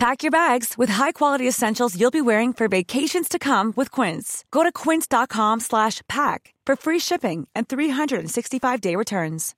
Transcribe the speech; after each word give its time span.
Pack 0.00 0.22
your 0.22 0.30
bags 0.30 0.78
with 0.78 0.88
high-quality 0.88 1.46
essentials 1.46 1.94
you'll 1.94 2.10
be 2.10 2.22
wearing 2.22 2.54
for 2.54 2.68
vacations 2.68 3.28
to 3.28 3.38
come 3.38 3.74
with 3.76 3.90
Quince. 3.90 4.46
Go 4.50 4.62
to 4.62 4.72
quince.com 4.72 5.60
slash 5.60 6.00
pack 6.08 6.54
for 6.64 6.74
free 6.74 6.98
shipping 6.98 7.46
and 7.54 7.68
365-day 7.68 8.96
returns. 8.96 9.54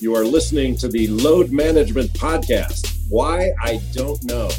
You 0.00 0.16
are 0.16 0.24
listening 0.24 0.76
to 0.78 0.88
the 0.88 1.06
Load 1.06 1.52
Management 1.52 2.12
Podcast. 2.14 2.92
Why? 3.08 3.52
I 3.62 3.80
don't 3.92 4.20
know. 4.24 4.50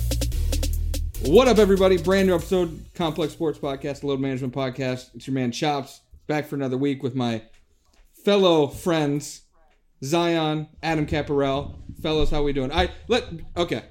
What 1.26 1.50
up, 1.50 1.58
everybody? 1.58 1.98
Brand 1.98 2.30
new 2.30 2.36
episode, 2.36 2.80
Complex 2.94 3.34
Sports 3.34 3.60
Podcast, 3.60 4.04
Load 4.04 4.22
Management 4.22 4.54
Podcast. 4.54 5.14
It's 5.16 5.28
your 5.28 5.34
man 5.34 5.52
Chopz 5.52 6.00
back 6.28 6.48
for 6.48 6.56
another 6.56 6.78
week 6.78 7.04
with 7.04 7.14
my 7.14 7.42
fellow 8.24 8.68
friends, 8.68 9.42
Zion, 10.02 10.70
Adam 10.82 11.06
Caparell. 11.06 11.76
Fellas, 12.02 12.30
how 12.30 12.44
we 12.44 12.54
doing? 12.54 12.72
I 12.72 12.92
let 13.08 13.26
okay. 13.56 13.84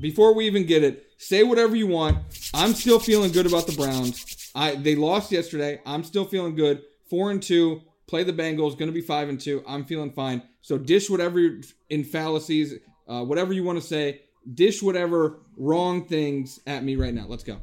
Before 0.00 0.34
we 0.34 0.46
even 0.46 0.64
get 0.64 0.84
it, 0.84 1.06
say 1.18 1.42
whatever 1.42 1.74
you 1.74 1.86
want. 1.86 2.18
I'm 2.54 2.72
still 2.74 3.00
feeling 3.00 3.32
good 3.32 3.46
about 3.46 3.66
the 3.66 3.72
Browns. 3.72 4.50
I 4.54 4.74
they 4.76 4.94
lost 4.94 5.32
yesterday. 5.32 5.80
I'm 5.86 6.04
still 6.04 6.24
feeling 6.24 6.54
good. 6.54 6.82
Four 7.10 7.30
and 7.30 7.42
two. 7.42 7.82
Play 8.06 8.24
the 8.24 8.32
Bengals. 8.32 8.78
Going 8.78 8.88
to 8.88 8.92
be 8.92 9.00
five 9.00 9.28
and 9.28 9.40
two. 9.40 9.62
I'm 9.66 9.84
feeling 9.84 10.12
fine. 10.12 10.42
So 10.60 10.78
dish 10.78 11.10
whatever 11.10 11.60
in 11.90 12.04
fallacies, 12.04 12.74
uh, 13.06 13.24
whatever 13.24 13.52
you 13.52 13.64
want 13.64 13.80
to 13.80 13.86
say. 13.86 14.22
Dish 14.54 14.82
whatever 14.82 15.40
wrong 15.56 16.06
things 16.06 16.60
at 16.66 16.82
me 16.82 16.96
right 16.96 17.12
now. 17.12 17.26
Let's 17.28 17.44
go. 17.44 17.60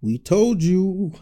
We 0.00 0.18
told 0.18 0.62
you. 0.62 1.12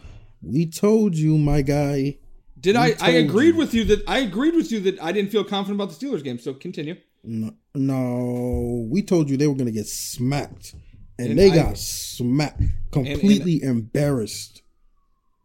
We 0.41 0.65
told 0.65 1.15
you, 1.15 1.37
my 1.37 1.61
guy. 1.61 2.17
Did 2.59 2.75
We 2.75 2.81
I? 2.81 2.95
I 2.99 3.09
agreed 3.11 3.53
you. 3.53 3.57
with 3.57 3.73
you 3.73 3.83
that 3.85 4.03
I 4.07 4.19
agreed 4.19 4.55
with 4.55 4.71
you 4.71 4.79
that 4.81 5.01
I 5.01 5.11
didn't 5.11 5.31
feel 5.31 5.43
confident 5.43 5.81
about 5.81 5.93
the 5.97 6.05
Steelers 6.05 6.23
game. 6.23 6.39
So 6.39 6.53
continue. 6.53 6.95
No, 7.23 7.51
no, 7.75 8.87
we 8.89 9.01
told 9.01 9.29
you 9.29 9.37
they 9.37 9.47
were 9.47 9.55
gonna 9.55 9.71
get 9.71 9.87
smacked, 9.87 10.73
and, 11.17 11.31
And 11.31 11.39
they 11.39 11.51
I- 11.51 11.55
got 11.55 11.77
smacked, 11.77 12.61
completely 12.91 13.61
embarrassed. 13.61 14.61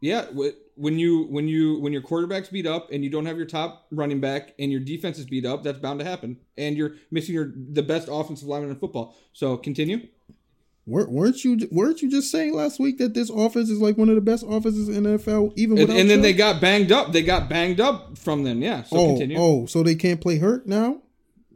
Yeah, 0.00 0.26
when 0.76 0.98
you 0.98 1.24
when 1.30 1.48
you 1.48 1.80
when 1.80 1.92
your 1.92 2.02
quarterback's 2.02 2.48
beat 2.50 2.66
up 2.66 2.90
and 2.92 3.02
you 3.02 3.08
don't 3.10 3.24
have 3.26 3.38
your 3.38 3.46
top 3.46 3.86
running 3.90 4.20
back 4.20 4.52
and 4.58 4.70
your 4.70 4.80
defense 4.80 5.18
is 5.18 5.24
beat 5.24 5.46
up, 5.46 5.62
that's 5.62 5.78
bound 5.78 5.98
to 6.00 6.04
happen. 6.04 6.36
And 6.58 6.76
you're 6.76 6.96
missing 7.10 7.34
your 7.34 7.54
the 7.56 7.82
best 7.82 8.08
offensive 8.10 8.46
lineman 8.46 8.70
in 8.70 8.76
football. 8.76 9.16
So 9.32 9.56
continue. 9.56 10.08
Wer- 10.86 11.08
Weren't 11.08 11.44
you? 11.44 11.58
Weren't 11.70 12.02
you 12.02 12.10
just 12.10 12.30
saying 12.30 12.54
last 12.54 12.78
week 12.78 12.98
that 12.98 13.14
this 13.14 13.30
offense 13.30 13.70
is 13.70 13.80
like 13.80 13.96
one 13.96 14.08
of 14.10 14.14
the 14.16 14.20
best 14.20 14.44
offenses 14.46 14.88
in 14.88 15.04
the 15.04 15.18
NFL? 15.18 15.52
Even 15.56 15.78
And, 15.78 15.90
and 15.90 16.10
then 16.10 16.18
Chubb? 16.18 16.22
they 16.22 16.32
got 16.34 16.60
banged 16.60 16.92
up. 16.92 17.12
They 17.12 17.22
got 17.22 17.48
banged 17.48 17.80
up 17.80 18.18
from 18.18 18.44
them. 18.44 18.60
Yeah. 18.62 18.82
So 18.82 18.96
oh, 18.96 19.06
continue. 19.08 19.36
oh, 19.38 19.66
so 19.66 19.82
they 19.82 19.94
can't 19.94 20.20
play 20.20 20.38
hurt 20.38 20.66
now 20.66 21.00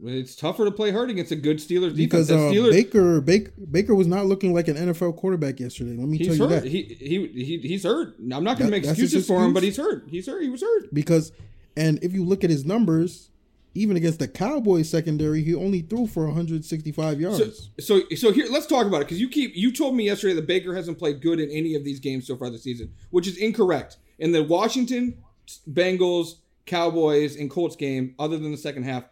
It's 0.03 0.35
tougher 0.35 0.65
to 0.65 0.71
play 0.71 0.89
hurt 0.91 1.09
against 1.11 1.31
a 1.31 1.35
good 1.35 1.57
Steelers 1.57 1.95
defense. 1.95 1.97
because 1.97 2.31
uh, 2.31 2.37
Steelers, 2.37 2.71
Baker, 2.71 3.21
Baker, 3.21 3.51
Baker 3.69 3.93
was 3.95 4.07
not 4.07 4.25
looking 4.25 4.53
like 4.53 4.67
an 4.67 4.77
NFL 4.77 5.17
quarterback 5.17 5.59
yesterday. 5.59 5.91
Let 5.97 6.07
me 6.07 6.17
tell 6.17 6.27
he's 6.27 6.39
you 6.39 6.47
hurt. 6.47 6.63
that. 6.63 6.69
He, 6.69 6.81
he 6.83 7.27
he 7.27 7.57
he's 7.67 7.83
hurt. 7.83 8.15
I'm 8.19 8.43
not 8.43 8.57
going 8.57 8.71
to 8.71 8.71
make 8.71 8.83
excuses 8.85 9.27
for 9.27 9.43
him, 9.43 9.53
but 9.53 9.61
he's 9.61 9.77
hurt. 9.77 10.05
He's 10.09 10.25
hurt. 10.25 10.41
He 10.41 10.49
was 10.49 10.61
hurt. 10.61 10.91
because 10.93 11.31
and 11.77 12.03
if 12.03 12.13
you 12.13 12.25
look 12.25 12.43
at 12.43 12.49
his 12.49 12.65
numbers, 12.65 13.28
even 13.75 13.95
against 13.97 14.19
the 14.19 14.27
Cowboys 14.27 14.89
secondary, 14.89 15.43
he 15.43 15.53
only 15.53 15.81
threw 15.81 16.07
for 16.07 16.25
165 16.25 17.21
yards. 17.21 17.69
So, 17.79 18.01
so, 18.01 18.15
so 18.15 18.31
here, 18.31 18.47
let's 18.49 18.65
talk 18.65 18.85
about 18.87 19.01
it 19.01 19.05
because 19.05 19.21
you 19.21 19.29
keep 19.29 19.55
you 19.55 19.71
told 19.71 19.95
me 19.95 20.05
yesterday 20.05 20.33
that 20.35 20.47
Baker 20.47 20.75
hasn't 20.75 20.97
played 20.97 21.21
good 21.21 21.39
in 21.39 21.49
any 21.51 21.75
of 21.75 21.83
these 21.83 21.99
games 21.99 22.27
so 22.27 22.35
far 22.35 22.49
this 22.49 22.63
season, 22.63 22.91
which 23.11 23.27
is 23.27 23.37
incorrect. 23.37 23.97
In 24.17 24.31
the 24.31 24.43
Washington, 24.43 25.17
Bengals, 25.71 26.35
Cowboys, 26.65 27.35
and 27.35 27.49
Colts 27.49 27.75
game, 27.75 28.15
other 28.19 28.37
than 28.37 28.51
the 28.51 28.57
second 28.57 28.83
half 28.83 29.03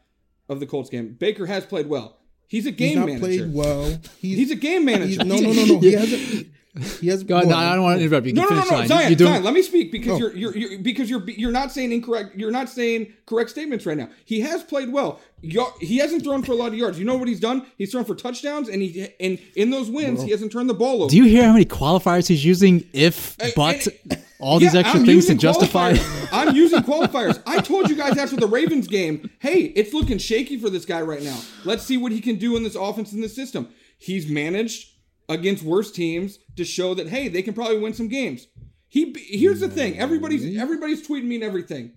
of 0.49 0.59
the 0.59 0.65
Colts 0.65 0.89
game, 0.89 1.13
Baker 1.19 1.45
has 1.45 1.65
played 1.65 1.87
well. 1.87 2.17
He's 2.47 2.65
a 2.65 2.69
He's 2.69 2.77
game 2.77 2.99
not 2.99 3.05
manager. 3.07 3.19
played 3.25 3.53
well. 3.53 3.97
He's, 4.19 4.37
He's 4.37 4.51
a 4.51 4.55
game 4.55 4.85
manager. 4.85 5.23
no, 5.23 5.35
no, 5.37 5.51
no, 5.51 5.65
no. 5.65 5.79
He 5.79 5.91
hasn't. 5.93 6.47
He 6.99 7.07
has. 7.07 7.23
Go 7.23 7.35
ahead. 7.37 7.47
No, 7.49 7.55
I 7.55 7.73
don't 7.75 7.83
want 7.83 7.99
to 7.99 8.05
interrupt 8.05 8.25
you. 8.27 8.33
No, 8.33 8.43
You 8.43 8.49
no, 8.49 8.55
no, 8.55 8.63
no, 8.63 8.75
line. 8.77 8.87
Zion, 8.87 9.13
doing, 9.15 9.31
Zion, 9.33 9.43
let 9.43 9.53
me 9.53 9.61
speak 9.61 9.91
because 9.91 10.13
Oh. 10.13 10.17
you're, 10.17 10.35
you're 10.35 10.57
you're 10.57 10.79
because 10.79 11.09
you're 11.09 11.27
you're 11.29 11.51
not 11.51 11.71
saying 11.71 11.91
incorrect. 11.91 12.35
You're 12.35 12.51
not 12.51 12.69
saying 12.69 13.13
correct 13.25 13.49
statements 13.49 13.85
right 13.85 13.97
now. 13.97 14.09
He 14.25 14.41
has 14.41 14.63
played 14.63 14.91
well. 14.91 15.19
You're- 15.41 15.71
He 15.79 15.97
hasn't 15.97 16.23
thrown 16.23 16.41
for 16.43 16.51
a 16.53 16.55
lot 16.55 16.69
of 16.69 16.75
yards. 16.75 16.97
You 16.97 17.05
know 17.05 17.15
what 17.17 17.27
he's 17.27 17.39
done? 17.39 17.65
He's 17.77 17.91
thrown 17.91 18.05
for 18.05 18.15
touchdowns, 18.15 18.69
and 18.69 18.81
he 18.81 19.07
and 19.19 19.39
in 19.55 19.69
those 19.69 19.89
wins, 19.89 20.23
he 20.23 20.31
hasn't 20.31 20.51
turned 20.51 20.69
the 20.69 20.73
ball 20.73 21.03
over. 21.03 21.09
do 21.09 21.17
you 21.17 21.25
hear 21.25 21.43
how 21.45 21.53
many 21.53 21.65
qualifiers 21.65 22.27
he's 22.27 22.43
using? 22.43 22.87
If, 22.93 23.35
but, 23.55 23.87
and- 24.09 24.23
all 24.39 24.59
these 24.59 24.73
Yeah, 24.75 24.81
extra 24.81 24.99
I'm 24.99 25.05
things 25.05 25.25
to 25.27 25.35
justify. 25.35 25.95
I'm 26.31 26.55
using 26.55 26.81
qualifiers. 26.81 27.41
I 27.47 27.59
told 27.59 27.89
you 27.89 27.95
guys 27.95 28.17
after 28.19 28.35
the 28.35 28.45
Ravens 28.45 28.87
game, 28.87 29.31
hey, 29.39 29.61
it's 29.75 29.93
looking 29.93 30.19
shaky 30.19 30.57
for 30.59 30.69
this 30.69 30.85
guy 30.85 31.01
right 31.01 31.23
now. 31.23 31.39
Let's 31.65 31.83
see 31.83 31.97
what 31.97 32.11
he 32.11 32.21
can 32.21 32.35
do 32.35 32.55
in 32.55 32.63
this 32.63 32.75
offense 32.75 33.13
in 33.13 33.21
this 33.21 33.35
system. 33.35 33.67
He's 33.97 34.27
managed 34.29 34.89
against 35.29 35.63
worse 35.63 35.91
teams 35.91 36.39
to 36.55 36.63
show 36.65 36.93
that 36.93 37.07
hey, 37.09 37.27
they 37.27 37.41
can 37.41 37.53
probably 37.53 37.79
win 37.79 37.93
some 37.93 38.07
games. 38.07 38.47
He 38.87 39.13
here's 39.17 39.59
the 39.59 39.69
thing. 39.69 39.99
Everybody's 39.99 40.57
everybody's 40.57 41.05
tweeting 41.05 41.25
me 41.25 41.35
and 41.35 41.43
everything. 41.43 41.91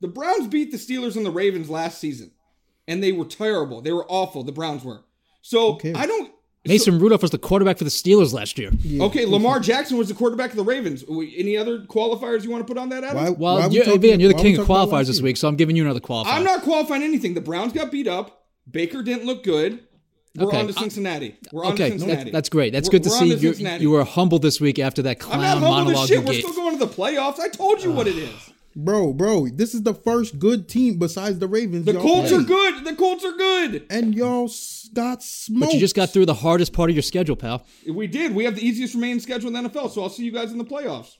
The 0.00 0.08
Browns 0.08 0.46
beat 0.48 0.70
the 0.70 0.76
Steelers 0.76 1.16
and 1.16 1.24
the 1.24 1.30
Ravens 1.30 1.70
last 1.70 1.98
season, 1.98 2.32
and 2.86 3.02
they 3.02 3.12
were 3.12 3.24
terrible. 3.24 3.80
They 3.80 3.92
were 3.92 4.04
awful. 4.08 4.42
The 4.44 4.52
Browns 4.52 4.84
were. 4.84 5.04
So 5.40 5.76
cares? 5.76 5.96
I 5.96 6.06
don't. 6.06 6.32
Mason 6.66 6.98
Rudolph 6.98 7.22
was 7.22 7.30
the 7.30 7.38
quarterback 7.38 7.78
for 7.78 7.84
the 7.84 7.90
Steelers 7.90 8.32
last 8.32 8.58
year. 8.58 8.70
Okay, 9.00 9.24
Lamar 9.24 9.60
Jackson 9.60 9.96
was 9.96 10.08
the 10.08 10.14
quarterback 10.14 10.50
of 10.50 10.56
the 10.56 10.64
Ravens. 10.64 11.04
Any 11.08 11.56
other 11.56 11.78
qualifiers 11.84 12.42
you 12.42 12.50
want 12.50 12.66
to 12.66 12.70
put 12.70 12.76
on 12.76 12.88
that, 12.88 13.04
Adam? 13.04 13.16
Why, 13.16 13.30
Well, 13.30 13.58
why 13.60 13.66
you're, 13.68 13.84
talking- 13.84 14.00
Van, 14.00 14.18
you're 14.20 14.32
the 14.32 14.42
king 14.42 14.58
of 14.58 14.66
qualifiers 14.66 15.06
this 15.06 15.22
week, 15.22 15.36
so 15.36 15.46
I'm 15.46 15.54
giving 15.54 15.76
you 15.76 15.84
another 15.84 16.00
qualifier. 16.00 16.24
I'm 16.26 16.42
not 16.42 16.62
qualifying 16.62 17.04
anything. 17.04 17.34
The 17.34 17.40
Browns 17.40 17.72
got 17.72 17.92
beat 17.92 18.08
up. 18.08 18.46
Baker 18.68 19.02
didn't 19.04 19.26
look 19.26 19.44
good. 19.44 19.78
We're 20.36 20.46
Okay. 20.48 20.60
on 20.60 20.66
to 20.68 20.72
Cincinnati. 20.72 21.36
We're 21.52 21.64
on 21.64 21.72
Okay, 21.72 21.84
to 21.90 21.98
Cincinnati. 21.98 22.22
that's, 22.24 22.32
that's 22.32 22.48
great. 22.48 22.72
That's 22.72 22.88
We're- 22.88 22.98
good 22.98 23.02
to 23.04 23.10
see. 23.10 23.28
to 23.30 23.36
You, 23.36 23.48
Cincinnati. 23.52 23.82
you 23.82 23.90
were 23.90 24.04
humble 24.04 24.38
this 24.38 24.60
week 24.60 24.78
after 24.78 25.02
that 25.02 25.18
I'm 25.24 25.40
not 25.40 25.58
humble 25.58 25.66
as 25.68 25.84
monologue 25.84 26.08
shit. 26.08 26.18
you 26.18 26.24
We're 26.26 26.32
gave. 26.32 26.40
still 26.42 26.54
going 26.54 26.78
to 26.78 26.84
the 26.86 26.92
playoffs. 26.92 27.38
I 27.40 27.48
told 27.48 27.82
you 27.82 27.92
what 27.92 28.06
it 28.06 28.16
is. 28.16 28.30
Bro, 28.78 29.14
bro, 29.14 29.48
this 29.48 29.74
is 29.74 29.84
the 29.84 29.94
first 29.94 30.38
good 30.38 30.68
team 30.68 30.98
besides 30.98 31.38
the 31.38 31.48
Ravens. 31.48 31.86
The 31.86 31.94
y'all 31.94 32.02
Colts 32.02 32.30
are 32.30 32.42
good. 32.42 32.84
The 32.84 32.94
Colts 32.94 33.24
are 33.24 33.32
good. 33.32 33.86
and 33.88 34.14
y'all 34.14 34.50
got 34.92 35.22
smoked. 35.22 35.60
But 35.70 35.74
you 35.74 35.80
just 35.80 35.94
got 35.96 36.10
through 36.10 36.26
the 36.26 36.34
hardest 36.34 36.74
part 36.74 36.90
of 36.90 36.96
your 36.96 37.02
schedule, 37.02 37.36
pal. 37.36 37.64
We 37.90 38.06
did. 38.06 38.34
We 38.34 38.44
have 38.44 38.54
the 38.56 38.66
easiest 38.66 38.94
remaining 38.94 39.20
schedule 39.20 39.48
in 39.48 39.62
the 39.62 39.70
NFL. 39.70 39.90
So 39.92 40.02
I'll 40.02 40.10
see 40.10 40.24
you 40.24 40.30
guys 40.32 40.52
in 40.52 40.58
the 40.58 40.64
playoffs. 40.64 41.16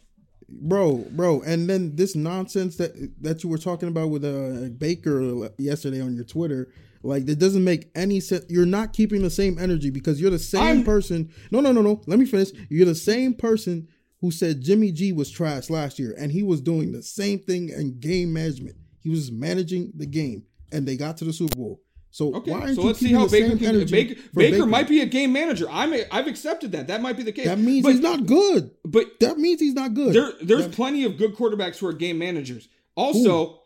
bro, 0.49 0.97
bro. 1.11 1.41
And 1.43 1.69
then 1.69 1.97
this 1.97 2.15
nonsense 2.15 2.77
that 2.77 2.93
that 3.23 3.43
you 3.43 3.49
were 3.49 3.59
talking 3.59 3.89
about 3.89 4.11
with 4.11 4.25
uh, 4.25 4.69
Baker 4.77 5.49
yesterday 5.59 6.01
on 6.03 6.15
your 6.15 6.25
Twitter, 6.25 6.69
like 7.07 7.29
it 7.29 7.39
doesn't 7.39 7.65
make 7.65 7.91
any 7.95 8.21
sense. 8.21 8.45
You're 8.49 8.67
not 8.67 8.93
keeping 8.93 9.23
the 9.23 9.31
same 9.31 9.59
energy 9.59 9.91
because 9.91 10.21
you're 10.21 10.31
the 10.31 10.39
same 10.39 10.61
I'm- 10.63 10.85
person. 10.85 11.31
No, 11.51 11.61
no, 11.61 11.73
no, 11.73 11.83
no. 11.83 12.03
Let 12.07 12.19
me 12.19 12.27
finish. 12.27 12.51
You're 12.69 12.87
the 12.87 12.95
same 12.95 13.35
person 13.35 13.89
who 14.21 14.31
said 14.31 14.61
Jimmy 14.63 14.93
G 14.93 15.13
was 15.13 15.31
trash 15.31 15.69
last 15.71 15.99
year, 15.99 16.15
and 16.19 16.33
he 16.33 16.43
was 16.43 16.61
doing 16.61 16.93
the 16.93 17.03
same 17.03 17.39
thing 17.39 17.69
in 17.69 18.01
game 18.01 18.33
management. 18.33 18.77
He 19.01 19.11
was 19.11 19.31
managing 19.31 19.93
the 19.95 20.07
game, 20.07 20.45
and 20.73 20.87
they 20.89 20.97
got 20.97 21.17
to 21.19 21.25
the 21.25 21.33
Super 21.33 21.55
Bowl. 21.57 21.83
So 22.11 22.35
Okay. 22.35 22.51
why 22.51 22.61
aren't 22.61 22.77
so 22.77 22.81
you 22.81 22.87
let's 22.87 22.99
see 22.99 23.13
how 23.13 23.27
the 23.27 23.31
Baker 23.31 23.49
same 23.51 23.59
can. 23.59 23.67
energy 23.77 23.93
Baker, 23.93 24.15
for 24.33 24.41
Baker, 24.41 24.67
might 24.67 24.89
be 24.89 25.01
a 25.03 25.07
game 25.07 25.33
manager. 25.35 25.67
I'm. 25.71 25.93
A, 25.93 26.05
I've 26.11 26.27
accepted 26.27 26.73
that. 26.73 26.87
That 26.89 27.03
might 27.03 27.17
be 27.19 27.23
the 27.23 27.33
case. 27.33 27.45
That 27.45 27.59
means 27.59 27.83
But- 27.85 27.93
he's 27.93 28.01
not 28.01 28.25
good. 28.25 28.71
But 28.87 29.21
That 29.21 29.39
means 29.39 29.61
he's 29.61 29.75
not 29.75 29.93
good. 29.93 30.15
There, 30.15 30.33
there's 30.41 30.63
That- 30.63 30.73
plenty 30.73 31.05
of 31.05 31.19
good 31.19 31.35
quarterbacks 31.37 31.77
who 31.77 31.87
are 31.87 31.93
game 31.93 32.17
managers. 32.19 32.69
Also, 32.97 33.61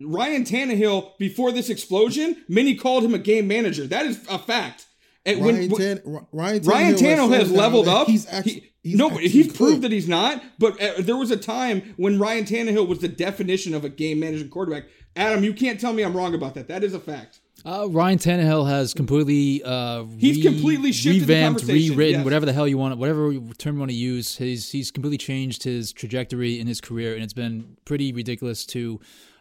Ryan 0.00 0.44
Tannehill, 0.44 1.16
before 1.18 1.52
this 1.52 1.70
explosion, 1.70 2.36
many 2.48 2.74
called 2.74 3.04
him 3.04 3.14
a 3.14 3.18
game 3.18 3.46
manager. 3.46 3.86
That 3.86 4.06
is 4.06 4.24
a 4.28 4.38
fact. 4.38 4.86
And 5.24 5.40
Ryan, 5.44 5.70
when- 5.70 5.80
Tan- 5.80 6.02
Ryan 6.32 6.62
Ryan 6.62 6.94
Tannehill 6.94 6.98
Tannehill 6.98 7.32
has 7.38 7.48
shown 7.48 7.56
leveled 7.56 7.88
up. 7.88 8.08
He's 8.08 8.26
actually 8.28 8.52
He- 8.54 8.72
he's 8.90 8.96
no, 8.98 9.08
actually 9.10 9.28
he's 9.28 9.52
proved 9.52 9.74
good. 9.74 9.82
that 9.82 9.92
he's 9.92 10.08
not. 10.08 10.42
But 10.58 10.80
uh, 10.82 10.94
there 11.00 11.16
was 11.16 11.30
a 11.30 11.36
time 11.36 11.94
when 11.96 12.18
Ryan 12.18 12.44
Tannehill 12.44 12.88
was 12.88 12.98
the 12.98 13.08
definition 13.08 13.74
of 13.74 13.84
a 13.84 13.88
game 13.88 14.18
managing 14.18 14.48
quarterback. 14.48 14.84
Adam, 15.14 15.44
you 15.44 15.52
can't 15.54 15.78
tell 15.78 15.92
me 15.92 16.02
I'm 16.02 16.16
wrong 16.16 16.34
about 16.34 16.54
that. 16.54 16.66
That 16.68 16.82
is 16.82 16.94
a 16.94 16.98
fact. 17.00 17.38
Uh, 17.64 17.86
Ryan 17.88 18.18
Tannehill 18.18 18.68
has 18.68 18.92
completely 18.92 19.62
uh, 19.62 20.02
He's 20.18 20.42
completely 20.44 20.90
shifted 20.90 21.20
revamped, 21.20 21.60
conversation, 21.60 21.90
rewritten, 21.92 22.20
yes. 22.20 22.24
whatever 22.24 22.44
the 22.44 22.52
hell 22.52 22.66
you 22.66 22.76
want, 22.76 22.98
whatever 22.98 23.32
term 23.58 23.74
you 23.76 23.78
want 23.78 23.90
to 23.92 23.96
use. 23.96 24.36
He's 24.38 24.72
he's 24.72 24.90
completely 24.90 25.18
changed 25.18 25.62
his 25.62 25.92
trajectory 25.92 26.58
in 26.58 26.66
his 26.66 26.80
career, 26.80 27.14
and 27.14 27.22
it's 27.22 27.34
been 27.34 27.76
pretty 27.84 28.12
ridiculous 28.12 28.66
to 28.66 28.98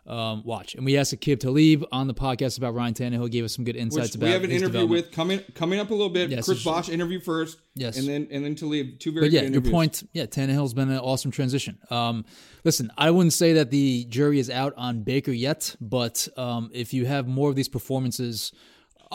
um, 0.07 0.43
watch. 0.43 0.73
And 0.75 0.83
we 0.83 0.97
asked 0.97 1.13
Aqib 1.13 1.39
Talib 1.39 1.83
on 1.91 2.07
the 2.07 2.13
podcast 2.13 2.57
about 2.57 2.73
Ryan 2.73 2.93
Tannehill. 2.93 3.23
He 3.25 3.29
gave 3.29 3.43
us 3.45 3.55
some 3.55 3.63
good 3.63 3.75
insights 3.75 4.07
Which 4.09 4.15
about 4.15 4.25
we 4.27 4.31
have 4.31 4.43
an 4.43 4.51
interview 4.51 4.85
with 4.87 5.11
coming 5.11 5.41
coming 5.53 5.79
up 5.79 5.89
a 5.89 5.93
little 5.93 6.09
bit. 6.09 6.29
Yes, 6.31 6.45
Chris 6.45 6.63
Bosh 6.63 6.89
interview 6.89 7.19
first. 7.19 7.59
Yes. 7.75 7.97
and 7.97 8.07
then 8.07 8.27
and 8.31 8.43
then 8.43 8.55
to 8.55 8.65
leave 8.65 8.97
two 8.99 9.11
very 9.11 9.27
But 9.27 9.31
yeah, 9.31 9.41
good 9.41 9.45
your 9.49 9.53
interviews. 9.57 9.71
point, 9.71 10.03
yeah, 10.13 10.25
Tannehill's 10.25 10.73
been 10.73 10.89
an 10.89 10.97
awesome 10.99 11.31
transition. 11.31 11.77
Um, 11.89 12.25
listen, 12.63 12.91
I 12.97 13.11
wouldn't 13.11 13.33
say 13.33 13.53
that 13.53 13.69
the 13.71 14.05
jury 14.05 14.39
is 14.39 14.49
out 14.49 14.73
on 14.75 15.03
Baker 15.03 15.31
yet, 15.31 15.75
but 15.79 16.27
um, 16.35 16.71
if 16.73 16.93
you 16.93 17.05
have 17.05 17.27
more 17.27 17.49
of 17.49 17.55
these 17.55 17.69
performances, 17.69 18.51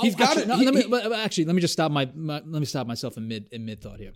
He's 0.02 0.14
Oh, 0.14 0.18
got 0.18 0.28
actually, 0.36 0.42
it. 0.42 0.48
no, 0.48 0.56
He- 0.58 0.64
let 0.66 0.74
me, 0.74 0.82
he- 0.82 1.14
actually, 1.14 1.44
let 1.46 1.54
me 1.54 1.60
just 1.62 1.72
stop 1.72 1.90
my, 1.90 2.08
my 2.14 2.34
let 2.34 2.60
me 2.60 2.66
stop 2.66 2.86
myself 2.86 3.16
in 3.16 3.26
mid 3.28 3.46
in 3.50 3.64
mid 3.64 3.80
thought 3.80 3.98
here. 3.98 4.12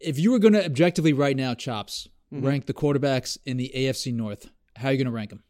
If 0.00 0.18
you 0.18 0.32
were 0.32 0.38
going 0.38 0.52
to 0.54 0.64
objectively 0.64 1.12
right 1.12 1.36
now, 1.36 1.54
chops 1.54 2.08
Mm-hmm. 2.32 2.46
rank 2.46 2.66
the 2.66 2.74
quarterbacks 2.74 3.36
in 3.46 3.58
the 3.58 3.70
AFC 3.76 4.12
North, 4.12 4.50
how 4.76 4.88
are 4.88 4.92
you 4.92 4.98
going 4.98 5.06
to 5.06 5.12
rank 5.12 5.30
them? 5.30 5.42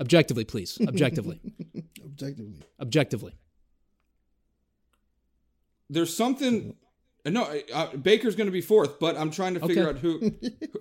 Objectively, 0.00 0.44
please. 0.44 0.78
Objectively, 0.88 1.40
Objectively, 2.04 2.62
objectively. 2.80 3.32
There's 5.90 6.14
something. 6.16 6.76
No, 7.26 7.50
uh, 7.72 7.96
Baker's 7.96 8.36
going 8.36 8.46
to 8.48 8.52
be 8.52 8.60
fourth, 8.60 8.98
but 9.00 9.16
I'm 9.16 9.30
trying 9.30 9.54
to 9.54 9.60
figure 9.60 9.88
Okay. 9.88 9.90
out 9.90 9.98
who. 9.98 10.32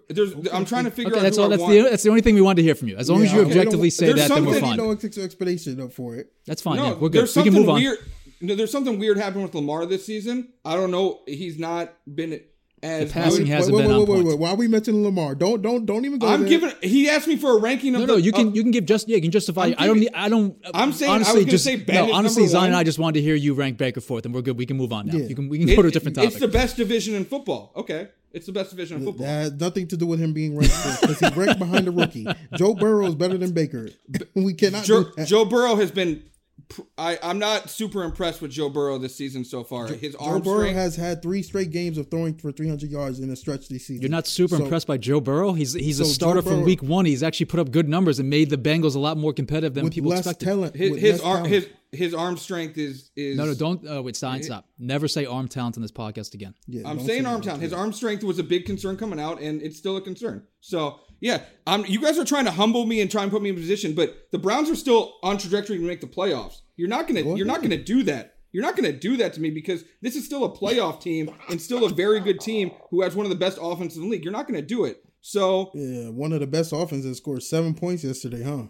There's. 0.09 0.33
I'm 0.53 0.65
trying 0.65 0.83
to 0.85 0.91
figure 0.91 1.11
Okay, 1.11 1.19
out 1.19 1.23
that's 1.23 1.37
who 1.37 1.43
all. 1.43 1.47
I 1.47 1.51
That's 1.51 1.61
want. 1.61 1.73
the 1.73 1.81
that's 1.89 2.03
the 2.03 2.09
only 2.09 2.21
thing 2.21 2.35
we 2.35 2.41
wanted 2.41 2.57
to 2.57 2.63
hear 2.63 2.75
from 2.75 2.89
you. 2.89 2.97
As 2.97 3.09
long 3.09 3.23
as 3.23 3.31
you 3.31 3.39
okay. 3.41 3.49
objectively 3.49 3.89
say 3.89 4.07
There's 4.07 4.27
that, 4.27 4.29
then 4.33 4.45
we're 4.45 4.59
fine. 4.59 4.77
There's 4.77 5.01
something- 5.01 5.11
no 5.21 5.23
explanation 5.23 5.89
for 5.89 6.15
it. 6.15 6.33
That's 6.45 6.61
fine. 6.61 6.77
no, 6.77 6.87
yeah, 6.87 6.93
we're 6.95 7.09
good. 7.09 7.29
We 7.35 7.43
can 7.43 7.53
move 7.53 7.69
on. 7.69 7.75
weird. 7.75 7.97
No, 8.41 8.55
there's 8.55 8.71
something 8.71 8.99
weird 8.99 9.17
happened 9.17 9.43
with 9.43 9.55
Lamar 9.55 9.85
this 9.85 10.05
season. 10.05 10.49
I 10.65 10.75
don't 10.75 10.91
know. 10.91 11.21
He's 11.25 11.57
not 11.57 11.93
been 12.13 12.41
as 12.83 13.07
The 13.07 13.13
passing 13.13 13.37
good. 13.39 13.47
has- 13.47 13.57
hasn't 13.59 13.75
wait, 13.77 13.81
been 13.83 13.91
wait, 13.91 13.97
wait, 13.99 14.07
wait, 14.09 14.15
point. 14.15 14.27
wait. 14.27 14.39
Why 14.39 14.49
are 14.51 14.55
we 14.55 14.67
mentioning 14.67 15.03
Lamar? 15.03 15.35
Don't, 15.35 15.61
don't, 15.61 15.85
don't 15.85 16.05
even 16.05 16.19
go. 16.19 16.27
I'm 16.27 16.41
there. 16.41 16.49
giving. 16.49 16.71
He 16.81 17.09
asked 17.09 17.27
me 17.27 17.37
for 17.37 17.57
a 17.57 17.61
ranking 17.61 17.95
of 17.95 18.01
No, 18.01 18.15
the. 18.15 18.21
you 18.21 18.31
can 18.31 18.49
of- 18.49 18.55
you 18.55 18.61
can 18.61 18.71
give 18.71 18.85
just 18.85 19.07
yeah, 19.09 19.15
you 19.15 19.21
can 19.21 19.31
justify. 19.31 19.67
I'm 19.67 19.75
I 19.77 19.87
don't 19.87 19.99
need. 19.99 20.11
I 20.13 20.29
don't. 20.29 20.55
I'm 20.73 20.91
saying- 20.91 21.11
I 21.11 21.17
was 21.19 21.29
honestly 21.29 21.45
just 21.49 21.63
say 21.63 21.77
Ben 21.77 22.07
no. 22.09 22.13
Honestly, 22.13 22.43
number 22.43 22.51
Zion 22.51 22.65
and. 22.67 22.75
I 22.75 22.83
just 22.83 22.99
wanted 22.99 23.19
to 23.19 23.21
hear 23.21 23.35
you 23.35 23.53
rank 23.53 23.77
Baker 23.77 24.01
fourth, 24.01 24.25
and 24.25 24.35
we're 24.35 24.41
good. 24.41 24.57
We 24.57 24.65
can 24.65 24.77
move 24.77 24.91
on 24.93 25.07
now. 25.07 25.15
Yeah. 25.17 25.25
You 25.27 25.35
can 25.35 25.49
we 25.49 25.57
can 25.59 25.67
go 25.75 25.81
to 25.81 25.87
a 25.87 25.91
different 25.91 26.15
topic. 26.15 26.31
It's 26.31 26.39
the 26.39 26.47
best 26.47 26.77
division 26.77 27.15
in 27.15 27.25
football. 27.25 27.71
Okay, 27.75 28.09
it's 28.31 28.45
the 28.45 28.51
best 28.51 28.71
division 28.71 28.97
in 28.97 29.05
football. 29.05 29.25
That 29.25 29.41
has 29.43 29.51
nothing 29.53 29.87
to 29.87 29.97
do 29.97 30.05
with 30.05 30.19
him 30.19 30.33
being 30.33 30.57
ranked 30.57 30.75
because 31.01 31.19
he's 31.19 31.35
ranked 31.37 31.59
behind 31.59 31.87
the 31.87 31.91
rookie. 31.91 32.27
Joe 32.55 32.73
Burrow 32.75 33.05
is 33.07 33.15
better 33.15 33.37
than 33.37 33.51
Baker. 33.53 33.89
We 34.35 34.53
cannot. 34.53 34.83
Joe, 34.83 35.03
do 35.03 35.11
that. 35.17 35.27
Joe 35.27 35.45
Burrow 35.45 35.75
has 35.75 35.91
been. 35.91 36.23
Pr- 36.69 36.81
I, 36.97 37.17
I'm 37.23 37.39
not 37.39 37.69
super 37.69 38.03
impressed 38.03 38.41
with 38.41 38.51
Joe 38.51 38.69
Burrow 38.69 38.97
this 38.97 39.15
season 39.15 39.43
so 39.45 39.63
far. 39.63 39.87
His 39.87 40.13
Joe 40.13 40.19
arm 40.19 40.41
Burrow 40.41 40.59
strength. 40.59 40.75
has 40.75 40.95
had 40.95 41.21
three 41.21 41.41
straight 41.43 41.71
games 41.71 41.97
of 41.97 42.09
throwing 42.09 42.35
for 42.35 42.51
300 42.51 42.89
yards 42.89 43.19
in 43.19 43.29
a 43.29 43.35
stretch 43.35 43.67
this 43.69 43.87
season. 43.87 44.01
You're 44.01 44.11
not 44.11 44.27
super 44.27 44.57
So- 44.57 44.63
impressed 44.63 44.87
by 44.87 44.97
Joe 44.97 45.19
Burrow. 45.21 45.53
He's 45.53 45.73
he's 45.73 45.99
a 45.99 46.05
So 46.05 46.09
Joe 46.09 46.13
starter 46.13 46.41
from 46.41 46.63
week 46.63 46.81
one. 46.83 47.05
He's 47.05 47.23
actually 47.23 47.47
put 47.47 47.59
up 47.59 47.71
good 47.71 47.87
numbers 47.87 48.19
and 48.19 48.29
made 48.29 48.49
the 48.49 48.57
Bengals 48.57 48.95
a 48.95 48.99
lot 48.99 49.17
more 49.17 49.33
competitive 49.33 49.73
than 49.73 49.85
with 49.85 49.93
people 49.93 50.09
less 50.11 50.19
expected. 50.19 50.45
talent. 50.45 50.75
his 50.75 50.91
with 50.91 50.99
his 50.99 51.11
less 51.13 51.21
arm 51.21 51.35
talent. 51.45 51.53
his 51.53 51.67
his 51.91 52.13
arm 52.15 52.37
strength 52.37 52.77
is 52.77 53.11
is 53.15 53.37
No, 53.37 53.45
no, 53.45 53.53
don't. 53.53 53.87
Uh, 53.87 54.01
wait, 54.01 54.15
stop, 54.15 54.41
stop. 54.41 54.65
Never 54.79 55.07
say 55.07 55.25
arm 55.27 55.47
talent 55.47 55.77
on 55.77 55.83
this 55.83 55.91
podcast 55.91 56.33
again. 56.33 56.55
Yeah, 56.67 56.89
I'm 56.89 56.99
saying 56.99 57.23
say 57.23 57.29
arm 57.29 57.41
that. 57.41 57.45
talent. 57.45 57.61
His 57.63 57.71
arm 57.73 57.93
strength 57.93 58.23
was 58.23 58.39
a 58.39 58.43
big 58.43 58.65
concern 58.65 58.97
coming 58.97 59.19
out, 59.19 59.39
and 59.39 59.61
it's 59.61 59.77
still 59.77 59.95
a 59.97 60.01
concern. 60.01 60.47
So 60.59 60.99
yeah, 61.23 61.41
I'm. 61.65 61.85
You 61.85 61.99
guys 62.01 62.19
are 62.19 62.25
trying 62.25 62.45
to 62.45 62.51
humble 62.51 62.85
me 62.85 62.99
and 63.01 63.09
try 63.09 63.23
and 63.23 63.31
put 63.31 63.41
me 63.41 63.49
in 63.49 63.55
position, 63.55 63.95
but 63.95 64.27
the 64.31 64.37
Browns 64.37 64.69
are 64.69 64.75
still 64.75 65.15
on 65.23 65.37
trajectory 65.37 65.77
to 65.77 65.83
make 65.83 66.01
the 66.01 66.07
playoffs. 66.07 66.57
You're 66.75 66.89
not 66.89 67.07
gonna. 67.07 67.23
Go 67.23 67.35
You're 67.35 67.45
not 67.47 67.61
gonna 67.61 67.81
do 67.83 68.03
that. 68.03 68.35
You're 68.51 68.63
not 68.63 68.75
gonna 68.75 68.91
do 68.91 69.17
that 69.17 69.33
to 69.33 69.41
me 69.41 69.49
because 69.49 69.83
this 70.01 70.15
is 70.15 70.25
still 70.25 70.43
a 70.43 70.49
playoff 70.55 71.01
team 71.01 71.29
and 71.49 71.59
still 71.61 71.85
a 71.85 71.89
very 71.89 72.19
good 72.19 72.39
team 72.39 72.71
who 72.91 73.01
has 73.01 73.15
one 73.15 73.25
of 73.25 73.29
the 73.31 73.35
best 73.37 73.57
offenses 73.61 73.97
in 73.97 74.03
the 74.03 74.09
league. 74.09 74.23
You're 74.23 74.33
not 74.33 74.47
gonna 74.47 74.61
do 74.61 74.83
it. 74.85 75.03
So 75.21 75.71
Yeah, 75.73 76.09
one 76.09 76.33
of 76.33 76.41
the 76.41 76.47
best 76.47 76.73
offenses 76.73 77.17
scored 77.17 77.41
seven 77.41 77.73
points 77.73 78.03
yesterday, 78.03 78.43
huh? 78.43 78.63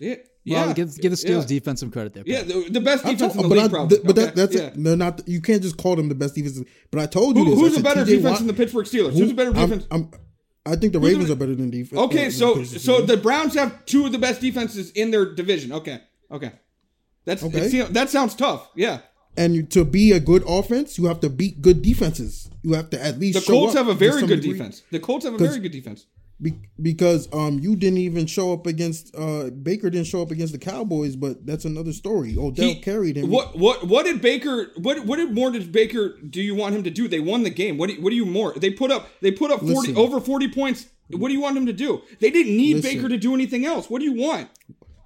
yeah, 0.00 0.16
Yeah, 0.44 0.66
yeah. 0.66 0.72
give, 0.74 1.00
give 1.00 1.12
the 1.12 1.16
Steelers 1.16 1.42
yeah. 1.42 1.46
defense 1.58 1.78
some 1.80 1.90
credit 1.92 2.12
there. 2.14 2.24
Yeah, 2.26 2.42
the, 2.42 2.68
the 2.68 2.80
best 2.80 3.06
I'm 3.06 3.12
defense 3.12 3.36
in 3.36 3.42
the 3.42 3.48
but 3.48 3.56
league, 3.58 3.64
I, 3.66 3.68
probably. 3.68 3.98
but 4.04 4.16
that, 4.16 4.34
that's 4.34 4.54
yeah. 4.54 4.62
it. 4.62 4.74
They're 4.76 4.96
not. 4.96 5.22
You 5.26 5.40
can't 5.40 5.62
just 5.62 5.76
call 5.78 5.94
them 5.96 6.08
the 6.08 6.14
best 6.16 6.34
defense. 6.34 6.60
But 6.90 7.00
I 7.00 7.06
told 7.06 7.36
you 7.38 7.44
Who- 7.44 7.50
this. 7.52 7.60
Who's 7.60 7.78
a 7.78 7.82
better 7.82 8.04
defense 8.04 8.24
Watt- 8.24 8.38
than 8.38 8.46
the 8.48 8.54
Pittsburgh 8.54 8.86
Steelers? 8.86 9.12
who- 9.12 9.20
Who's 9.20 9.30
a 9.30 9.34
better 9.34 9.56
I'm- 9.56 9.68
defense? 9.70 9.86
I'm- 9.90 10.10
I 10.66 10.76
think 10.76 10.92
the 10.94 11.00
Ravens 11.00 11.30
are 11.30 11.34
better 11.36 11.54
than 11.54 11.70
defense. 11.70 12.00
Okay, 12.00 12.26
uh, 12.28 12.30
so 12.30 12.64
so 12.64 13.02
the 13.02 13.16
Browns 13.16 13.54
have 13.54 13.84
two 13.86 14.06
of 14.06 14.12
the 14.12 14.18
best 14.18 14.40
defenses 14.40 14.90
in 14.92 15.10
their 15.10 15.34
division. 15.34 15.72
Okay, 15.72 16.00
okay, 16.30 16.52
that's 17.24 17.42
Okay. 17.42 17.82
that 17.82 18.08
sounds 18.10 18.34
tough. 18.34 18.70
Yeah, 18.74 19.00
and 19.36 19.70
to 19.72 19.84
be 19.84 20.12
a 20.12 20.20
good 20.20 20.42
offense, 20.46 20.98
you 20.98 21.04
have 21.06 21.20
to 21.20 21.28
beat 21.28 21.60
good 21.60 21.82
defenses. 21.82 22.48
You 22.62 22.72
have 22.74 22.88
to 22.90 23.04
at 23.04 23.18
least. 23.18 23.38
the 23.44 23.52
Colts 23.52 23.74
up 23.74 23.86
have 23.86 23.88
a 23.88 23.94
very 23.98 24.22
good 24.22 24.40
degree. 24.40 24.52
defense. 24.52 24.82
The 24.90 25.00
Colts 25.00 25.24
have 25.26 25.34
a 25.34 25.38
very 25.38 25.58
good 25.58 25.72
defense. 25.72 26.06
Be- 26.42 26.60
because 26.82 27.32
um 27.32 27.60
you 27.60 27.76
didn't 27.76 27.98
even 27.98 28.26
show 28.26 28.52
up 28.52 28.66
against 28.66 29.14
uh 29.14 29.50
Baker 29.50 29.88
didn't 29.88 30.08
show 30.08 30.20
up 30.20 30.32
against 30.32 30.52
the 30.52 30.58
Cowboys, 30.58 31.14
but 31.14 31.46
that's 31.46 31.64
another 31.64 31.92
story. 31.92 32.36
Odell 32.36 32.66
He- 32.70 32.80
carried 32.80 33.16
him. 33.16 33.30
What 33.30 33.56
what 33.56 33.86
what 33.86 34.04
did 34.04 34.20
Baker? 34.20 34.72
What 34.76 35.06
what 35.06 35.16
did 35.16 35.32
more 35.32 35.52
did 35.52 35.70
Baker? 35.70 36.18
Do 36.28 36.42
you 36.42 36.56
want 36.56 36.74
him 36.74 36.82
to 36.82 36.90
do? 36.90 37.06
They 37.06 37.20
won 37.20 37.44
the 37.44 37.50
game. 37.50 37.78
What 37.78 37.88
do 37.88 37.94
you, 37.94 38.02
what 38.02 38.10
do 38.10 38.16
you 38.16 38.26
more? 38.26 38.52
They 38.54 38.70
put 38.70 38.90
up 38.90 39.08
they 39.20 39.30
put 39.30 39.52
up 39.52 39.60
forty 39.60 39.92
Listen. 39.92 39.96
over 39.96 40.20
forty 40.20 40.48
points. 40.48 40.86
What 41.08 41.28
do 41.28 41.34
you 41.34 41.40
want 41.40 41.56
him 41.56 41.66
to 41.66 41.72
do? 41.72 42.02
They 42.20 42.30
didn't 42.30 42.56
need 42.56 42.76
Listen. 42.76 42.96
Baker 42.96 43.08
to 43.10 43.16
do 43.18 43.32
anything 43.34 43.64
else. 43.64 43.88
What 43.88 44.00
do 44.00 44.04
you 44.06 44.14
want? 44.20 44.48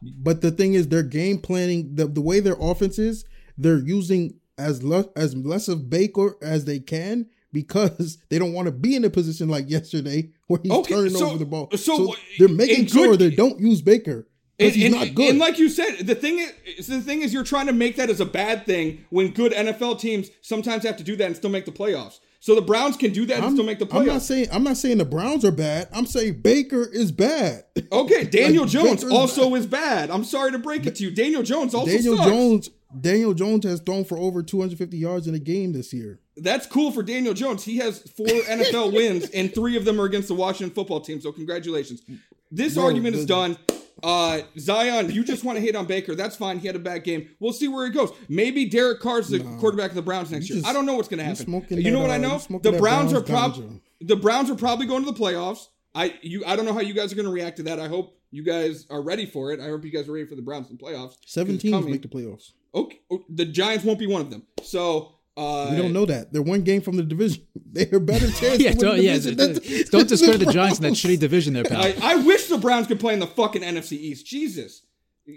But 0.00 0.40
the 0.40 0.50
thing 0.50 0.74
is, 0.74 0.88
their 0.88 1.02
game 1.02 1.38
planning, 1.38 1.94
the, 1.96 2.06
the 2.06 2.20
way 2.20 2.38
their 2.40 2.56
offense 2.60 2.98
is, 2.98 3.24
they're 3.58 3.78
using 3.80 4.38
as 4.56 4.82
le- 4.82 5.10
as 5.16 5.36
less 5.36 5.68
of 5.68 5.90
Baker 5.90 6.36
as 6.40 6.64
they 6.64 6.78
can 6.78 7.26
because 7.52 8.18
they 8.28 8.38
don't 8.38 8.52
want 8.52 8.66
to 8.66 8.72
be 8.72 8.94
in 8.96 9.04
a 9.04 9.10
position 9.10 9.48
like 9.48 9.68
yesterday 9.70 10.30
where 10.46 10.60
he's 10.62 10.72
Okay, 10.72 10.94
turning 10.94 11.14
so- 11.14 11.28
over 11.30 11.38
the 11.38 11.44
ball. 11.46 11.68
so 11.72 11.76
So, 11.76 12.14
they're 12.38 12.48
in 12.48 12.56
making 12.56 12.84
good- 12.84 12.90
sure 12.92 13.16
they 13.16 13.30
don't 13.30 13.60
use 13.60 13.82
Baker 13.82 14.26
because 14.58 14.74
And, 14.74 14.82
he's 14.82 14.84
and- 14.86 14.94
not 14.94 15.14
good. 15.14 15.30
and 15.30 15.38
like 15.38 15.58
you 15.58 15.68
said, 15.68 15.98
the 16.06 16.14
thing 16.14 16.38
is, 16.78 16.86
the 16.86 17.00
thing 17.00 17.22
is, 17.22 17.32
you're 17.32 17.44
trying 17.44 17.66
to 17.66 17.72
make 17.72 17.96
that 17.96 18.10
as 18.10 18.20
a 18.20 18.26
bad 18.26 18.66
thing 18.66 18.98
when 19.10 19.28
good 19.28 19.52
NFL 19.52 19.96
teams 20.00 20.28
sometimes 20.42 20.84
have 20.84 20.96
to 20.98 21.04
do 21.04 21.16
that 21.16 21.26
and 21.26 21.36
still 21.36 21.50
make 21.50 21.64
the 21.64 21.72
playoffs. 21.72 22.18
So 22.40 22.54
the 22.54 22.62
Browns 22.62 22.96
can 22.96 23.12
do 23.12 23.26
that 23.26 23.38
and 23.38 23.46
I'm, 23.46 23.52
still 23.54 23.64
make 23.64 23.80
the 23.80 23.86
playoffs. 23.86 24.00
I'm 24.00 24.06
not 24.06 24.22
saying 24.22 24.46
I'm 24.52 24.62
not 24.62 24.76
saying 24.76 24.98
the 24.98 25.04
Browns 25.04 25.44
are 25.44 25.50
bad. 25.50 25.88
I'm 25.92 26.06
saying 26.06 26.40
Baker 26.40 26.88
is 26.92 27.10
bad. 27.10 27.64
Okay, 27.90 28.24
Daniel 28.30 28.62
Like, 28.62 28.70
Jones 28.72 29.02
Baker's 29.02 29.12
also 29.12 29.54
is 29.56 29.66
bad. 29.66 30.08
I'm 30.10 30.22
sorry 30.22 30.52
to 30.52 30.58
break 30.58 30.86
it 30.86 30.94
to 30.96 31.02
you. 31.04 31.10
Daniel 31.10 31.42
Jones 31.42 31.74
also 31.74 31.90
Daniel 31.90 32.16
sucks. 32.16 32.28
Jones 32.30 32.70
Daniel 33.00 33.34
Jones 33.34 33.64
has 33.64 33.80
thrown 33.80 34.04
for 34.04 34.16
over 34.16 34.42
250 34.42 34.96
yards 34.96 35.26
in 35.26 35.34
a 35.34 35.38
game 35.40 35.72
this 35.72 35.92
year. 35.92 36.20
That's 36.42 36.66
cool 36.66 36.90
for 36.92 37.02
Daniel 37.02 37.34
Jones. 37.34 37.64
He 37.64 37.78
has 37.78 38.00
four 38.00 38.26
NFL 38.26 38.92
wins, 38.92 39.28
and 39.30 39.54
three 39.54 39.76
of 39.76 39.84
them 39.84 40.00
are 40.00 40.04
against 40.04 40.28
the 40.28 40.34
Washington 40.34 40.74
football 40.74 41.00
team. 41.00 41.20
So 41.20 41.32
congratulations. 41.32 42.02
This 42.50 42.74
Bro, 42.74 42.84
argument 42.84 43.16
is 43.16 43.26
done. 43.26 43.56
Uh, 44.02 44.40
Zion, 44.58 45.10
you 45.10 45.24
just 45.24 45.42
want 45.44 45.56
to 45.56 45.60
hate 45.62 45.74
on 45.74 45.86
Baker. 45.86 46.14
That's 46.14 46.36
fine. 46.36 46.58
He 46.60 46.66
had 46.66 46.76
a 46.76 46.80
bad 46.80 47.02
game. 47.02 47.28
We'll 47.40 47.52
see 47.52 47.66
where 47.68 47.84
he 47.84 47.92
goes. 47.92 48.12
Maybe 48.28 48.64
Derek 48.66 49.00
Carr's 49.00 49.28
the 49.28 49.40
quarterback 49.58 49.90
of 49.90 49.96
the 49.96 50.02
Browns 50.02 50.30
next 50.30 50.48
You 50.48 50.56
year. 50.56 50.64
I 50.66 50.72
don't 50.72 50.86
know 50.86 50.94
what's 50.94 51.08
going 51.08 51.18
to 51.18 51.24
happen. 51.24 51.64
You 51.70 51.90
know 51.90 51.98
that, 51.98 52.08
what 52.08 52.10
I 52.10 52.14
uh, 52.14 52.38
know? 52.50 52.58
The 52.60 52.72
Browns 52.78 53.12
are 53.12 53.20
Browns 53.20 53.56
prob 53.58 53.70
ganja. 53.70 53.80
the 54.00 54.16
Browns 54.16 54.50
are 54.50 54.54
probably 54.54 54.86
going 54.86 55.04
to 55.04 55.10
the 55.10 55.18
playoffs. 55.18 55.66
I 55.94 56.14
you 56.22 56.44
I 56.46 56.54
don't 56.54 56.64
know 56.64 56.74
how 56.74 56.80
you 56.80 56.94
guys 56.94 57.12
are 57.12 57.16
going 57.16 57.26
to 57.26 57.32
react 57.32 57.56
to 57.56 57.64
that. 57.64 57.80
I 57.80 57.88
hope 57.88 58.16
you 58.30 58.44
guys 58.44 58.86
are 58.88 59.02
ready 59.02 59.26
for 59.26 59.52
it. 59.52 59.58
I 59.58 59.64
hope 59.64 59.84
you 59.84 59.90
guys 59.90 60.08
are 60.08 60.12
ready 60.12 60.26
for 60.26 60.36
the 60.36 60.42
Browns 60.42 60.70
in 60.70 60.76
the 60.76 60.82
playoffs. 60.82 61.08
'cause 61.16 61.18
Seven 61.26 61.54
it's 61.54 61.62
teams 61.62 61.72
coming. 61.74 61.90
make 61.90 62.02
the 62.02 62.08
playoffs. 62.08 62.52
Okay, 62.74 63.00
oh, 63.10 63.24
the 63.28 63.46
Giants 63.46 63.84
won't 63.84 63.98
be 63.98 64.06
one 64.06 64.20
of 64.20 64.30
them. 64.30 64.46
So 64.62 65.14
uh, 65.38 65.68
We 65.70 65.76
don't 65.76 65.92
know 65.92 66.04
that. 66.06 66.32
They're 66.32 66.42
one 66.42 66.62
game 66.62 66.80
from 66.82 66.96
the 66.96 67.02
division. 67.02 67.44
They're 67.72 68.00
better 68.00 68.30
chance. 68.40 68.58
yeah, 68.60 68.72
don't, 68.72 68.96
the 68.96 69.02
yeah. 69.02 69.18
don't- 69.18 69.36
That's- 69.36 69.88
don't 69.90 70.08
discredit 70.08 70.40
the 70.40 70.44
that's 70.46 70.54
Giants 70.54 70.78
in 70.78 70.84
that 70.84 70.92
shitty 70.94 71.18
division 71.20 71.54
there, 71.54 71.64
pal. 71.64 71.82
I, 71.82 71.94
I 72.02 72.14
wish 72.16 72.46
the 72.48 72.58
Browns 72.58 72.86
could 72.86 72.98
play 73.00 73.12
in 73.14 73.20
the 73.20 73.26
fucking 73.26 73.62
NFC 73.62 73.92
East. 73.92 74.26
Jesus. 74.26 74.82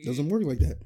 Doesn't 0.05 0.29
work 0.29 0.43
like 0.43 0.59
that. 0.59 0.77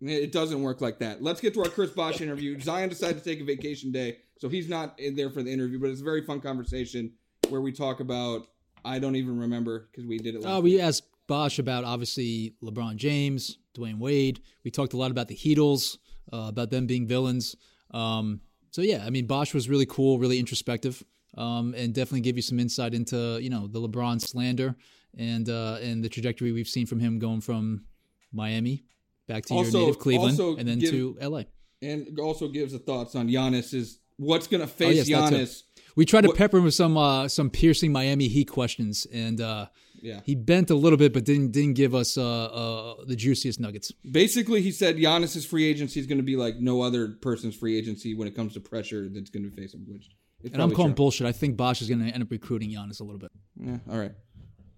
It 0.00 0.32
doesn't 0.32 0.62
work 0.62 0.80
like 0.80 0.98
that. 0.98 1.22
Let's 1.22 1.40
get 1.40 1.54
to 1.54 1.62
our 1.62 1.68
Chris 1.70 1.90
Bosh 1.90 2.20
interview. 2.20 2.58
Zion 2.60 2.88
decided 2.88 3.18
to 3.18 3.24
take 3.24 3.40
a 3.40 3.44
vacation 3.44 3.92
day, 3.92 4.18
so 4.38 4.48
he's 4.48 4.68
not 4.68 4.98
in 4.98 5.14
there 5.16 5.30
for 5.30 5.42
the 5.42 5.50
interview, 5.52 5.78
but 5.78 5.88
it's 5.90 6.00
a 6.00 6.04
very 6.04 6.22
fun 6.24 6.40
conversation 6.40 7.12
where 7.48 7.60
we 7.60 7.72
talk 7.72 8.00
about 8.00 8.46
I 8.84 8.98
don't 8.98 9.16
even 9.16 9.38
remember 9.40 9.88
because 9.90 10.06
we 10.06 10.18
did 10.18 10.34
it 10.34 10.42
last 10.42 10.58
Uh, 10.58 10.60
week. 10.60 10.74
we 10.74 10.80
asked 10.80 11.04
Bosh 11.26 11.58
about 11.58 11.84
obviously 11.84 12.54
LeBron 12.62 12.96
James, 12.96 13.58
Dwyane 13.76 13.98
Wade. 13.98 14.40
We 14.64 14.70
talked 14.70 14.92
a 14.92 14.96
lot 14.96 15.10
about 15.10 15.28
the 15.28 15.34
Heatles, 15.36 15.96
uh, 16.32 16.46
about 16.48 16.70
them 16.70 16.86
being 16.86 17.06
villains. 17.06 17.56
Um, 17.90 18.40
so 18.76 18.82
yeah, 18.82 19.02
I 19.06 19.10
mean 19.10 19.26
Bosh 19.26 19.54
was 19.54 19.70
really 19.70 19.86
cool, 19.86 20.18
really 20.18 20.38
introspective, 20.38 21.02
um, 21.38 21.72
and 21.74 21.94
definitely 21.94 22.20
gave 22.20 22.36
you 22.36 22.42
some 22.42 22.60
insight 22.60 22.92
into 22.92 23.38
you 23.40 23.48
know 23.48 23.66
the 23.66 23.80
LeBron 23.80 24.20
slander 24.20 24.76
and 25.16 25.48
uh, 25.48 25.78
and 25.80 26.04
the 26.04 26.10
trajectory 26.10 26.52
we've 26.52 26.68
seen 26.76 26.84
from 26.84 27.00
him 27.00 27.18
going 27.18 27.40
from 27.40 27.86
Miami 28.32 28.84
back 29.26 29.46
to 29.46 29.54
Also- 29.54 29.78
your 29.78 29.86
native 29.86 29.98
Cleveland 29.98 30.38
and 30.58 30.68
then 30.68 30.78
give- 30.78 30.90
to 30.90 31.16
LA. 31.22 31.42
and 31.80 32.18
also 32.20 32.48
gives 32.48 32.72
the 32.72 32.78
thoughts 32.78 33.14
on 33.14 33.28
Giannis 33.28 33.72
is 33.72 33.98
what's 34.18 34.46
going 34.46 34.60
to 34.60 34.70
Oh, 34.72 34.78
face 34.84 35.08
yes. 35.08 35.30
Giannis. 35.32 35.62
We 35.96 36.04
tried 36.04 36.22
to 36.22 36.28
What- 36.28 36.36
pepper 36.36 36.58
him 36.58 36.64
with 36.64 36.74
some 36.74 36.98
uh, 36.98 37.28
some 37.28 37.48
piercing 37.48 37.92
Miami 37.92 38.28
Heat 38.28 38.48
questions, 38.50 39.06
and 39.10 39.40
uh, 39.40 39.68
Yeah. 40.06 40.20
he 40.24 40.36
bent 40.36 40.70
a 40.70 40.74
little 40.76 40.96
bit, 40.96 41.12
but 41.12 41.24
didn't 41.24 41.50
didn't 41.50 41.74
give 41.74 41.94
us 41.94 42.16
uh, 42.16 42.44
uh, 42.44 43.04
the 43.06 43.16
juiciest 43.16 43.58
nuggets. 43.58 43.90
Basically, 44.08 44.62
he 44.62 44.70
said 44.70 44.96
Giannis's 44.96 45.44
free 45.44 45.64
agency 45.64 45.98
is 45.98 46.06
going 46.06 46.18
to 46.18 46.24
be 46.24 46.36
like 46.36 46.56
no 46.60 46.80
other 46.82 47.08
person's 47.20 47.56
free 47.56 47.76
agency 47.76 48.14
when 48.14 48.28
it 48.28 48.36
comes 48.36 48.54
to 48.54 48.60
pressure 48.60 49.08
that's 49.08 49.30
going 49.30 49.50
to 49.50 49.54
face 49.56 49.74
him. 49.74 49.84
Which 49.88 50.08
And 50.52 50.62
I'm 50.62 50.70
calling 50.70 50.92
true. 50.92 50.96
bullshit. 50.96 51.26
I 51.26 51.32
think 51.32 51.56
Bosh 51.56 51.82
is 51.82 51.88
going 51.88 52.04
to 52.06 52.10
end 52.12 52.22
up 52.22 52.30
recruiting 52.30 52.70
Giannis 52.70 53.00
a 53.00 53.04
little 53.04 53.18
bit. 53.18 53.32
Yeah, 53.58 53.78
all 53.90 53.98
right. 53.98 54.12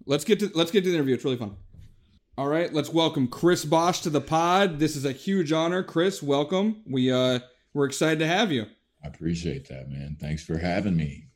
Let's 0.07 0.23
get 0.23 0.39
to 0.39 0.49
let's 0.55 0.71
get 0.71 0.83
to 0.83 0.89
the 0.89 0.95
interview. 0.95 1.13
It's 1.13 1.23
really 1.23 1.37
fun. 1.37 1.55
All 2.35 2.47
right, 2.47 2.73
let's 2.73 2.89
welcome 2.91 3.27
Chris 3.27 3.65
Bosh 3.65 3.99
to 4.01 4.09
the 4.09 4.21
pod. 4.21 4.79
This 4.79 4.95
is 4.95 5.05
a 5.05 5.11
huge 5.11 5.51
honor, 5.51 5.83
Chris. 5.83 6.23
Welcome. 6.23 6.81
We 6.89 7.11
uh 7.11 7.39
we're 7.75 7.85
excited 7.85 8.17
to 8.19 8.27
have 8.27 8.51
you. 8.51 8.65
I 9.03 9.07
appreciate 9.09 9.69
that, 9.69 9.89
man. 9.89 10.17
Thanks 10.19 10.43
for 10.43 10.57
having 10.57 10.97
me. 10.97 11.28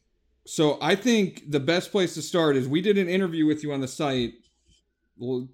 So 0.46 0.78
I 0.82 0.96
think 0.96 1.50
the 1.50 1.60
best 1.60 1.92
place 1.92 2.14
to 2.16 2.22
start 2.22 2.56
is 2.56 2.68
we 2.68 2.82
did 2.82 2.98
an 2.98 3.08
interview 3.08 3.46
with 3.46 3.64
you 3.64 3.72
on 3.72 3.82
the 3.82 3.88
site 3.88 4.34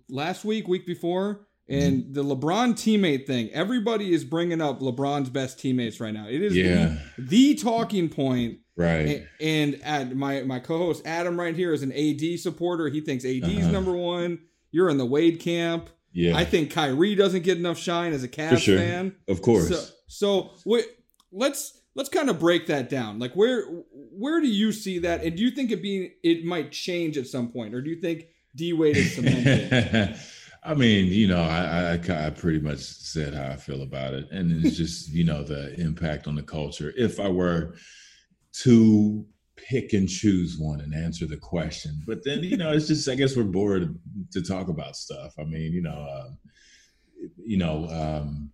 last 0.09 0.43
week, 0.43 0.67
week 0.67 0.85
before, 0.85 1.47
and 1.67 2.03
mm-hmm. 2.03 2.13
the 2.13 2.23
LeBron 2.23 2.73
teammate 2.73 3.27
thing. 3.27 3.49
Everybody 3.51 4.13
is 4.13 4.23
bringing 4.23 4.61
up 4.61 4.79
LeBron's 4.79 5.29
best 5.29 5.59
teammates 5.59 5.99
right 5.99 6.13
now. 6.13 6.27
It 6.27 6.41
is 6.41 6.55
yeah. 6.55 6.97
the, 7.17 7.23
the 7.23 7.55
talking 7.55 8.09
point. 8.09 8.59
Right. 8.75 9.27
And, 9.41 9.79
and 9.83 10.15
my 10.15 10.41
my 10.43 10.59
co-host 10.59 11.05
Adam 11.05 11.37
right 11.37 11.55
here 11.55 11.73
is 11.73 11.83
an 11.83 11.91
AD 11.91 12.39
supporter. 12.39 12.87
He 12.87 13.01
thinks 13.01 13.25
AD 13.25 13.43
is 13.43 13.57
uh-huh. 13.65 13.71
number 13.71 13.91
one. 13.91 14.39
You're 14.71 14.89
in 14.89 14.97
the 14.97 15.05
Wade 15.05 15.39
camp. 15.41 15.89
Yeah. 16.13 16.35
I 16.35 16.45
think 16.45 16.71
Kyrie 16.71 17.15
doesn't 17.15 17.43
get 17.43 17.57
enough 17.57 17.77
shine 17.77 18.13
as 18.13 18.23
a 18.23 18.27
Cavs 18.27 18.59
sure. 18.59 18.77
fan. 18.77 19.15
Of 19.27 19.41
course. 19.41 19.67
So, 19.67 19.85
so 20.07 20.51
wait, 20.65 20.85
let's 21.31 21.78
let's 21.99 22.07
kind 22.09 22.29
of 22.29 22.39
break 22.39 22.67
that 22.67 22.89
down. 22.89 23.19
Like 23.19 23.33
where 23.33 23.65
where 23.91 24.39
do 24.39 24.47
you 24.47 24.71
see 24.71 24.99
that? 24.99 25.21
And 25.21 25.35
do 25.35 25.43
you 25.43 25.51
think 25.51 25.69
it 25.69 25.81
being 25.81 26.11
it 26.23 26.45
might 26.45 26.71
change 26.71 27.17
at 27.17 27.27
some 27.27 27.51
point, 27.51 27.75
or 27.75 27.81
do 27.81 27.89
you 27.89 27.99
think 27.99 28.27
D 28.55 28.71
Wade 28.71 28.95
is 28.95 29.15
cemented? 29.15 30.17
I 30.63 30.75
mean, 30.75 31.05
you 31.07 31.27
know, 31.27 31.41
I, 31.41 31.93
I, 31.93 32.25
I 32.25 32.29
pretty 32.31 32.59
much 32.59 32.79
said 32.79 33.33
how 33.33 33.47
I 33.47 33.55
feel 33.57 33.81
about 33.81 34.13
it, 34.13 34.29
and 34.31 34.65
it's 34.65 34.77
just 34.77 35.09
you 35.13 35.25
know 35.25 35.43
the 35.43 35.77
impact 35.79 36.25
on 36.25 36.35
the 36.35 36.41
culture. 36.41 36.93
If 36.95 37.19
I 37.19 37.27
were 37.27 37.75
to 38.63 39.25
pick 39.57 39.91
and 39.91 40.07
choose 40.07 40.57
one 40.57 40.79
and 40.79 40.95
answer 40.95 41.27
the 41.27 41.37
question, 41.37 42.01
but 42.07 42.23
then 42.23 42.43
you 42.43 42.55
know, 42.55 42.71
it's 42.71 42.87
just 42.87 43.09
I 43.09 43.15
guess 43.15 43.35
we're 43.35 43.43
bored 43.43 43.99
to 44.31 44.41
talk 44.41 44.69
about 44.69 44.95
stuff. 44.95 45.33
I 45.37 45.43
mean, 45.43 45.73
you 45.73 45.81
know, 45.81 46.07
uh, 46.09 46.29
you 47.37 47.57
know, 47.57 47.89
um, 47.89 48.51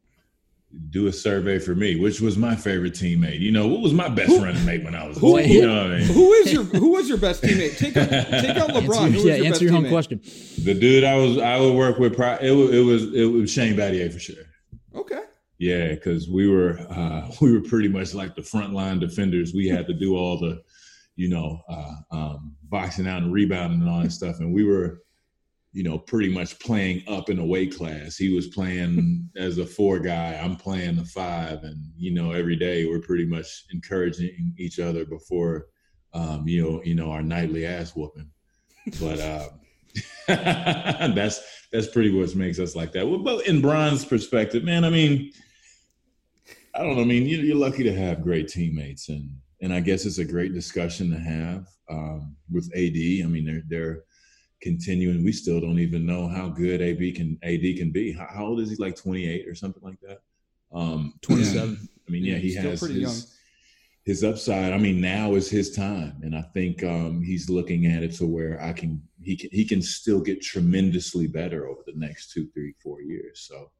do 0.90 1.08
a 1.08 1.14
survey 1.14 1.60
for 1.60 1.76
me, 1.76 1.96
which 1.96 2.22
was 2.22 2.38
my 2.38 2.56
favorite 2.56 2.94
teammate. 2.94 3.40
You 3.40 3.52
know, 3.52 3.68
what 3.68 3.82
was 3.82 3.94
my 3.94 4.08
best 4.08 4.30
who, 4.30 4.44
running 4.44 4.66
mate 4.66 4.84
when 4.84 4.96
I 4.96 5.08
was 5.08 5.18
who, 5.18 5.40
you 5.40 5.66
know 5.66 5.86
I 5.86 6.00
mean? 6.00 6.08
who 6.08 6.32
is 6.34 6.54
your 6.54 6.64
who 6.64 6.92
was 6.92 7.10
your 7.10 7.18
best 7.18 7.44
teammate? 7.44 7.78
Take 7.78 7.98
out, 7.98 8.10
take 8.10 8.58
out 8.58 8.70
LeBron. 8.76 9.14
Answer, 9.14 9.28
yeah, 9.28 9.36
your 9.36 9.46
answer 9.46 9.66
your 9.66 9.76
own 9.76 9.90
question. 9.90 10.22
The 10.64 10.74
dude 10.74 11.04
I 11.04 11.16
was 11.16 11.38
I 11.38 11.60
would 11.60 11.76
work 11.76 12.00
with. 12.00 12.14
It 12.14 12.52
was 12.52 12.74
it 12.74 12.80
was, 12.84 13.14
it 13.14 13.26
was 13.26 13.52
Shane 13.52 13.76
Battier 13.76 14.12
for 14.12 14.20
sure. 14.20 14.36
Okay. 14.96 15.22
Yeah, 15.58 15.90
because 15.90 16.30
we 16.30 16.50
were 16.50 16.80
uh, 16.90 17.30
we 17.42 17.52
were 17.52 17.62
pretty 17.62 17.90
much 17.90 18.14
like 18.14 18.36
the 18.36 18.42
frontline 18.42 19.00
defenders. 19.00 19.54
We 19.54 19.68
had 19.68 19.88
to 19.88 19.94
do 19.94 20.16
all 20.16 20.40
the, 20.40 20.62
you 21.16 21.30
know, 21.30 21.62
uh, 21.70 21.94
um, 22.12 22.56
boxing 22.64 23.08
out 23.08 23.24
and 23.24 23.34
rebounding 23.34 23.82
and 23.82 23.90
all 23.90 24.02
that 24.02 24.12
stuff, 24.12 24.40
and 24.40 24.54
we 24.54 24.64
were 24.64 25.02
you 25.76 25.84
know, 25.84 25.98
pretty 25.98 26.30
much 26.30 26.58
playing 26.60 27.04
up 27.06 27.30
in 27.30 27.38
a 27.38 27.46
weight 27.46 27.76
class. 27.76 28.16
He 28.16 28.34
was 28.34 28.48
playing 28.48 29.30
as 29.36 29.58
a 29.58 29.66
four 29.66 30.00
guy. 30.00 30.40
I'm 30.42 30.56
playing 30.56 30.96
the 30.96 31.04
five, 31.04 31.64
and 31.64 31.92
you 31.98 32.12
know, 32.14 32.32
every 32.32 32.56
day 32.56 32.86
we're 32.86 33.02
pretty 33.02 33.26
much 33.26 33.66
encouraging 33.74 34.56
each 34.58 34.80
other 34.80 35.06
before, 35.06 35.68
um, 36.14 36.48
you 36.48 36.64
know, 36.64 36.82
you 36.86 36.96
know, 36.96 37.12
our 37.12 37.22
nightly 37.22 37.66
ass 37.66 37.94
whooping. 37.94 38.32
But 39.02 39.20
uh, 39.20 39.50
that's 41.14 41.42
that's 41.74 41.88
pretty 41.88 42.18
what 42.18 42.34
makes 42.36 42.58
us 42.58 42.74
like 42.74 42.94
that. 42.94 43.06
Well, 43.06 43.20
but 43.20 43.46
in 43.46 43.62
Bron's 43.62 44.06
perspective, 44.06 44.64
man, 44.64 44.86
I 44.86 44.90
mean, 44.90 45.34
I 46.74 46.84
don't 46.84 46.96
know. 46.96 47.02
I 47.02 47.06
mean, 47.06 47.28
you're 47.28 47.58
lucky 47.58 47.84
to 47.84 47.94
have 47.94 48.24
great 48.24 48.48
teammates, 48.48 49.10
and 49.10 49.30
and 49.60 49.74
I 49.74 49.82
guess 49.82 50.06
it's 50.06 50.20
a 50.20 50.26
great 50.26 50.54
discussion 50.54 51.12
to 51.12 51.20
have 51.20 51.68
um, 51.90 52.38
with 52.50 52.72
AD. 52.74 52.96
I 53.26 53.28
mean, 53.28 53.44
they're 53.44 53.64
they're 53.68 54.04
continuing. 54.62 55.24
We 55.24 55.32
still 55.32 55.60
don't 55.60 55.80
even 55.80 56.06
know 56.06 56.28
how 56.28 56.50
good 56.50 56.82
AB 56.82 57.12
can 57.14 57.38
AD 57.44 57.78
can 57.78 57.92
be. 57.92 58.12
How, 58.12 58.28
how 58.30 58.46
old 58.46 58.60
is 58.60 58.70
he? 58.70 58.76
Like 58.78 58.96
28 58.96 59.48
or 59.48 59.56
something 59.56 59.84
like 59.84 60.00
that. 60.02 60.22
Um, 60.74 61.14
27. 61.22 61.88
I 62.08 62.12
mean, 62.12 62.24
yeah, 62.24 62.34
yeah 62.34 62.40
he 62.40 62.56
has 62.56 62.82
his, 62.82 62.92
young. 62.92 63.16
his 64.04 64.24
upside. 64.24 64.74
I 64.74 64.78
mean, 64.78 65.02
now 65.02 65.36
is 65.36 65.50
his 65.50 65.76
time, 65.76 66.20
and 66.22 66.36
I 66.36 66.42
think 66.54 66.84
um, 66.84 67.22
he's 67.22 67.50
looking 67.50 67.88
at 67.88 68.04
it 68.04 68.14
to 68.16 68.26
where 68.26 68.62
I 68.62 68.74
can 68.74 69.02
he 69.22 69.36
can 69.36 69.50
he 69.52 69.66
can 69.66 69.82
still 69.82 70.22
get 70.22 70.42
tremendously 70.42 71.28
better 71.28 71.68
over 71.68 71.82
the 71.86 71.94
next 71.96 72.32
two, 72.32 72.48
three, 72.54 72.74
four 72.84 73.02
years. 73.02 73.48
So 73.48 73.72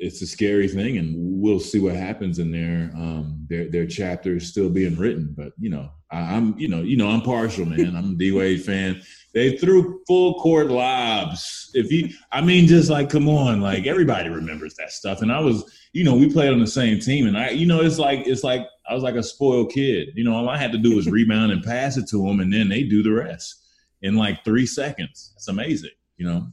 it's 0.00 0.22
a 0.22 0.26
scary 0.26 0.68
thing, 0.68 0.98
and 0.98 1.14
we'll 1.16 1.60
see 1.60 1.80
what 1.80 1.94
happens 1.94 2.38
in 2.38 2.50
there. 2.50 2.90
Um, 2.94 3.46
their 3.48 3.68
their 3.68 3.86
chapter 3.86 4.36
is 4.36 4.48
still 4.48 4.68
being 4.68 4.96
written, 4.96 5.34
but 5.36 5.52
you 5.58 5.70
know, 5.70 5.90
I, 6.10 6.34
am 6.34 6.54
you 6.58 6.68
know 6.68 6.82
you 6.82 6.96
know 6.96 7.08
I'm 7.08 7.22
partial, 7.22 7.66
man. 7.66 7.96
I'm 7.96 8.12
a 8.12 8.14
D 8.14 8.32
Wade 8.32 8.64
fan. 8.64 9.02
They 9.34 9.56
threw 9.56 10.00
full 10.06 10.34
court 10.40 10.68
lobs. 10.68 11.70
If 11.74 11.90
you, 11.90 12.08
I 12.30 12.40
mean, 12.40 12.68
just 12.68 12.88
like 12.88 13.10
come 13.10 13.28
on, 13.28 13.60
like 13.60 13.84
everybody 13.84 14.28
remembers 14.28 14.74
that 14.76 14.92
stuff. 14.92 15.22
And 15.22 15.32
I 15.32 15.40
was, 15.40 15.64
you 15.92 16.04
know, 16.04 16.14
we 16.14 16.32
played 16.32 16.52
on 16.52 16.60
the 16.60 16.68
same 16.68 17.00
team, 17.00 17.26
and 17.26 17.36
I, 17.36 17.50
you 17.50 17.66
know, 17.66 17.80
it's 17.80 17.98
like 17.98 18.26
it's 18.26 18.44
like 18.44 18.66
I 18.88 18.94
was 18.94 19.02
like 19.02 19.16
a 19.16 19.22
spoiled 19.24 19.72
kid. 19.72 20.10
You 20.14 20.22
know, 20.22 20.34
all 20.34 20.48
I 20.48 20.56
had 20.56 20.70
to 20.72 20.78
do 20.78 20.94
was 20.94 21.10
rebound 21.10 21.50
and 21.50 21.64
pass 21.64 21.96
it 21.96 22.08
to 22.10 22.24
them, 22.24 22.38
and 22.38 22.52
then 22.52 22.68
they 22.68 22.84
do 22.84 23.02
the 23.02 23.12
rest 23.12 23.66
in 24.02 24.14
like 24.14 24.44
three 24.44 24.66
seconds. 24.66 25.32
It's 25.34 25.48
amazing, 25.48 25.90
you 26.16 26.26
know. 26.26 26.46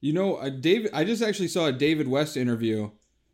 You 0.00 0.12
know, 0.12 0.36
uh, 0.36 0.50
David. 0.50 0.90
I 0.92 1.04
just 1.04 1.22
actually 1.22 1.48
saw 1.48 1.66
a 1.66 1.72
David 1.72 2.08
West 2.08 2.36
interview. 2.36 2.90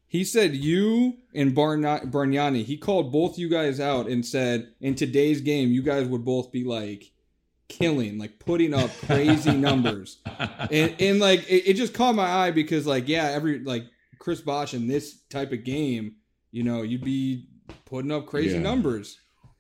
He 0.07 0.23
said 0.23 0.55
you 0.55 1.17
and 1.35 1.55
Bargnani. 1.55 2.65
He 2.65 2.77
called 2.77 3.11
both 3.11 3.39
you 3.39 3.49
guys 3.49 3.81
out 3.81 4.07
and 4.07 4.25
said 4.25 4.73
in 4.81 4.95
today's 4.95 5.41
game, 5.41 5.71
you 5.71 5.83
guys 5.83 6.07
would 6.07 6.25
both 6.25 6.53
be 6.53 6.63
like 6.63 7.13
killing, 7.69 8.19
like 8.19 8.39
putting 8.39 8.75
up 8.75 8.91
crazy 9.07 9.53
numbers, 9.57 10.19
and 10.71 10.95
and 10.99 11.21
like 11.21 11.49
it, 11.51 11.69
it, 11.69 11.75
just 11.75 11.95
caught 11.95 12.15
my 12.15 12.29
eye 12.29 12.51
because 12.51 12.87
like 12.87 13.09
yeah, 13.09 13.31
every 13.33 13.61
like 13.61 13.85
Chris 14.19 14.41
Bosh 14.41 14.75
in 14.75 14.87
this 14.87 15.23
type 15.31 15.53
of 15.53 15.65
game, 15.65 16.17
you 16.51 16.63
know, 16.63 16.83
you'd 16.83 17.05
be 17.05 17.49
putting 17.85 18.13
up 18.13 18.27
crazy 18.27 18.57
yeah. 18.57 18.63
numbers. 18.63 19.19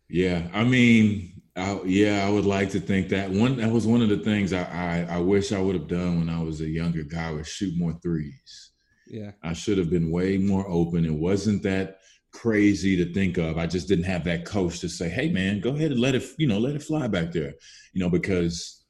Yeah, 0.08 0.48
I 0.52 0.64
mean, 0.64 1.42
I, 1.56 1.80
yeah, 1.84 2.26
I 2.26 2.30
would 2.30 2.44
like 2.44 2.70
to 2.70 2.80
think 2.80 3.08
that 3.08 3.30
one. 3.30 3.56
That 3.56 3.70
was 3.70 3.86
one 3.86 4.02
of 4.02 4.08
the 4.08 4.18
things 4.18 4.52
I, 4.52 5.06
I, 5.08 5.16
I 5.16 5.18
wish 5.18 5.52
I 5.52 5.60
would 5.60 5.74
have 5.74 5.88
done 5.88 6.18
when 6.18 6.30
I 6.30 6.42
was 6.42 6.60
a 6.60 6.68
younger 6.68 7.02
guy 7.02 7.32
was 7.32 7.48
shoot 7.48 7.76
more 7.76 7.94
threes. 8.02 8.72
Yeah, 9.08 9.32
I 9.42 9.52
should 9.52 9.78
have 9.78 9.90
been 9.90 10.10
way 10.10 10.38
more 10.38 10.68
open. 10.68 11.04
It 11.04 11.14
wasn't 11.14 11.62
that 11.62 11.95
crazy 12.40 12.96
to 12.96 13.12
think 13.12 13.38
of. 13.38 13.58
I 13.58 13.66
just 13.66 13.88
didn't 13.88 14.04
have 14.04 14.24
that 14.24 14.44
coach 14.44 14.80
to 14.80 14.88
say, 14.88 15.08
"Hey, 15.08 15.30
man, 15.30 15.60
go 15.60 15.74
ahead 15.74 15.92
and 15.92 16.00
let 16.00 16.14
it, 16.14 16.24
you 16.38 16.46
know, 16.46 16.58
let 16.58 16.76
it 16.76 16.82
fly 16.82 17.08
back 17.08 17.32
there," 17.32 17.54
you 17.92 18.00
know, 18.00 18.10
because 18.10 18.84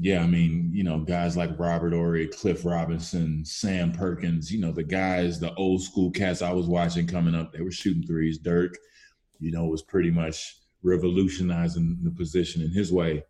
yeah, 0.00 0.22
I 0.22 0.26
mean, 0.26 0.70
you 0.72 0.82
know, 0.82 0.98
guys 0.98 1.36
like 1.36 1.58
Robert 1.58 1.92
Horry, 1.92 2.26
Cliff 2.26 2.64
Robinson, 2.64 3.44
Sam 3.44 3.92
Perkins, 3.92 4.50
you 4.50 4.60
know, 4.60 4.72
the 4.72 4.82
guys, 4.82 5.38
the 5.38 5.54
old 5.54 5.82
school 5.82 6.10
cats 6.10 6.42
I 6.42 6.52
was 6.52 6.66
watching 6.66 7.06
coming 7.06 7.34
up, 7.34 7.52
they 7.52 7.62
were 7.62 7.70
shooting 7.70 8.02
threes. 8.02 8.38
Dirk, 8.38 8.76
you 9.38 9.52
know, 9.52 9.66
was 9.66 9.82
pretty 9.82 10.10
much 10.10 10.56
revolutionizing 10.82 11.98
the 12.02 12.10
position 12.10 12.60
in 12.60 12.70
his 12.70 12.92
way. 12.92 13.24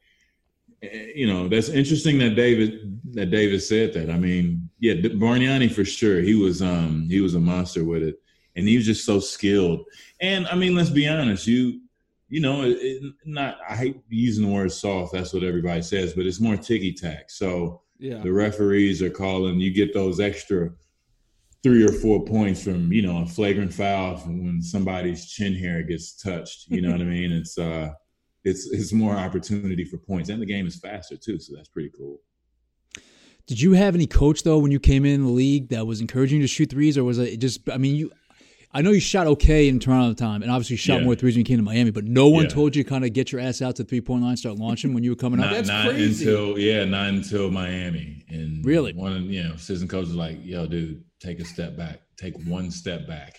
Eh, 0.83 1.13
you 1.15 1.27
know, 1.27 1.49
that's 1.49 1.69
interesting 1.69 2.19
that 2.19 2.35
David 2.35 2.99
that 3.13 3.31
David 3.31 3.63
said 3.63 3.93
that. 3.93 4.09
I 4.09 4.19
mean, 4.19 4.71
yeah, 4.79 4.95
Bargnani 4.95 5.71
for 5.71 5.85
sure. 5.85 6.21
He 6.21 6.35
was 6.35 6.63
um 6.63 7.09
he 7.11 7.21
was 7.21 7.35
a 7.35 7.41
monster 7.41 7.85
with 7.85 8.03
it, 8.03 8.17
and 8.56 8.68
he 8.68 8.76
was 8.76 8.87
just 8.87 9.04
so 9.04 9.20
skilled. 9.20 9.84
And 10.20 10.46
I 10.46 10.54
mean, 10.54 10.75
let's 10.75 10.90
be 10.90 11.08
honest, 11.08 11.46
you 11.46 11.80
you 12.28 12.40
know, 12.40 12.62
it, 12.64 13.02
not 13.25 13.58
I 13.68 13.76
hate 13.76 14.00
using 14.08 14.46
the 14.46 14.52
word 14.52 14.73
soft. 14.73 15.12
That's 15.12 15.32
what 15.32 15.44
everybody 15.44 15.82
says, 15.82 16.14
but 16.14 16.26
it's 16.26 16.40
more 16.40 16.56
ticky 16.56 16.92
tack. 16.92 17.30
So 17.30 17.82
yeah. 17.99 18.18
the 18.18 18.32
referees 18.32 19.02
are 19.02 19.11
calling. 19.11 19.61
You 19.61 19.73
get 19.73 19.94
those 19.94 20.20
extra 20.20 20.70
three 21.62 21.84
or 21.84 21.92
four 21.92 22.25
points 22.25 22.62
from 22.62 22.92
you 22.92 23.02
know 23.02 23.23
a 23.23 23.26
flagrant 23.26 23.73
foul 23.73 24.16
when 24.18 24.61
somebody's 24.62 25.26
chin 25.26 25.54
hair 25.54 25.82
gets 25.82 26.14
touched. 26.14 26.66
You 26.68 26.82
know 26.82 26.92
what 26.92 27.00
I 27.00 27.04
mean? 27.18 27.32
It's 27.32 27.58
uh, 27.58 27.90
it's 28.44 28.70
it's 28.70 28.92
more 28.92 29.14
opportunity 29.14 29.84
for 29.84 29.99
points, 29.99 30.28
and 30.28 30.40
the 30.40 30.46
game 30.46 30.66
is 30.66 30.76
faster 30.76 31.16
too, 31.16 31.38
so 31.38 31.54
that's 31.56 31.68
pretty 31.68 31.90
cool. 31.96 32.20
Did 33.46 33.61
you 33.61 33.73
have 33.73 33.94
any 33.94 34.06
coach 34.06 34.42
though 34.42 34.58
when 34.58 34.70
you 34.70 34.80
came 34.80 35.04
in 35.04 35.25
the 35.25 35.30
league 35.30 35.68
that 35.68 35.87
was 35.87 36.00
encouraging 36.00 36.40
you 36.40 36.44
to 36.44 36.49
shoot 36.49 36.70
threes, 36.70 36.96
or 36.96 37.04
was 37.04 37.18
it 37.18 37.38
just? 37.38 37.68
I 37.70 37.78
mean, 37.78 37.96
you. 37.96 38.12
I 38.76 38.83
know 38.83 38.90
you 38.90 38.99
shot 38.99 39.28
okay 39.28 39.69
in 39.69 39.78
Toronto 39.78 40.11
at 40.11 40.16
the 40.16 40.25
time, 40.25 40.43
and 40.43 40.50
obviously 40.50 40.75
you 40.75 40.78
shot 40.78 40.99
yeah. 40.99 41.04
more 41.04 41.14
threes 41.14 41.35
when 41.35 41.40
you 41.40 41.45
came 41.45 41.59
to 41.59 41.62
Miami. 41.62 41.93
But 41.93 42.07
no 42.07 42.28
one 42.28 42.45
yeah. 42.45 42.50
told 42.50 42.75
you 42.75 42.85
kind 42.85 43.04
of 43.04 43.12
get 43.12 43.31
your 43.31 43.40
ass 43.40 43.62
out 43.62 43.76
to 43.76 43.85
three 43.85 44.00
point 44.00 44.25
line, 44.25 44.37
start 44.37 44.57
launching 44.57 44.93
when 44.93 45.04
you 45.04 45.11
were 45.11 45.16
coming 45.16 45.38
not, 45.38 45.50
up. 45.50 45.52
That's 45.52 45.69
not 45.69 45.87
crazy. 45.90 46.28
until 46.28 46.59
yeah, 46.59 46.85
not 46.85 47.11
until 47.11 47.52
Miami. 47.52 48.25
And 48.28 48.64
really, 48.64 48.93
one 48.93 49.12
of 49.12 49.23
you 49.23 49.45
know, 49.45 49.52
assistant 49.52 49.90
coach 49.90 50.07
was 50.07 50.16
like, 50.16 50.45
"Yo, 50.45 50.66
dude, 50.66 51.04
take 51.21 51.38
a 51.38 51.45
step 51.45 51.76
back, 51.76 52.00
take 52.16 52.35
one 52.47 52.73
step 52.73 53.07
back. 53.07 53.38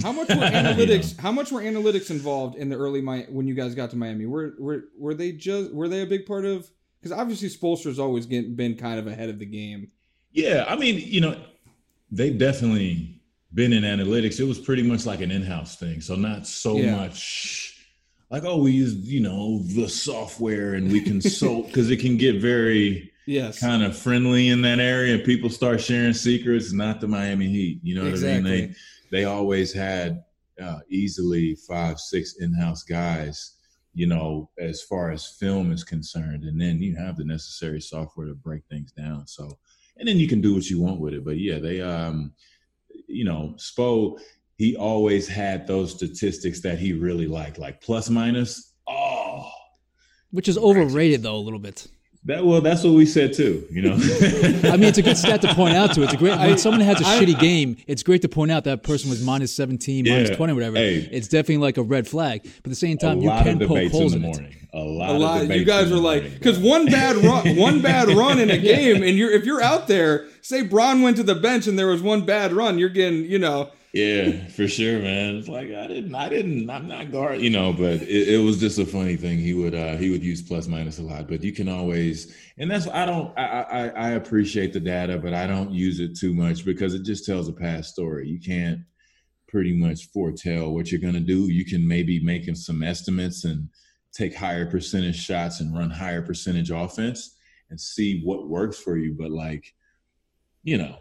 How 0.00 0.12
much 0.12 0.28
were 0.28 0.34
analytics? 0.36 1.10
you 1.10 1.16
know? 1.16 1.22
How 1.22 1.32
much 1.32 1.50
were 1.50 1.62
analytics 1.62 2.10
involved 2.10 2.56
in 2.56 2.68
the 2.68 2.76
early 2.76 3.00
my 3.00 3.26
when 3.28 3.48
you 3.48 3.54
guys 3.54 3.74
got 3.74 3.90
to 3.90 3.96
Miami? 3.96 4.26
Were 4.26 4.54
were 4.60 4.84
were 4.96 5.14
they 5.14 5.32
just 5.32 5.72
were 5.72 5.88
they 5.88 6.02
a 6.02 6.06
big 6.06 6.24
part 6.24 6.44
of? 6.44 6.70
Because 7.00 7.16
obviously 7.16 7.48
Spoelstra's 7.48 7.98
always 7.98 8.26
get, 8.26 8.56
been 8.56 8.76
kind 8.76 8.98
of 8.98 9.06
ahead 9.08 9.28
of 9.28 9.38
the 9.38 9.46
game. 9.46 9.90
Yeah, 10.30 10.64
I 10.68 10.76
mean, 10.76 11.00
you 11.04 11.20
know, 11.20 11.40
they've 12.10 12.36
definitely 12.36 13.15
been 13.56 13.72
in 13.72 13.82
analytics. 13.82 14.38
It 14.38 14.44
was 14.44 14.60
pretty 14.60 14.82
much 14.82 15.06
like 15.06 15.20
an 15.20 15.32
in-house 15.32 15.76
thing, 15.76 16.00
so 16.00 16.14
not 16.14 16.46
so 16.46 16.76
yeah. 16.76 16.94
much 16.94 17.72
like 18.30 18.44
oh 18.44 18.56
we 18.56 18.72
use 18.72 18.94
you 18.94 19.20
know 19.20 19.60
the 19.74 19.88
software 19.88 20.74
and 20.74 20.92
we 20.92 21.00
consult 21.00 21.66
because 21.68 21.90
it 21.90 21.98
can 21.98 22.16
get 22.16 22.40
very 22.40 23.10
Yes. 23.26 23.58
kind 23.58 23.82
of 23.82 23.98
friendly 23.98 24.50
in 24.50 24.62
that 24.62 24.78
area. 24.78 25.18
People 25.18 25.50
start 25.50 25.80
sharing 25.80 26.12
secrets. 26.12 26.72
Not 26.72 27.00
the 27.00 27.08
Miami 27.08 27.48
Heat. 27.48 27.80
You 27.82 27.96
know 27.96 28.08
what 28.08 28.22
I 28.22 28.40
mean? 28.40 28.44
They 28.44 28.74
they 29.10 29.24
always 29.24 29.72
had 29.72 30.22
uh, 30.62 30.78
easily 30.88 31.56
five, 31.68 31.98
six 31.98 32.36
in-house 32.36 32.84
guys. 32.84 33.56
You 33.94 34.06
know, 34.06 34.50
as 34.58 34.82
far 34.82 35.10
as 35.10 35.26
film 35.26 35.72
is 35.72 35.82
concerned, 35.82 36.44
and 36.44 36.60
then 36.60 36.80
you 36.80 36.94
have 36.96 37.16
the 37.16 37.24
necessary 37.24 37.80
software 37.80 38.28
to 38.28 38.34
break 38.34 38.62
things 38.70 38.92
down. 38.92 39.26
So, 39.26 39.58
and 39.96 40.06
then 40.06 40.18
you 40.18 40.28
can 40.28 40.40
do 40.40 40.54
what 40.54 40.70
you 40.70 40.80
want 40.80 41.00
with 41.00 41.14
it. 41.14 41.24
But 41.24 41.38
yeah, 41.38 41.58
they 41.58 41.80
um, 41.80 42.32
you 43.16 43.24
know, 43.24 43.54
Spo. 43.56 44.18
He 44.58 44.74
always 44.74 45.28
had 45.28 45.66
those 45.66 45.92
statistics 45.94 46.60
that 46.62 46.78
he 46.78 46.92
really 46.92 47.26
liked, 47.26 47.58
like 47.58 47.80
plus 47.80 48.08
minus. 48.08 48.72
Oh, 48.88 49.50
which 50.30 50.48
is 50.48 50.58
overrated 50.58 51.22
though 51.22 51.36
a 51.36 51.38
little 51.38 51.58
bit. 51.58 51.86
That 52.26 52.44
well, 52.44 52.60
that's 52.60 52.82
what 52.82 52.94
we 52.94 53.06
said 53.06 53.34
too. 53.34 53.64
You 53.70 53.82
know, 53.82 53.92
I 54.64 54.72
mean, 54.76 54.84
it's 54.84 54.98
a 54.98 55.02
good 55.02 55.16
stat 55.16 55.42
to 55.42 55.54
point 55.54 55.74
out 55.76 55.94
to. 55.94 56.02
It's 56.02 56.12
a 56.12 56.16
great 56.16 56.36
when 56.38 56.58
someone 56.58 56.80
has 56.80 57.00
a 57.00 57.06
I- 57.06 57.20
shitty 57.20 57.38
game. 57.38 57.76
It's 57.86 58.02
great 58.02 58.22
to 58.22 58.28
point 58.28 58.50
out 58.50 58.64
that 58.64 58.82
person 58.82 59.10
was 59.10 59.22
minus 59.24 59.54
seventeen, 59.54 60.06
minus 60.08 60.30
Yeah. 60.30 60.36
twenty, 60.36 60.52
whatever. 60.52 60.76
Hey. 60.76 61.08
It's 61.12 61.28
definitely 61.28 61.58
like 61.58 61.76
a 61.78 61.82
red 61.84 62.08
flag. 62.08 62.42
But 62.42 62.50
at 62.66 62.70
the 62.70 62.74
same 62.74 62.98
time, 62.98 63.20
you 63.20 63.28
can 63.30 63.62
of 63.62 63.68
poke 63.68 63.78
debates 63.78 63.94
in 63.94 64.00
holes 64.00 64.12
the 64.12 64.18
in, 64.18 64.24
it. 64.24 64.26
morning. 64.26 64.56
A 64.72 64.78
lot, 64.80 65.10
a 65.10 65.12
lot. 65.18 65.42
Of 65.42 65.50
You 65.52 65.64
guys 65.64 65.90
are 65.92 65.96
like, 65.96 66.24
because 66.34 66.58
one 66.58 66.86
bad 66.90 67.16
run, 67.16 67.56
one 67.56 67.80
bad 67.80 68.08
run 68.08 68.40
in 68.40 68.50
a 68.50 68.58
game, 68.58 69.02
and 69.04 69.16
you're 69.16 69.30
if 69.30 69.44
you're 69.44 69.62
out 69.62 69.86
there, 69.86 70.26
say 70.42 70.62
Bron 70.62 71.02
went 71.02 71.16
to 71.18 71.22
the 71.22 71.36
bench 71.36 71.66
and 71.68 71.78
there 71.78 71.86
was 71.86 72.02
one 72.02 72.26
bad 72.26 72.52
run, 72.52 72.78
you're 72.78 72.88
getting, 72.88 73.24
you 73.24 73.38
know, 73.38 73.70
Yeah, 73.96 74.48
for 74.48 74.68
sure, 74.68 74.98
man. 74.98 75.36
It's 75.36 75.48
like 75.48 75.70
I 75.70 75.86
didn't, 75.86 76.14
I 76.14 76.28
didn't, 76.28 76.68
I'm 76.68 76.86
not 76.86 77.10
guard, 77.10 77.40
you 77.40 77.48
know. 77.48 77.72
But 77.72 78.02
it, 78.02 78.34
it 78.34 78.44
was 78.44 78.60
just 78.60 78.78
a 78.78 78.84
funny 78.84 79.16
thing. 79.16 79.38
He 79.38 79.54
would, 79.54 79.74
uh 79.74 79.96
he 79.96 80.10
would 80.10 80.22
use 80.22 80.42
plus 80.42 80.66
minus 80.66 80.98
a 80.98 81.02
lot. 81.02 81.28
But 81.28 81.42
you 81.42 81.50
can 81.50 81.66
always, 81.66 82.36
and 82.58 82.70
that's 82.70 82.86
I 82.88 83.06
don't, 83.06 83.32
I, 83.38 83.62
I, 83.62 83.88
I 83.88 84.08
appreciate 84.10 84.74
the 84.74 84.80
data, 84.80 85.16
but 85.16 85.32
I 85.32 85.46
don't 85.46 85.70
use 85.70 85.98
it 85.98 86.14
too 86.14 86.34
much 86.34 86.62
because 86.62 86.92
it 86.92 87.04
just 87.04 87.24
tells 87.24 87.48
a 87.48 87.54
past 87.54 87.90
story. 87.94 88.28
You 88.28 88.38
can't 88.38 88.80
pretty 89.48 89.72
much 89.72 90.10
foretell 90.10 90.74
what 90.74 90.92
you're 90.92 91.00
gonna 91.00 91.18
do. 91.18 91.50
You 91.50 91.64
can 91.64 91.88
maybe 91.88 92.22
make 92.22 92.54
some 92.54 92.82
estimates 92.82 93.44
and 93.44 93.70
take 94.12 94.34
higher 94.34 94.66
percentage 94.66 95.16
shots 95.16 95.60
and 95.60 95.74
run 95.74 95.88
higher 95.88 96.20
percentage 96.20 96.70
offense 96.70 97.34
and 97.70 97.80
see 97.80 98.20
what 98.24 98.46
works 98.46 98.78
for 98.78 98.98
you. 98.98 99.16
But 99.18 99.30
like, 99.30 99.72
you 100.64 100.76
know, 100.76 100.98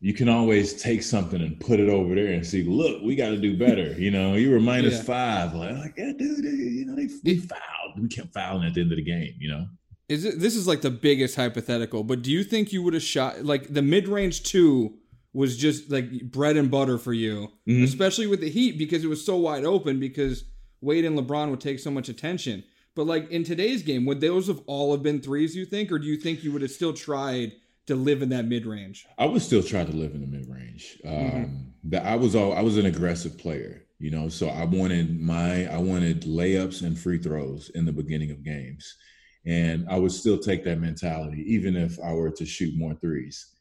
you 0.00 0.12
can 0.14 0.28
always 0.28 0.80
take 0.80 1.02
something 1.02 1.40
and 1.42 1.58
put 1.58 1.80
it 1.80 1.88
over 1.88 2.14
there 2.14 2.32
and 2.32 2.46
see, 2.46 2.62
look, 2.62 3.02
we 3.02 3.16
got 3.16 3.30
to 3.30 3.36
do 3.38 3.56
better. 3.58 3.92
You 3.98 4.10
know, 4.12 4.34
you 4.34 4.50
were 4.50 4.60
minus 4.60 4.94
Yeah. 4.98 5.02
five. 5.02 5.54
Like, 5.54 5.76
like, 5.76 5.94
yeah, 5.98 6.12
dude, 6.16 6.44
they- 6.44 6.50
you 6.50 6.84
know, 6.86 6.94
they 6.94 7.08
we 7.24 7.36
fouled. 7.38 8.00
We 8.00 8.08
kept 8.08 8.32
fouling 8.32 8.66
at 8.66 8.74
the 8.74 8.80
end 8.82 8.92
of 8.92 8.96
the 8.96 9.02
game, 9.04 9.34
you 9.40 9.48
know? 9.48 9.66
is 10.08 10.24
it, 10.24 10.38
this 10.40 10.56
is 10.56 10.66
like 10.66 10.80
the 10.80 10.90
biggest 10.90 11.36
hypothetical, 11.36 12.02
but 12.02 12.22
do 12.22 12.30
you 12.30 12.42
think 12.42 12.72
you 12.72 12.82
would 12.82 12.94
have 12.94 13.02
shot 13.02 13.44
like 13.44 13.74
the 13.74 13.82
mid 13.82 14.08
range 14.08 14.42
two 14.42 14.94
was 15.34 15.56
just 15.58 15.90
like 15.90 16.08
bread 16.30 16.56
and 16.56 16.70
butter 16.70 16.96
for 16.96 17.12
you, 17.12 17.48
Mhm. 17.68 17.82
especially 17.84 18.26
with 18.26 18.40
the 18.40 18.48
Heat 18.48 18.78
because 18.78 19.04
it 19.04 19.08
was 19.08 19.22
so 19.22 19.36
wide 19.36 19.64
open 19.66 20.00
because 20.00 20.44
Wade 20.80 21.04
and 21.04 21.18
LeBron 21.18 21.50
would 21.50 21.60
take 21.60 21.78
so 21.78 21.90
much 21.90 22.08
attention. 22.08 22.64
But 22.94 23.06
like 23.06 23.30
in 23.30 23.44
today's 23.44 23.82
game, 23.82 24.06
would 24.06 24.20
those 24.22 24.46
have 24.46 24.62
all 24.66 24.92
have 24.92 25.02
been 25.02 25.20
threes? 25.20 25.54
You 25.54 25.66
think, 25.66 25.92
or 25.92 25.98
do 25.98 26.06
you 26.06 26.16
think 26.16 26.42
you 26.42 26.52
would 26.52 26.62
have 26.62 26.70
still 26.70 26.94
tried 26.94 27.52
to 27.88 27.96
live 27.96 28.22
in 28.22 28.28
that 28.30 28.46
mid 28.46 28.64
range? 28.64 29.06
I 29.18 29.26
would 29.26 29.42
still 29.42 29.62
try 29.62 29.84
to 29.84 29.92
live 29.92 30.14
in 30.14 30.20
the 30.20 30.26
mid 30.26 30.48
range. 30.48 30.98
Um, 31.04 31.72
that 31.84 32.06
I 32.06 32.16
was 32.16 32.34
all 32.36 32.52
I 32.52 32.60
was 32.60 32.76
an 32.76 32.86
aggressive 32.86 33.36
player, 33.36 33.86
you 33.98 34.10
know. 34.10 34.28
So 34.28 34.48
I 34.48 34.64
wanted 34.64 35.20
my 35.20 35.66
I 35.66 35.78
wanted 35.78 36.22
layups 36.22 36.82
and 36.82 36.98
free 36.98 37.18
throws 37.18 37.70
in 37.74 37.84
the 37.84 37.92
beginning 37.92 38.30
of 38.30 38.44
games, 38.44 38.96
and 39.44 39.86
I 39.88 39.98
would 39.98 40.12
still 40.12 40.38
take 40.38 40.64
that 40.64 40.80
mentality, 40.80 41.42
even 41.52 41.76
if 41.76 41.98
I 42.00 42.12
were 42.12 42.30
to 42.30 42.46
shoot 42.46 42.78
more 42.78 42.94
threes. 42.94 43.54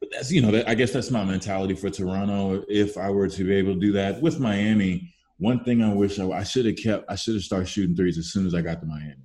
But 0.00 0.10
that's 0.12 0.32
you 0.32 0.42
know 0.42 0.50
that, 0.50 0.68
I 0.68 0.74
guess 0.74 0.92
that's 0.92 1.10
my 1.10 1.24
mentality 1.24 1.74
for 1.74 1.90
Toronto. 1.90 2.64
If 2.68 2.98
I 2.98 3.10
were 3.10 3.28
to 3.28 3.44
be 3.44 3.54
able 3.54 3.74
to 3.74 3.80
do 3.80 3.92
that 3.92 4.20
with 4.20 4.40
Miami, 4.40 5.14
one 5.38 5.62
thing 5.62 5.82
I 5.82 5.92
wish 5.92 6.18
I, 6.18 6.28
I 6.28 6.44
should 6.44 6.66
have 6.66 6.76
kept 6.76 7.04
I 7.08 7.16
should 7.16 7.34
have 7.34 7.44
started 7.44 7.68
shooting 7.68 7.96
threes 7.96 8.18
as 8.18 8.32
soon 8.32 8.46
as 8.46 8.54
I 8.54 8.62
got 8.62 8.80
to 8.80 8.86
Miami. 8.86 9.23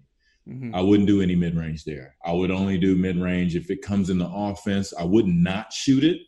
Mhm. 0.50 0.74
I 0.74 0.82
wouldn't 0.82 1.08
do 1.08 1.22
any 1.22 1.36
mid 1.36 1.56
range 1.56 1.84
there. 1.86 2.16
I 2.26 2.34
would 2.34 2.52
only 2.52 2.78
do 2.78 2.96
mid 2.96 3.18
range 3.18 3.56
if 3.56 3.70
it 3.70 3.82
comes 3.82 4.10
in 4.10 4.18
the 4.18 4.28
offense. 4.30 4.94
I 4.98 5.04
would 5.04 5.28
not 5.28 5.72
shoot 5.72 6.04
it, 6.04 6.22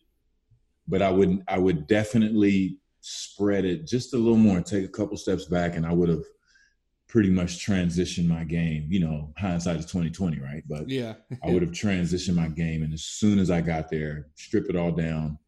but 0.88 1.02
I 1.02 1.12
would 1.12 1.42
I 1.48 1.58
would 1.58 1.88
definitely 1.88 2.78
spread 3.02 3.66
it 3.66 3.88
just 3.88 4.14
a 4.14 4.18
little 4.18 4.38
more, 4.38 4.62
take 4.62 4.86
a 4.86 4.90
couple 4.90 5.18
steps 5.18 5.46
back, 5.46 5.76
and 5.76 5.86
I 5.86 5.94
would 5.94 6.10
have 6.10 6.24
pretty 7.08 7.30
much 7.30 7.66
transitioned 7.66 8.28
my 8.28 8.44
game. 8.44 8.88
You 8.90 9.00
know, 9.02 9.34
hindsight 9.38 9.78
is 9.78 9.86
twenty 9.86 10.12
twenty, 10.12 10.40
right? 10.40 10.64
But 10.68 10.88
Yeah, 10.90 11.16
I 11.44 11.50
would 11.50 11.62
have 11.64 11.72
transitioned 11.72 12.36
my 12.36 12.48
game, 12.48 12.84
and 12.84 12.94
as 12.94 13.04
soon 13.04 13.40
as 13.40 13.50
I 13.50 13.62
got 13.62 13.90
there, 13.90 14.28
strip 14.36 14.70
it 14.70 14.76
all 14.76 14.92
down, 14.92 15.40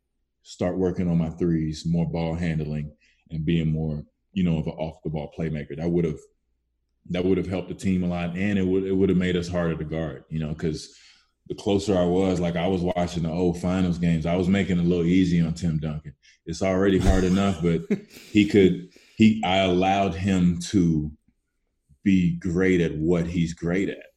start 0.41 0.77
working 0.77 1.07
on 1.09 1.17
my 1.19 1.29
threes, 1.29 1.86
more 1.86 2.09
ball 2.09 2.33
handling, 2.36 2.91
and 3.29 3.45
being 3.45 3.71
more, 3.71 4.03
you 4.33 4.43
know, 4.43 4.57
of 4.57 4.67
an 4.67 4.73
off 4.73 5.01
the 5.03 5.09
ball 5.09 5.31
playmaker. 5.38 5.77
That 5.77 5.89
would 5.89 6.05
have 6.05 6.19
that 7.09 7.25
would 7.25 7.37
have 7.37 7.47
helped 7.47 7.69
the 7.69 7.75
team 7.75 8.03
a 8.03 8.07
lot, 8.07 8.35
and 8.35 8.57
it 8.57 8.65
would 8.65 8.83
it 8.83 8.93
would 8.93 9.09
have 9.09 9.17
made 9.17 9.35
us 9.35 9.47
harder 9.47 9.75
to 9.75 9.83
guard. 9.83 10.23
You 10.29 10.39
know, 10.39 10.49
because 10.49 10.95
the 11.47 11.55
closer 11.55 11.97
I 11.97 12.05
was, 12.05 12.39
like 12.39 12.55
I 12.55 12.67
was 12.67 12.81
watching 12.81 13.23
the 13.23 13.31
old 13.31 13.59
finals 13.59 13.97
games, 13.97 14.25
I 14.25 14.35
was 14.35 14.47
making 14.47 14.77
it 14.77 14.85
a 14.85 14.87
little 14.87 15.05
easy 15.05 15.41
on 15.41 15.53
Tim 15.53 15.79
Duncan. 15.79 16.15
It's 16.45 16.61
already 16.61 16.99
hard 16.99 17.23
enough, 17.23 17.61
but 17.61 17.81
he 18.31 18.47
could 18.49 18.89
he 19.17 19.41
I 19.43 19.57
allowed 19.57 20.15
him 20.15 20.59
to 20.71 21.11
be 22.03 22.37
great 22.37 22.81
at 22.81 22.95
what 22.97 23.27
he's 23.27 23.53
great 23.53 23.89
at 23.89 24.13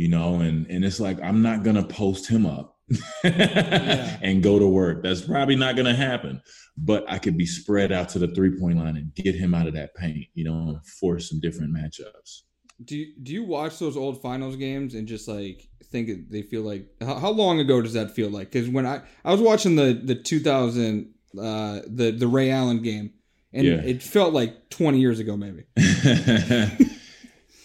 you 0.00 0.08
know 0.08 0.36
and 0.36 0.66
and 0.70 0.82
it's 0.84 0.98
like 0.98 1.20
i'm 1.22 1.42
not 1.42 1.62
gonna 1.62 1.82
post 1.82 2.26
him 2.26 2.46
up 2.46 2.69
and 3.24 4.42
go 4.42 4.58
to 4.58 4.66
work 4.66 5.02
that's 5.02 5.20
probably 5.22 5.56
not 5.56 5.76
gonna 5.76 5.94
happen 5.94 6.40
but 6.76 7.04
i 7.08 7.18
could 7.18 7.36
be 7.36 7.46
spread 7.46 7.92
out 7.92 8.08
to 8.08 8.18
the 8.18 8.28
three 8.34 8.58
point 8.58 8.78
line 8.78 8.96
and 8.96 9.14
get 9.14 9.34
him 9.34 9.54
out 9.54 9.66
of 9.66 9.74
that 9.74 9.94
paint 9.94 10.26
you 10.34 10.44
know 10.44 10.68
and 10.68 10.86
force 10.86 11.28
some 11.30 11.40
different 11.40 11.74
matchups 11.74 12.42
Do 12.84 12.96
you, 12.96 13.12
do 13.22 13.32
you 13.32 13.44
watch 13.44 13.78
those 13.78 13.96
old 13.96 14.20
finals 14.22 14.56
games 14.56 14.94
and 14.94 15.06
just 15.06 15.28
like 15.28 15.68
think 15.92 16.30
they 16.30 16.42
feel 16.42 16.62
like 16.62 16.86
how, 17.00 17.16
how 17.18 17.30
long 17.30 17.58
ago 17.60 17.82
does 17.82 17.94
that 17.94 18.12
feel 18.12 18.30
like? 18.30 18.50
Because 18.52 18.68
when 18.68 18.86
I 18.86 19.02
I 19.24 19.32
was 19.32 19.40
watching 19.40 19.74
the 19.76 19.92
the 19.92 20.14
2000 20.14 21.12
uh 21.36 21.80
the 21.86 22.12
the 22.12 22.28
Ray 22.28 22.50
Allen 22.50 22.80
game 22.80 23.10
and 23.52 23.66
Yeah. 23.66 23.82
it 23.84 24.02
felt 24.02 24.32
like 24.32 24.70
20 24.70 24.98
years 25.00 25.18
ago 25.18 25.36
maybe. 25.36 25.64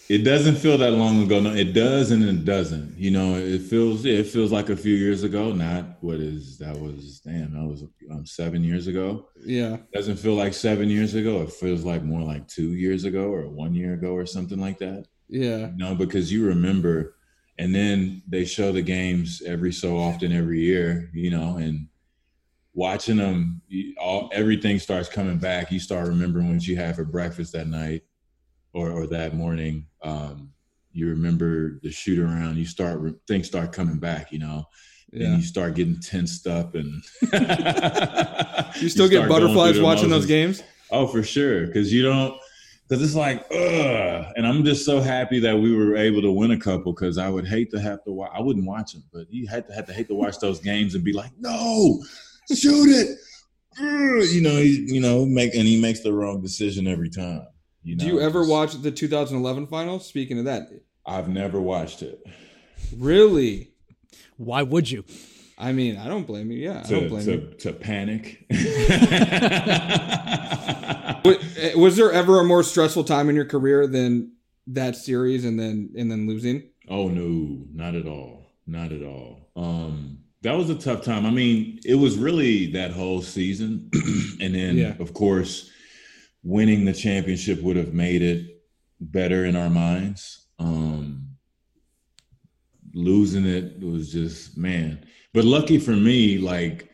it 0.08 0.18
doesn't 0.18 0.56
feel 0.56 0.78
that 0.78 0.92
long 0.92 1.22
ago 1.22 1.40
no 1.40 1.52
it 1.52 1.72
does 1.72 2.10
and 2.10 2.22
it 2.24 2.44
doesn't 2.44 2.96
you 2.96 3.10
know 3.10 3.34
it 3.36 3.60
feels 3.60 4.04
yeah, 4.04 4.18
it 4.18 4.26
feels 4.26 4.52
like 4.52 4.68
a 4.68 4.76
few 4.76 4.94
years 4.94 5.22
ago 5.22 5.52
not 5.52 5.84
what 6.00 6.16
is 6.20 6.58
that 6.58 6.78
was 6.78 7.20
damn 7.20 7.52
that 7.52 7.64
was 7.64 7.82
um, 8.10 8.24
seven 8.24 8.62
years 8.62 8.86
ago 8.86 9.28
Yeah, 9.44 9.74
it 9.74 9.92
doesn't 9.92 10.16
feel 10.16 10.34
like 10.34 10.54
seven 10.54 10.88
years 10.88 11.14
ago. 11.14 11.42
It 11.42 11.52
feels 11.52 11.84
like 11.84 12.02
more 12.02 12.22
like 12.22 12.46
two 12.48 12.74
years 12.74 13.04
ago 13.04 13.24
or 13.32 13.48
one 13.48 13.74
year 13.74 13.94
ago 13.94 14.12
or 14.12 14.26
something 14.26 14.58
like 14.60 14.78
that. 14.78 15.06
yeah, 15.28 15.70
You 15.70 15.76
know, 15.76 15.94
because 15.94 16.32
you 16.32 16.46
remember, 16.46 17.16
and 17.58 17.74
then 17.74 18.22
they 18.28 18.44
show 18.44 18.72
the 18.72 18.82
games 18.82 19.42
every 19.46 19.72
so 19.72 19.96
often 19.96 20.32
every 20.32 20.60
year. 20.60 21.10
You 21.14 21.30
know, 21.30 21.56
and 21.56 21.88
watching 22.74 23.16
them, 23.16 23.62
all 23.98 24.30
everything 24.32 24.78
starts 24.78 25.08
coming 25.08 25.38
back. 25.38 25.70
You 25.70 25.80
start 25.80 26.08
remembering 26.08 26.52
what 26.52 26.66
you 26.66 26.76
had 26.76 26.96
for 26.96 27.04
breakfast 27.04 27.52
that 27.52 27.68
night 27.68 28.02
or 28.76 28.90
or 28.90 29.06
that 29.08 29.34
morning. 29.34 29.86
Um, 30.02 30.52
you 30.92 31.08
remember 31.08 31.78
the 31.82 31.90
shoot 31.90 32.18
around. 32.18 32.56
You 32.56 32.66
start 32.66 33.00
things 33.26 33.46
start 33.46 33.72
coming 33.72 33.98
back. 33.98 34.32
You 34.32 34.40
know 34.40 34.66
yeah. 35.12 35.28
and 35.28 35.36
you 35.38 35.42
start 35.42 35.74
getting 35.74 36.00
tensed 36.00 36.46
up 36.46 36.74
and 36.74 37.02
You 38.80 38.88
still 38.88 39.08
get 39.08 39.28
butterflies 39.28 39.80
watching 39.80 40.10
those 40.10 40.26
games? 40.26 40.62
Oh, 40.90 41.06
for 41.06 41.22
sure, 41.22 41.66
because 41.66 41.92
you 41.92 42.02
don't. 42.02 42.38
Because 42.88 43.02
it's 43.02 43.16
like, 43.16 43.40
ugh, 43.50 44.32
and 44.36 44.46
I'm 44.46 44.64
just 44.64 44.84
so 44.84 45.00
happy 45.00 45.40
that 45.40 45.58
we 45.58 45.74
were 45.74 45.96
able 45.96 46.22
to 46.22 46.30
win 46.30 46.52
a 46.52 46.58
couple. 46.58 46.92
Because 46.92 47.18
I 47.18 47.28
would 47.28 47.46
hate 47.46 47.72
to 47.72 47.80
have 47.80 48.04
to 48.04 48.12
watch. 48.12 48.30
I 48.32 48.40
wouldn't 48.40 48.64
watch 48.64 48.92
them, 48.92 49.02
but 49.12 49.26
you 49.28 49.48
had 49.48 49.66
to 49.66 49.74
have 49.74 49.86
to 49.86 49.92
hate 49.92 50.06
to 50.08 50.14
watch 50.14 50.38
those 50.38 50.60
games 50.60 50.94
and 50.94 51.02
be 51.02 51.12
like, 51.12 51.32
no, 51.38 52.04
shoot 52.54 52.88
it. 52.88 53.18
You 53.78 54.40
know, 54.40 54.56
he, 54.56 54.86
you 54.86 55.00
know, 55.00 55.26
make 55.26 55.54
and 55.54 55.66
he 55.66 55.80
makes 55.80 56.00
the 56.00 56.12
wrong 56.12 56.40
decision 56.40 56.86
every 56.86 57.10
time. 57.10 57.46
You 57.86 57.94
know, 57.94 58.04
Do 58.04 58.10
you 58.10 58.20
ever 58.20 58.40
Just- 58.40 58.50
watch 58.50 58.82
the 58.82 58.90
2011 58.90 59.68
finals? 59.68 60.06
Speaking 60.06 60.40
of 60.40 60.44
that, 60.46 60.68
I've 61.06 61.28
never 61.28 61.60
watched 61.60 62.02
it. 62.02 62.20
really? 62.96 63.70
Why 64.38 64.62
would 64.62 64.90
you? 64.90 65.04
I 65.56 65.70
mean, 65.72 65.96
I 65.96 66.08
don't 66.08 66.26
blame 66.26 66.50
you. 66.50 66.58
Yeah, 66.58 66.82
I 66.84 66.90
don't 66.90 67.02
To, 67.04 67.08
blame 67.08 67.24
to, 67.24 67.32
you. 67.32 67.54
to 67.60 67.72
panic. 67.72 68.44
Wa- 71.24 71.34
eh, 71.58 71.74
Was 71.76 71.96
there 71.96 72.12
ever 72.12 72.40
a 72.40 72.44
more 72.44 72.62
stressful 72.62 73.04
time 73.04 73.28
in 73.28 73.36
your 73.36 73.44
career 73.46 73.86
than 73.86 74.32
that 74.68 74.96
series 74.96 75.44
and 75.44 75.58
then 75.58 75.90
and 75.96 76.10
then 76.10 76.26
losing? 76.26 76.64
Oh 76.88 77.08
no, 77.08 77.64
not 77.72 77.94
at 77.94 78.06
all. 78.06 78.52
Not 78.66 78.92
at 78.92 79.02
all. 79.02 79.48
Um 79.56 80.18
that 80.42 80.52
was 80.56 80.68
a 80.70 80.74
tough 80.74 81.02
time. 81.04 81.24
I 81.24 81.30
mean, 81.30 81.78
it 81.84 81.94
was 81.94 82.18
really 82.18 82.66
that 82.72 82.90
whole 82.92 83.22
season. 83.22 83.90
and 84.40 84.54
then 84.54 84.76
Yeah. 84.76 84.94
of 84.98 85.14
course 85.14 85.70
winning 86.46 86.84
the 86.84 86.92
championship 86.92 87.60
would 87.60 87.76
have 87.76 87.92
made 87.92 88.22
it 88.22 88.62
better 89.00 89.44
in 89.44 89.56
our 89.56 89.68
minds. 89.68 90.46
Um 90.60 91.26
losing 92.94 93.44
it 93.44 93.80
was 93.80 94.12
just 94.12 94.56
man. 94.56 95.04
But 95.34 95.44
lucky 95.44 95.78
for 95.78 95.90
me, 95.90 96.38
like 96.38 96.88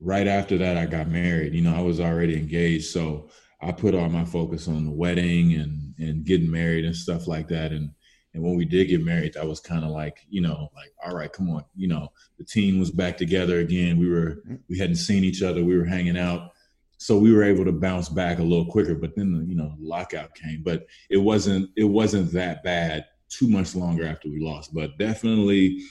right 0.00 0.26
after 0.26 0.56
that, 0.58 0.78
I 0.78 0.86
got 0.86 1.08
married. 1.08 1.54
You 1.54 1.60
know, 1.60 1.76
I 1.76 1.82
was 1.82 2.00
already 2.00 2.36
engaged, 2.36 2.86
so 2.86 3.28
I 3.60 3.70
put 3.70 3.94
all 3.94 4.08
my 4.08 4.24
focus 4.24 4.66
on 4.66 4.86
the 4.86 4.90
wedding 4.90 5.54
and 5.54 5.94
and 5.98 6.24
getting 6.24 6.50
married 6.50 6.86
and 6.86 6.96
stuff 6.96 7.26
like 7.26 7.48
that. 7.48 7.72
And 7.72 7.90
and 8.32 8.42
when 8.42 8.56
we 8.56 8.64
did 8.64 8.88
get 8.88 9.04
married, 9.04 9.34
that 9.34 9.46
was 9.46 9.60
kind 9.60 9.84
of 9.84 9.90
like 9.90 10.26
you 10.30 10.40
know, 10.40 10.70
like 10.74 10.92
all 11.04 11.14
right, 11.14 11.32
come 11.32 11.50
on, 11.50 11.64
you 11.76 11.88
know, 11.88 12.08
the 12.38 12.44
team 12.44 12.78
was 12.80 12.90
back 12.90 13.18
together 13.18 13.60
again. 13.60 13.98
We 13.98 14.08
were 14.08 14.42
we 14.70 14.78
hadn't 14.78 14.96
seen 14.96 15.22
each 15.22 15.42
other. 15.42 15.62
We 15.62 15.76
were 15.76 15.84
hanging 15.84 16.18
out 16.18 16.52
so 16.98 17.18
we 17.18 17.32
were 17.32 17.42
able 17.42 17.64
to 17.64 17.72
bounce 17.72 18.08
back 18.08 18.38
a 18.38 18.42
little 18.42 18.66
quicker 18.66 18.94
but 18.94 19.14
then 19.16 19.32
the 19.32 19.44
you 19.44 19.56
know 19.56 19.74
lockout 19.78 20.34
came 20.34 20.62
but 20.64 20.86
it 21.10 21.18
wasn't 21.18 21.68
it 21.76 21.84
wasn't 21.84 22.32
that 22.32 22.62
bad 22.62 23.04
too 23.28 23.48
much 23.48 23.74
longer 23.74 24.06
after 24.06 24.28
we 24.28 24.40
lost 24.40 24.72
but 24.74 24.96
definitely 24.98 25.82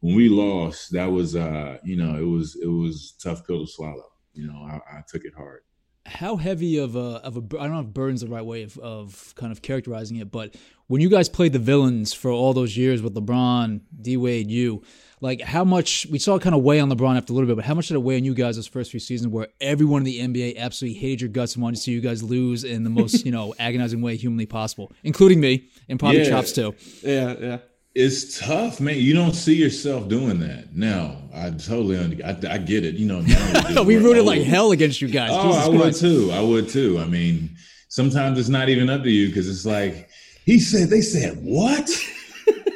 when 0.00 0.14
we 0.14 0.28
lost 0.28 0.92
that 0.92 1.10
was 1.10 1.34
uh 1.36 1.78
you 1.84 1.96
know 1.96 2.16
it 2.16 2.26
was 2.26 2.56
it 2.62 2.68
was 2.68 3.14
tough 3.22 3.46
pill 3.46 3.64
to 3.64 3.72
swallow 3.72 4.12
you 4.34 4.46
know 4.46 4.58
i, 4.68 4.98
I 4.98 5.02
took 5.08 5.24
it 5.24 5.34
hard. 5.36 5.60
How 6.04 6.36
heavy 6.36 6.78
of 6.78 6.96
a 6.96 7.20
of 7.22 7.36
a 7.36 7.40
I 7.60 7.62
don't 7.62 7.74
know 7.74 7.80
if 7.80 7.86
burns 7.86 8.22
the 8.22 8.26
right 8.26 8.44
way 8.44 8.64
of, 8.64 8.76
of 8.78 9.32
kind 9.36 9.52
of 9.52 9.62
characterizing 9.62 10.16
it, 10.16 10.32
but 10.32 10.56
when 10.88 11.00
you 11.00 11.08
guys 11.08 11.28
played 11.28 11.52
the 11.52 11.60
villains 11.60 12.12
for 12.12 12.32
all 12.32 12.52
those 12.52 12.76
years 12.76 13.00
with 13.00 13.14
LeBron, 13.14 13.82
D 14.00 14.16
Wade, 14.16 14.50
you, 14.50 14.82
like 15.22 15.40
how 15.40 15.62
much 15.62 16.06
we 16.10 16.18
saw 16.18 16.34
it 16.34 16.42
kind 16.42 16.54
of 16.54 16.62
weigh 16.62 16.80
on 16.80 16.90
LeBron 16.90 17.16
after 17.16 17.32
a 17.32 17.36
little 17.36 17.46
bit, 17.46 17.54
but 17.54 17.64
how 17.64 17.74
much 17.74 17.86
did 17.88 17.94
it 17.94 18.00
weigh 18.00 18.16
on 18.16 18.24
you 18.24 18.34
guys 18.34 18.56
those 18.56 18.66
first 18.66 18.90
few 18.90 18.98
seasons 19.00 19.32
where 19.32 19.46
everyone 19.60 20.04
in 20.04 20.04
the 20.04 20.18
NBA 20.18 20.58
absolutely 20.58 20.98
hated 20.98 21.20
your 21.20 21.30
guts 21.30 21.54
and 21.54 21.62
wanted 21.62 21.76
to 21.76 21.82
see 21.82 21.92
you 21.92 22.00
guys 22.00 22.22
lose 22.24 22.64
in 22.64 22.82
the 22.82 22.90
most, 22.90 23.24
you 23.24 23.30
know, 23.30 23.54
agonizing 23.58 24.02
way 24.02 24.16
humanly 24.16 24.46
possible, 24.46 24.92
including 25.04 25.40
me 25.40 25.68
and 25.88 25.98
probably 26.00 26.22
Yeah. 26.22 26.30
Chopz 26.30 26.52
too. 26.54 26.74
Yeah, 27.08 27.36
yeah. 27.40 27.58
it's 27.94 28.40
tough 28.40 28.80
man 28.80 28.96
you 28.96 29.14
don't 29.14 29.34
see 29.34 29.54
yourself 29.54 30.08
doing 30.08 30.40
that 30.40 30.74
now 30.74 31.14
i 31.34 31.50
totally 31.50 31.98
under, 31.98 32.24
I, 32.24 32.54
I 32.54 32.56
get 32.56 32.86
it 32.86 32.94
you 32.94 33.06
know 33.06 33.20
now 33.20 33.82
we 33.90 33.98
rooted 33.98 34.24
like 34.24 34.40
hell 34.42 34.72
against 34.72 35.02
you 35.02 35.08
guys. 35.08 35.30
Oh, 35.32 35.48
Jesus 35.48 35.64
I 35.64 35.68
would 35.68 35.80
Christ. 35.82 36.00
too. 36.00 36.30
I 36.32 36.40
would 36.40 36.68
too. 36.70 36.98
I 36.98 37.04
mean, 37.04 37.54
sometimes 37.88 38.38
it's 38.38 38.48
not 38.48 38.68
even 38.70 38.88
up 38.90 39.02
to 39.02 39.10
you 39.10 39.28
because 39.28 39.48
it's 39.48 39.66
like 39.66 40.08
he 40.46 40.58
said. 40.58 40.88
They 40.88 41.00
said 41.02 41.38
what? 41.42 41.88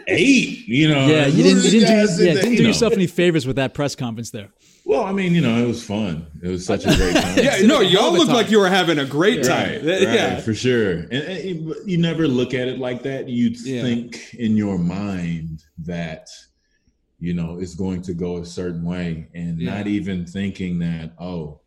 Eight. 0.08 0.66
You 0.68 0.88
know. 0.88 1.06
Yeah, 1.06 1.26
you 1.26 1.42
didn't, 1.42 1.64
you 1.64 1.70
didn't, 1.80 1.88
do, 2.16 2.24
yeah, 2.24 2.34
they- 2.34 2.34
didn't 2.34 2.50
you 2.52 2.56
do 2.58 2.62
know. 2.64 2.68
yourself 2.68 2.92
any 2.92 3.06
favors 3.06 3.46
with 3.46 3.56
that 3.56 3.74
press 3.74 3.94
conference 3.94 4.30
there. 4.30 4.50
Well, 4.84 5.02
I 5.02 5.10
mean, 5.10 5.34
you 5.34 5.40
know, 5.40 5.56
it 5.64 5.66
was 5.66 5.82
fun. 5.84 6.26
It 6.42 6.48
was 6.48 6.64
such 6.64 6.84
a 6.86 6.94
great 6.94 7.16
time. 7.20 7.38
Yeah, 7.38 7.66
no, 7.66 7.80
y'all 7.80 8.12
looked 8.12 8.30
like 8.30 8.50
you 8.52 8.60
were 8.60 8.68
having 8.68 8.98
a 9.00 9.04
great 9.04 9.42
time. 9.42 9.84
Right, 9.84 10.04
right, 10.04 10.14
yeah. 10.14 10.40
for 10.40 10.54
sure. 10.54 10.92
And, 11.00 11.12
and 11.12 11.44
you- 11.44 11.82
you 11.84 11.98
never 11.98 12.28
look 12.28 12.54
at 12.54 12.68
it 12.68 12.78
like 12.78 13.02
that. 13.02 13.28
You 13.28 13.50
Yeah. 13.64 13.82
think 13.82 14.34
in 14.34 14.56
your 14.56 14.78
mind 14.78 15.64
that 15.78 16.28
you 17.18 17.34
know 17.34 17.58
it's 17.58 17.74
going 17.74 18.02
to 18.02 18.14
go 18.14 18.36
a 18.38 18.46
certain 18.46 18.84
way, 18.84 19.26
and 19.34 19.58
Yeah. 19.60 19.74
not 19.78 19.86
even 19.88 20.24
thinking 20.24 20.78
that 20.80 21.14
oh, 21.18 21.60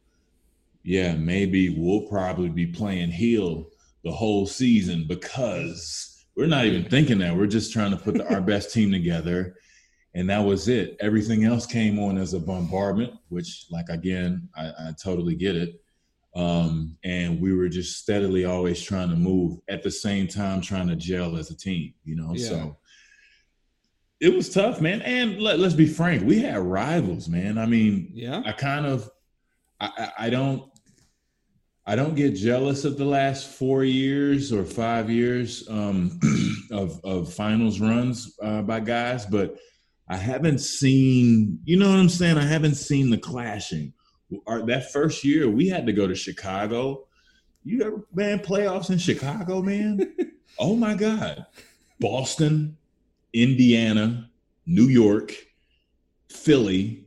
yeah, 0.84 1.13
maybe 1.15 1.69
we'll 1.78 2.08
probably 2.08 2.47
be 2.49 2.67
playing 2.67 3.12
heel 3.12 3.67
the 4.06 4.12
whole 4.12 4.45
season 4.47 5.06
because 5.10 6.18
we're 6.39 6.47
not 6.47 6.65
even 6.65 6.89
thinking 6.89 7.19
that. 7.19 7.36
We're 7.36 7.47
just 7.47 7.71
trying 7.73 7.91
to 7.91 7.97
put 7.97 8.15
the, 8.15 8.34
our 8.34 8.41
best 8.41 8.73
team 8.73 8.91
together. 8.91 9.56
And 10.15 10.30
that 10.30 10.39
was 10.39 10.67
it. 10.67 10.97
Everything 10.99 11.43
else 11.43 11.65
came 11.65 11.99
on 11.99 12.17
as 12.17 12.34
a 12.34 12.39
bombardment, 12.39 13.13
which, 13.28 13.65
like, 13.69 13.89
again, 13.89 14.49
I, 14.56 14.65
I 14.67 14.93
totally 15.04 15.36
get 15.36 15.56
it 15.56 15.80
um, 16.36 16.95
and 17.04 17.41
we 17.41 17.54
were 17.54 17.69
just 17.69 17.97
steadily 17.97 18.45
always 18.45 18.82
trying 18.82 19.10
to 19.10 19.15
move 19.15 19.60
at 19.67 19.84
the 19.84 19.91
same 19.91 20.28
time 20.28 20.62
trying 20.62 20.88
to 20.88 20.95
gel 20.95 21.36
as 21.38 21.49
a 21.49 21.58
team 21.58 21.93
you 22.04 22.15
know 22.15 22.34
Yeah. 22.36 22.47
so 22.47 22.78
it 24.19 24.34
was 24.34 24.49
tough 24.49 24.80
man 24.80 25.02
and 25.02 25.41
let, 25.41 25.60
let's 25.60 25.73
be 25.73 25.88
frank 25.88 26.23
we 26.23 26.39
had 26.39 26.60
rivals 26.60 27.28
man 27.28 27.58
i 27.58 27.65
mean 27.65 28.12
Yeah. 28.13 28.43
i 28.45 28.52
kind 28.52 28.86
of 28.86 29.10
I, 29.80 29.88
I 29.97 30.25
i 30.25 30.30
don't 30.30 30.69
i 31.89 31.95
don't 31.95 32.15
get 32.15 32.36
jealous 32.36 32.86
of 32.86 32.97
the 32.97 33.06
last 33.06 33.47
four 33.47 33.84
years 33.84 34.54
or 34.54 34.63
five 34.63 35.10
years 35.10 35.67
um, 35.69 36.19
of 36.71 36.99
of 37.04 37.34
finals 37.34 37.80
runs 37.80 38.38
uh, 38.41 38.62
by 38.62 38.80
guys 38.80 39.25
but 39.25 39.58
i 40.08 40.15
haven't 40.15 40.60
seen 40.60 41.60
you 41.65 41.78
know 41.78 41.89
what 41.89 41.99
i'm 41.99 42.10
saying 42.10 42.38
i 42.38 42.45
haven't 42.45 42.75
seen 42.75 43.10
the 43.10 43.17
clashing 43.17 43.93
our, 44.47 44.65
that 44.65 44.91
first 44.91 45.23
year 45.23 45.49
we 45.49 45.67
had 45.67 45.86
to 45.86 45.93
go 45.93 46.08
to 46.08 46.15
Chicago. 46.15 47.08
You 47.63 47.84
ever 47.84 48.08
man 48.13 48.39
playoffs 48.39 48.89
in 48.89 48.97
Chicago, 48.97 49.62
man? 49.62 50.15
oh 50.60 50.75
my 50.75 50.93
God. 50.93 51.45
Boston, 51.99 52.78
Indiana, 53.34 54.30
New 54.65 54.88
York, 54.88 55.34
Philly. 56.30 57.06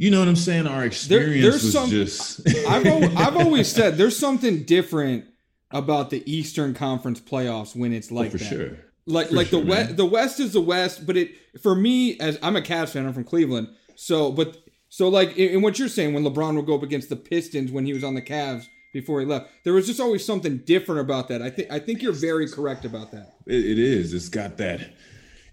You 0.00 0.10
know 0.10 0.18
what 0.18 0.28
I'm 0.28 0.36
saying? 0.36 0.66
Our 0.66 0.86
experience 0.86 1.42
there's 1.42 1.62
was 1.62 1.72
some- 1.74 1.90
just 1.90 2.40
I've 2.66 2.86
I've 3.18 3.36
always 3.44 3.70
said 3.70 3.98
there's 3.98 4.16
something 4.18 4.62
different 4.62 5.26
about 5.70 6.08
the 6.08 6.22
Eastern 6.24 6.72
Conference 6.72 7.20
playoffs 7.20 7.76
when 7.76 7.92
it's 7.92 8.10
oh, 8.10 8.14
like 8.14 8.28
Oh, 8.28 8.30
for 8.30 8.38
that. 8.38 8.48
sure. 8.48 8.78
Like 9.04 9.28
For 9.28 9.34
like 9.34 9.48
sure, 9.48 9.60
the 9.60 9.66
man. 9.66 9.76
west 9.86 9.96
the 9.98 10.06
West 10.06 10.40
is 10.40 10.52
the 10.54 10.60
West, 10.62 11.06
but 11.06 11.18
it 11.18 11.32
for 11.62 11.74
me 11.74 12.18
as 12.18 12.38
I'm 12.42 12.56
a 12.56 12.62
Cavs 12.62 12.90
fan, 12.94 13.04
I'm 13.04 13.12
from 13.12 13.24
Cleveland. 13.24 13.68
So 13.94 14.32
but 14.32 14.56
so 14.88 15.10
like 15.10 15.36
in, 15.36 15.50
in 15.56 15.60
what 15.62 15.78
you're 15.78 15.88
saying 15.88 16.14
when 16.14 16.24
LeBron 16.24 16.56
would 16.56 16.64
go 16.64 16.76
up 16.76 16.82
against 16.82 17.10
the 17.10 17.16
Pistons 17.16 17.70
when 17.70 17.84
he 17.84 17.92
was 17.92 18.02
on 18.02 18.14
the 18.14 18.22
Cavs 18.22 18.64
before 18.94 19.20
he 19.20 19.26
left, 19.26 19.50
there 19.64 19.74
was 19.74 19.86
just 19.86 20.00
always 20.00 20.24
something 20.24 20.56
different 20.64 21.02
about 21.02 21.28
that. 21.28 21.42
I 21.42 21.50
think 21.50 21.70
I 21.70 21.78
think 21.78 22.00
you're 22.00 22.12
very 22.14 22.48
correct 22.48 22.86
about 22.86 23.12
that. 23.12 23.34
It, 23.46 23.66
it 23.66 23.78
is. 23.78 24.14
It's 24.14 24.30
got 24.30 24.56
that 24.56 24.80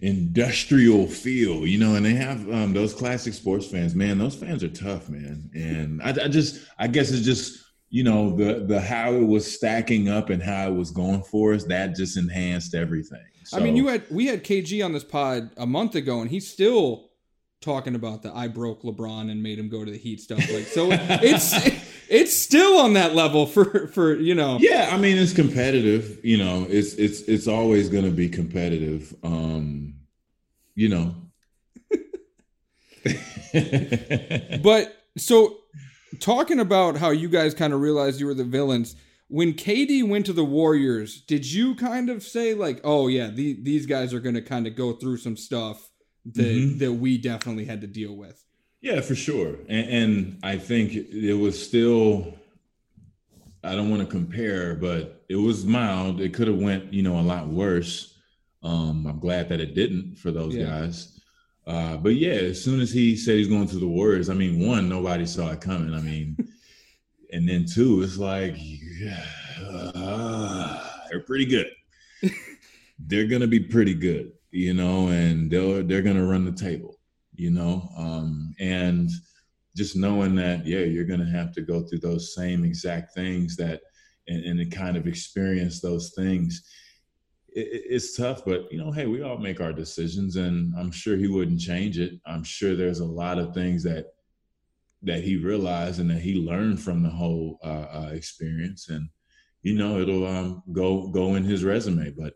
industrial 0.02 1.08
feel, 1.08 1.66
you 1.66 1.78
know, 1.78 1.96
and 1.96 2.06
they 2.06 2.14
have 2.14 2.50
um, 2.52 2.74
those 2.74 2.94
classic 2.94 3.34
sports 3.34 3.66
fans. 3.68 3.96
Man, 3.96 4.18
those 4.18 4.36
fans 4.36 4.64
are 4.64 4.70
tough, 4.70 5.10
man. 5.10 5.50
And 5.54 6.02
I, 6.02 6.10
I 6.10 6.28
just, 6.28 6.68
I 6.78 6.88
guess 6.88 7.12
it's 7.12 7.26
just, 7.26 7.64
you 7.90 8.04
know, 8.04 8.36
the 8.36 8.66
the 8.66 8.82
how 8.82 9.14
it 9.14 9.26
was 9.26 9.52
stacking 9.52 10.10
up 10.10 10.30
and 10.30 10.44
how 10.44 10.68
it 10.68 10.76
was 10.76 10.92
going 10.92 11.24
for 11.24 11.54
us. 11.54 11.64
That 11.66 11.96
just 11.96 12.18
enhanced 12.18 12.76
everything. 12.76 13.24
I 13.54 13.60
mean, 13.60 13.78
you 13.78 13.88
had 13.88 14.04
we 14.12 14.28
had 14.28 14.44
KG 14.44 14.84
on 14.84 14.92
this 14.92 15.06
pod 15.06 15.52
a 15.58 15.66
month 15.66 15.96
ago, 15.96 16.20
and 16.20 16.30
he's 16.30 16.50
still 16.50 17.08
talking 17.62 17.96
about 17.96 18.22
the 18.22 18.36
I 18.36 18.48
broke 18.48 18.84
LeBron 18.84 19.32
and 19.32 19.42
made 19.42 19.58
him 19.58 19.70
go 19.70 19.86
to 19.86 19.92
the 19.92 19.98
Heat 19.98 20.20
stuff. 20.20 20.40
Like, 20.52 20.66
so 20.66 20.90
it's 20.92 21.54
it's 22.10 22.36
still 22.36 22.80
on 22.80 22.94
that 22.94 23.16
level 23.16 23.46
for 23.46 23.88
for 23.88 24.16
you 24.16 24.36
know. 24.36 24.58
Yeah, 24.60 24.90
I 24.92 24.98
mean 24.98 25.18
it's 25.18 25.34
competitive. 25.34 26.20
You 26.24 26.38
know, 26.38 26.66
it's 26.70 26.94
it's 26.96 27.22
it's 27.22 27.48
always 27.48 27.90
going 27.90 28.06
to 28.06 28.12
be 28.12 28.30
competitive. 28.30 29.14
Um, 29.24 29.96
you 30.76 30.90
know. 30.90 31.16
But 34.62 34.96
so 35.18 35.58
talking 36.20 36.60
about 36.60 36.98
how 36.98 37.10
you 37.12 37.30
guys 37.30 37.54
kind 37.54 37.74
of 37.74 37.80
realized 37.82 38.20
you 38.20 38.26
were 38.26 38.34
the 38.34 38.44
villains 38.44 38.96
when 39.30 39.54
KD 39.54 40.08
went 40.08 40.26
to 40.28 40.34
the 40.34 40.44
Warriors, 40.46 41.22
did 41.22 41.46
you 41.52 41.76
kind 41.76 42.10
of 42.10 42.24
say 42.24 42.54
like, 42.54 42.80
"Oh 42.84 43.08
yeah, 43.08 43.28
the, 43.28 43.58
these 43.62 43.86
guys 43.86 44.14
are 44.14 44.22
going 44.22 44.36
to 44.36 44.42
kind 44.42 44.68
of 44.68 44.76
go 44.76 44.94
through 44.94 45.18
some 45.18 45.36
stuff 45.36 45.90
that 46.34 46.44
Mhm. 46.44 46.80
that 46.80 46.94
we 46.94 47.18
definitely 47.18 47.66
had 47.66 47.82
to 47.82 47.88
deal 47.88 48.16
with"? 48.16 48.42
Yeah, 48.82 49.02
for 49.02 49.16
sure. 49.16 49.56
And, 49.68 49.90
and 49.90 50.40
I 50.44 50.58
think 50.58 50.94
it 50.94 51.34
was 51.34 51.62
still. 51.62 52.34
I 53.64 53.76
don't 53.76 53.90
want 53.90 54.02
to 54.02 54.08
compare, 54.08 54.76
but 54.76 55.26
it 55.30 55.36
was 55.36 55.66
mild. 55.66 56.22
It 56.22 56.34
could 56.34 56.48
have 56.48 56.58
went, 56.60 56.94
you 56.94 57.02
know, 57.04 57.20
a 57.20 57.22
lot 57.22 57.48
worse. 57.48 58.18
Um, 58.64 59.06
I'm 59.08 59.20
glad 59.20 59.50
that 59.50 59.60
it 59.60 59.74
didn't 59.76 60.16
for 60.18 60.32
those 60.32 60.56
Yeah. 60.56 60.66
guys. 60.66 61.20
Uh, 61.66 61.98
but 61.98 62.16
yeah, 62.16 62.32
as 62.34 62.64
soon 62.64 62.80
as 62.80 62.94
he 62.94 63.18
said 63.18 63.36
he's 63.36 63.50
going 63.50 63.68
to 63.68 63.78
the 63.80 63.88
Warriors, 63.88 64.30
I 64.30 64.36
mean, 64.36 64.66
one, 64.66 64.88
nobody 64.88 65.26
saw 65.26 65.52
it 65.52 65.60
coming. 65.60 65.94
I 65.94 66.00
mean, 66.02 66.38
and 67.34 67.50
then 67.50 67.66
two, 67.66 68.04
it's 68.04 68.18
like, 68.18 68.56
yeah, 68.58 69.26
uh, 69.66 70.90
they're 71.10 71.22
pretty 71.22 71.46
good. 71.46 71.70
they're 73.00 73.28
gonna 73.28 73.48
be 73.48 73.60
pretty 73.60 73.94
good, 73.96 74.32
you 74.52 74.74
know, 74.74 75.10
and 75.10 75.52
they're 75.52 75.84
they're 75.84 76.02
gonna 76.02 76.26
run 76.26 76.46
the 76.46 76.52
table, 76.54 76.97
you 77.38 77.52
know, 77.52 77.90
um, 77.98 78.54
and 78.60 79.10
just 79.76 79.96
knowing 79.96 80.36
that, 80.36 80.66
yeah, 80.66 80.80
you're 80.80 81.06
gonna 81.06 81.30
have 81.30 81.54
to 81.54 81.62
go 81.62 81.84
through 81.84 82.00
those 82.00 82.34
same 82.36 82.64
exact 82.66 83.14
things 83.14 83.56
that, 83.58 83.82
and, 84.28 84.44
and 84.44 84.60
to 84.60 84.66
kind 84.78 84.98
of 84.98 85.08
experience 85.08 85.80
those 85.80 86.14
things. 86.16 86.64
It- 87.50 87.84
it's 87.90 88.16
tough, 88.16 88.44
but 88.46 88.72
you 88.72 88.78
know, 88.78 88.92
hey, 88.92 89.06
we 89.06 89.22
all 89.22 89.38
make 89.38 89.62
our 89.62 89.74
decisions, 89.74 90.36
and 90.36 90.74
I'm 90.78 90.92
sure 90.92 91.16
he 91.18 91.28
wouldn't 91.28 91.60
change 91.60 91.98
it. 92.00 92.20
I'm 92.26 92.44
sure 92.44 92.76
there's 92.76 93.00
a 93.00 93.06
lot 93.06 93.40
of 93.40 93.54
things 93.54 93.84
that 93.84 94.08
that 95.04 95.24
he 95.24 95.38
realized 95.38 96.00
and 96.00 96.10
that 96.10 96.22
he 96.22 96.36
learned 96.36 96.82
from 96.82 97.04
the 97.04 97.10
whole 97.10 97.60
uh, 97.64 97.86
uh, 98.08 98.10
experience, 98.14 98.90
and 98.90 99.10
you 99.62 99.76
know, 99.76 100.00
it'll 100.00 100.26
um, 100.26 100.64
go 100.72 101.08
go 101.10 101.36
in 101.36 101.44
his 101.44 101.64
resume. 101.64 102.12
But 102.18 102.34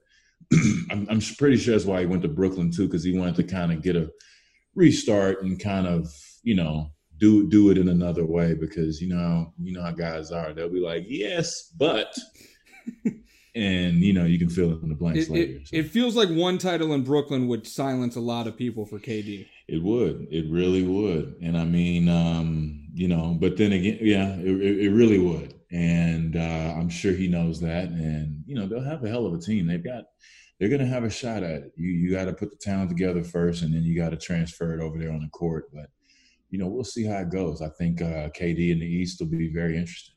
I'm, 0.92 1.08
I'm 1.10 1.22
pretty 1.38 1.58
sure 1.58 1.74
that's 1.74 1.86
why 1.86 2.02
he 2.02 2.06
went 2.06 2.22
to 2.24 2.28
Brooklyn 2.28 2.72
too, 2.72 2.88
because 2.88 3.04
he 3.04 3.18
wanted 3.18 3.36
to 3.38 3.44
kind 3.44 3.72
of 3.72 3.82
get 3.82 3.96
a 3.96 4.10
restart 4.76 5.44
and 5.44 5.60
kind 5.60 5.88
of 5.88 6.08
you 6.44 6.56
know 6.56 6.92
do 7.18 7.48
do 7.50 7.70
it 7.70 7.78
in 7.78 7.88
another 7.90 8.26
way. 8.26 8.54
Because 8.54 9.02
you 9.02 9.10
know 9.10 9.54
you 9.62 9.74
know 9.74 9.82
how 9.84 9.92
guys 9.92 10.32
are, 10.32 10.54
they'll 10.54 10.70
be 10.70 10.80
like, 10.80 11.06
yes, 11.08 11.72
but 11.78 12.14
and 13.56 13.98
you 13.98 14.14
know 14.14 14.26
you 14.26 14.40
can 14.40 14.50
fill 14.50 14.80
in 14.82 14.90
the 14.90 14.96
blanks 14.96 15.28
It, 15.28 15.30
later. 15.32 15.54
it, 15.58 15.68
so. 15.68 15.76
it 15.76 15.88
feels 15.90 16.16
like 16.16 16.30
one 16.30 16.58
title 16.58 16.94
in 16.94 17.04
Brooklyn 17.04 17.48
would 17.48 17.68
silence 17.68 18.16
a 18.16 18.22
lot 18.22 18.48
of 18.48 18.58
people 18.58 18.86
for 18.86 18.98
KD. 19.00 19.46
It 19.68 19.82
would. 19.84 20.28
It 20.32 20.50
really 20.52 20.84
would. 20.84 21.36
And 21.42 21.58
I 21.58 21.64
mean, 21.66 22.10
um, 22.10 22.88
you 22.94 23.08
know, 23.08 23.38
but 23.40 23.58
then 23.58 23.72
again, 23.72 24.00
yeah, 24.02 24.34
it, 24.36 24.48
it 24.62 24.86
it 24.86 24.90
really 24.92 25.20
would. 25.20 25.54
And 25.72 26.36
uh, 26.36 26.74
I'm 26.78 26.90
sure 26.90 27.14
he 27.14 27.28
knows 27.30 27.62
that. 27.62 27.86
And 27.86 28.44
you 28.46 28.56
know, 28.56 28.68
they'll 28.68 28.84
have 28.84 29.04
a 29.04 29.10
hell 29.10 29.26
of 29.26 29.34
a 29.34 29.40
team. 29.40 29.68
They've 29.68 29.84
got. 29.84 30.04
They're 30.62 30.70
going 30.70 30.82
to 30.82 30.86
have 30.88 31.04
a 31.04 31.10
shot 31.10 31.42
at 31.42 31.64
it. 31.64 31.74
You 31.76 31.90
you 31.90 32.12
got 32.12 32.26
to 32.26 32.34
put 32.34 32.52
the 32.52 32.56
talent 32.56 32.90
together 32.90 33.24
first, 33.24 33.64
and 33.64 33.74
then 33.74 33.82
you 33.84 33.96
got 34.00 34.12
to 34.12 34.16
transfer 34.18 34.76
it 34.76 34.80
over 34.80 35.00
there 35.00 35.12
on 35.12 35.22
the 35.22 35.28
court. 35.30 35.74
But 35.74 35.88
you 36.52 36.60
know, 36.60 36.68
we'll 36.68 36.84
see 36.84 37.04
how 37.04 37.18
it 37.18 37.32
goes. 37.32 37.64
I 37.64 37.70
think 37.70 38.00
uh, 38.00 38.30
KD 38.30 38.70
in 38.72 38.80
the 38.80 38.86
East 38.86 39.20
will 39.20 39.28
be 39.28 39.48
very 39.52 39.76
interesting. 39.76 40.14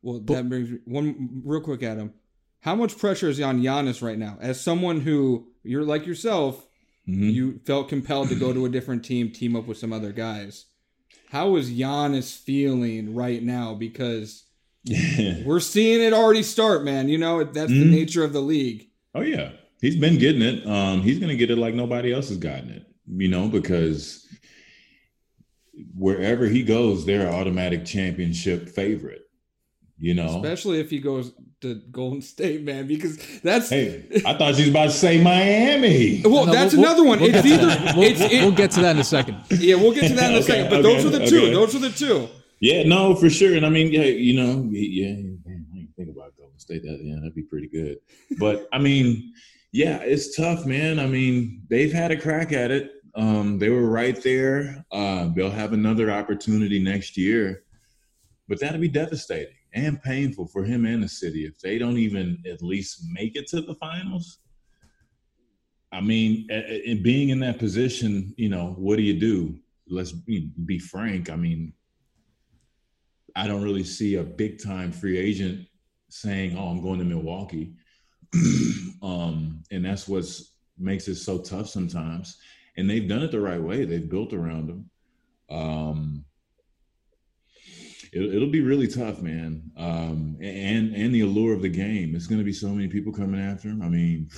Well, 0.00 0.20
that 0.20 0.48
brings 0.48 0.70
me 0.70 0.78
one 0.86 1.42
real 1.44 1.60
quick, 1.60 1.82
Adam. 1.82 2.14
How 2.60 2.74
much 2.74 2.96
pressure 2.96 3.28
is 3.28 3.38
on 3.42 3.60
Giannis 3.60 4.00
right 4.02 4.16
now? 4.18 4.38
As 4.40 4.58
someone 4.58 5.00
who 5.02 5.48
you're 5.62 5.84
like 5.84 6.06
yourself, 6.06 6.66
Mhm. 7.06 7.32
you 7.34 7.60
felt 7.66 7.90
compelled 7.90 8.30
to 8.30 8.34
go 8.34 8.52
to 8.54 8.64
a 8.64 8.70
different 8.70 9.04
team, 9.04 9.30
team 9.30 9.54
up 9.56 9.66
with 9.66 9.76
some 9.76 9.92
other 9.92 10.12
guys. 10.12 10.66
How 11.28 11.56
is 11.56 11.70
Giannis 11.70 12.34
feeling 12.34 13.14
right 13.14 13.42
now? 13.42 13.74
Because 13.74 14.44
we're 15.44 15.60
seeing 15.60 16.00
it 16.00 16.14
already 16.14 16.42
start, 16.42 16.82
man. 16.82 17.10
You 17.10 17.18
know 17.18 17.44
that's 17.44 17.70
the 17.70 17.84
Mhm. 17.84 17.90
nature 17.90 18.24
of 18.24 18.32
the 18.32 18.40
league. 18.40 18.88
Oh 19.14 19.20
yeah, 19.20 19.52
he's 19.82 19.96
been 19.96 20.16
getting 20.18 20.40
it. 20.40 20.66
Um, 20.66 21.02
he's 21.02 21.18
gonna 21.18 21.36
get 21.36 21.50
it 21.50 21.58
like 21.58 21.74
nobody 21.74 22.10
else 22.14 22.28
has 22.30 22.38
gotten 22.38 22.70
it. 22.70 22.86
You 23.06 23.28
know, 23.28 23.48
because 23.48 24.26
wherever 25.96 26.46
he 26.46 26.62
goes, 26.62 27.04
they're 27.04 27.26
an 27.26 27.34
automatic 27.34 27.84
championship 27.84 28.68
favorite. 28.70 29.22
You 29.98 30.14
know. 30.14 30.36
Especially 30.42 30.80
if 30.80 30.90
he 30.90 30.98
goes 30.98 31.32
to 31.60 31.76
Golden 31.92 32.22
State, 32.22 32.62
man, 32.64 32.88
because 32.88 33.18
that's 33.40 33.68
hey, 33.70 34.04
I 34.26 34.34
thought 34.34 34.54
you 34.58 34.64
was 34.64 34.68
about 34.68 34.84
to 34.86 34.90
say 34.90 35.22
Miami. 35.22 36.20
well, 36.24 36.46
No, 36.46 36.52
that's 36.52 36.74
we'll- 36.74 36.84
another 36.84 37.04
one. 37.04 37.20
we'll 37.20 37.28
it's 37.32 37.42
get 37.42 37.48
to 37.48 37.54
either 37.54 37.66
that. 37.66 37.98
It's 37.98 38.20
it- 38.20 38.40
we'll 38.42 38.50
get 38.50 38.70
to 38.72 38.80
that 38.80 38.96
in 38.96 38.98
a 39.00 39.04
second. 39.04 39.36
yeah, 39.50 39.76
we'll 39.76 39.92
get 39.94 40.08
to 40.08 40.14
that 40.14 40.30
in 40.30 40.36
a 40.36 40.38
Okay, 40.38 40.46
second. 40.46 40.70
But 40.70 40.80
okay, 40.84 41.02
those 41.02 41.04
are 41.04 41.18
the 41.18 41.26
two. 41.26 41.38
okay. 41.38 41.52
Those 41.52 41.74
are 41.76 41.78
the 41.78 41.90
two. 41.90 42.28
Yeah, 42.60 42.82
no, 42.84 43.14
for 43.14 43.28
sure. 43.30 43.54
And 43.56 43.64
I 43.66 43.68
mean, 43.68 43.92
yeah, 43.92 44.02
you 44.04 44.34
know, 44.34 44.68
yeah, 44.72 45.12
man, 45.14 45.66
I 45.72 45.76
didn't 45.76 45.94
think 45.96 46.08
about 46.10 46.36
Golden 46.36 46.58
State. 46.58 46.82
That 46.82 46.98
yeah, 47.02 47.16
that'd 47.16 47.34
be 47.34 47.42
pretty 47.42 47.68
good. 47.68 47.98
But 48.40 48.68
I 48.72 48.78
mean, 48.78 49.32
yeah, 49.72 49.98
it's 50.02 50.36
tough, 50.36 50.66
man. 50.66 50.98
I 50.98 51.06
mean, 51.06 51.62
they've 51.68 51.92
had 51.92 52.10
a 52.10 52.20
crack 52.20 52.52
at 52.52 52.70
it. 52.70 52.92
Um, 53.14 53.58
they 53.58 53.70
were 53.70 53.88
right 53.88 54.22
there. 54.22 54.84
Uh, 54.92 55.30
they'll 55.34 55.50
have 55.50 55.72
another 55.72 56.10
opportunity 56.10 56.78
next 56.78 57.16
year, 57.16 57.64
but 58.48 58.60
that'd 58.60 58.80
be 58.80 58.88
devastating 58.88 59.54
and 59.74 60.02
painful 60.02 60.46
for 60.46 60.64
him 60.64 60.84
and 60.84 61.02
the 61.02 61.08
city 61.08 61.46
if 61.46 61.58
they 61.58 61.78
don't 61.78 61.96
even 61.96 62.42
at 62.50 62.62
least 62.62 63.06
make 63.10 63.36
it 63.36 63.46
to 63.48 63.62
the 63.62 63.74
finals. 63.76 64.38
I 65.90 66.00
mean, 66.00 66.48
in 66.50 67.02
being 67.02 67.30
in 67.30 67.40
that 67.40 67.58
position, 67.58 68.34
you 68.36 68.48
know, 68.48 68.74
what 68.78 68.96
do 68.96 69.02
you 69.02 69.18
do? 69.18 69.58
Let's 69.88 70.12
be, 70.12 70.50
be 70.64 70.78
frank. 70.78 71.30
I 71.30 71.36
mean, 71.36 71.72
I 73.36 73.46
don't 73.46 73.62
really 73.62 73.84
see 73.84 74.16
a 74.16 74.22
big 74.22 74.62
time 74.62 74.92
free 74.92 75.18
agent 75.18 75.66
saying, 76.08 76.56
"Oh, 76.56 76.68
I'm 76.68 76.82
going 76.82 76.98
to 76.98 77.04
Milwaukee," 77.04 77.74
um, 79.02 79.62
and 79.70 79.84
that's 79.84 80.08
what 80.08 80.24
makes 80.78 81.08
it 81.08 81.16
so 81.16 81.38
tough 81.38 81.68
sometimes. 81.68 82.38
And 82.76 82.88
they've 82.88 83.08
done 83.08 83.22
it 83.22 83.30
the 83.30 83.40
right 83.40 83.62
way. 83.62 83.84
They've 83.84 84.08
built 84.08 84.32
around 84.32 84.68
them. 84.68 84.90
Um, 85.50 86.24
it, 88.12 88.40
will 88.40 88.50
be 88.50 88.60
really 88.60 88.86
tough, 88.86 89.22
man. 89.22 89.70
Um, 89.76 90.36
and 90.40 90.94
and 90.94 91.14
the 91.14 91.22
allure 91.22 91.54
of 91.54 91.62
the 91.62 91.68
game. 91.68 92.14
It's 92.14 92.26
going 92.26 92.40
to 92.40 92.44
be 92.44 92.52
so 92.52 92.68
many 92.68 92.88
people 92.88 93.12
coming 93.12 93.40
after 93.40 93.68
him. 93.68 93.80
I 93.80 93.88
mean, 93.88 94.28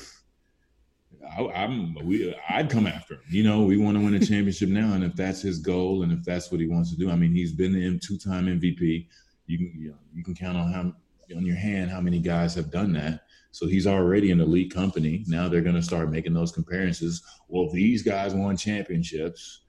I, 1.37 1.47
I'm 1.49 1.95
we 2.07 2.35
I'd 2.49 2.71
come 2.71 2.87
after 2.87 3.15
him. 3.15 3.23
You 3.29 3.43
know, 3.43 3.63
we 3.63 3.77
want 3.77 3.97
to 3.97 4.05
win 4.05 4.15
a 4.15 4.21
championship 4.25 4.69
now, 4.69 4.95
and 4.95 5.03
if 5.03 5.15
that's 5.17 5.43
his 5.43 5.59
goal, 5.59 6.05
and 6.05 6.13
if 6.13 6.23
that's 6.25 6.53
what 6.53 6.61
he 6.61 6.69
wants 6.69 6.91
to 6.91 6.97
do, 6.97 7.11
I 7.11 7.17
mean, 7.17 7.33
he's 7.33 7.53
been 7.53 7.73
the 7.73 7.99
two-time 7.99 8.47
MVP. 8.47 9.09
You 9.47 9.59
can 9.59 9.73
you 9.77 9.89
know 9.91 9.99
you 10.15 10.23
can 10.23 10.35
count 10.35 10.57
on 10.57 10.73
how 10.73 10.93
on 11.37 11.45
your 11.45 11.57
hand 11.57 11.91
how 11.91 12.01
many 12.01 12.21
guys 12.21 12.55
have 12.55 12.71
done 12.71 12.93
that. 12.93 13.24
So 13.55 13.69
he's 13.69 13.87
already 13.87 14.33
an 14.33 14.41
elite 14.41 14.75
company. 14.75 15.23
Now 15.29 15.49
they're 15.49 15.61
going 15.61 15.77
to 15.77 15.83
start 15.83 16.11
making 16.11 16.35
those 16.35 16.51
comparisons. 16.51 17.23
Well, 17.47 17.71
these 17.71 18.03
guys 18.03 18.35
won 18.35 18.57
championships, 18.57 19.61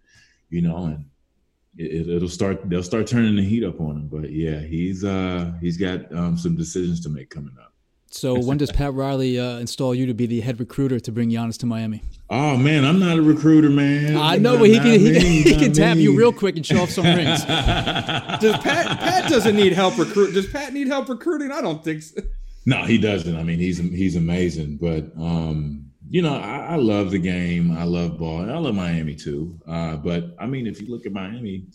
you 0.50 0.64
know, 0.64 0.86
and 0.86 1.06
it, 1.78 2.10
it'll 2.10 2.28
start. 2.28 2.68
They'll 2.68 2.82
start 2.82 3.06
turning 3.06 3.36
the 3.36 3.44
heat 3.44 3.64
up 3.64 3.80
on 3.80 3.92
him. 3.92 4.08
But 4.08 4.32
yeah, 4.32 4.60
he's 4.60 5.04
uh 5.04 5.54
he's 5.62 5.78
got 5.78 6.12
um, 6.16 6.36
some 6.36 6.56
decisions 6.56 7.00
to 7.02 7.10
make 7.10 7.30
coming 7.30 7.56
up. 7.62 7.74
So 8.10 8.40
when 8.40 8.58
does 8.58 8.72
Pat 8.72 8.94
Riley 8.96 9.40
uh, 9.40 9.60
install 9.60 9.94
you 9.94 10.08
to 10.08 10.16
be 10.16 10.26
the 10.26 10.40
head 10.40 10.60
recruiter 10.60 11.00
to 11.02 11.12
bring 11.12 11.30
Giannis 11.30 11.60
to 11.60 11.68
Miami? 11.68 12.02
Oh 12.32 12.58
man, 12.58 12.86
I'm 12.86 12.98
not 12.98 13.20
a 13.20 13.22
recruiter, 13.22 13.70
man. 13.70 14.18
I 14.18 14.38
know, 14.38 14.58
but 14.58 14.70
he 14.70 14.80
can 14.80 15.00
he, 15.00 15.12
me, 15.12 15.20
can- 15.20 15.52
he 15.54 15.56
can 15.60 15.74
tap 15.74 15.98
me. 15.98 16.04
you 16.04 16.18
real 16.18 16.34
quick 16.34 16.56
and 16.56 16.66
show 16.66 16.82
off 16.82 16.90
some 16.90 17.06
rings. 17.06 17.46
Does 17.46 18.58
Pat 18.64 19.00
Pat 19.00 19.30
doesn't 19.30 19.56
need 19.56 19.74
help 19.74 19.96
recruit? 20.00 20.34
Does 20.34 20.48
Pat 20.48 20.74
need 20.74 20.88
help 20.88 21.08
recruiting? 21.08 21.52
I 21.52 21.62
don't 21.62 21.84
think 21.84 22.02
so. 22.02 22.22
No, 22.66 22.84
he 22.84 22.98
doesn't. 22.98 23.36
I 23.36 23.44
mean, 23.44 23.60
he's 23.60 23.78
he's 23.78 24.16
amazing, 24.16 24.78
but 24.78 25.12
um, 25.20 25.92
you 26.10 26.22
know, 26.22 26.36
I, 26.36 26.60
I 26.72 26.76
love 26.76 27.12
the 27.12 27.20
game. 27.20 27.76
I 27.78 27.84
love 27.84 28.18
ball. 28.18 28.50
I 28.50 28.58
love 28.58 28.76
Miami 28.76 29.16
too. 29.16 29.60
Uh, 29.68 29.98
but 29.98 30.36
I 30.40 30.46
mean, 30.48 30.66
if 30.66 30.82
you 30.82 30.88
look 30.88 31.06
at 31.06 31.12
Miami, 31.12 31.68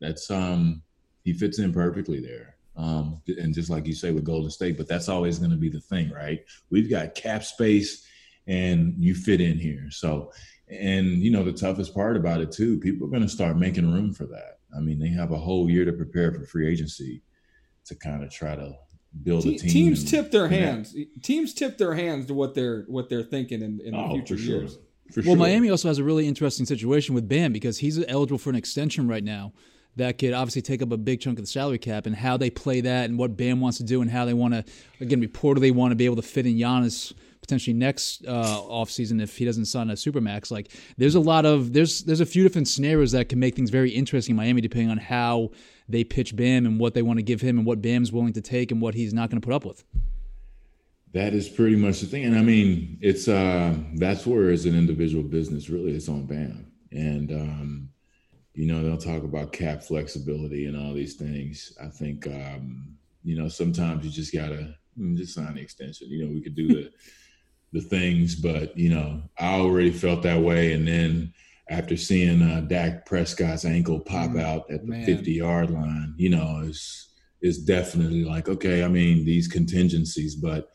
that's 0.00 0.30
um, 0.30 0.82
he 1.24 1.32
fits 1.32 1.58
in 1.58 1.72
perfectly 1.72 2.20
there. 2.20 2.56
Um, 2.76 3.20
and 3.26 3.52
just 3.52 3.70
like 3.70 3.86
you 3.86 3.94
say 3.94 4.12
with 4.12 4.24
Golden 4.24 4.50
State, 4.50 4.78
but 4.78 4.86
that's 4.86 5.08
always 5.08 5.38
going 5.38 5.50
to 5.50 5.56
be 5.56 5.68
the 5.68 5.80
thing, 5.80 6.10
right? 6.10 6.40
We've 6.70 6.88
got 6.88 7.14
cap 7.14 7.44
space, 7.44 8.06
and 8.46 8.94
you 8.98 9.14
fit 9.14 9.40
in 9.40 9.58
here. 9.58 9.90
So, 9.90 10.32
and 10.70 11.22
you 11.22 11.30
know, 11.30 11.42
the 11.42 11.52
toughest 11.52 11.94
part 11.94 12.16
about 12.16 12.40
it 12.40 12.52
too, 12.52 12.78
people 12.78 13.06
are 13.06 13.10
going 13.10 13.22
to 13.22 13.28
start 13.28 13.58
making 13.58 13.92
room 13.92 14.14
for 14.14 14.26
that. 14.26 14.60
I 14.74 14.80
mean, 14.80 14.98
they 14.98 15.08
have 15.08 15.32
a 15.32 15.38
whole 15.38 15.68
year 15.68 15.84
to 15.84 15.92
prepare 15.92 16.32
for 16.32 16.44
free 16.44 16.70
agency 16.70 17.22
to 17.86 17.94
kind 17.94 18.22
of 18.22 18.30
try 18.30 18.54
to 18.54 18.74
build 19.22 19.46
a 19.46 19.56
team. 19.58 19.70
teams 19.70 20.04
tip 20.10 20.30
their 20.30 20.44
and 20.44 20.52
that- 20.54 20.58
hands. 20.60 20.96
Teams 21.22 21.54
tip 21.54 21.78
their 21.78 21.94
hands 21.94 22.26
to 22.26 22.34
what 22.34 22.54
they're 22.54 22.82
what 22.88 23.08
they're 23.08 23.22
thinking 23.22 23.62
in, 23.62 23.80
in 23.84 23.92
the 23.92 23.98
Oh, 23.98 24.12
future 24.14 24.36
for 24.36 24.42
sure. 24.42 24.56
years. 24.60 24.78
For 25.12 25.20
Well, 25.22 25.30
sure. 25.30 25.36
Miami 25.36 25.70
also 25.70 25.88
has 25.88 25.98
a 25.98 26.04
really 26.04 26.26
interesting 26.26 26.66
situation 26.66 27.14
with 27.14 27.28
Bam 27.28 27.52
because 27.52 27.78
he's 27.78 28.02
eligible 28.08 28.38
for 28.38 28.50
an 28.50 28.56
extension 28.56 29.08
right 29.08 29.24
now 29.24 29.52
that 29.96 30.18
could 30.18 30.32
obviously 30.32 30.62
take 30.62 30.82
up 30.82 30.92
a 30.92 30.96
big 30.98 31.20
chunk 31.20 31.38
of 31.38 31.44
the 31.44 31.50
salary 31.50 31.78
cap 31.78 32.06
and 32.06 32.14
how 32.14 32.36
they 32.36 32.50
play 32.50 32.80
that 32.82 33.08
and 33.08 33.18
what 33.18 33.36
Bam 33.36 33.60
wants 33.60 33.78
to 33.78 33.84
do 33.84 34.02
and 34.02 34.10
how 34.10 34.24
they 34.26 34.34
want 34.34 34.52
to, 34.54 34.64
again, 35.00 35.20
reportedly 35.20 35.72
want 35.72 35.90
to 35.92 35.96
be 35.96 36.04
able 36.04 36.16
to 36.16 36.22
fit 36.22 36.46
in 36.46 36.54
Giannis 36.56 37.14
potentially 37.40 37.74
next 37.74 38.24
uh, 38.26 38.60
offseason 38.68 39.20
if 39.20 39.36
he 39.36 39.44
doesn't 39.44 39.66
sign 39.66 39.90
a 39.90 39.94
supermax. 39.94 40.50
Like 40.50 40.72
there's 40.96 41.14
a 41.14 41.20
lot 41.20 41.46
of 41.46 41.72
there's 41.72 42.02
there's 42.04 42.20
a 42.20 42.26
few 42.26 42.42
different 42.42 42.68
scenarios 42.68 43.12
that 43.12 43.28
can 43.28 43.38
make 43.38 43.54
things 43.54 43.70
very 43.70 43.90
interesting 43.90 44.32
in 44.32 44.36
Miami 44.36 44.60
depending 44.60 44.90
on 44.90 44.98
how 44.98 45.50
they 45.88 46.04
pitch 46.04 46.36
Bam 46.36 46.66
and 46.66 46.78
what 46.78 46.94
they 46.94 47.02
want 47.02 47.18
to 47.18 47.22
give 47.22 47.40
him 47.40 47.58
and 47.58 47.66
what 47.66 47.80
Bam's 47.80 48.12
willing 48.12 48.32
to 48.34 48.40
take 48.40 48.70
and 48.70 48.80
what 48.80 48.94
he's 48.94 49.14
not 49.14 49.30
going 49.30 49.40
to 49.40 49.46
put 49.46 49.54
up 49.54 49.64
with. 49.64 49.84
That 51.12 51.32
is 51.32 51.48
pretty 51.48 51.76
much 51.76 52.00
the 52.00 52.06
thing. 52.06 52.24
And 52.24 52.36
I 52.36 52.42
mean, 52.42 52.98
it's 53.00 53.28
uh 53.28 53.74
that's 53.94 54.26
where 54.26 54.50
it's 54.50 54.64
an 54.64 54.76
individual 54.76 55.24
business, 55.24 55.70
really, 55.70 55.92
it's 55.92 56.08
on 56.08 56.26
BAM. 56.26 56.70
And 56.92 57.32
um, 57.32 57.88
you 58.54 58.66
know, 58.66 58.82
they'll 58.82 58.98
talk 58.98 59.22
about 59.22 59.52
cap 59.52 59.82
flexibility 59.82 60.66
and 60.66 60.76
all 60.76 60.92
these 60.92 61.14
things. 61.14 61.72
I 61.82 61.86
think 61.86 62.26
um, 62.26 62.96
you 63.24 63.38
know, 63.38 63.48
sometimes 63.48 64.04
you 64.04 64.10
just 64.10 64.34
gotta 64.34 64.74
just 65.14 65.34
sign 65.34 65.54
the 65.54 65.60
extension. 65.60 66.08
You 66.08 66.24
know, 66.24 66.32
we 66.32 66.40
could 66.40 66.54
do 66.54 66.68
the 66.68 66.92
the 67.72 67.80
things, 67.80 68.34
but 68.34 68.76
you 68.76 68.90
know, 68.90 69.22
I 69.38 69.54
already 69.54 69.90
felt 69.90 70.22
that 70.22 70.40
way. 70.40 70.72
And 70.72 70.86
then 70.88 71.32
after 71.70 71.96
seeing 71.96 72.40
uh, 72.42 72.62
Dak 72.62 73.04
Prescott's 73.06 73.64
ankle 73.64 74.00
pop 74.00 74.30
Mm, 74.30 74.42
out 74.42 74.70
at 74.70 74.82
the 74.82 74.88
man. 74.88 75.04
50 75.04 75.32
yard 75.32 75.70
line, 75.70 76.14
you 76.16 76.30
know, 76.30 76.62
it's 76.66 77.04
it's 77.40 77.58
definitely 77.58 78.24
like, 78.24 78.48
okay, 78.48 78.82
I 78.82 78.88
mean, 78.88 79.24
these 79.24 79.46
contingencies, 79.46 80.34
but 80.34 80.70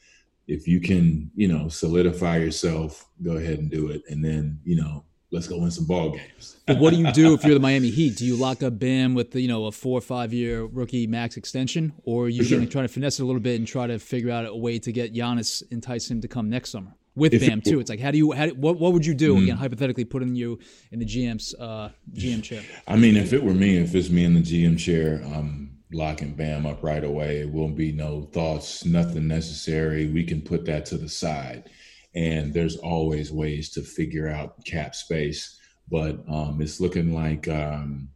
if 0.47 0.67
you 0.67 0.79
can, 0.79 1.32
you 1.36 1.47
know, 1.47 1.67
solidify 1.67 2.38
yourself, 2.38 3.06
go 3.21 3.34
ahead 3.38 3.60
and 3.60 3.71
do 3.71 3.89
it. 3.89 4.01
And 4.10 4.23
then, 4.23 4.60
you 4.63 4.75
know, 4.77 5.03
let's 5.33 5.47
go 5.47 5.57
win 5.59 5.71
some 5.71 5.85
ball 5.85 6.11
games. 6.11 6.57
But 6.65 6.79
what 6.79 6.91
do 6.93 6.97
you 6.97 7.11
do 7.11 7.33
if 7.33 7.43
you're 7.43 7.55
the 7.55 7.59
Miami 7.59 7.89
Heat? 7.89 8.15
Do 8.15 8.25
you 8.25 8.37
lock 8.37 8.63
up 8.63 8.79
Bam 8.79 9.15
with 9.15 9.35
you 9.35 9.49
know 9.49 9.65
a 9.65 9.71
four 9.73 9.97
or 9.97 10.01
five 10.01 10.31
year 10.31 10.63
rookie 10.63 11.07
max 11.07 11.35
extension, 11.35 11.91
or 12.05 12.25
are 12.25 12.29
you 12.29 12.41
sure. 12.45 12.57
going 12.57 12.65
to 12.65 12.71
try 12.71 12.83
to 12.83 12.87
finesse 12.87 13.19
it 13.19 13.23
a 13.23 13.25
little 13.25 13.41
bit 13.41 13.57
and 13.59 13.67
try 13.67 13.85
to 13.85 13.99
figure 13.99 14.31
out 14.31 14.45
a 14.45 14.55
way 14.55 14.79
to 14.79 14.91
get 14.93 15.13
Giannis 15.13 15.61
entice 15.71 16.09
him 16.09 16.21
to 16.21 16.29
come 16.29 16.49
next 16.49 16.69
summer 16.69 16.93
with 17.15 17.33
If 17.33 17.43
it- 17.43 17.49
Bam 17.49 17.59
too? 17.59 17.81
It's 17.81 17.89
like 17.89 17.99
how 17.99 18.11
do 18.11 18.17
you 18.17 18.31
how 18.31 18.47
what 18.51 18.79
what 18.79 18.93
would 18.93 19.05
you 19.05 19.13
do 19.13 19.33
Mm-hmm. 19.33 19.43
again 19.43 19.57
hypothetically 19.57 20.05
putting 20.05 20.35
you 20.35 20.59
in 20.93 20.99
the 20.99 21.05
GM's 21.05 21.53
uh, 21.55 21.89
GM 22.13 22.41
chair? 22.41 22.61
I 22.87 22.95
mean, 22.95 23.17
if 23.17 23.33
it 23.33 23.43
were 23.43 23.53
me, 23.53 23.75
if 23.77 23.93
it's 23.93 24.09
me 24.09 24.23
in 24.23 24.33
the 24.35 24.41
GM 24.41 24.77
chair, 24.79 25.21
I'm 25.35 25.79
locking 25.91 26.33
Bam 26.33 26.65
up 26.65 26.81
right 26.81 27.03
away. 27.03 27.41
It 27.41 27.49
won't 27.49 27.75
be 27.75 27.91
no 27.91 28.21
thoughts, 28.31 28.85
nothing 28.85 29.27
necessary. 29.27 30.07
We 30.07 30.23
can 30.23 30.41
put 30.41 30.63
that 30.67 30.85
to 30.87 30.97
the 30.97 31.09
side. 31.09 31.69
And 32.15 32.54
there's 32.54 32.78
always 32.78 33.32
ways 33.32 33.69
to 33.71 33.82
figure 33.82 34.28
out 34.28 34.63
cap 34.65 34.95
space. 34.95 35.60
But 35.89 36.19
um, 36.30 36.60
it's 36.62 36.80
looking 36.80 37.13
like 37.13 37.47
um, 37.47 38.10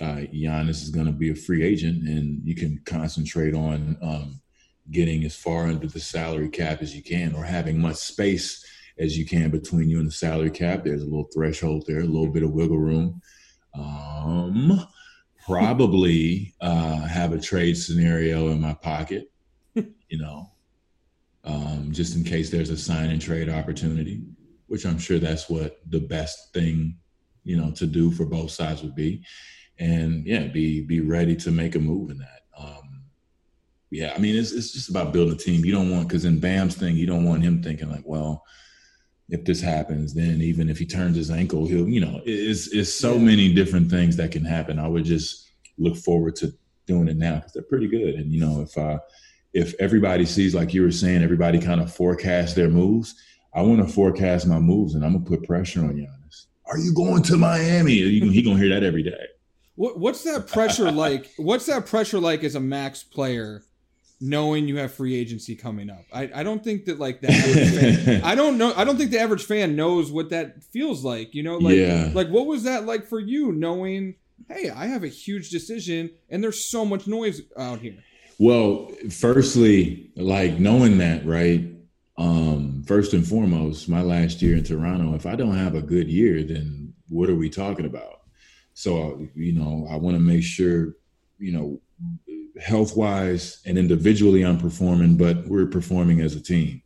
uh, 0.00 0.26
Giannis 0.32 0.82
is 0.82 0.90
going 0.90 1.06
to 1.06 1.12
be 1.12 1.30
a 1.30 1.34
free 1.34 1.62
agent, 1.62 2.08
and 2.08 2.40
you 2.44 2.54
can 2.54 2.80
concentrate 2.84 3.54
on 3.54 3.96
um, 4.02 4.40
getting 4.90 5.24
as 5.24 5.36
far 5.36 5.66
under 5.66 5.86
the 5.86 6.00
salary 6.00 6.48
cap 6.48 6.82
as 6.82 6.94
you 6.94 7.02
can 7.02 7.34
or 7.34 7.44
having 7.44 7.78
much 7.80 7.96
space 7.96 8.64
as 8.98 9.16
you 9.16 9.24
can 9.24 9.50
between 9.50 9.88
you 9.88 9.98
and 9.98 10.08
the 10.08 10.12
salary 10.12 10.50
cap. 10.50 10.84
There's 10.84 11.02
a 11.02 11.06
little 11.06 11.28
threshold 11.32 11.84
there, 11.86 12.00
a 12.00 12.04
little 12.04 12.30
bit 12.30 12.42
of 12.42 12.52
wiggle 12.52 12.78
room. 12.78 13.20
Um, 13.74 14.86
probably 15.46 16.54
uh, 16.60 17.06
have 17.06 17.32
a 17.32 17.40
trade 17.40 17.76
scenario 17.76 18.48
in 18.48 18.60
my 18.60 18.74
pocket, 18.74 19.30
you 19.74 20.18
know, 20.18 20.50
um, 21.44 21.88
just 21.90 22.16
in 22.16 22.24
case 22.24 22.50
there's 22.50 22.70
a 22.70 22.76
sign 22.76 23.10
and 23.10 23.20
trade 23.20 23.48
opportunity, 23.48 24.22
which 24.66 24.84
I'm 24.84 24.98
sure 24.98 25.18
that's 25.18 25.48
what 25.48 25.80
the 25.88 26.00
best 26.00 26.52
thing, 26.52 26.96
you 27.44 27.56
know, 27.56 27.72
to 27.72 27.86
do 27.86 28.10
for 28.12 28.24
both 28.24 28.50
sides 28.50 28.82
would 28.82 28.94
be. 28.94 29.22
And 29.78 30.26
yeah, 30.26 30.46
be 30.46 30.82
be 30.82 31.00
ready 31.00 31.34
to 31.36 31.50
make 31.50 31.74
a 31.74 31.80
move 31.80 32.10
in 32.10 32.18
that. 32.18 32.42
Um, 32.56 33.02
yeah, 33.90 34.12
I 34.14 34.18
mean, 34.18 34.36
it's 34.36 34.52
it's 34.52 34.72
just 34.72 34.88
about 34.88 35.12
building 35.12 35.34
a 35.34 35.38
team. 35.38 35.64
You 35.64 35.72
don't 35.72 35.90
want 35.90 36.08
because 36.08 36.24
in 36.24 36.38
Bam's 36.38 36.76
thing, 36.76 36.96
you 36.96 37.06
don't 37.06 37.24
want 37.24 37.42
him 37.42 37.62
thinking 37.62 37.90
like, 37.90 38.04
well, 38.04 38.44
if 39.28 39.44
this 39.44 39.60
happens, 39.60 40.14
then 40.14 40.40
even 40.40 40.68
if 40.68 40.78
he 40.78 40.86
turns 40.86 41.16
his 41.16 41.30
ankle, 41.30 41.66
he'll, 41.66 41.88
you 41.88 42.00
know, 42.00 42.20
it's 42.24 42.68
it's 42.68 42.92
so 42.92 43.18
many 43.18 43.52
different 43.52 43.90
things 43.90 44.16
that 44.16 44.30
can 44.30 44.44
happen. 44.44 44.78
I 44.78 44.86
would 44.86 45.04
just 45.04 45.50
look 45.78 45.96
forward 45.96 46.36
to 46.36 46.52
doing 46.86 47.08
it 47.08 47.16
now 47.16 47.36
because 47.36 47.52
they're 47.52 47.62
pretty 47.62 47.88
good. 47.88 48.14
And 48.14 48.32
you 48.32 48.40
know, 48.40 48.60
if 48.60 48.76
uh 48.76 48.98
if 49.52 49.74
everybody 49.78 50.24
sees 50.24 50.54
like 50.54 50.72
you 50.72 50.82
were 50.82 50.90
saying, 50.90 51.22
everybody 51.22 51.58
kind 51.58 51.80
of 51.80 51.94
forecast 51.94 52.56
their 52.56 52.68
moves. 52.68 53.14
I 53.54 53.62
want 53.62 53.86
to 53.86 53.92
forecast 53.92 54.46
my 54.46 54.58
moves, 54.58 54.94
and 54.94 55.04
I'm 55.04 55.12
gonna 55.12 55.24
put 55.24 55.46
pressure 55.46 55.80
on 55.80 55.94
Giannis. 55.94 56.46
Are 56.66 56.78
you 56.78 56.94
going 56.94 57.22
to 57.24 57.36
Miami? 57.36 57.94
He 57.94 58.42
gonna 58.42 58.58
hear 58.58 58.70
that 58.70 58.82
every 58.82 59.02
day. 59.02 59.26
What, 59.74 59.98
what's 59.98 60.24
that 60.24 60.46
pressure 60.46 60.90
like? 60.92 61.30
What's 61.36 61.66
that 61.66 61.86
pressure 61.86 62.18
like 62.18 62.44
as 62.44 62.54
a 62.54 62.60
max 62.60 63.02
player? 63.02 63.62
knowing 64.24 64.68
you 64.68 64.78
have 64.78 64.94
free 64.94 65.16
agency 65.16 65.56
coming 65.56 65.90
up. 65.90 66.04
I, 66.12 66.30
I 66.32 66.42
don't 66.44 66.62
think 66.62 66.84
that 66.84 67.00
like 67.00 67.20
that. 67.22 67.32
fan, 68.04 68.22
I 68.24 68.36
don't 68.36 68.56
know. 68.56 68.72
I 68.76 68.84
don't 68.84 68.96
think 68.96 69.10
the 69.10 69.18
average 69.18 69.44
fan 69.44 69.74
knows 69.74 70.12
what 70.12 70.30
that 70.30 70.62
feels 70.62 71.04
like. 71.04 71.34
You 71.34 71.42
know, 71.42 71.58
like 71.58 71.76
yeah. 71.76 72.10
like 72.14 72.28
what 72.28 72.46
was 72.46 72.62
that 72.62 72.86
like 72.86 73.06
for 73.06 73.18
you 73.18 73.50
knowing? 73.50 74.14
Hey, 74.48 74.70
I 74.70 74.86
have 74.86 75.02
a 75.02 75.08
huge 75.08 75.50
decision, 75.50 76.10
and 76.30 76.42
there's 76.42 76.70
so 76.70 76.84
much 76.84 77.06
noise 77.06 77.42
out 77.58 77.80
here. 77.80 77.98
Well, 78.42 78.90
firstly, 79.08 80.10
like 80.16 80.58
knowing 80.58 80.98
that, 80.98 81.24
right? 81.24 81.64
Um, 82.18 82.82
first 82.84 83.12
and 83.12 83.24
foremost, 83.24 83.88
my 83.88 84.02
last 84.02 84.42
year 84.42 84.56
in 84.56 84.64
Toronto, 84.64 85.14
if 85.14 85.26
I 85.26 85.36
don't 85.36 85.56
have 85.56 85.76
a 85.76 85.80
good 85.80 86.08
year, 86.08 86.42
then 86.42 86.92
what 87.08 87.30
are 87.30 87.36
we 87.36 87.48
talking 87.48 87.86
about? 87.86 88.22
So, 88.74 89.28
you 89.36 89.52
know, 89.52 89.86
I 89.88 89.94
want 89.94 90.16
to 90.16 90.20
make 90.20 90.42
sure, 90.42 90.96
you 91.38 91.52
know, 91.52 91.80
health 92.60 92.96
wise 92.96 93.62
and 93.64 93.78
individually 93.78 94.44
I'm 94.44 94.58
performing, 94.58 95.16
but 95.16 95.46
we're 95.46 95.66
performing 95.66 96.20
as 96.20 96.34
a 96.34 96.42
team. 96.42 96.82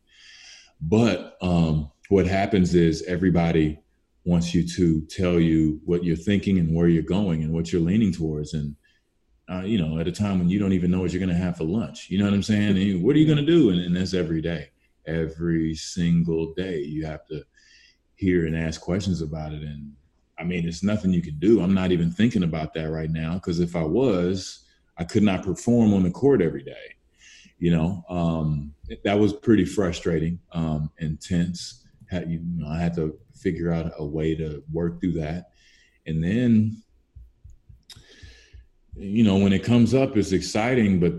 But 0.79 1.37
um, 1.41 1.89
what 2.09 2.27
happens 2.27 2.75
is 2.75 3.01
everybody 3.07 3.79
wants 4.25 4.53
you 4.53 4.61
to 4.75 5.01
tell 5.07 5.39
you 5.39 5.81
what 5.85 6.03
you're 6.03 6.17
thinking 6.17 6.59
and 6.59 6.75
where 6.75 6.87
you're 6.87 7.01
going 7.01 7.41
and 7.41 7.51
what 7.51 7.73
you're 7.73 7.81
leaning 7.81 8.13
towards. 8.13 8.53
And, 8.53 8.75
uh, 9.49 9.61
you 9.61 9.77
know, 9.77 9.99
at 9.99 10.07
a 10.07 10.11
time 10.11 10.39
when 10.39 10.49
you 10.49 10.59
don't 10.59 10.73
even 10.73 10.91
know 10.91 10.99
what 10.99 11.11
you're 11.11 11.19
going 11.19 11.29
to 11.29 11.35
have 11.35 11.57
for 11.57 11.63
lunch, 11.63 12.09
you 12.09 12.17
know 12.17 12.25
what 12.25 12.33
I'm 12.33 12.43
saying? 12.43 12.77
And 12.77 13.03
what 13.03 13.15
are 13.15 13.19
you 13.19 13.25
going 13.25 13.45
to 13.45 13.45
do? 13.45 13.69
And, 13.69 13.79
and 13.79 13.95
that's 13.95 14.13
every 14.13 14.41
day, 14.41 14.71
every 15.05 15.73
single 15.75 16.53
day. 16.53 16.79
You 16.79 17.05
have 17.05 17.25
to 17.27 17.43
hear 18.15 18.45
and 18.45 18.57
ask 18.57 18.81
questions 18.81 19.21
about 19.21 19.53
it. 19.53 19.61
And 19.61 19.93
I 20.37 20.43
mean, 20.43 20.67
it's 20.67 20.83
nothing 20.83 21.13
you 21.13 21.21
can 21.21 21.39
do. 21.39 21.61
I'm 21.61 21.73
not 21.73 21.91
even 21.91 22.11
thinking 22.11 22.43
about 22.43 22.73
that 22.73 22.89
right 22.89 23.09
now 23.09 23.35
because 23.35 23.59
if 23.59 23.75
I 23.75 23.83
was, 23.83 24.65
I 24.97 25.03
could 25.03 25.23
not 25.23 25.43
perform 25.43 25.93
on 25.93 26.03
the 26.03 26.11
court 26.11 26.41
every 26.41 26.63
day. 26.63 26.95
You 27.59 27.71
know, 27.71 28.03
um, 28.09 28.73
that 29.03 29.17
was 29.17 29.33
pretty 29.33 29.65
frustrating, 29.65 30.39
um, 30.51 30.91
intense. 30.99 31.85
Had, 32.09 32.29
you 32.29 32.39
know, 32.43 32.67
I 32.67 32.79
had 32.79 32.93
to 32.95 33.17
figure 33.33 33.71
out 33.71 33.91
a 33.97 34.05
way 34.05 34.35
to 34.35 34.63
work 34.71 34.99
through 35.01 35.13
that, 35.13 35.49
and 36.05 36.23
then, 36.23 36.83
you 38.97 39.23
know, 39.23 39.37
when 39.37 39.53
it 39.53 39.63
comes 39.63 39.93
up, 39.93 40.17
it's 40.17 40.31
exciting, 40.31 40.99
but 40.99 41.13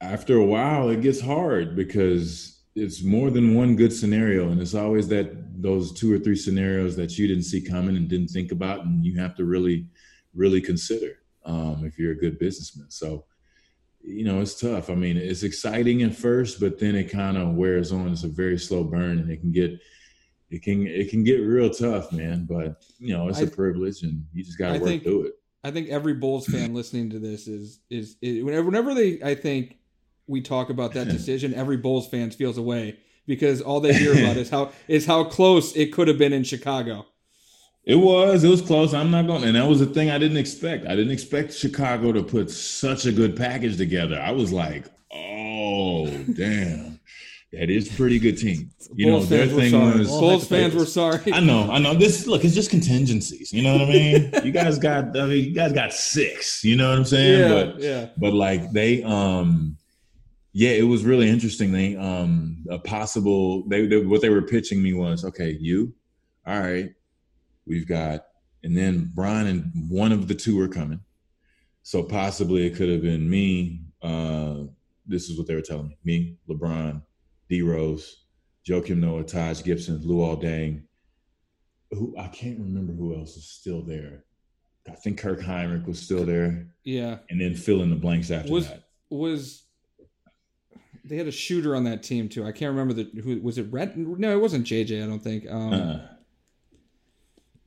after 0.00 0.36
a 0.36 0.44
while, 0.44 0.90
it 0.90 1.00
gets 1.00 1.20
hard 1.20 1.76
because 1.76 2.60
it's 2.74 3.02
more 3.02 3.30
than 3.30 3.54
one 3.54 3.76
good 3.76 3.92
scenario, 3.92 4.50
and 4.50 4.60
it's 4.60 4.74
always 4.74 5.08
that 5.08 5.62
those 5.62 5.92
two 5.92 6.12
or 6.12 6.18
three 6.18 6.36
scenarios 6.36 6.96
that 6.96 7.16
you 7.16 7.26
didn't 7.26 7.44
see 7.44 7.60
coming 7.60 7.96
and 7.96 8.08
didn't 8.08 8.28
think 8.28 8.52
about, 8.52 8.84
and 8.84 9.04
you 9.04 9.18
have 9.18 9.34
to 9.36 9.44
really, 9.44 9.86
really 10.34 10.60
consider 10.60 11.18
um, 11.44 11.84
if 11.84 11.98
you're 11.98 12.12
a 12.12 12.18
good 12.18 12.38
businessman. 12.38 12.90
So, 12.90 13.24
you 14.02 14.24
know, 14.24 14.40
it's 14.40 14.60
tough. 14.60 14.90
I 14.90 14.94
mean, 14.94 15.16
it's 15.16 15.42
exciting 15.42 16.02
at 16.02 16.14
first, 16.14 16.60
but 16.60 16.78
then 16.78 16.94
it 16.94 17.10
kind 17.10 17.38
of 17.38 17.54
wears 17.54 17.92
on. 17.92 18.12
It's 18.12 18.24
a 18.24 18.28
very 18.28 18.58
slow 18.58 18.84
burn, 18.84 19.18
and 19.18 19.30
it 19.30 19.40
can 19.40 19.52
get 19.52 19.80
it 20.50 20.62
can 20.62 20.86
it 20.86 21.10
can 21.10 21.24
get 21.24 21.38
real 21.38 21.70
tough, 21.70 22.12
man. 22.12 22.46
But 22.48 22.84
you 22.98 23.16
know, 23.16 23.28
it's 23.28 23.40
I, 23.40 23.42
a 23.42 23.46
privilege, 23.46 24.02
and 24.02 24.24
you 24.34 24.44
just 24.44 24.58
got 24.58 24.74
to 24.74 24.78
work 24.78 24.88
think, 24.88 25.02
through 25.04 25.26
it. 25.28 25.32
I 25.66 25.72
think 25.72 25.88
every 25.88 26.14
Bulls 26.14 26.46
fan 26.46 26.74
listening 26.74 27.10
to 27.10 27.18
this 27.18 27.48
is, 27.48 27.80
is 27.90 28.16
is 28.22 28.44
whenever 28.44 28.66
whenever 28.66 28.94
they 28.94 29.20
I 29.20 29.34
think 29.34 29.78
we 30.28 30.40
talk 30.40 30.70
about 30.70 30.92
that 30.94 31.08
decision, 31.16 31.54
every 31.54 31.76
Bulls 31.76 32.06
fan 32.06 32.30
feels 32.30 32.56
away 32.56 32.98
because 33.26 33.60
all 33.60 33.80
they 33.80 33.92
hear 33.92 34.12
about 34.12 34.36
is 34.36 34.48
how 34.48 34.70
is 34.86 35.06
how 35.06 35.24
close 35.24 35.74
it 35.74 35.92
could 35.92 36.06
have 36.06 36.18
been 36.18 36.32
in 36.32 36.44
Chicago. 36.44 37.06
It 37.82 37.96
was. 37.96 38.44
It 38.44 38.48
was 38.48 38.62
close. 38.62 38.94
I'm 38.94 39.10
not 39.10 39.26
going. 39.26 39.42
And 39.42 39.56
that 39.56 39.68
was 39.68 39.80
the 39.80 39.86
thing 39.86 40.10
I 40.10 40.18
didn't 40.18 40.36
expect. 40.36 40.86
I 40.86 40.94
didn't 40.94 41.12
expect 41.12 41.52
Chicago 41.52 42.12
to 42.12 42.22
put 42.22 42.50
such 42.50 43.06
a 43.06 43.12
good 43.12 43.36
package 43.36 43.76
together. 43.76 44.20
I 44.20 44.32
was 44.32 44.52
like, 44.52 44.86
oh, 45.12 46.06
damn. 46.34 46.95
That 47.52 47.70
is 47.70 47.88
pretty 47.88 48.18
good 48.18 48.38
team. 48.38 48.70
You 48.94 49.10
Bulls 49.10 49.28
know, 49.30 49.36
their 49.36 49.46
thing 49.48 49.70
sorry. 49.72 49.98
was 49.98 50.08
Bulls 50.08 50.46
fans 50.46 50.74
were 50.74 50.86
sorry. 50.86 51.32
I 51.32 51.40
know, 51.40 51.70
I 51.70 51.78
know. 51.78 51.94
This 51.94 52.26
look, 52.26 52.44
it's 52.44 52.54
just 52.54 52.70
contingencies. 52.70 53.52
You 53.52 53.62
know 53.62 53.72
what 53.72 53.82
I 53.82 53.86
mean? 53.90 54.32
you 54.44 54.52
guys 54.52 54.78
got 54.78 55.16
I 55.18 55.26
mean, 55.26 55.44
you 55.44 55.52
guys 55.52 55.72
got 55.72 55.92
six, 55.92 56.62
you 56.62 56.76
know 56.76 56.88
what 56.90 56.98
I'm 56.98 57.04
saying? 57.04 57.40
Yeah, 57.40 57.64
but 57.64 57.80
yeah. 57.80 58.08
But 58.16 58.32
like 58.32 58.70
they 58.70 59.02
um 59.02 59.76
yeah, 60.52 60.70
it 60.70 60.84
was 60.84 61.04
really 61.04 61.28
interesting. 61.28 61.72
They 61.72 61.96
um 61.96 62.64
a 62.70 62.78
possible 62.78 63.66
they, 63.68 63.86
they 63.86 63.98
what 63.98 64.22
they 64.22 64.30
were 64.30 64.42
pitching 64.42 64.80
me 64.80 64.94
was, 64.94 65.24
okay, 65.24 65.56
you, 65.60 65.92
all 66.46 66.60
right, 66.60 66.90
We've 67.66 67.86
got, 67.86 68.26
and 68.62 68.76
then 68.76 69.10
Brian 69.14 69.46
and 69.48 69.72
one 69.88 70.12
of 70.12 70.28
the 70.28 70.34
two 70.34 70.60
are 70.60 70.68
coming. 70.68 71.00
So 71.82 72.02
possibly 72.02 72.66
it 72.66 72.76
could 72.76 72.88
have 72.88 73.02
been 73.02 73.28
me. 73.28 73.80
Uh, 74.00 74.64
this 75.06 75.28
is 75.28 75.36
what 75.36 75.46
they 75.46 75.54
were 75.54 75.60
telling 75.60 75.88
me. 75.88 75.98
Me, 76.04 76.36
LeBron, 76.48 77.02
D 77.48 77.62
Rose, 77.62 78.24
Joakim 78.68 78.98
Noah, 78.98 79.24
Taj 79.24 79.62
Gibson, 79.62 79.98
Luol 80.00 80.42
Deng. 80.42 80.82
Who 81.92 82.16
I 82.18 82.28
can't 82.28 82.58
remember 82.58 82.92
who 82.92 83.16
else 83.16 83.36
is 83.36 83.48
still 83.48 83.82
there. 83.82 84.24
I 84.88 84.94
think 84.94 85.18
Kirk 85.18 85.40
Hinrich 85.40 85.86
was 85.86 86.00
still 86.00 86.24
there. 86.24 86.68
Yeah. 86.84 87.18
And 87.30 87.40
then 87.40 87.54
fill 87.54 87.82
in 87.82 87.90
the 87.90 87.96
blanks 87.96 88.30
after 88.30 88.52
was, 88.52 88.68
that. 88.68 88.84
Was 89.10 89.64
they 91.04 91.16
had 91.16 91.26
a 91.26 91.32
shooter 91.32 91.76
on 91.76 91.84
that 91.84 92.02
team 92.02 92.28
too? 92.28 92.44
I 92.44 92.52
can't 92.52 92.70
remember 92.70 92.94
the 92.94 93.10
who 93.22 93.40
was 93.40 93.58
it. 93.58 93.66
Red? 93.70 93.96
No, 93.96 94.32
it 94.32 94.40
wasn't 94.40 94.66
JJ. 94.66 95.02
I 95.02 95.06
don't 95.06 95.22
think. 95.22 95.46
Um, 95.48 95.72
uh 95.72 95.98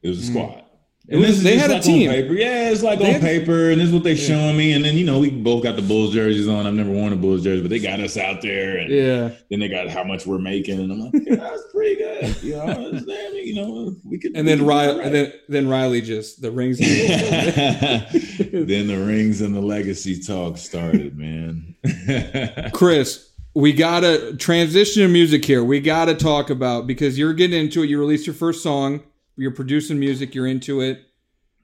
it 0.02 0.10
was 0.10 0.20
a 0.20 0.32
hmm. 0.32 0.38
squad. 0.38 0.64
And 1.12 1.22
was, 1.22 1.42
they 1.42 1.58
had 1.58 1.72
like 1.72 1.80
a 1.80 1.84
team. 1.84 2.12
paper. 2.12 2.34
Yeah, 2.34 2.70
it's 2.70 2.84
like 2.84 3.00
they 3.00 3.16
on 3.16 3.22
paper, 3.22 3.72
and 3.72 3.82
this 3.82 3.88
is 3.88 3.94
what 3.94 4.04
they 4.04 4.14
yeah. 4.14 4.28
showing 4.28 4.56
me. 4.56 4.74
And 4.74 4.86
then 4.86 4.96
you 4.96 5.06
know 5.06 5.18
we 5.18 5.32
both 5.32 5.64
got 5.64 5.76
the 5.76 5.82
Bulls 5.82 6.14
jerseys 6.14 6.48
on. 6.48 6.68
I've 6.68 6.76
never 6.76 6.92
worn 6.92 7.14
a 7.14 7.16
Bulls 7.16 7.44
jersey, 7.44 7.62
but 7.62 7.72
they 7.72 7.80
got 7.80 8.00
us 8.00 8.16
out 8.16 8.44
there. 8.44 8.78
And 8.78 8.92
yeah. 8.92 9.32
Then 9.50 9.60
they 9.60 9.68
got 9.68 9.90
how 9.90 10.04
much 10.04 10.28
we're 10.28 10.38
making, 10.38 10.80
and 10.80 10.92
I'm 10.92 11.00
like, 11.00 11.14
yeah, 11.26 11.38
that's 11.38 11.64
pretty 11.74 11.96
good. 11.96 12.44
You 12.44 12.58
know, 12.58 12.92
you 13.34 13.56
know, 13.56 13.96
we 14.04 14.20
could. 14.20 14.36
And 14.36 14.48
then 14.48 14.64
Riley, 14.64 14.98
right. 14.98 15.06
and 15.08 15.16
then 15.16 15.34
then 15.48 15.68
Riley 15.68 16.02
just 16.02 16.44
the 16.44 16.52
rings. 16.52 16.78
then 16.82 18.88
the 18.88 18.98
rings 19.08 19.42
and 19.42 19.56
the 19.56 19.62
legacy 19.62 20.22
talk 20.22 20.60
started, 20.60 21.18
man. 21.18 21.74
Chris, 22.72 23.32
we 23.56 23.74
gotta 23.74 24.38
transition 24.38 25.02
to 25.02 25.08
music 25.08 25.44
here. 25.44 25.64
We 25.64 25.80
gotta 25.80 26.14
talk 26.14 26.52
about 26.52 26.86
because 26.86 27.18
you're 27.18 27.34
getting 27.34 27.60
into 27.60 27.82
it. 27.82 27.90
You 27.90 28.00
released 28.00 28.28
your 28.28 28.36
first 28.36 28.62
song 28.62 29.02
you're 29.40 29.52
producing 29.52 30.00
music, 30.00 30.36
you're 30.36 30.48
into 30.48 30.82
it. 30.82 31.02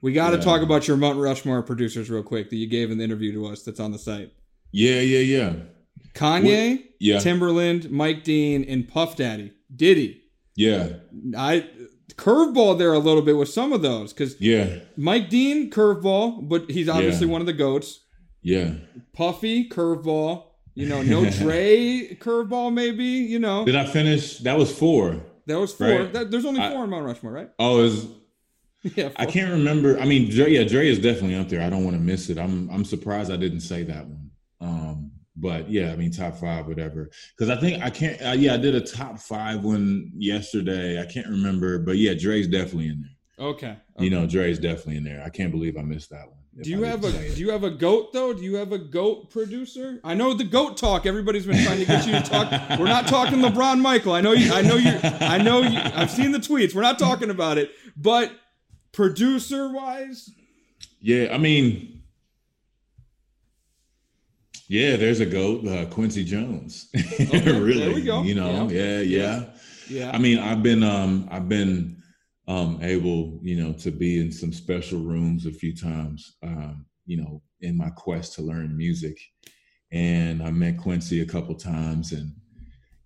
We 0.01 0.13
got 0.13 0.31
to 0.31 0.37
yeah. 0.37 0.43
talk 0.43 0.61
about 0.61 0.87
your 0.87 0.97
Mount 0.97 1.19
Rushmore 1.19 1.63
producers 1.63 2.09
real 2.09 2.23
quick 2.23 2.49
that 2.49 2.55
you 2.57 2.67
gave 2.67 2.91
in 2.91 2.97
the 2.97 3.03
interview 3.03 3.33
to 3.33 3.47
us 3.47 3.63
that's 3.63 3.79
on 3.79 3.91
the 3.91 3.99
site. 3.99 4.31
Yeah, 4.71 4.99
yeah, 4.99 5.19
yeah. 5.19 5.53
Kanye, 6.13 6.77
what? 6.77 6.85
yeah. 6.99 7.17
Timbaland, 7.17 7.89
Mike 7.89 8.23
Dean, 8.23 8.63
and 8.63 8.87
Puff 8.87 9.15
Daddy. 9.15 9.51
Diddy. 9.75 10.21
Yeah. 10.55 10.89
I 11.37 11.67
curveball 12.11 12.77
there 12.77 12.93
a 12.93 12.99
little 12.99 13.21
bit 13.21 13.37
with 13.37 13.49
some 13.49 13.73
of 13.73 13.81
those 13.81 14.13
because 14.13 14.39
yeah, 14.39 14.79
Mike 14.95 15.29
Dean 15.29 15.69
curveball, 15.69 16.47
but 16.47 16.69
he's 16.69 16.87
obviously 16.87 17.27
yeah. 17.27 17.33
one 17.33 17.41
of 17.41 17.47
the 17.47 17.53
goats. 17.53 18.01
Yeah. 18.41 18.75
Puffy 19.13 19.67
curveball. 19.69 20.45
You 20.75 20.87
know, 20.87 21.01
no 21.01 21.29
Dre 21.29 22.15
curveball, 22.19 22.73
maybe. 22.73 23.03
You 23.03 23.39
know. 23.39 23.65
Did 23.65 23.75
I 23.75 23.85
finish? 23.85 24.39
That 24.39 24.57
was 24.57 24.77
four. 24.77 25.21
That 25.47 25.59
was 25.59 25.73
four. 25.73 25.87
Right? 25.87 26.13
That, 26.13 26.31
there's 26.31 26.45
only 26.45 26.59
four 26.59 26.79
I, 26.79 26.83
in 26.83 26.89
Mount 26.89 27.05
Rushmore, 27.05 27.31
right? 27.31 27.49
Oh, 27.59 27.83
is 27.83 28.07
yeah. 28.83 29.09
Four. 29.09 29.13
I 29.17 29.25
can't 29.25 29.51
remember. 29.51 29.99
I 29.99 30.05
mean, 30.05 30.29
Dre, 30.29 30.49
yeah, 30.51 30.63
Dre 30.63 30.87
is 30.87 30.99
definitely 30.99 31.35
up 31.35 31.49
there. 31.49 31.61
I 31.61 31.69
don't 31.69 31.83
want 31.83 31.95
to 31.95 32.01
miss 32.01 32.29
it. 32.29 32.37
I'm 32.37 32.69
I'm 32.69 32.85
surprised 32.85 33.31
I 33.31 33.37
didn't 33.37 33.61
say 33.61 33.83
that 33.83 34.05
one. 34.05 34.31
Um, 34.61 35.11
but 35.35 35.69
yeah, 35.69 35.91
I 35.91 35.95
mean 35.95 36.11
top 36.11 36.37
five, 36.37 36.67
whatever. 36.67 37.09
Because 37.37 37.55
I 37.55 37.59
think 37.59 37.83
I 37.83 37.89
can't. 37.89 38.21
Uh, 38.21 38.31
yeah, 38.31 38.53
I 38.53 38.57
did 38.57 38.75
a 38.75 38.81
top 38.81 39.19
five 39.19 39.63
one 39.63 40.11
yesterday. 40.15 41.01
I 41.01 41.05
can't 41.05 41.27
remember, 41.27 41.79
but 41.79 41.97
yeah, 41.97 42.13
Dre's 42.13 42.47
definitely 42.47 42.87
in 42.87 43.01
there. 43.01 43.47
Okay. 43.47 43.67
okay. 43.67 43.79
You 43.97 44.09
know, 44.09 44.25
Dre's 44.25 44.59
definitely 44.59 44.97
in 44.97 45.03
there. 45.03 45.21
I 45.23 45.29
can't 45.29 45.51
believe 45.51 45.77
I 45.77 45.81
missed 45.81 46.09
that 46.11 46.27
one. 46.27 46.39
Do 46.61 46.69
you 46.69 46.83
have 46.83 47.03
a 47.03 47.11
Do 47.11 47.41
you 47.41 47.51
have 47.51 47.65
a 47.65 47.69
goat 47.69 48.13
though? 48.13 48.33
Do 48.33 48.41
you 48.41 48.55
have 48.55 48.71
a 48.71 48.77
goat 48.77 49.29
producer? 49.29 49.99
I 50.05 50.13
know 50.13 50.33
the 50.33 50.45
goat 50.45 50.77
talk. 50.77 51.05
Everybody's 51.05 51.45
been 51.45 51.61
trying 51.61 51.79
to 51.79 51.85
get 51.85 52.05
you 52.07 52.13
to 52.13 52.21
talk. 52.21 52.49
We're 52.79 52.85
not 52.85 53.07
talking 53.07 53.39
LeBron, 53.39 53.81
Michael. 53.81 54.13
I 54.13 54.21
know 54.21 54.31
you. 54.31 54.53
I 54.53 54.61
know 54.61 54.77
you. 54.77 54.97
I 55.03 55.37
know 55.37 55.61
you. 55.61 55.77
I've 55.77 56.11
seen 56.11 56.31
the 56.31 56.37
tweets. 56.39 56.73
We're 56.73 56.81
not 56.81 56.97
talking 56.97 57.29
about 57.29 57.57
it. 57.57 57.71
But 57.97 58.31
producer 58.93 59.69
wise, 59.69 60.29
yeah. 61.01 61.33
I 61.33 61.37
mean, 61.39 62.03
yeah. 64.69 64.95
There's 64.95 65.19
a 65.19 65.25
goat, 65.25 65.67
uh, 65.67 65.87
Quincy 65.87 66.23
Jones. 66.23 66.87
Okay, 66.95 67.59
really? 67.59 67.79
There 67.79 67.93
we 67.93 68.01
go. 68.01 68.23
You 68.23 68.35
know. 68.35 68.69
Yeah. 68.69 68.99
Yeah. 68.99 69.01
Yeah. 69.01 69.45
yeah. 69.89 70.11
I 70.11 70.19
mean, 70.19 70.39
I've 70.39 70.63
been. 70.63 70.83
Um. 70.83 71.27
I've 71.29 71.49
been 71.49 72.01
um, 72.47 72.79
able, 72.81 73.39
you 73.41 73.61
know, 73.61 73.73
to 73.73 73.91
be 73.91 74.19
in 74.19 74.31
some 74.31 74.53
special 74.53 74.99
rooms 74.99 75.45
a 75.45 75.51
few 75.51 75.75
times, 75.75 76.37
um, 76.43 76.85
you 77.05 77.17
know, 77.17 77.41
in 77.61 77.75
my 77.75 77.89
quest 77.91 78.33
to 78.33 78.41
learn 78.41 78.77
music. 78.77 79.17
And 79.91 80.43
I 80.43 80.51
met 80.51 80.77
Quincy 80.77 81.21
a 81.21 81.25
couple 81.25 81.55
times, 81.55 82.11
and 82.11 82.31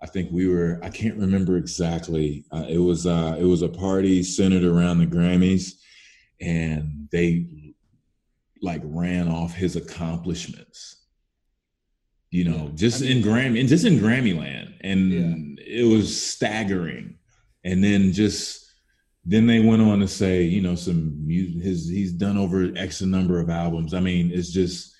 I 0.02 0.08
think 0.08 0.32
we 0.32 0.48
were, 0.48 0.80
I 0.84 0.90
can't 0.90 1.18
remember 1.18 1.58
exactly. 1.58 2.46
Uh, 2.52 2.66
it 2.68 2.78
was, 2.78 3.06
uh, 3.06 3.38
it 3.40 3.46
was 3.46 3.62
a 3.62 3.70
party 3.70 4.24
centered 4.24 4.64
around 4.64 5.00
the 5.00 5.08
Grammys, 5.08 5.74
and 6.42 7.08
they 7.12 7.48
like 8.62 8.82
ran 8.84 9.30
off 9.30 9.54
his 9.54 9.76
accomplishments. 9.76 11.06
You 12.32 12.44
know, 12.44 12.66
yeah. 12.66 12.76
just 12.76 13.02
I 13.02 13.06
mean, 13.06 13.18
in 13.18 13.24
Grammy, 13.24 13.60
and 13.60 13.70
just 13.70 13.86
in 13.86 14.00
Grammy 14.00 14.38
land, 14.38 14.76
and 14.82 15.12
yeah. 15.12 15.64
it 15.66 15.88
was 15.88 16.22
staggering. 16.22 17.16
And 17.66 17.84
then 17.84 18.14
just 18.14 18.68
then 19.26 19.47
they 19.47 19.59
went 19.59 19.82
on 19.82 19.99
to 19.99 20.07
say, 20.07 20.43
you 20.43 20.61
know, 20.61 20.76
some 20.76 21.26
music. 21.28 21.61
His 21.61 21.88
he's 21.88 22.13
done 22.13 22.38
over 22.38 22.72
X 22.76 23.01
number 23.01 23.39
of 23.39 23.49
albums. 23.49 23.93
I 23.93 23.99
mean, 23.99 24.32
it's 24.34 24.51
just 24.51 24.95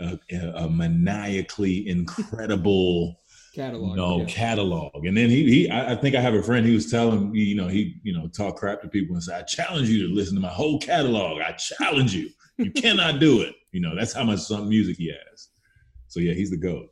a, 0.00 0.18
a 0.54 0.68
maniacally 0.68 1.88
incredible 1.88 3.20
catalog. 3.54 3.90
You 3.90 3.96
know, 3.96 4.18
yeah. 4.20 4.24
catalog. 4.26 5.06
And 5.06 5.16
then 5.16 5.28
he, 5.28 5.44
he, 5.44 5.70
I 5.70 5.94
think 5.96 6.16
I 6.16 6.20
have 6.20 6.34
a 6.34 6.42
friend. 6.42 6.66
He 6.66 6.74
was 6.74 6.90
telling 6.90 7.32
me, 7.32 7.40
you 7.40 7.54
know, 7.54 7.68
he, 7.68 8.00
you 8.02 8.12
know, 8.12 8.28
talk 8.28 8.56
crap 8.56 8.80
to 8.82 8.88
people 8.88 9.14
and 9.14 9.22
say, 9.22 9.36
"I 9.36 9.42
challenge 9.42 9.88
you 9.88 10.08
to 10.08 10.14
listen 10.14 10.34
to 10.34 10.40
my 10.40 10.48
whole 10.48 10.78
catalog. 10.78 11.40
I 11.40 11.52
challenge 11.52 12.14
you. 12.14 12.30
You 12.58 12.70
cannot 12.76 13.20
do 13.20 13.42
it." 13.42 13.54
You 13.72 13.80
know, 13.80 13.94
that's 13.94 14.12
how 14.12 14.24
much 14.24 14.40
some 14.40 14.68
music 14.68 14.96
he 14.96 15.08
has. 15.08 15.48
So 16.08 16.20
yeah, 16.20 16.34
he's 16.34 16.50
the 16.50 16.56
goat. 16.56 16.88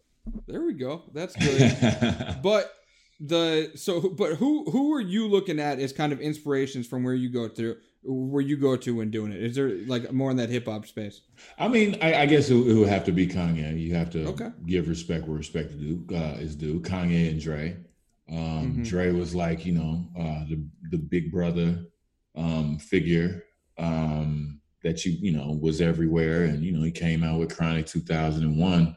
There 0.47 0.63
we 0.63 0.75
go. 0.75 1.05
That's 1.13 1.37
good. 1.37 2.39
but 2.43 2.73
the 3.21 3.71
so 3.75 4.01
but 4.01 4.37
who 4.37 4.65
who 4.71 4.95
are 4.95 5.01
you 5.01 5.29
looking 5.29 5.61
at 5.61 5.79
as 5.79 5.93
kind 5.93 6.13
of 6.13 6.21
inspirations 6.21 6.87
from 6.87 7.05
where 7.05 7.15
you 7.15 7.29
go 7.29 7.49
through 7.49 7.77
where 8.03 8.41
you 8.41 8.57
go 8.57 8.77
to 8.77 8.97
when 8.97 9.11
doing 9.11 9.31
it? 9.31 9.43
Is 9.43 9.55
there 9.55 9.77
like 9.87 10.11
more 10.11 10.31
in 10.31 10.39
that 10.39 10.49
hip-hop 10.49 10.87
space? 10.87 11.21
I 11.59 11.69
mean 11.69 11.99
i, 12.01 12.23
I 12.23 12.27
guess 12.27 12.49
it, 12.49 12.55
it, 12.55 12.75
would 12.75 12.89
have 12.89 13.05
to 13.05 13.13
be 13.13 13.27
kanye. 13.27 13.79
You 13.79 13.95
have 13.95 14.11
to 14.11 14.27
okay. 14.29 14.51
give 14.67 14.89
respect 14.89 15.27
where 15.27 15.37
respect 15.37 15.73
is 15.73 15.77
due, 15.77 16.07
uh, 16.13 16.37
is 16.39 16.57
due. 16.57 16.81
Kanye 16.81 17.31
and 17.31 17.41
dre. 17.41 17.77
Um, 18.31 18.37
mm-hmm. 18.37 18.83
dre 18.85 19.13
was 19.13 19.35
like 19.35 19.67
you 19.67 19.73
know 19.73 20.07
uh, 20.19 20.45
the 20.49 20.65
the 20.91 20.99
big 20.99 21.31
brother 21.31 21.79
um, 22.37 22.79
figure 22.79 23.45
um, 23.77 24.61
that 24.83 25.05
you 25.05 25.13
you 25.21 25.33
know 25.33 25.59
was 25.61 25.83
everywhere. 25.83 26.45
And 26.45 26.65
you 26.65 26.73
know 26.73 26.83
he 26.83 26.91
came 26.91 27.23
out 27.23 27.39
with 27.39 27.55
chronic 27.55 27.87
2001 27.87 28.97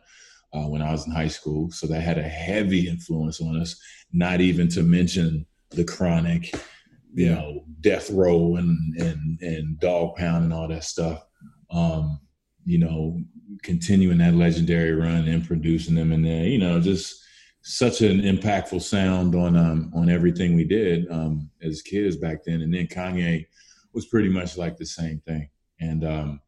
uh, 0.53 0.59
when 0.67 0.81
i 0.81 0.91
was 0.91 1.05
in 1.07 1.11
high 1.11 1.27
school. 1.27 1.71
So 1.71 1.87
that 1.87 2.01
had 2.01 2.17
a 2.17 2.23
heavy 2.23 2.87
influence 2.87 3.41
on 3.41 3.59
us 3.59 3.75
not 4.13 4.39
even 4.39 4.67
to 4.69 4.83
mention 4.83 5.45
the 5.71 5.83
chronic, 5.83 6.53
you 7.13 7.25
yeah. 7.25 7.35
know, 7.35 7.65
death 7.81 8.09
row 8.11 8.55
and 8.55 8.95
and 8.97 9.41
and 9.41 9.79
dog 9.79 10.15
pound 10.15 10.45
and 10.45 10.53
all 10.53 10.67
that 10.67 10.83
stuff. 10.83 11.25
Um, 11.71 12.19
you 12.65 12.77
know, 12.77 13.19
continuing 13.63 14.19
that 14.19 14.35
legendary 14.35 14.93
run 14.93 15.27
and 15.27 15.45
producing 15.45 15.95
them 15.95 16.11
and 16.11 16.23
then, 16.23 16.45
you 16.45 16.59
know, 16.59 16.79
just 16.79 17.21
such 17.63 18.01
an 18.01 18.21
impactful 18.21 18.81
sound 18.81 19.35
on 19.35 19.55
um 19.55 19.91
on 19.95 20.09
everything 20.09 20.55
we 20.55 20.65
did 20.65 21.09
um 21.11 21.49
as 21.61 21.81
kids 21.81 22.15
back 22.15 22.43
then. 22.43 22.61
And 22.61 22.73
then 22.73 22.87
Kanye 22.87 23.45
was 23.93 24.05
pretty 24.05 24.29
much 24.29 24.57
like 24.57 24.77
the 24.77 24.85
same 24.85 25.19
thing. 25.25 25.49
And 25.79 26.05
um 26.05 26.41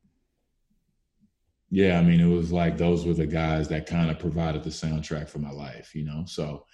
yeah, 1.72 2.00
I 2.00 2.04
mean, 2.04 2.20
it 2.22 2.28
was 2.28 2.52
like 2.52 2.78
those 2.78 3.06
were 3.06 3.14
the 3.14 3.26
guys 3.26 3.68
that 3.70 3.88
kind 3.88 4.12
of 4.12 4.20
provided 4.20 4.64
the 4.64 4.70
soundtrack 4.70 5.28
for 5.28 5.40
my 5.40 5.52
life, 5.52 5.96
you 5.96 6.06
know. 6.06 6.24
So 6.26 6.66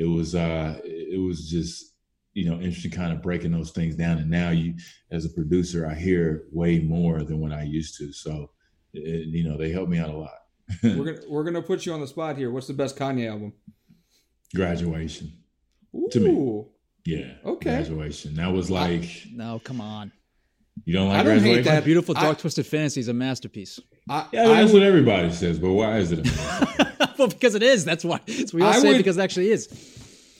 it 0.00 0.06
was 0.06 0.34
uh 0.34 0.80
it 0.82 1.20
was 1.20 1.48
just 1.48 1.94
you 2.32 2.48
know 2.48 2.54
interesting 2.54 2.90
kind 2.90 3.12
of 3.12 3.20
breaking 3.20 3.52
those 3.52 3.70
things 3.70 3.94
down. 3.94 4.16
And 4.16 4.30
now 4.30 4.48
you 4.48 4.74
as 5.10 5.26
a 5.26 5.28
producer 5.28 5.86
i 5.86 5.94
hear 5.94 6.44
way 6.52 6.78
more 6.78 7.22
than 7.22 7.38
what 7.38 7.52
i 7.52 7.62
used 7.62 7.98
to. 7.98 8.10
So 8.12 8.50
it, 8.94 9.28
you 9.28 9.44
know 9.44 9.58
they 9.58 9.70
help 9.70 9.90
me 9.90 9.98
out 9.98 10.08
a 10.08 10.16
lot. 10.16 10.38
We're 10.82 11.04
gonna 11.04 11.28
we're 11.28 11.44
gonna 11.44 11.62
put 11.62 11.84
you 11.84 11.92
on 11.92 12.00
the 12.00 12.06
spot 12.06 12.36
here. 12.38 12.50
What's 12.50 12.68
the 12.68 12.72
best 12.72 12.96
kanye 12.96 13.28
album? 13.28 13.52
Graduation. 14.54 15.32
Ooh. 15.94 16.08
to 16.12 16.20
me. 16.20 16.64
Yeah. 17.04 17.32
Okay. 17.44 17.70
Graduation. 17.70 18.34
That 18.34 18.52
was 18.52 18.70
like 18.70 19.04
no 19.32 19.60
come 19.62 19.80
on 19.80 20.12
you 20.84 20.94
don't 20.94 21.08
like 21.08 21.20
I 21.20 21.22
don't 21.22 21.34
graduation? 21.34 21.64
hate 21.64 21.70
that. 21.70 21.84
Beautiful 21.84 22.14
Dark 22.14 22.38
I, 22.38 22.40
Twisted 22.40 22.66
Fantasy 22.66 23.00
is 23.00 23.08
a 23.08 23.14
masterpiece. 23.14 23.80
I, 24.08 24.26
yeah, 24.32 24.44
I 24.44 24.60
that's 24.60 24.72
what 24.72 24.82
everybody 24.82 25.30
says, 25.32 25.58
but 25.58 25.72
why 25.72 25.98
is 25.98 26.12
it? 26.12 26.28
well, 27.18 27.28
because 27.28 27.54
it 27.54 27.62
is. 27.62 27.84
That's 27.84 28.04
why. 28.04 28.20
So 28.26 28.56
we 28.56 28.62
all 28.62 28.70
I 28.70 28.78
say 28.78 28.88
would, 28.88 28.98
because 28.98 29.18
it 29.18 29.22
actually 29.22 29.50
is. 29.50 29.68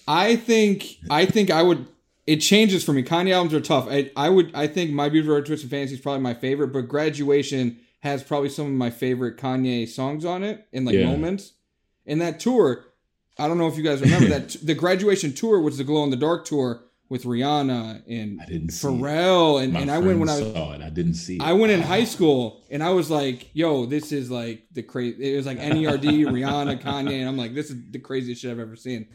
I 0.08 0.36
think. 0.36 0.98
I 1.08 1.26
think 1.26 1.50
I 1.50 1.62
would. 1.62 1.86
It 2.26 2.36
changes 2.36 2.84
for 2.84 2.92
me. 2.92 3.02
Kanye 3.02 3.32
albums 3.32 3.54
are 3.54 3.60
tough. 3.60 3.86
I, 3.90 4.10
I 4.16 4.28
would. 4.28 4.54
I 4.54 4.66
think 4.66 4.92
My 4.92 5.08
Beautiful 5.08 5.34
Dark 5.34 5.46
Twisted 5.46 5.70
Fantasy 5.70 5.94
is 5.94 6.00
probably 6.00 6.22
my 6.22 6.34
favorite, 6.34 6.68
but 6.68 6.82
Graduation 6.82 7.78
has 8.00 8.22
probably 8.22 8.48
some 8.48 8.66
of 8.66 8.72
my 8.72 8.90
favorite 8.90 9.36
Kanye 9.36 9.86
songs 9.86 10.24
on 10.24 10.42
it 10.42 10.66
in 10.72 10.84
like 10.84 10.94
yeah. 10.94 11.06
moments. 11.06 11.52
And 12.06 12.20
that 12.20 12.40
tour, 12.40 12.84
I 13.38 13.46
don't 13.46 13.58
know 13.58 13.68
if 13.68 13.76
you 13.76 13.82
guys 13.82 14.00
remember 14.00 14.28
that 14.38 14.56
the 14.62 14.74
Graduation 14.74 15.32
tour 15.32 15.60
was 15.60 15.78
the 15.78 15.84
Glow 15.84 16.02
in 16.04 16.10
the 16.10 16.16
Dark 16.16 16.44
tour 16.44 16.82
with 17.10 17.24
Rihanna 17.24 18.04
and 18.08 18.40
Pharrell 18.70 19.62
and, 19.62 19.76
and 19.76 19.90
I 19.90 19.98
went 19.98 20.20
when 20.20 20.28
I 20.28 20.40
was 20.40 20.52
saw 20.52 20.72
it. 20.72 20.80
I 20.80 20.90
didn't 20.90 21.14
see 21.14 21.36
it. 21.36 21.42
I 21.42 21.52
went 21.52 21.72
in 21.72 21.82
high 21.82 22.04
school 22.04 22.62
and 22.70 22.84
I 22.84 22.90
was 22.90 23.10
like, 23.10 23.50
yo, 23.52 23.84
this 23.84 24.12
is 24.12 24.30
like 24.30 24.62
the 24.72 24.82
crazy 24.84 25.34
it 25.34 25.36
was 25.36 25.44
like 25.44 25.58
NERD, 25.58 26.04
Rihanna, 26.26 26.80
Kanye, 26.80 27.18
and 27.18 27.28
I'm 27.28 27.36
like, 27.36 27.52
this 27.52 27.68
is 27.68 27.76
the 27.90 27.98
craziest 27.98 28.40
shit 28.40 28.52
I've 28.52 28.60
ever 28.60 28.76
seen. 28.76 29.08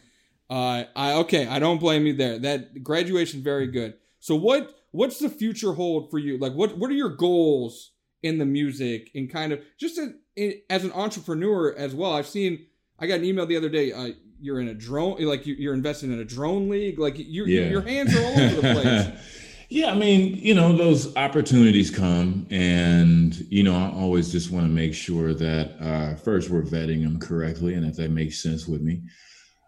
Uh 0.49 0.83
I 0.93 1.13
okay, 1.13 1.47
I 1.47 1.57
don't 1.57 1.79
blame 1.79 2.05
you 2.05 2.13
there. 2.13 2.37
That 2.37 2.83
graduation 2.83 3.41
very 3.41 3.67
good. 3.67 3.95
So 4.19 4.35
what 4.35 4.75
what's 4.91 5.19
the 5.19 5.29
future 5.29 5.71
hold 5.71 6.11
for 6.11 6.19
you? 6.19 6.37
Like 6.37 6.53
what 6.53 6.77
what 6.77 6.91
are 6.91 6.95
your 6.95 7.15
goals 7.15 7.91
in 8.21 8.39
the 8.39 8.45
music 8.45 9.09
and 9.15 9.31
kind 9.31 9.53
of 9.53 9.61
just 9.79 9.99
a, 10.37 10.61
as 10.69 10.83
an 10.83 10.91
entrepreneur 10.91 11.73
as 11.73 11.95
well? 11.95 12.11
I've 12.11 12.27
seen 12.27 12.65
I 12.99 13.07
got 13.07 13.19
an 13.19 13.25
email 13.25 13.45
the 13.45 13.55
other 13.55 13.69
day. 13.69 13.93
Uh, 13.93 14.11
you're 14.39 14.59
in 14.59 14.67
a 14.67 14.73
drone 14.73 15.17
like 15.25 15.45
you, 15.45 15.69
are 15.69 15.73
investing 15.73 16.11
in 16.11 16.19
a 16.19 16.25
drone 16.25 16.69
league 16.69 16.99
like 16.99 17.17
you, 17.17 17.45
yeah. 17.45 17.67
your 17.67 17.81
hands 17.81 18.15
are 18.15 18.23
all 18.23 18.39
over 18.39 18.61
the 18.61 18.73
place. 18.73 19.07
Yeah 19.67 19.91
i 19.91 19.95
mean 19.95 20.35
you 20.35 20.53
know 20.53 20.77
those 20.77 21.15
opportunities 21.17 21.89
come 21.89 22.45
and 22.51 23.35
you 23.49 23.63
know 23.63 23.75
i 23.75 23.89
always 23.99 24.31
just 24.31 24.51
want 24.51 24.65
to 24.67 24.71
make 24.71 24.93
sure 24.93 25.33
that 25.33 25.75
uh, 25.81 26.15
first 26.15 26.49
we're 26.49 26.61
vetting 26.61 27.03
them 27.03 27.19
correctly 27.19 27.73
and 27.73 27.85
if 27.85 27.95
that 27.95 28.11
makes 28.11 28.41
sense 28.41 28.67
with 28.67 28.81
me. 28.81 29.01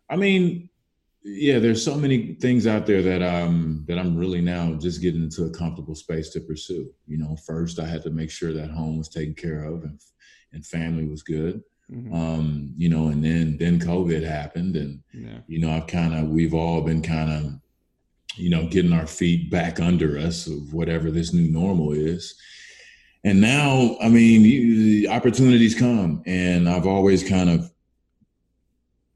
I 0.10 0.16
mean 0.16 0.70
yeah 1.24 1.58
there's 1.60 1.84
so 1.84 1.96
many 1.96 2.36
things 2.36 2.68
out 2.68 2.86
there 2.86 3.02
that 3.02 3.24
um 3.24 3.84
that 3.88 3.98
i'm 3.98 4.16
really 4.16 4.40
now 4.40 4.74
just 4.76 5.02
getting 5.02 5.24
into 5.24 5.46
a 5.46 5.50
comfortable 5.50 5.96
space 5.96 6.30
to 6.30 6.42
pursue. 6.42 6.90
You 7.08 7.18
know 7.18 7.36
first 7.46 7.80
i 7.80 7.86
had 7.88 8.04
to 8.04 8.12
make 8.12 8.30
sure 8.30 8.54
that 8.54 8.70
home 8.70 9.00
was 9.00 9.10
taken 9.10 9.34
care 9.34 9.64
of 9.64 9.84
and 9.84 10.00
and 10.54 10.64
family 10.64 11.06
was 11.06 11.24
good 11.24 11.64
Mm-hmm. 11.92 12.14
Um, 12.14 12.74
you 12.78 12.90
know, 12.90 13.08
and 13.08 13.24
then 13.24 13.58
then 13.58 13.80
COVID 13.80 14.22
happened, 14.24 14.76
and 14.76 15.02
yeah. 15.14 15.40
you 15.48 15.60
know, 15.60 15.72
I've 15.72 15.88
kind 15.88 16.14
of 16.14 16.28
we've 16.28 16.54
all 16.54 16.82
been 16.82 17.02
kind 17.02 17.32
of, 17.32 17.54
you 18.36 18.50
know, 18.50 18.68
getting 18.68 18.92
our 18.92 19.08
feet 19.08 19.50
back 19.50 19.80
under 19.80 20.18
us 20.18 20.48
of 20.48 20.74
whatever 20.74 21.12
this 21.12 21.34
new 21.34 21.50
normal 21.50 21.94
is. 21.94 22.36
And 23.24 23.40
now, 23.40 23.96
I 24.02 24.10
mean, 24.10 24.42
you, 24.42 25.10
opportunities 25.10 25.76
come, 25.76 26.24
and 26.26 26.68
I've 26.68 26.88
always 26.88 27.28
kind 27.28 27.50
of 27.50 27.72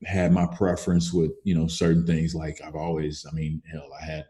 had 0.06 0.32
my 0.32 0.48
preference 0.48 1.14
with 1.14 1.32
you 1.44 1.56
know 1.56 1.68
certain 1.68 2.08
things. 2.08 2.34
Like 2.34 2.62
I've 2.66 2.76
always, 2.76 3.26
I 3.30 3.36
mean, 3.36 3.62
hell, 3.70 3.90
I 4.02 4.06
had 4.06 4.26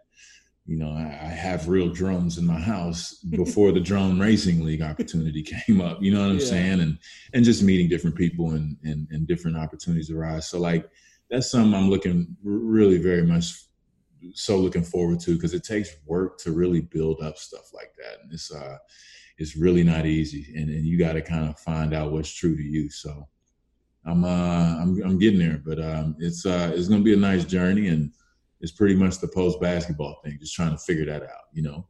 you 0.66 0.78
know, 0.78 0.92
I, 0.92 1.02
I, 1.02 1.30
have 1.30 1.68
real 1.68 1.90
drums 1.90 2.38
in 2.38 2.46
my 2.46 2.60
house 2.60 3.16
before 3.16 3.72
the 3.72 3.80
drone 3.80 4.20
racing 4.20 4.64
league 4.64 4.82
opportunity 4.82 5.44
came 5.68 5.82
up. 5.82 6.02
You 6.02 6.14
know 6.14 6.22
what 6.22 6.30
I'm 6.30 6.40
yeah. 6.40 6.46
saying? 6.46 6.80
And 6.82 7.00
and 7.34 7.44
just 7.44 7.64
meeting 7.64 7.90
different 7.90 8.16
people 8.16 8.52
and, 8.52 8.78
and 8.84 9.08
and 9.12 9.28
different 9.28 9.58
opportunities 9.58 10.12
arise. 10.12 10.48
So 10.48 10.60
like 10.60 10.90
that's 11.30 11.50
something 11.50 11.74
I'm 11.74 11.90
looking 11.90 12.36
really 12.44 13.00
very 13.00 13.26
much 13.26 13.54
so 14.34 14.58
looking 14.58 14.84
forward 14.84 15.20
to 15.22 15.36
because 15.36 15.54
it 15.54 15.64
takes 15.64 15.90
work 16.06 16.38
to 16.40 16.52
really 16.52 16.82
build 16.82 17.22
up 17.22 17.38
stuff 17.38 17.74
like 17.74 17.94
that. 17.98 18.22
And 18.24 18.32
it's 18.32 18.52
uh 18.52 18.78
it's 19.38 19.58
really 19.58 19.84
not 19.84 20.06
easy. 20.06 20.54
And 20.56 20.70
and 20.70 20.86
you 20.86 21.00
got 21.00 21.14
to 21.14 21.22
kind 21.22 21.50
of 21.50 21.60
find 21.60 21.94
out 21.94 22.12
what's 22.12 22.32
true 22.32 22.56
to 22.56 22.64
you. 22.64 22.90
So 22.92 23.28
I'm 24.06 24.24
uh, 24.24 24.78
I'm 24.82 25.02
I'm 25.04 25.20
getting 25.20 25.40
there, 25.40 25.62
but 25.64 25.80
um, 25.80 26.16
it's 26.20 26.46
uh, 26.46 26.72
it's 26.74 26.88
gonna 26.88 27.04
be 27.04 27.14
a 27.14 27.18
nice 27.18 27.46
journey, 27.46 27.88
and 27.88 28.12
it's 28.62 28.72
pretty 28.72 28.96
much 28.96 29.20
the 29.20 29.28
post 29.28 29.60
basketball 29.60 30.20
thing, 30.24 30.38
just 30.40 30.56
trying 30.56 30.72
to 30.72 30.78
figure 30.78 31.06
that 31.06 31.24
out, 31.24 31.50
you 31.54 31.62
know. 31.62 31.86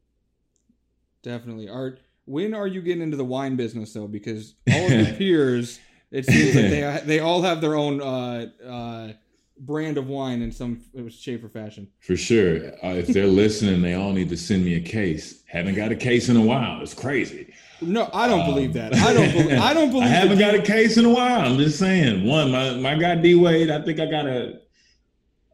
Definitely. 1.22 1.70
Art, 1.70 2.00
when 2.26 2.54
are 2.54 2.68
you 2.68 2.82
getting 2.82 3.04
into 3.04 3.18
the 3.18 3.26
wine 3.26 3.56
business 3.56 3.94
though? 3.94 4.08
Because 4.08 4.56
all 4.72 4.86
of 4.86 4.92
your 4.92 5.06
peers, 5.18 5.80
it 6.10 6.26
seems 6.26 6.56
like 6.56 6.70
they 6.70 7.02
they 7.06 7.20
all 7.20 7.42
have 7.42 7.62
their 7.62 7.76
own 7.76 8.02
uh, 8.02 8.48
uh, 8.66 9.14
brand 9.60 9.98
of 9.98 10.08
wine 10.08 10.42
in 10.42 10.52
some 10.52 10.82
shape 11.10 11.44
or 11.44 11.50
fashion. 11.50 11.88
For 12.00 12.18
sure. 12.18 12.72
Uh, 12.84 12.96
if 12.96 13.08
they're 13.08 13.28
listening, 13.28 13.82
they 13.82 13.94
all 13.94 14.12
need 14.12 14.30
to 14.30 14.38
send 14.38 14.66
me 14.66 14.76
a 14.76 14.82
case. 14.82 15.44
Haven't 15.48 15.76
got 15.76 15.92
a 15.92 15.96
case 15.96 16.30
in 16.30 16.38
a 16.38 16.42
while. 16.42 16.82
It's 16.82 16.94
crazy. 16.94 17.54
No, 17.82 18.10
I 18.14 18.28
don't 18.28 18.42
um, 18.42 18.48
believe 18.48 18.74
that. 18.74 18.96
I 18.96 19.14
don't. 19.14 19.32
Believe, 19.32 19.60
I 19.60 19.74
don't 19.74 19.90
believe. 19.92 20.06
I 20.06 20.10
haven't 20.10 20.40
got 20.40 20.56
a 20.56 20.62
case 20.62 20.98
in 20.98 21.06
a 21.06 21.10
while. 21.10 21.42
I'm 21.42 21.58
just 21.58 21.80
saying. 21.80 22.26
One, 22.26 22.52
my 22.52 22.76
my 22.76 22.96
guy 22.96 23.16
D 23.16 23.36
Wade. 23.36 23.70
I 23.70 23.82
think 23.82 24.00
I 24.00 24.06
got 24.06 24.26
a. 24.26 24.61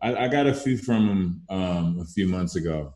I, 0.02 0.26
I 0.26 0.28
got 0.28 0.48
a 0.48 0.54
few 0.54 0.78
from 0.78 1.08
him 1.08 1.42
um, 1.50 2.00
a 2.02 2.06
few 2.06 2.28
months 2.28 2.56
ago. 2.56 2.94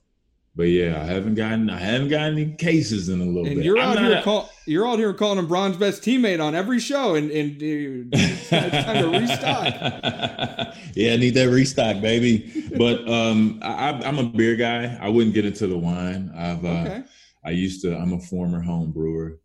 But 0.53 0.63
yeah, 0.63 1.01
I 1.01 1.05
haven't 1.05 1.35
gotten 1.35 1.69
I 1.69 1.79
haven't 1.79 2.09
gotten 2.09 2.37
any 2.37 2.53
cases 2.55 3.07
in 3.07 3.21
a 3.21 3.25
little 3.25 3.45
and 3.45 3.55
bit. 3.55 3.65
You're 3.65 3.79
out 3.79 3.97
here 3.97 4.17
a, 4.17 4.21
call, 4.21 4.49
you're 4.65 4.85
out 4.85 4.99
here 4.99 5.13
calling 5.13 5.39
him 5.39 5.47
Bron's 5.47 5.77
best 5.77 6.03
teammate 6.03 6.43
on 6.43 6.55
every 6.55 6.79
show, 6.79 7.15
and, 7.15 7.31
and 7.31 7.57
it's 7.61 8.49
time 8.49 9.11
to 9.11 9.19
restock. 9.19 10.75
yeah, 10.93 11.13
I 11.13 11.15
need 11.15 11.35
that 11.35 11.49
restock, 11.49 12.01
baby. 12.01 12.51
But 12.77 13.07
um, 13.09 13.59
I, 13.61 13.91
am 14.03 14.19
a 14.19 14.23
beer 14.23 14.57
guy. 14.57 14.97
I 14.99 15.07
wouldn't 15.07 15.33
get 15.33 15.45
into 15.45 15.67
the 15.67 15.77
wine. 15.77 16.33
I've 16.35 16.65
uh, 16.65 16.67
okay. 16.67 17.03
I 17.45 17.51
used 17.51 17.81
to. 17.83 17.95
I'm 17.95 18.11
a 18.11 18.19
former 18.19 18.59
home 18.59 18.91
brewer. 18.91 19.39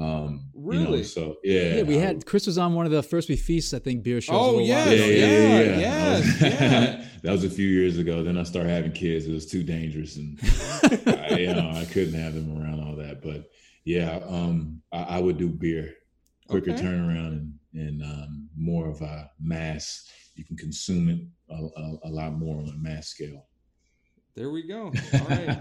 Um, 0.00 0.46
really? 0.54 0.82
You 0.82 0.96
know, 0.96 1.02
so 1.02 1.36
yeah, 1.44 1.74
yeah. 1.74 1.82
We 1.82 1.96
had 1.96 2.24
Chris 2.24 2.46
was 2.46 2.56
on 2.56 2.74
one 2.74 2.86
of 2.86 2.92
the 2.92 3.02
First 3.02 3.28
We 3.28 3.36
Feast, 3.36 3.74
I 3.74 3.80
think, 3.80 4.02
beer 4.02 4.20
shows. 4.20 4.36
Oh 4.38 4.58
yeah, 4.58 4.88
yeah, 4.88 5.04
yeah, 5.04 5.26
yeah, 5.26 5.78
yeah. 5.78 6.12
Was, 6.14 6.42
yeah. 6.42 7.04
that 7.22 7.32
was 7.32 7.44
a 7.44 7.50
few 7.50 7.68
years 7.68 7.98
ago. 7.98 8.22
Then 8.22 8.38
I 8.38 8.44
started 8.44 8.70
having 8.70 8.92
kids. 8.92 9.26
It 9.26 9.32
was 9.32 9.46
too 9.46 9.62
dangerous, 9.62 10.16
and 10.16 10.38
I, 11.06 11.36
you 11.38 11.54
know, 11.54 11.70
I 11.74 11.84
couldn't 11.84 12.18
have 12.18 12.34
them 12.34 12.56
around 12.58 12.80
all 12.80 12.96
that. 12.96 13.22
But 13.22 13.50
yeah, 13.84 14.20
um, 14.26 14.80
I, 14.90 15.02
I 15.02 15.18
would 15.20 15.36
do 15.36 15.48
beer, 15.48 15.92
quicker 16.48 16.70
okay. 16.70 16.82
turnaround, 16.82 17.32
and 17.32 17.54
and 17.74 18.02
um, 18.02 18.48
more 18.56 18.88
of 18.88 19.02
a 19.02 19.30
mass. 19.38 20.08
You 20.34 20.44
can 20.46 20.56
consume 20.56 21.10
it 21.10 21.20
a, 21.50 21.54
a, 21.54 21.98
a 22.04 22.10
lot 22.10 22.32
more 22.32 22.58
on 22.58 22.68
a 22.68 22.76
mass 22.78 23.08
scale. 23.08 23.49
There 24.34 24.50
we 24.50 24.62
go. 24.62 24.92
All 25.14 25.26
right. 25.28 25.58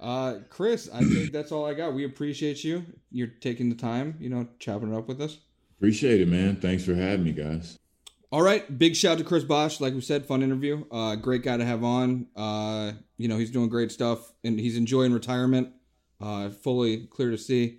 uh, 0.00 0.34
Chris, 0.48 0.88
I 0.92 1.00
think 1.04 1.32
that's 1.32 1.52
all 1.52 1.64
I 1.64 1.74
got. 1.74 1.94
We 1.94 2.04
appreciate 2.04 2.64
you. 2.64 2.84
You're 3.10 3.28
taking 3.28 3.68
the 3.68 3.76
time, 3.76 4.16
you 4.20 4.28
know, 4.28 4.48
chopping 4.58 4.92
it 4.92 4.96
up 4.96 5.08
with 5.08 5.20
us. 5.20 5.38
Appreciate 5.78 6.20
it, 6.20 6.28
man. 6.28 6.56
Thanks 6.56 6.84
for 6.84 6.94
having 6.94 7.24
me, 7.24 7.32
guys. 7.32 7.78
All 8.32 8.42
right. 8.42 8.78
Big 8.78 8.94
shout 8.94 9.18
to 9.18 9.24
Chris 9.24 9.44
Bosh. 9.44 9.80
Like 9.80 9.94
we 9.94 10.00
said, 10.00 10.26
fun 10.26 10.42
interview. 10.42 10.84
Uh, 10.90 11.16
great 11.16 11.42
guy 11.42 11.56
to 11.56 11.64
have 11.64 11.82
on. 11.82 12.26
Uh, 12.36 12.92
you 13.16 13.28
know, 13.28 13.38
he's 13.38 13.50
doing 13.50 13.68
great 13.68 13.90
stuff 13.90 14.32
and 14.44 14.58
he's 14.58 14.76
enjoying 14.76 15.12
retirement. 15.12 15.70
Uh, 16.20 16.50
fully 16.50 17.06
clear 17.06 17.30
to 17.30 17.38
see. 17.38 17.78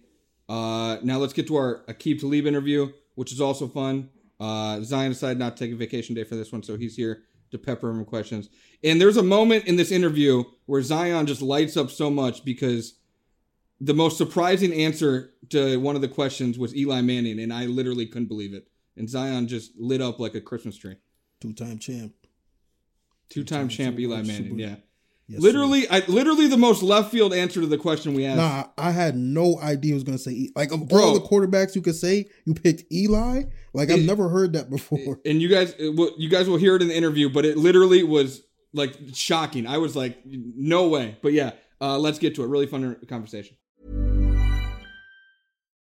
Uh, 0.49 0.97
now 1.03 1.17
let's 1.17 1.34
get 1.34 1.47
to 1.47 1.55
our 1.55 1.84
Aqib 1.88 2.19
Talib 2.19 2.45
interview, 2.47 2.91
which 3.15 3.32
is 3.32 3.39
also 3.39 3.67
fun. 3.67 4.09
Uh, 4.39 4.82
Zion 4.82 5.11
decided 5.11 5.38
not 5.38 5.55
to 5.55 5.63
take 5.63 5.71
a 5.71 5.77
vacation 5.77 6.15
day 6.15 6.23
for 6.23 6.36
this 6.36 6.51
one, 6.51 6.63
so 6.63 6.75
he's 6.75 6.95
here 6.95 7.23
to 7.51 7.57
pepper 7.57 7.89
him 7.89 7.99
with 7.99 8.07
questions. 8.07 8.49
And 8.83 8.99
there's 8.99 9.17
a 9.17 9.23
moment 9.23 9.65
in 9.65 9.75
this 9.75 9.91
interview 9.91 10.43
where 10.65 10.81
Zion 10.81 11.25
just 11.25 11.41
lights 11.41 11.77
up 11.77 11.91
so 11.91 12.09
much 12.09 12.43
because 12.43 12.95
the 13.79 13.93
most 13.93 14.17
surprising 14.17 14.73
answer 14.73 15.33
to 15.49 15.77
one 15.77 15.95
of 15.95 16.01
the 16.01 16.07
questions 16.07 16.57
was 16.57 16.75
Eli 16.75 17.01
Manning, 17.01 17.39
and 17.39 17.53
I 17.53 17.65
literally 17.65 18.05
couldn't 18.05 18.27
believe 18.27 18.53
it. 18.53 18.67
And 18.95 19.09
Zion 19.09 19.47
just 19.47 19.71
lit 19.77 20.01
up 20.01 20.19
like 20.19 20.35
a 20.35 20.41
Christmas 20.41 20.77
tree. 20.77 20.95
Two 21.39 21.53
time 21.53 21.79
champ. 21.79 22.13
Two 23.29 23.43
time 23.43 23.69
champ 23.69 23.99
Eli 23.99 24.21
Manning, 24.21 24.59
yeah. 24.59 24.75
Yes, 25.32 25.41
literally, 25.41 25.88
I 25.89 25.99
literally 26.07 26.47
the 26.47 26.57
most 26.57 26.84
left 26.84 27.09
field 27.09 27.34
answer 27.34 27.61
to 27.61 27.67
the 27.67 27.77
question 27.77 28.13
we 28.13 28.25
asked. 28.25 28.38
Nah, 28.38 28.65
I 28.77 28.91
had 28.91 29.15
no 29.15 29.57
idea 29.61 29.91
he 29.91 29.93
was 29.93 30.03
gonna 30.03 30.17
say 30.17 30.49
like 30.57 30.73
of 30.73 30.89
Bro, 30.89 31.01
all 31.01 31.13
the 31.13 31.21
quarterbacks 31.21 31.73
you 31.73 31.82
could 31.82 31.95
say, 31.95 32.27
you 32.43 32.53
picked 32.53 32.91
Eli. 32.91 33.43
Like 33.73 33.89
I've 33.89 34.01
never 34.01 34.27
heard 34.27 34.51
that 34.53 34.69
before. 34.69 35.21
And 35.25 35.41
you 35.41 35.47
guys, 35.47 35.73
you 35.79 36.27
guys 36.29 36.49
will 36.49 36.57
hear 36.57 36.75
it 36.75 36.82
in 36.82 36.89
the 36.89 36.95
interview, 36.95 37.29
but 37.29 37.45
it 37.45 37.57
literally 37.57 38.03
was 38.03 38.41
like 38.73 38.93
shocking. 39.13 39.67
I 39.67 39.77
was 39.77 39.95
like, 39.95 40.17
no 40.25 40.89
way. 40.89 41.17
But 41.21 41.32
yeah, 41.32 41.51
uh, 41.79 41.97
let's 41.97 42.19
get 42.19 42.36
to 42.36 42.43
it. 42.43 42.47
Really 42.47 42.67
fun 42.67 42.97
conversation. 43.07 43.55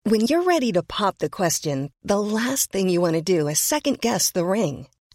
When 0.02 0.22
you're 0.22 0.42
ready 0.42 0.72
to 0.72 0.82
pop 0.82 1.18
the 1.18 1.28
question, 1.28 1.90
the 2.02 2.20
last 2.20 2.72
thing 2.72 2.88
you 2.88 3.00
want 3.00 3.14
to 3.14 3.22
do 3.22 3.46
is 3.46 3.60
second 3.60 4.00
guess 4.00 4.32
the 4.32 4.44
ring. 4.44 4.88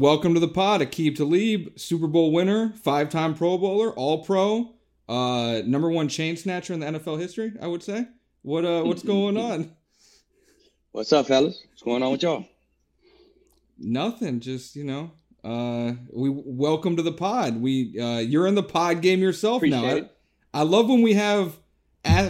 Welcome 0.00 0.34
to 0.34 0.38
the 0.38 0.46
pod, 0.46 0.80
Aqib 0.80 1.16
Talib, 1.16 1.76
Super 1.76 2.06
Bowl 2.06 2.30
winner, 2.30 2.72
five-time 2.84 3.34
Pro 3.34 3.58
Bowler, 3.58 3.90
All-Pro, 3.90 4.72
uh, 5.08 5.62
number 5.66 5.90
one 5.90 6.08
chain 6.08 6.36
snatcher 6.36 6.72
in 6.72 6.78
the 6.78 6.86
NFL 6.86 7.18
history, 7.18 7.52
I 7.60 7.66
would 7.66 7.82
say. 7.82 8.06
What 8.42 8.64
uh, 8.64 8.84
what's 8.84 9.02
going 9.02 9.36
on? 9.36 9.74
What's 10.92 11.12
up, 11.12 11.26
fellas? 11.26 11.64
What's 11.70 11.82
going 11.82 12.04
on 12.04 12.12
with 12.12 12.22
y'all? 12.22 12.44
Nothing. 13.76 14.38
Just 14.38 14.76
you 14.76 14.84
know, 14.84 15.10
uh, 15.42 15.94
we 16.12 16.30
welcome 16.30 16.94
to 16.94 17.02
the 17.02 17.10
pod. 17.10 17.60
We 17.60 17.98
uh, 17.98 18.18
you're 18.18 18.46
in 18.46 18.54
the 18.54 18.62
pod 18.62 19.02
game 19.02 19.18
yourself 19.18 19.56
Appreciate 19.56 19.80
now. 19.80 19.96
It. 19.96 20.16
I, 20.54 20.60
I 20.60 20.62
love 20.62 20.88
when 20.88 21.02
we 21.02 21.14
have 21.14 21.58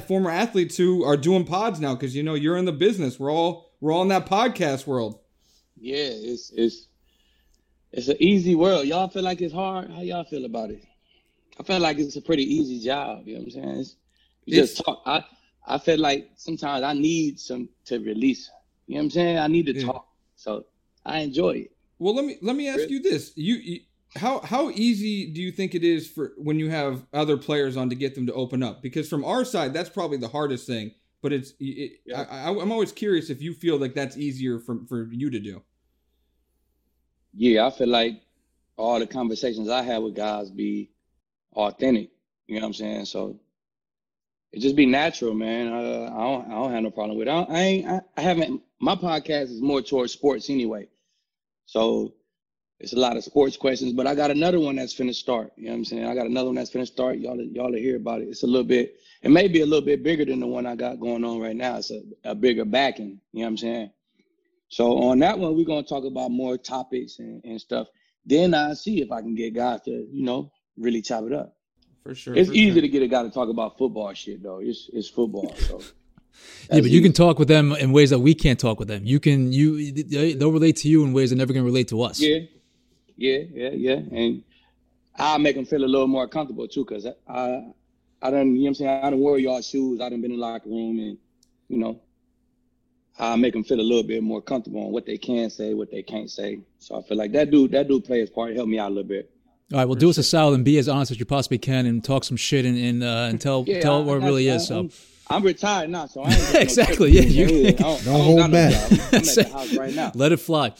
former 0.06 0.30
athletes 0.30 0.78
who 0.78 1.04
are 1.04 1.18
doing 1.18 1.44
pods 1.44 1.80
now 1.80 1.94
because 1.94 2.16
you 2.16 2.22
know 2.22 2.32
you're 2.32 2.56
in 2.56 2.64
the 2.64 2.72
business. 2.72 3.20
We're 3.20 3.30
all 3.30 3.74
we're 3.78 3.92
all 3.92 4.00
in 4.00 4.08
that 4.08 4.24
podcast 4.24 4.86
world. 4.86 5.20
Yeah, 5.76 5.96
it's 5.98 6.50
it's 6.56 6.86
it's 7.92 8.08
an 8.08 8.16
easy 8.20 8.54
world. 8.54 8.86
Y'all 8.86 9.08
feel 9.08 9.22
like 9.22 9.40
it's 9.40 9.54
hard. 9.54 9.90
How 9.90 10.00
y'all 10.00 10.24
feel 10.24 10.44
about 10.44 10.70
it? 10.70 10.84
I 11.58 11.62
feel 11.62 11.80
like 11.80 11.98
it's 11.98 12.16
a 12.16 12.22
pretty 12.22 12.44
easy 12.44 12.84
job. 12.84 13.26
You 13.26 13.34
know 13.34 13.40
what 13.40 13.44
I'm 13.46 13.50
saying? 13.50 13.80
It's, 13.80 13.96
you 14.44 14.62
it's, 14.62 14.72
just 14.72 14.84
talk. 14.84 15.02
I 15.06 15.24
I 15.66 15.78
feel 15.78 15.98
like 15.98 16.30
sometimes 16.36 16.82
I 16.82 16.92
need 16.92 17.38
some 17.38 17.68
to 17.86 17.98
release. 17.98 18.50
You 18.86 18.94
know 18.94 19.00
what 19.00 19.04
I'm 19.04 19.10
saying? 19.10 19.38
I 19.38 19.46
need 19.46 19.66
to 19.66 19.74
yeah. 19.74 19.86
talk. 19.86 20.08
So 20.36 20.66
I 21.04 21.20
enjoy 21.20 21.50
it. 21.50 21.72
Well, 21.98 22.14
let 22.14 22.24
me 22.24 22.36
let 22.42 22.56
me 22.56 22.68
ask 22.68 22.88
you 22.88 23.02
this: 23.02 23.32
you, 23.36 23.56
you, 23.56 23.80
how 24.16 24.40
how 24.40 24.70
easy 24.70 25.32
do 25.32 25.40
you 25.40 25.50
think 25.50 25.74
it 25.74 25.84
is 25.84 26.08
for 26.08 26.32
when 26.36 26.58
you 26.58 26.70
have 26.70 27.04
other 27.12 27.36
players 27.36 27.76
on 27.76 27.90
to 27.90 27.94
get 27.94 28.14
them 28.14 28.26
to 28.26 28.32
open 28.34 28.62
up? 28.62 28.82
Because 28.82 29.08
from 29.08 29.24
our 29.24 29.44
side, 29.44 29.72
that's 29.72 29.90
probably 29.90 30.18
the 30.18 30.28
hardest 30.28 30.66
thing. 30.66 30.92
But 31.20 31.32
it's 31.32 31.52
it, 31.58 32.00
yeah. 32.06 32.22
I, 32.30 32.44
I, 32.44 32.50
I'm 32.50 32.70
always 32.70 32.92
curious 32.92 33.28
if 33.28 33.42
you 33.42 33.52
feel 33.52 33.76
like 33.76 33.94
that's 33.94 34.16
easier 34.16 34.60
for 34.60 34.84
for 34.88 35.08
you 35.10 35.30
to 35.30 35.40
do. 35.40 35.62
Yeah, 37.32 37.66
I 37.66 37.70
feel 37.70 37.88
like 37.88 38.22
all 38.76 38.98
the 38.98 39.06
conversations 39.06 39.68
I 39.68 39.82
have 39.82 40.02
with 40.02 40.14
guys 40.14 40.50
be 40.50 40.90
authentic. 41.54 42.10
You 42.46 42.56
know 42.56 42.60
what 42.62 42.66
I'm 42.68 42.74
saying? 42.74 43.04
So 43.06 43.38
it 44.52 44.60
just 44.60 44.76
be 44.76 44.86
natural, 44.86 45.34
man. 45.34 45.68
Uh, 45.68 46.10
I 46.14 46.22
don't 46.22 46.46
I 46.46 46.54
don't 46.54 46.72
have 46.72 46.82
no 46.82 46.90
problem 46.90 47.18
with 47.18 47.28
it. 47.28 47.30
I, 47.30 47.42
I 47.42 47.58
ain't 47.60 47.88
I, 47.88 48.00
I, 48.16 48.20
haven't 48.22 48.62
my 48.80 48.94
podcast 48.94 49.50
is 49.50 49.60
more 49.60 49.82
towards 49.82 50.12
sports 50.12 50.48
anyway. 50.48 50.88
So 51.66 52.14
it's 52.80 52.92
a 52.94 52.98
lot 52.98 53.16
of 53.16 53.24
sports 53.24 53.56
questions, 53.56 53.92
but 53.92 54.06
I 54.06 54.14
got 54.14 54.30
another 54.30 54.60
one 54.60 54.76
that's 54.76 54.94
finna 54.94 55.14
start. 55.14 55.52
You 55.56 55.64
know 55.64 55.72
what 55.72 55.78
I'm 55.78 55.84
saying? 55.84 56.06
I 56.06 56.14
got 56.14 56.26
another 56.26 56.46
one 56.46 56.54
that's 56.54 56.70
finna 56.70 56.86
start. 56.86 57.18
Y'all 57.18 57.36
y'all 57.40 57.70
will 57.70 57.78
hear 57.78 57.96
about 57.96 58.22
it. 58.22 58.28
It's 58.28 58.42
a 58.44 58.46
little 58.46 58.64
bit 58.64 58.96
it 59.22 59.30
may 59.30 59.48
be 59.48 59.60
a 59.60 59.66
little 59.66 59.84
bit 59.84 60.02
bigger 60.02 60.24
than 60.24 60.40
the 60.40 60.46
one 60.46 60.66
I 60.66 60.76
got 60.76 61.00
going 61.00 61.24
on 61.24 61.40
right 61.40 61.56
now. 61.56 61.76
It's 61.76 61.90
a, 61.90 62.02
a 62.24 62.34
bigger 62.34 62.64
backing, 62.64 63.20
you 63.32 63.40
know 63.40 63.46
what 63.46 63.48
I'm 63.48 63.56
saying? 63.56 63.90
So 64.68 64.98
on 64.98 65.18
that 65.20 65.38
one, 65.38 65.56
we're 65.56 65.64
gonna 65.64 65.82
talk 65.82 66.04
about 66.04 66.30
more 66.30 66.56
topics 66.58 67.18
and, 67.18 67.42
and 67.44 67.60
stuff 67.60 67.88
then 68.28 68.52
I 68.52 68.74
see 68.74 69.00
if 69.00 69.10
I 69.10 69.22
can 69.22 69.34
get 69.34 69.54
guys 69.54 69.80
to, 69.82 69.90
you 69.90 70.22
know, 70.22 70.52
really 70.76 71.00
chop 71.00 71.24
it 71.24 71.32
up. 71.32 71.56
For 72.02 72.14
sure. 72.14 72.36
It's 72.36 72.48
for 72.48 72.54
easy 72.54 72.72
sure. 72.72 72.82
to 72.82 72.88
get 72.88 73.02
a 73.02 73.08
guy 73.08 73.22
to 73.22 73.30
talk 73.30 73.48
about 73.48 73.78
football 73.78 74.12
shit 74.12 74.42
though. 74.42 74.60
It's 74.60 74.90
it's 74.92 75.08
football. 75.08 75.54
So 75.56 75.80
Yeah, 76.70 76.82
but 76.82 76.90
you 76.90 77.00
can 77.00 77.12
talk 77.12 77.38
with 77.38 77.48
them 77.48 77.72
in 77.72 77.90
ways 77.90 78.10
that 78.10 78.20
we 78.20 78.34
can't 78.34 78.60
talk 78.60 78.78
with 78.78 78.86
them. 78.86 79.04
You 79.04 79.18
can 79.18 79.50
you 79.52 79.92
they- 79.92 80.34
they'll 80.34 80.52
relate 80.52 80.76
to 80.76 80.88
you 80.88 81.04
in 81.04 81.12
ways 81.12 81.30
they're 81.30 81.38
never 81.38 81.52
to 81.52 81.62
relate 81.62 81.88
to 81.88 82.02
us. 82.02 82.20
Yeah, 82.20 82.40
yeah, 83.16 83.38
yeah, 83.52 83.70
yeah, 83.70 84.00
and 84.12 84.44
I 85.16 85.38
make 85.38 85.56
them 85.56 85.64
feel 85.64 85.84
a 85.84 85.86
little 85.86 86.06
more 86.06 86.28
comfortable 86.28 86.68
too, 86.68 86.84
cause 86.84 87.06
I, 87.06 87.14
I, 87.26 87.72
I 88.22 88.30
done, 88.30 88.54
you 88.54 88.58
know 88.58 88.62
what 88.62 88.68
I'm 88.68 88.74
saying. 88.74 89.04
I 89.04 89.10
done 89.10 89.18
wore 89.18 89.38
y'all 89.38 89.62
shoes. 89.62 90.00
I 90.00 90.10
done 90.10 90.20
been 90.20 90.30
in 90.30 90.38
the 90.38 90.46
locker 90.46 90.68
room, 90.68 91.00
and 91.00 91.18
you 91.68 91.78
know, 91.78 92.00
I 93.18 93.34
make 93.36 93.52
them 93.52 93.64
feel 93.64 93.80
a 93.80 93.82
little 93.82 94.02
bit 94.04 94.22
more 94.22 94.40
comfortable 94.40 94.86
on 94.86 94.92
what 94.92 95.04
they 95.06 95.18
can 95.18 95.50
say, 95.50 95.74
what 95.74 95.90
they 95.90 96.02
can't 96.02 96.30
say. 96.30 96.60
So 96.78 96.98
I 96.98 97.02
feel 97.02 97.16
like 97.16 97.32
that 97.32 97.50
dude, 97.50 97.72
that 97.72 97.88
dude 97.88 98.04
play 98.04 98.20
his 98.20 98.30
part, 98.30 98.54
help 98.54 98.68
me 98.68 98.78
out 98.78 98.88
a 98.90 98.94
little 98.94 99.08
bit. 99.08 99.30
All 99.72 99.78
right, 99.80 99.84
well, 99.84 99.96
do 99.96 100.08
us 100.08 100.16
a 100.18 100.22
solid 100.22 100.54
and 100.54 100.64
be 100.64 100.78
as 100.78 100.88
honest 100.88 101.10
as 101.10 101.18
you 101.18 101.26
possibly 101.26 101.58
can, 101.58 101.84
and 101.86 102.02
talk 102.02 102.24
some 102.24 102.36
shit 102.38 102.64
and 102.64 102.78
and, 102.78 103.02
uh, 103.02 103.26
and 103.28 103.40
tell 103.40 103.64
Yeah, 103.66 103.80
tell 103.80 104.00
I- 104.00 104.04
what 104.04 104.16
it 104.22 104.24
really 104.24 104.50
I- 104.50 104.54
is. 104.54 104.66
So 104.68 104.78
I'm, 104.80 104.90
I'm 105.30 105.42
retired 105.42 105.90
now, 105.90 106.06
so 106.06 106.22
I 106.22 106.30
ain't 106.32 106.54
Exactly, 106.54 107.12
No 107.12 107.20
yeah, 107.20 107.22
you- 107.22 107.66
I 107.68 107.70
don't, 107.72 107.78
Don't 107.78 108.04
don't 108.04 108.20
hold 108.24 108.38
got 108.38 108.50
no 108.50 108.52
back. 108.54 108.88
job. 108.90 109.00
I'm 109.12 109.14
at 109.18 109.24
the 109.24 109.48
house 109.52 109.74
right 109.76 109.94
now. 109.94 110.12
let 110.14 110.32
it 110.32 110.38
fly. 110.38 110.70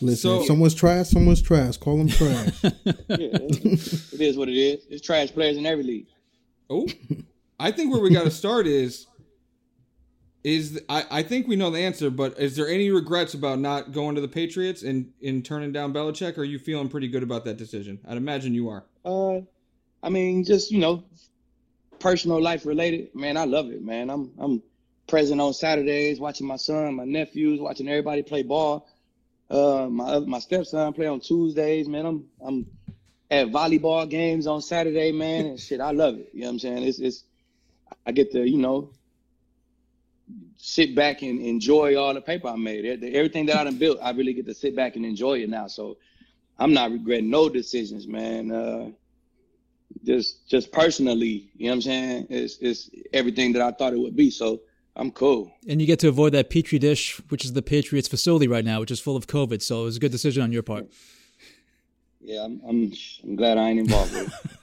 Listen, 0.00 0.16
So- 0.16 0.40
if 0.42 0.46
someone's 0.46 0.74
trash, 0.74 1.08
someone's 1.08 1.42
trash. 1.42 1.76
Call 1.78 1.96
them 1.98 2.06
trash. 2.08 2.52
Yeah, 2.62 2.72
it, 3.08 4.12
it 4.12 4.20
is 4.20 4.36
what 4.36 4.48
it 4.48 4.56
is. 4.56 4.84
It's 4.88 5.04
trash 5.04 5.32
players 5.32 5.56
in 5.56 5.66
every 5.66 5.82
league. 5.82 6.06
Oh, 6.70 6.86
I 7.58 7.72
think 7.72 7.92
where 7.92 8.00
we 8.00 8.10
got 8.10 8.22
to 8.24 8.30
start 8.30 8.68
is 8.68 9.07
is 10.48 10.80
I, 10.88 11.04
I 11.10 11.22
think 11.22 11.46
we 11.46 11.56
know 11.56 11.70
the 11.70 11.80
answer, 11.80 12.10
but 12.10 12.38
is 12.38 12.56
there 12.56 12.66
any 12.68 12.90
regrets 12.90 13.34
about 13.34 13.58
not 13.58 13.92
going 13.92 14.14
to 14.14 14.20
the 14.22 14.28
Patriots 14.28 14.82
and 14.82 15.12
in 15.20 15.42
turning 15.42 15.72
down 15.72 15.92
Belichick? 15.92 16.38
Or 16.38 16.40
are 16.40 16.44
you 16.44 16.58
feeling 16.58 16.88
pretty 16.88 17.08
good 17.08 17.22
about 17.22 17.44
that 17.44 17.58
decision? 17.58 17.98
I'd 18.08 18.16
imagine 18.16 18.54
you 18.54 18.70
are. 18.70 18.84
Uh, 19.04 19.40
I 20.02 20.08
mean, 20.08 20.44
just 20.44 20.70
you 20.70 20.78
know, 20.78 21.04
personal 21.98 22.40
life 22.40 22.64
related. 22.64 23.14
Man, 23.14 23.36
I 23.36 23.44
love 23.44 23.70
it, 23.70 23.82
man. 23.82 24.08
I'm 24.08 24.32
I'm 24.38 24.62
present 25.06 25.38
on 25.40 25.52
Saturdays, 25.52 26.18
watching 26.18 26.46
my 26.46 26.56
son, 26.56 26.94
my 26.94 27.04
nephews, 27.04 27.60
watching 27.60 27.88
everybody 27.88 28.22
play 28.22 28.42
ball. 28.42 28.88
Uh, 29.50 29.86
my 29.90 30.18
my 30.20 30.38
stepson 30.38 30.94
play 30.94 31.06
on 31.06 31.20
Tuesdays, 31.20 31.88
man. 31.88 32.06
I'm 32.06 32.24
I'm 32.40 32.66
at 33.30 33.48
volleyball 33.48 34.08
games 34.08 34.46
on 34.46 34.62
Saturday, 34.62 35.12
man, 35.12 35.44
and 35.44 35.60
shit. 35.60 35.80
I 35.80 35.90
love 35.90 36.14
it. 36.14 36.30
You 36.32 36.40
know 36.40 36.46
what 36.46 36.52
I'm 36.52 36.58
saying? 36.60 36.82
It's 36.84 36.98
it's 36.98 37.24
I 38.06 38.12
get 38.12 38.32
to 38.32 38.48
you 38.48 38.56
know 38.56 38.90
sit 40.58 40.94
back 40.94 41.22
and 41.22 41.40
enjoy 41.40 41.96
all 41.96 42.12
the 42.12 42.20
paper 42.20 42.48
I 42.48 42.56
made. 42.56 42.84
Everything 42.84 43.46
that 43.46 43.56
I 43.56 43.64
done 43.64 43.78
built, 43.78 43.98
I 44.02 44.10
really 44.10 44.34
get 44.34 44.44
to 44.46 44.54
sit 44.54 44.76
back 44.76 44.96
and 44.96 45.06
enjoy 45.06 45.40
it 45.40 45.48
now. 45.48 45.68
So 45.68 45.96
I'm 46.58 46.74
not 46.74 46.90
regretting 46.90 47.30
no 47.30 47.48
decisions, 47.48 48.06
man. 48.06 48.52
Uh, 48.52 48.90
just 50.04 50.48
just 50.48 50.70
personally, 50.72 51.50
you 51.56 51.66
know 51.66 51.70
what 51.70 51.74
I'm 51.76 51.82
saying? 51.82 52.26
It's 52.28 52.58
it's 52.58 52.90
everything 53.12 53.52
that 53.54 53.62
I 53.62 53.70
thought 53.72 53.94
it 53.94 53.98
would 53.98 54.16
be. 54.16 54.30
So 54.30 54.60
I'm 54.96 55.12
cool. 55.12 55.52
And 55.68 55.80
you 55.80 55.86
get 55.86 56.00
to 56.00 56.08
avoid 56.08 56.32
that 56.32 56.50
petri 56.50 56.78
dish, 56.78 57.20
which 57.28 57.44
is 57.44 57.52
the 57.52 57.62
Patriots 57.62 58.08
facility 58.08 58.48
right 58.48 58.64
now, 58.64 58.80
which 58.80 58.90
is 58.90 59.00
full 59.00 59.16
of 59.16 59.26
COVID. 59.28 59.62
So 59.62 59.82
it 59.82 59.84
was 59.84 59.96
a 59.96 60.00
good 60.00 60.12
decision 60.12 60.42
on 60.42 60.52
your 60.52 60.62
part. 60.62 60.88
Yeah, 62.20 62.44
I'm 62.44 62.60
I'm, 62.68 62.92
I'm 63.22 63.36
glad 63.36 63.58
I 63.58 63.70
ain't 63.70 63.80
involved 63.80 64.12
with 64.12 64.28
it. 64.28 64.34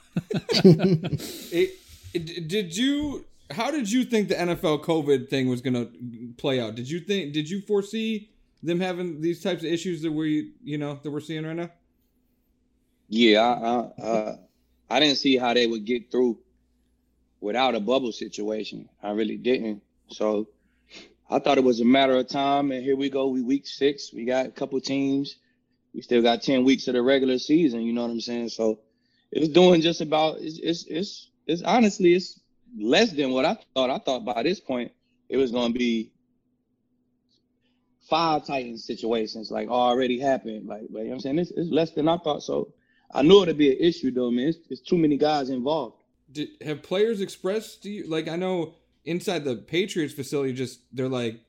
It, 1.51 1.77
it, 2.13 2.47
did 2.47 2.75
you? 2.75 3.25
How 3.51 3.69
did 3.69 3.91
you 3.91 4.03
think 4.03 4.29
the 4.29 4.35
NFL 4.35 4.83
COVID 4.83 5.29
thing 5.29 5.49
was 5.49 5.61
going 5.61 5.73
to 5.73 6.33
play 6.37 6.59
out? 6.59 6.75
Did 6.75 6.89
you 6.89 6.99
think? 6.99 7.33
Did 7.33 7.49
you 7.49 7.61
foresee 7.61 8.29
them 8.63 8.79
having 8.79 9.21
these 9.21 9.43
types 9.43 9.63
of 9.63 9.69
issues 9.69 10.01
that 10.01 10.11
we, 10.11 10.53
you 10.63 10.77
know, 10.77 10.99
that 11.03 11.11
we're 11.11 11.19
seeing 11.19 11.45
right 11.45 11.55
now? 11.55 11.69
Yeah, 13.07 13.41
I, 13.41 14.01
I, 14.01 14.05
uh, 14.05 14.37
I 14.89 14.99
didn't 14.99 15.17
see 15.17 15.37
how 15.37 15.53
they 15.53 15.67
would 15.67 15.85
get 15.85 16.11
through 16.11 16.39
without 17.39 17.75
a 17.75 17.79
bubble 17.79 18.11
situation. 18.11 18.89
I 19.03 19.11
really 19.11 19.37
didn't. 19.37 19.83
So 20.09 20.47
I 21.29 21.39
thought 21.39 21.57
it 21.57 21.63
was 21.63 21.79
a 21.79 21.85
matter 21.85 22.15
of 22.17 22.27
time, 22.27 22.71
and 22.71 22.83
here 22.83 22.95
we 22.95 23.09
go. 23.09 23.27
We 23.27 23.41
week 23.41 23.67
six. 23.67 24.11
We 24.11 24.25
got 24.25 24.47
a 24.47 24.51
couple 24.51 24.79
teams. 24.81 25.35
We 25.93 26.01
still 26.01 26.21
got 26.21 26.41
ten 26.41 26.63
weeks 26.63 26.87
of 26.87 26.95
the 26.95 27.01
regular 27.01 27.37
season. 27.37 27.81
You 27.81 27.93
know 27.93 28.01
what 28.01 28.11
I'm 28.11 28.21
saying? 28.21 28.49
So 28.49 28.79
it's 29.31 29.47
doing 29.47 29.81
just 29.81 30.01
about. 30.01 30.37
It's 30.39 30.59
it's 30.59 30.85
it's, 30.85 31.29
it's 31.47 31.61
honestly 31.61 32.13
it's 32.13 32.39
less 32.77 33.11
than 33.11 33.31
what 33.31 33.45
I 33.45 33.57
thought. 33.73 33.89
I 33.89 33.97
thought 33.99 34.25
by 34.25 34.43
this 34.43 34.59
point 34.59 34.91
it 35.29 35.37
was 35.37 35.51
going 35.51 35.73
to 35.73 35.79
be 35.79 36.11
five 38.09 38.45
Titans 38.45 38.85
situations 38.85 39.51
like 39.51 39.69
already 39.69 40.19
happened. 40.19 40.67
Like, 40.67 40.83
but 40.89 40.99
you 40.99 41.03
know 41.05 41.09
what 41.09 41.13
I'm 41.15 41.19
saying? 41.21 41.39
It's, 41.39 41.51
it's 41.51 41.71
less 41.71 41.91
than 41.91 42.07
I 42.07 42.17
thought. 42.17 42.43
So 42.43 42.73
I 43.13 43.21
knew 43.21 43.41
it'd 43.43 43.57
be 43.57 43.71
an 43.71 43.77
issue 43.79 44.11
though, 44.11 44.31
man. 44.31 44.49
It's, 44.49 44.59
it's 44.69 44.81
too 44.81 44.97
many 44.97 45.17
guys 45.17 45.49
involved. 45.49 45.97
Did, 46.31 46.49
have 46.61 46.83
players 46.83 47.21
expressed 47.21 47.83
to 47.83 47.89
you? 47.89 48.07
Like 48.07 48.27
I 48.27 48.35
know 48.35 48.75
inside 49.05 49.45
the 49.45 49.55
Patriots 49.55 50.13
facility, 50.13 50.53
just 50.53 50.79
they're 50.91 51.09
like, 51.09 51.39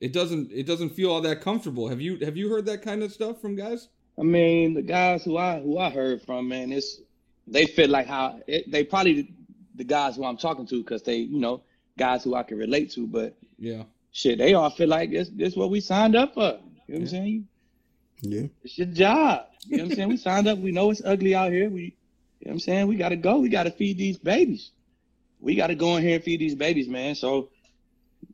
it 0.00 0.12
doesn't 0.12 0.52
it 0.52 0.66
doesn't 0.66 0.90
feel 0.90 1.10
all 1.10 1.20
that 1.22 1.40
comfortable. 1.40 1.88
Have 1.88 2.00
you 2.00 2.18
have 2.24 2.36
you 2.36 2.50
heard 2.50 2.66
that 2.66 2.82
kind 2.82 3.02
of 3.02 3.12
stuff 3.12 3.40
from 3.40 3.56
guys? 3.56 3.88
I 4.18 4.22
mean, 4.22 4.74
the 4.74 4.82
guys 4.82 5.24
who 5.24 5.38
I 5.38 5.60
who 5.60 5.78
I 5.78 5.90
heard 5.90 6.22
from, 6.22 6.48
man, 6.48 6.72
it's 6.72 7.00
they 7.46 7.66
feel 7.66 7.88
like 7.88 8.06
how 8.06 8.40
it, 8.46 8.70
they 8.70 8.84
probably 8.84 9.32
the 9.74 9.84
guys 9.84 10.16
who 10.16 10.24
I'm 10.24 10.36
talking 10.36 10.66
to 10.66 10.82
because 10.82 11.02
they, 11.02 11.16
you 11.16 11.38
know, 11.40 11.62
guys 11.98 12.24
who 12.24 12.34
I 12.34 12.42
can 12.42 12.58
relate 12.58 12.90
to. 12.92 13.06
But 13.06 13.36
Yeah. 13.58 13.84
shit, 14.12 14.38
they 14.38 14.54
all 14.54 14.70
feel 14.70 14.88
like 14.88 15.10
this 15.10 15.28
this 15.30 15.56
what 15.56 15.70
we 15.70 15.80
signed 15.80 16.16
up 16.16 16.34
for. 16.34 16.42
You 16.42 16.48
know 16.50 16.60
what 16.86 16.98
I'm 17.00 17.06
saying? 17.08 17.48
yeah. 18.22 18.46
It's 18.62 18.78
your 18.78 18.86
job. 18.88 19.46
You 19.66 19.78
know 19.78 19.84
what 19.84 19.90
I'm 19.90 19.96
saying? 19.96 20.08
We 20.10 20.16
signed 20.16 20.46
up. 20.48 20.58
We 20.58 20.72
know 20.72 20.90
it's 20.90 21.02
ugly 21.04 21.34
out 21.34 21.50
here. 21.52 21.68
We, 21.70 21.82
you 21.82 22.46
know 22.46 22.50
what 22.50 22.52
I'm 22.52 22.60
saying? 22.60 22.86
We 22.86 22.96
got 22.96 23.10
to 23.10 23.16
go. 23.16 23.38
We 23.40 23.48
got 23.48 23.64
to 23.64 23.70
feed 23.70 23.98
these 23.98 24.18
babies. 24.18 24.70
We 25.40 25.54
got 25.54 25.68
to 25.68 25.74
go 25.74 25.96
in 25.96 26.02
here 26.02 26.16
and 26.16 26.24
feed 26.24 26.40
these 26.40 26.54
babies, 26.54 26.88
man. 26.88 27.14
So 27.14 27.50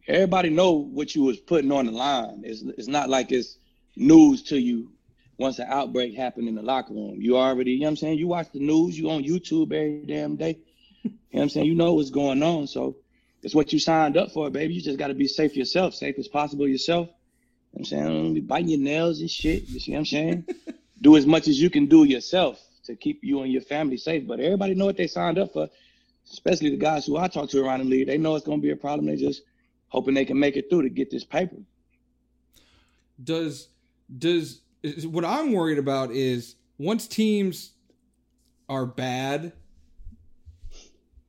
everybody 0.09 0.51
know 0.51 0.73
what 0.73 1.15
you 1.15 1.23
was 1.25 1.39
putting 1.39 1.73
on 1.73 1.87
the 1.87 1.93
line. 1.93 2.43
It's, 2.45 2.63
it's 2.63 2.89
not 2.89 3.09
like 3.09 3.33
it's 3.33 3.59
news 3.97 4.43
to 4.45 4.59
you 4.59 4.91
once 5.39 5.59
an 5.59 5.67
outbreak 5.69 6.15
happened 6.15 6.49
in 6.49 6.55
the 6.55 6.63
locker 6.63 6.93
room. 6.95 7.17
You 7.21 7.37
already, 7.37 7.73
you 7.73 7.81
know 7.81 7.87
what 7.87 7.91
I'm 7.91 7.97
saying? 7.97 8.19
You 8.19 8.29
watch 8.29 8.49
the 8.53 8.61
news. 8.61 8.99
You 8.99 9.11
on 9.11 9.23
YouTube 9.25 9.67
every 9.73 10.05
damn 10.07 10.37
day. 10.37 10.59
You 11.05 11.11
know 11.11 11.19
what 11.31 11.43
I'm 11.43 11.49
saying? 11.51 11.67
You 11.67 11.75
know 11.75 11.95
what's 11.95 12.11
going 12.11 12.43
on. 12.43 12.67
So 12.67 12.97
it's 13.43 13.55
what 13.55 13.73
you 13.73 13.79
signed 13.79 14.17
up 14.17 14.33
for, 14.33 14.51
baby. 14.51 14.75
You 14.75 14.83
just 14.83 14.99
got 14.99 15.09
to 15.09 15.15
be 15.15 15.27
safe 15.27 15.57
yourself, 15.57 15.95
safe 15.95 16.19
as 16.19 16.29
possible 16.29 16.69
yourself. 16.69 17.07
You 17.07 17.13
know 17.13 17.17
what 17.73 17.81
I'm 17.81 17.85
saying? 17.85 18.05
Don't 18.05 18.35
be 18.35 18.41
biting 18.41 18.69
your 18.69 18.81
nails 18.81 19.21
and 19.21 19.31
shit. 19.31 19.69
You 19.69 19.81
see 19.81 19.93
what 19.93 19.99
I'm 19.99 20.07
saying? 20.07 20.47
do 21.01 21.17
as 21.17 21.27
much 21.27 21.49
as 21.49 21.61
you 21.61 21.71
can 21.71 21.87
do 21.87 22.05
yourself 22.05 22.61
to 22.85 22.97
keep 22.97 23.21
you 23.23 23.43
and 23.43 23.53
your 23.53 23.63
family 23.63 23.97
safe. 23.97 24.27
But 24.27 24.41
everybody 24.41 24.75
know 24.75 24.87
what 24.87 24.97
they 24.97 25.07
signed 25.07 25.39
up 25.39 25.53
for, 25.53 25.69
especially 26.31 26.71
the 26.71 26.77
guys 26.77 27.07
who 27.07 27.17
I 27.17 27.29
talk 27.29 27.49
to 27.51 27.65
around 27.65 27.81
the 27.81 27.87
league. 27.87 28.07
They 28.07 28.19
know 28.19 28.35
it's 28.35 28.45
going 28.45 28.59
to 28.59 28.63
be 28.63 28.73
a 28.73 28.77
problem. 28.77 29.07
They 29.07 29.17
just 29.17 29.43
hoping 29.89 30.15
they 30.15 30.25
can 30.25 30.39
make 30.39 30.57
it 30.57 30.69
through 30.69 30.83
to 30.83 30.91
get 30.91 31.11
this 31.11 31.25
paper. 31.25 31.57
Does 33.23 33.69
does 34.19 34.63
is, 34.83 35.07
what 35.07 35.25
I'm 35.25 35.53
worried 35.53 35.79
about 35.79 36.11
is 36.11 36.57
once 36.79 37.07
teams 37.07 37.73
are 38.69 38.87
bad, 38.87 39.53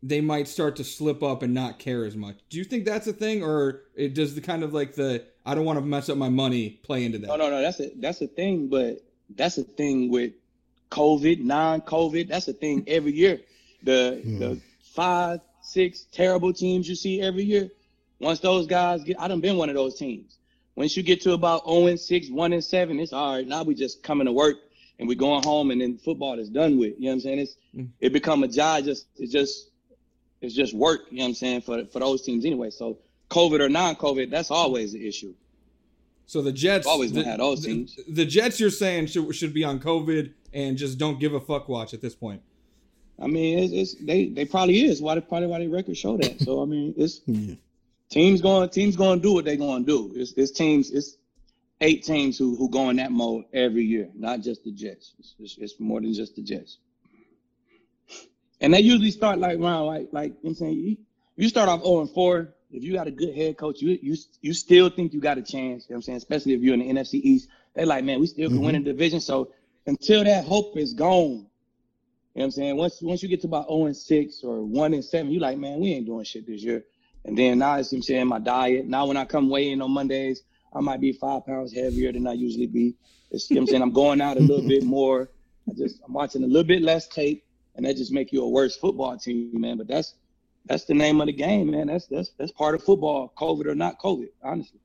they 0.04 0.22
might 0.22 0.48
start 0.48 0.76
to 0.78 0.84
slip 0.84 1.22
up 1.22 1.44
and 1.44 1.54
not 1.54 1.80
care 1.80 2.06
as 2.06 2.16
much. 2.16 2.38
Do 2.50 2.58
you 2.58 2.64
think 2.64 2.86
that's 2.86 3.08
a 3.08 3.14
thing, 3.14 3.44
or 3.44 3.82
it 3.96 4.14
does 4.14 4.34
the 4.36 4.42
kind 4.42 4.64
of 4.64 4.74
like 4.74 4.96
the 4.96 5.26
I 5.46 5.56
don't 5.56 5.66
want 5.66 5.80
to 5.80 5.86
mess 5.86 6.10
up 6.10 6.18
my 6.18 6.30
money 6.30 6.70
play 6.70 7.06
into 7.06 7.20
that? 7.20 7.28
No, 7.28 7.36
no, 7.36 7.50
no. 7.50 7.62
That's 7.62 7.80
a 7.80 7.92
that's 7.98 8.22
a 8.22 8.28
thing, 8.28 8.68
but 8.68 9.04
that's 9.36 9.58
a 9.58 9.64
thing 9.64 10.10
with 10.10 10.34
COVID, 10.90 11.44
non-COVID. 11.44 12.28
That's 12.28 12.48
a 12.48 12.54
thing 12.54 12.84
every 12.88 13.14
year. 13.14 13.42
The 13.84 14.22
hmm. 14.24 14.40
the 14.40 14.62
five, 14.82 15.40
six 15.62 16.06
terrible 16.12 16.54
teams 16.54 16.88
you 16.90 16.96
see 16.96 17.22
every 17.22 17.44
year. 17.44 17.70
Once 18.20 18.40
those 18.40 18.68
guys 18.68 19.04
get, 19.04 19.20
I 19.20 19.28
done 19.28 19.42
been 19.42 19.58
one 19.58 19.70
of 19.70 19.76
those 19.76 19.98
teams. 19.98 20.38
Once 20.76 20.96
you 20.96 21.04
get 21.04 21.22
to 21.22 21.34
about 21.34 21.66
0 21.68 21.88
and 21.88 22.00
6, 22.00 22.30
1 22.30 22.54
and 22.54 22.64
7, 22.64 23.00
it's 23.00 23.14
all 23.14 23.36
right. 23.36 23.48
Now 23.48 23.64
we 23.64 23.76
just 23.76 24.04
coming 24.04 24.26
to 24.26 24.32
work 24.32 24.58
and 25.00 25.08
we 25.08 25.16
going 25.16 25.44
home 25.44 25.72
and 25.72 25.82
then 25.82 25.98
football 25.98 26.40
is 26.40 26.50
done 26.50 26.78
with. 26.78 26.94
You 26.98 27.06
know 27.06 27.08
what 27.08 27.14
I'm 27.14 27.20
saying? 27.22 27.40
It's 27.40 27.56
mm. 27.76 27.90
it 28.00 28.14
become 28.14 28.44
a 28.44 28.48
job. 28.48 28.86
Just 28.86 29.08
it's 29.18 29.32
just 29.32 29.71
it's 30.42 30.54
just 30.56 30.74
work. 30.74 31.02
You 31.10 31.18
know 31.20 31.24
what 31.24 31.28
I'm 31.30 31.34
saying 31.36 31.62
for 31.62 31.86
for 31.86 32.00
those 32.00 32.22
teams 32.24 32.46
anyway. 32.46 32.70
So 32.72 32.98
COVID 33.30 33.60
or 33.62 33.70
non-COVID, 33.70 34.30
that's 34.30 34.52
always 34.52 34.94
the 34.94 35.08
issue. 35.08 35.34
So 36.26 36.42
the 36.42 36.52
Jets 36.52 36.88
Always 36.88 37.12
the, 37.12 37.22
gonna 37.22 37.32
have 37.32 37.40
those 37.40 37.66
teams. 37.66 37.98
The, 38.08 38.26
Jets, 38.26 38.60
you're 38.60 38.70
saying 38.70 39.08
should 39.08 39.34
should 39.36 39.54
be 39.54 39.64
on 39.64 39.80
COVID 39.80 40.34
and 40.54 40.78
just 40.78 40.98
don't 40.98 41.20
give 41.20 41.34
a 41.34 41.40
fuck 41.42 41.68
watch 41.68 41.94
at 41.94 42.02
this 42.02 42.16
point. 42.16 42.42
I 43.22 43.28
mean, 43.28 43.60
it's, 43.60 43.74
it's 43.74 43.96
they 43.96 44.30
they 44.30 44.46
probably 44.46 44.86
is. 44.86 45.02
Why 45.02 45.16
they 45.16 45.22
probably 45.22 45.48
why 45.48 45.60
they 45.60 45.68
records 45.68 46.00
show 46.00 46.18
that. 46.18 46.40
So 46.42 46.62
I 46.62 46.66
mean, 46.66 46.94
it's 46.98 47.22
Yeah. 47.28 47.56
teams 48.10 48.42
going 48.42 48.70
teams 48.70 48.96
going 48.96 49.20
to 49.20 49.24
do 49.24 49.34
what 49.34 49.46
they 49.46 49.58
going 49.58 49.86
to 49.86 49.92
do. 49.92 50.20
It's, 50.20 50.32
it's 50.34 50.52
teams. 50.52 50.92
It's 50.92 51.18
eight 51.82 52.04
teams 52.04 52.38
who 52.38 52.56
who 52.56 52.70
go 52.70 52.90
in 52.90 52.96
that 52.98 53.12
mode 53.12 53.46
every 53.54 53.84
year, 53.84 54.10
not 54.16 54.42
just 54.42 54.64
the 54.64 54.72
Jets. 54.72 55.14
It's, 55.20 55.36
it's, 55.40 55.58
it's 55.58 55.80
more 55.80 56.00
than 56.02 56.14
just 56.14 56.36
the 56.36 56.42
Jets. 56.42 56.78
And 58.62 58.74
they 58.74 58.80
usually 58.80 59.12
start 59.12 59.40
like 59.40 59.60
around 59.60 59.88
like 59.88 60.10
like 60.12 60.30
you 60.30 60.34
know 60.34 60.38
what 60.42 60.50
I'm 60.50 60.56
saying 60.56 60.74
you, 60.74 60.98
you 61.36 61.50
start 61.50 61.68
off 61.68 61.84
0 61.84 62.02
and 62.02 62.10
4. 62.10 62.54
If 62.72 62.84
you 62.84 62.94
got 62.94 63.08
a 63.08 63.12
good 63.12 63.36
head 63.36 63.58
coach, 63.58 63.82
you 63.82 64.00
you 64.02 64.16
you 64.42 64.54
still 64.54 64.90
think 64.90 65.14
you 65.14 65.20
got 65.20 65.38
a 65.38 65.42
chance. 65.42 65.86
You 65.90 65.94
know 65.94 65.96
what 65.96 65.96
I'm 65.96 66.02
saying? 66.04 66.18
Especially 66.18 66.54
if 66.54 66.62
you're 66.62 66.76
in 66.76 66.80
the 66.80 66.94
NFC 66.94 67.16
East. 67.16 67.50
They're 67.74 67.86
like, 67.86 68.04
man, 68.04 68.20
we 68.20 68.28
still 68.28 68.50
can 68.50 68.62
win 68.62 68.76
mm-hmm. 68.76 68.82
a 68.82 68.92
division. 68.94 69.20
So 69.20 69.52
until 69.86 70.24
that 70.24 70.46
hope 70.46 70.78
is 70.78 70.94
gone. 70.94 71.48
You 72.34 72.40
know 72.40 72.44
what 72.44 72.44
I'm 72.46 72.52
saying? 72.52 72.78
Once 72.78 73.02
once 73.02 73.24
you 73.24 73.30
get 73.30 73.42
to 73.42 73.48
about 73.48 73.68
0 73.68 73.88
and 73.88 73.98
6 73.98 74.44
or 74.44 74.64
1 74.64 74.94
and 74.94 75.04
7, 75.04 75.32
you're 75.32 75.42
like, 75.42 75.58
man, 75.58 75.80
we 75.80 75.94
ain't 75.94 76.06
doing 76.06 76.24
shit 76.24 76.48
this 76.48 76.64
year. 76.64 76.86
And 77.26 77.38
then 77.38 77.60
now 77.60 77.76
it's 77.76 77.92
I'm 77.92 78.02
saying 78.02 78.28
my 78.28 78.40
diet. 78.40 78.86
Now 78.86 79.06
when 79.06 79.18
I 79.18 79.26
come 79.26 79.50
weigh 79.50 79.72
in 79.72 79.82
on 79.82 79.92
Mondays, 79.92 80.44
I 80.74 80.80
might 80.80 81.02
be 81.02 81.12
five 81.12 81.46
pounds 81.46 81.74
heavier 81.74 82.12
than 82.12 82.28
I 82.28 82.34
usually 82.34 82.68
be. 82.68 82.96
It's, 83.32 83.50
you 83.50 83.56
know 83.56 83.62
what 83.62 83.64
I'm 83.64 83.68
saying? 83.68 83.82
I'm 83.82 83.92
going 83.92 84.22
out 84.22 84.38
a 84.38 84.40
little 84.40 84.68
bit 84.68 84.84
more. 84.84 85.30
I 85.70 85.74
just 85.74 86.00
I'm 86.06 86.14
watching 86.14 86.44
a 86.44 86.48
little 86.48 86.64
bit 86.64 86.82
less 86.82 87.08
tape, 87.08 87.44
and 87.76 87.86
that 87.86 87.96
just 87.96 88.12
make 88.12 88.32
you 88.32 88.44
a 88.44 88.50
worse 88.50 88.76
football 88.76 89.18
team, 89.18 89.60
man. 89.60 89.78
But 89.78 89.88
that's 89.88 90.16
that's 90.66 90.86
the 90.86 90.94
name 90.94 91.22
of 91.22 91.28
the 91.28 91.34
game, 91.34 91.72
man. 91.72 91.88
That's 91.88 92.08
that's 92.08 92.32
that's 92.38 92.52
part 92.52 92.76
of 92.76 92.84
football, 92.84 93.34
COVID 93.38 93.66
or 93.66 93.76
not 93.76 94.00
COVID, 94.00 94.30
honestly. 94.44 94.80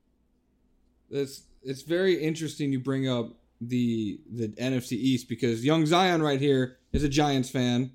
It's 1.09 1.43
it's 1.63 1.81
very 1.81 2.15
interesting 2.15 2.71
you 2.71 2.79
bring 2.79 3.07
up 3.07 3.33
the 3.61 4.19
the 4.31 4.49
NFC 4.49 4.93
East 4.93 5.29
because 5.29 5.65
young 5.65 5.85
Zion 5.85 6.21
right 6.21 6.39
here 6.39 6.77
is 6.91 7.03
a 7.03 7.09
Giants 7.09 7.49
fan, 7.49 7.91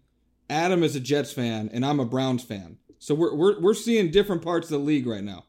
Adam 0.50 0.82
is 0.82 0.96
a 0.96 1.00
Jets 1.00 1.32
fan, 1.32 1.70
and 1.72 1.84
I'm 1.84 2.00
a 2.00 2.04
Browns 2.04 2.44
fan. 2.44 2.78
So 2.98 3.14
we're 3.14 3.34
we're 3.34 3.60
we're 3.60 3.74
seeing 3.74 4.10
different 4.10 4.42
parts 4.42 4.70
of 4.70 4.80
the 4.80 4.86
league 4.86 5.06
right 5.06 5.24
now. 5.24 5.44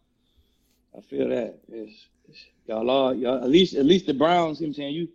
I 0.98 1.02
feel 1.02 1.28
that. 1.30 1.60
It's, 1.72 2.08
it's, 2.30 2.46
y'all 2.68 2.89
are 2.89 3.14
y'all 3.14 3.44
at 3.44 3.50
least 3.50 3.76
at 3.76 3.86
least 3.86 4.06
the 4.06 4.14
Browns, 4.14 4.60
you 4.60 4.68
know 4.68 4.70
what 4.70 4.78
I'm 4.78 4.82
saying? 4.82 4.96
You 4.96 5.08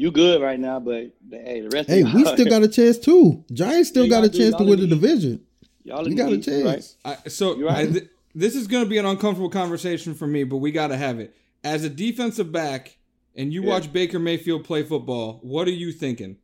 you 0.00 0.10
good 0.10 0.40
right 0.40 0.58
now, 0.58 0.80
but 0.80 1.10
hey, 1.30 1.60
the 1.60 1.68
rest 1.68 1.88
Hey, 1.88 2.00
of 2.02 2.14
we 2.14 2.24
still 2.24 2.46
got 2.46 2.62
a 2.62 2.68
chance 2.68 2.98
too. 2.98 3.44
Giants 3.52 3.90
still 3.90 4.04
Yeah, 4.04 4.10
got 4.10 4.24
a 4.24 4.28
do. 4.28 4.38
chance 4.38 4.56
to 4.56 4.64
win 4.64 4.78
the 4.78 4.84
in 4.84 4.90
the- 4.90 4.96
division. 4.96 5.40
y'all 5.84 6.04
We 6.04 6.12
in 6.12 6.16
got 6.16 6.32
a 6.32 6.36
the 6.36 6.38
East, 6.38 6.48
right? 6.48 6.74
chance. 6.74 6.96
I, 7.04 7.28
so 7.28 7.60
right. 7.60 7.88
I, 7.88 7.92
th- 7.92 8.08
this 8.34 8.54
is 8.54 8.66
going 8.66 8.84
to 8.84 8.88
be 8.88 8.98
an 8.98 9.06
uncomfortable 9.06 9.50
conversation 9.50 10.14
for 10.14 10.26
me, 10.26 10.44
but 10.44 10.56
we 10.58 10.70
got 10.72 10.88
to 10.88 10.96
have 10.96 11.20
it. 11.20 11.34
As 11.62 11.84
a 11.84 11.90
defensive 11.90 12.50
back, 12.50 12.96
and 13.36 13.52
you 13.52 13.62
Yeah. 13.62 13.68
watch 13.68 13.92
Baker 13.92 14.18
Mayfield 14.18 14.64
play 14.64 14.82
football, 14.82 15.38
what 15.42 15.68
are 15.68 15.72
you 15.72 15.92
thinking? 15.92 16.36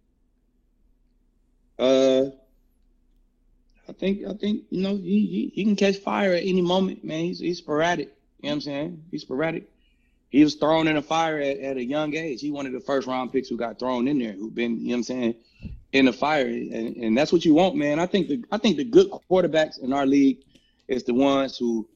Uh, 1.79 2.27
I 3.89 3.93
think 3.93 4.25
I 4.27 4.33
think 4.35 4.65
you 4.71 4.83
know 4.83 4.97
he, 4.97 5.27
he 5.27 5.53
he 5.55 5.65
can 5.65 5.77
catch 5.77 5.97
fire 5.97 6.33
at 6.33 6.43
any 6.43 6.63
moment, 6.63 7.05
man. 7.05 7.25
He's 7.25 7.39
he's 7.39 7.59
sporadic. 7.59 8.09
You 8.41 8.49
know 8.49 8.51
what 8.51 8.53
I'm 8.55 8.61
saying? 8.63 9.03
He's 9.11 9.23
sporadic. 9.23 9.71
He 10.31 10.43
was 10.43 10.55
thrown 10.57 10.89
in 10.89 10.97
the 10.97 11.03
fire 11.03 11.39
at, 11.39 11.59
at 11.59 11.77
a 11.77 11.85
young 11.85 12.15
age. 12.15 12.41
He 12.41 12.51
one 12.51 12.67
of 12.67 12.73
the 12.73 12.81
first 12.81 13.07
round 13.07 13.33
picks 13.33 13.49
who 13.49 13.57
got 13.57 13.79
thrown 13.79 14.09
in 14.09 14.19
there, 14.19 14.33
who 14.33 14.51
been 14.51 14.79
you 14.81 14.89
know 14.89 14.91
what 14.91 14.97
I'm 14.97 15.03
saying 15.05 15.35
in 15.93 16.07
the 16.07 16.13
fire, 16.13 16.47
and, 16.47 16.97
and 16.97 17.17
that's 17.17 17.33
what 17.33 17.45
you 17.45 17.55
want, 17.55 17.77
man. 17.77 17.99
I 17.99 18.07
think 18.07 18.29
the 18.29 18.45
I 18.51 18.59
think 18.59 18.77
the 18.77 18.85
good 18.85 19.11
quarterbacks 19.31 19.79
in 19.79 19.93
our 19.93 20.07
league 20.07 20.39
is 20.89 21.05
the 21.05 21.15
ones 21.15 21.57
who 21.57 21.89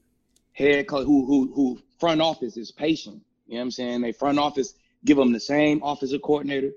head 0.52 0.86
co- 0.86 1.04
who 1.04 1.26
who 1.26 1.52
who 1.54 1.80
front 1.98 2.20
office 2.20 2.56
is 2.56 2.70
patient. 2.70 3.22
You 3.46 3.54
know 3.54 3.60
what 3.60 3.64
I'm 3.64 3.70
saying? 3.72 4.00
They 4.00 4.12
front 4.12 4.38
office 4.38 4.74
give 5.04 5.16
them 5.16 5.32
the 5.32 5.40
same 5.40 5.82
offensive 5.82 6.22
coordinator. 6.22 6.70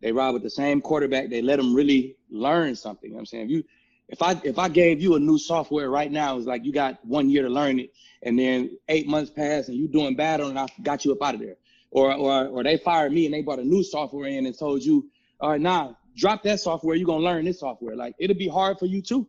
They 0.00 0.12
ride 0.12 0.30
with 0.30 0.42
the 0.42 0.50
same 0.50 0.80
quarterback. 0.80 1.30
They 1.30 1.42
let 1.42 1.56
them 1.56 1.74
really 1.74 2.16
learn 2.30 2.76
something. 2.76 3.10
You 3.10 3.14
know 3.14 3.16
what 3.16 3.20
I'm 3.22 3.26
saying? 3.26 3.44
If 3.46 3.50
you 3.50 3.64
if 4.08 4.22
I 4.22 4.40
if 4.44 4.58
I 4.58 4.68
gave 4.68 5.00
you 5.00 5.14
a 5.16 5.20
new 5.20 5.38
software 5.38 5.90
right 5.90 6.10
now, 6.10 6.36
it's 6.38 6.46
like 6.46 6.64
you 6.64 6.72
got 6.72 7.04
one 7.04 7.28
year 7.28 7.42
to 7.42 7.48
learn 7.48 7.78
it, 7.78 7.92
and 8.22 8.38
then 8.38 8.76
eight 8.88 9.06
months 9.06 9.30
pass 9.30 9.68
and 9.68 9.76
you 9.76 9.86
doing 9.88 10.16
bad 10.16 10.40
on 10.40 10.56
it, 10.56 10.60
I 10.60 10.66
got 10.82 11.04
you 11.04 11.12
up 11.12 11.22
out 11.22 11.34
of 11.34 11.40
there. 11.40 11.56
Or 11.90 12.14
or 12.14 12.46
or 12.46 12.62
they 12.64 12.76
fired 12.78 13.12
me 13.12 13.26
and 13.26 13.34
they 13.34 13.42
brought 13.42 13.58
a 13.58 13.64
new 13.64 13.82
software 13.82 14.28
in 14.28 14.46
and 14.46 14.58
told 14.58 14.82
you, 14.82 15.08
all 15.40 15.50
right, 15.50 15.60
nah, 15.60 15.92
drop 16.16 16.42
that 16.44 16.60
software, 16.60 16.96
you're 16.96 17.06
gonna 17.06 17.24
learn 17.24 17.44
this 17.44 17.60
software. 17.60 17.96
Like 17.96 18.14
it'll 18.18 18.36
be 18.36 18.48
hard 18.48 18.78
for 18.78 18.86
you 18.86 19.02
too. 19.02 19.28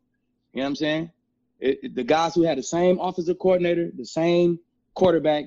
You 0.54 0.58
know 0.58 0.64
what 0.64 0.68
I'm 0.68 0.76
saying? 0.76 1.12
It, 1.60 1.80
it- 1.84 1.96
the 1.96 2.04
guys 2.04 2.36
who 2.36 2.44
had 2.44 2.58
the 2.58 2.64
same 2.64 3.00
offensive 3.00 3.38
coordinator, 3.40 3.92
the 3.96 4.06
same 4.06 4.60
quarterback, 4.94 5.46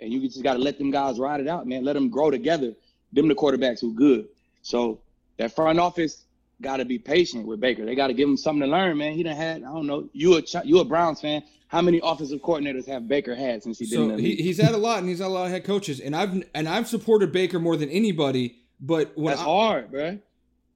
and 0.00 0.12
you 0.12 0.20
just 0.28 0.42
got 0.42 0.54
to 0.54 0.58
let 0.60 0.78
them 0.78 0.90
guys 0.90 1.18
ride 1.18 1.40
it 1.40 1.48
out, 1.48 1.66
man. 1.66 1.84
Let 1.84 1.94
them 1.94 2.08
grow 2.08 2.30
together. 2.30 2.72
Them 3.12 3.28
the 3.28 3.34
quarterbacks 3.34 3.80
who 3.80 3.94
good. 3.94 4.28
So 4.62 5.00
that 5.38 5.54
front 5.54 5.78
office 5.80 6.24
got 6.60 6.78
to 6.78 6.84
be 6.84 6.98
patient 6.98 7.46
with 7.46 7.60
Baker. 7.60 7.84
They 7.84 7.94
got 7.94 8.08
to 8.08 8.14
give 8.14 8.28
him 8.28 8.36
something 8.36 8.62
to 8.62 8.66
learn, 8.66 8.98
man. 8.98 9.12
He 9.14 9.22
done 9.22 9.36
had, 9.36 9.62
I 9.62 9.72
don't 9.72 9.86
know, 9.86 10.08
you 10.12 10.36
a 10.36 10.42
you 10.64 10.80
a 10.80 10.84
Browns 10.84 11.20
fan. 11.20 11.42
How 11.68 11.80
many 11.80 12.00
offensive 12.02 12.40
coordinators 12.40 12.86
have 12.88 13.06
Baker 13.06 13.34
had 13.34 13.62
since 13.62 13.78
he 13.78 13.86
So 13.86 14.08
the 14.08 14.16
he, 14.20 14.34
he's 14.36 14.60
had 14.60 14.74
a 14.74 14.78
lot, 14.78 14.98
and 14.98 15.08
he's 15.08 15.20
had 15.20 15.26
a 15.26 15.28
lot 15.28 15.46
of 15.46 15.52
head 15.52 15.64
coaches, 15.64 16.00
and 16.00 16.16
I've 16.16 16.42
and 16.54 16.68
I've 16.68 16.88
supported 16.88 17.32
Baker 17.32 17.60
more 17.60 17.76
than 17.76 17.88
anybody. 17.90 18.56
But 18.80 19.12
when 19.14 19.32
That's 19.32 19.40
I, 19.40 19.44
hard, 19.44 19.90
bro. 19.90 20.18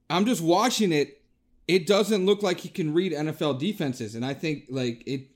I'm 0.09 0.25
just 0.25 0.41
watching 0.41 0.91
it, 0.91 1.21
it 1.67 1.87
doesn't 1.87 2.25
look 2.25 2.43
like 2.43 2.59
he 2.59 2.69
can 2.69 2.93
read 2.93 3.11
NFL 3.11 3.59
defenses, 3.59 4.15
and 4.15 4.25
I 4.25 4.33
think 4.33 4.65
like 4.69 5.03
it. 5.05 5.27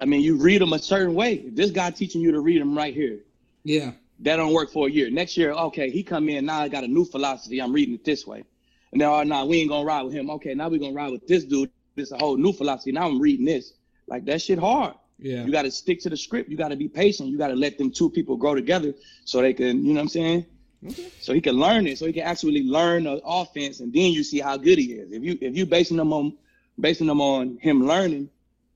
I 0.00 0.04
mean, 0.04 0.20
you 0.20 0.36
read 0.36 0.60
them 0.60 0.72
a 0.72 0.78
certain 0.78 1.14
way. 1.14 1.38
This 1.48 1.70
guy 1.70 1.90
teaching 1.90 2.20
you 2.20 2.32
to 2.32 2.40
read 2.40 2.60
them 2.60 2.76
right 2.76 2.94
here, 2.94 3.18
Yeah, 3.64 3.92
that 4.20 4.36
don't 4.36 4.52
work 4.52 4.70
for 4.70 4.88
a 4.88 4.90
year. 4.90 5.10
Next 5.10 5.36
year, 5.36 5.52
okay, 5.52 5.90
he 5.90 6.02
come 6.02 6.28
in 6.28 6.46
now. 6.46 6.60
I 6.60 6.68
got 6.68 6.84
a 6.84 6.88
new 6.88 7.04
philosophy. 7.04 7.60
I'm 7.60 7.72
reading 7.72 7.94
it 7.94 8.04
this 8.04 8.26
way, 8.26 8.44
and 8.92 9.00
then 9.00 9.08
oh 9.08 9.22
no, 9.22 9.46
we 9.46 9.58
ain't 9.60 9.70
gonna 9.70 9.84
ride 9.84 10.02
with 10.02 10.14
him. 10.14 10.30
Okay, 10.30 10.54
now 10.54 10.68
we 10.68 10.78
gonna 10.78 10.94
ride 10.94 11.12
with 11.12 11.26
this 11.26 11.44
dude. 11.44 11.70
This 11.94 12.12
a 12.12 12.18
whole 12.18 12.36
new 12.36 12.52
philosophy. 12.52 12.92
Now 12.92 13.06
I'm 13.06 13.20
reading 13.20 13.46
this. 13.46 13.72
Like 14.06 14.24
that 14.26 14.42
shit 14.42 14.58
hard. 14.58 14.94
yeah. 15.18 15.44
You 15.44 15.50
got 15.50 15.62
to 15.62 15.70
stick 15.70 16.00
to 16.02 16.10
the 16.10 16.16
script. 16.16 16.50
You 16.50 16.56
got 16.56 16.68
to 16.68 16.76
be 16.76 16.88
patient. 16.88 17.30
You 17.30 17.38
got 17.38 17.48
to 17.48 17.56
let 17.56 17.78
them 17.78 17.90
two 17.90 18.10
people 18.10 18.36
grow 18.36 18.54
together 18.54 18.94
so 19.24 19.40
they 19.40 19.54
can, 19.54 19.84
you 19.84 19.94
know 19.94 20.00
what 20.00 20.02
I'm 20.02 20.08
saying? 20.08 20.46
Okay. 20.86 21.08
So 21.20 21.32
he 21.32 21.40
can 21.40 21.56
learn 21.56 21.86
it. 21.86 21.98
So 21.98 22.06
he 22.06 22.12
can 22.12 22.22
actually 22.24 22.62
learn 22.64 23.04
the 23.04 23.20
offense, 23.24 23.80
and 23.80 23.92
then 23.92 24.12
you 24.12 24.22
see 24.22 24.40
how 24.40 24.56
good 24.58 24.78
he 24.78 24.92
is. 24.92 25.10
If 25.10 25.22
you 25.24 25.38
if 25.40 25.56
you 25.56 25.64
basing 25.66 25.96
them 25.96 26.12
on 26.12 26.36
basing 26.78 27.06
them 27.06 27.20
on 27.20 27.56
him 27.60 27.86
learning, 27.86 28.28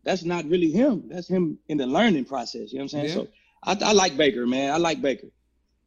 that's 0.02 0.24
not 0.24 0.46
really 0.46 0.70
him. 0.72 1.04
That's 1.08 1.28
him 1.28 1.58
in 1.68 1.76
the 1.76 1.86
learning 1.86 2.24
process. 2.24 2.72
You 2.72 2.78
know 2.78 2.84
what 2.86 2.94
I'm 2.94 3.06
saying? 3.06 3.08
Yeah. 3.08 3.14
So 3.14 3.28
I, 3.62 3.90
I 3.90 3.92
like 3.92 4.16
Baker, 4.16 4.46
man. 4.46 4.72
I 4.72 4.78
like 4.78 5.02
Baker. 5.02 5.28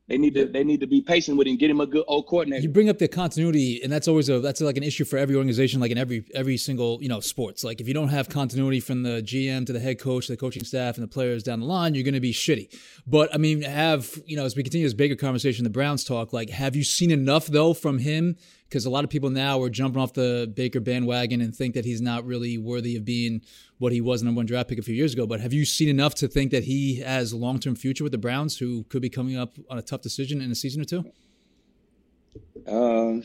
They 0.09 0.17
need 0.17 0.33
to 0.33 0.45
they 0.45 0.65
need 0.65 0.81
to 0.81 0.87
be 0.87 0.99
patient 1.01 1.37
with 1.37 1.47
him. 1.47 1.55
Get 1.55 1.69
him 1.69 1.79
a 1.79 1.85
good 1.85 2.03
old 2.07 2.27
coordinator. 2.27 2.61
You 2.61 2.69
bring 2.69 2.89
up 2.89 2.99
the 2.99 3.07
continuity, 3.07 3.81
and 3.81 3.91
that's 3.91 4.09
always 4.09 4.27
a 4.27 4.41
that's 4.41 4.59
like 4.59 4.75
an 4.75 4.83
issue 4.83 5.05
for 5.05 5.17
every 5.17 5.35
organization, 5.35 5.79
like 5.79 5.91
in 5.91 5.97
every 5.97 6.25
every 6.35 6.57
single 6.57 7.01
you 7.01 7.07
know 7.07 7.21
sports. 7.21 7.63
Like 7.63 7.79
if 7.79 7.87
you 7.87 7.93
don't 7.93 8.09
have 8.09 8.27
continuity 8.27 8.81
from 8.81 9.03
the 9.03 9.21
GM 9.21 9.65
to 9.65 9.71
the 9.71 9.79
head 9.79 9.99
coach, 9.99 10.27
to 10.27 10.33
the 10.33 10.37
coaching 10.37 10.65
staff, 10.65 10.95
and 10.95 11.03
the 11.03 11.07
players 11.07 11.41
down 11.41 11.61
the 11.61 11.65
line, 11.65 11.95
you're 11.95 12.03
going 12.03 12.15
to 12.15 12.19
be 12.19 12.33
shitty. 12.33 12.77
But 13.07 13.33
I 13.33 13.37
mean, 13.37 13.61
have 13.61 14.19
you 14.25 14.35
know 14.35 14.43
as 14.43 14.57
we 14.57 14.63
continue 14.63 14.85
this 14.85 14.93
bigger 14.93 15.15
conversation, 15.15 15.63
the 15.63 15.69
Browns 15.69 16.03
talk. 16.03 16.33
Like, 16.33 16.49
have 16.49 16.75
you 16.75 16.83
seen 16.83 17.09
enough 17.09 17.47
though 17.47 17.73
from 17.73 17.99
him? 17.99 18.35
Because 18.73 18.87
a 18.87 18.89
lot 18.89 19.03
of 19.03 19.11
people 19.11 19.29
now 19.29 19.61
are 19.61 19.69
jumping 19.69 20.01
off 20.01 20.13
the 20.13 20.51
Baker 20.55 20.79
bandwagon 20.79 21.41
and 21.41 21.55
think 21.55 21.75
that 21.75 21.85
he's 21.85 22.01
not 22.01 22.25
really 22.25 22.57
worthy 22.57 22.95
of 22.95 23.05
being 23.05 23.43
what 23.77 23.91
he 23.91 24.01
was 24.01 24.23
number 24.23 24.39
one 24.39 24.47
draft 24.47 24.67
pick 24.67 24.79
a 24.79 24.81
few 24.81 24.95
years 24.95 25.13
ago. 25.13 25.27
But 25.27 25.41
have 25.41 25.53
you 25.53 25.63
seen 25.63 25.89
enough 25.89 26.15
to 26.15 26.27
think 26.27 26.49
that 26.49 26.63
he 26.63 26.95
has 27.01 27.33
a 27.33 27.37
long 27.37 27.59
term 27.59 27.75
future 27.75 28.03
with 28.03 28.13
the 28.13 28.17
Browns, 28.17 28.57
who 28.57 28.83
could 28.85 29.03
be 29.03 29.11
coming 29.11 29.37
up 29.37 29.59
on 29.69 29.77
a 29.77 29.83
tough 29.83 30.01
decision 30.01 30.41
in 30.41 30.49
a 30.49 30.55
season 30.55 30.81
or 30.81 30.85
two? 30.85 31.05
Uh, 32.67 33.21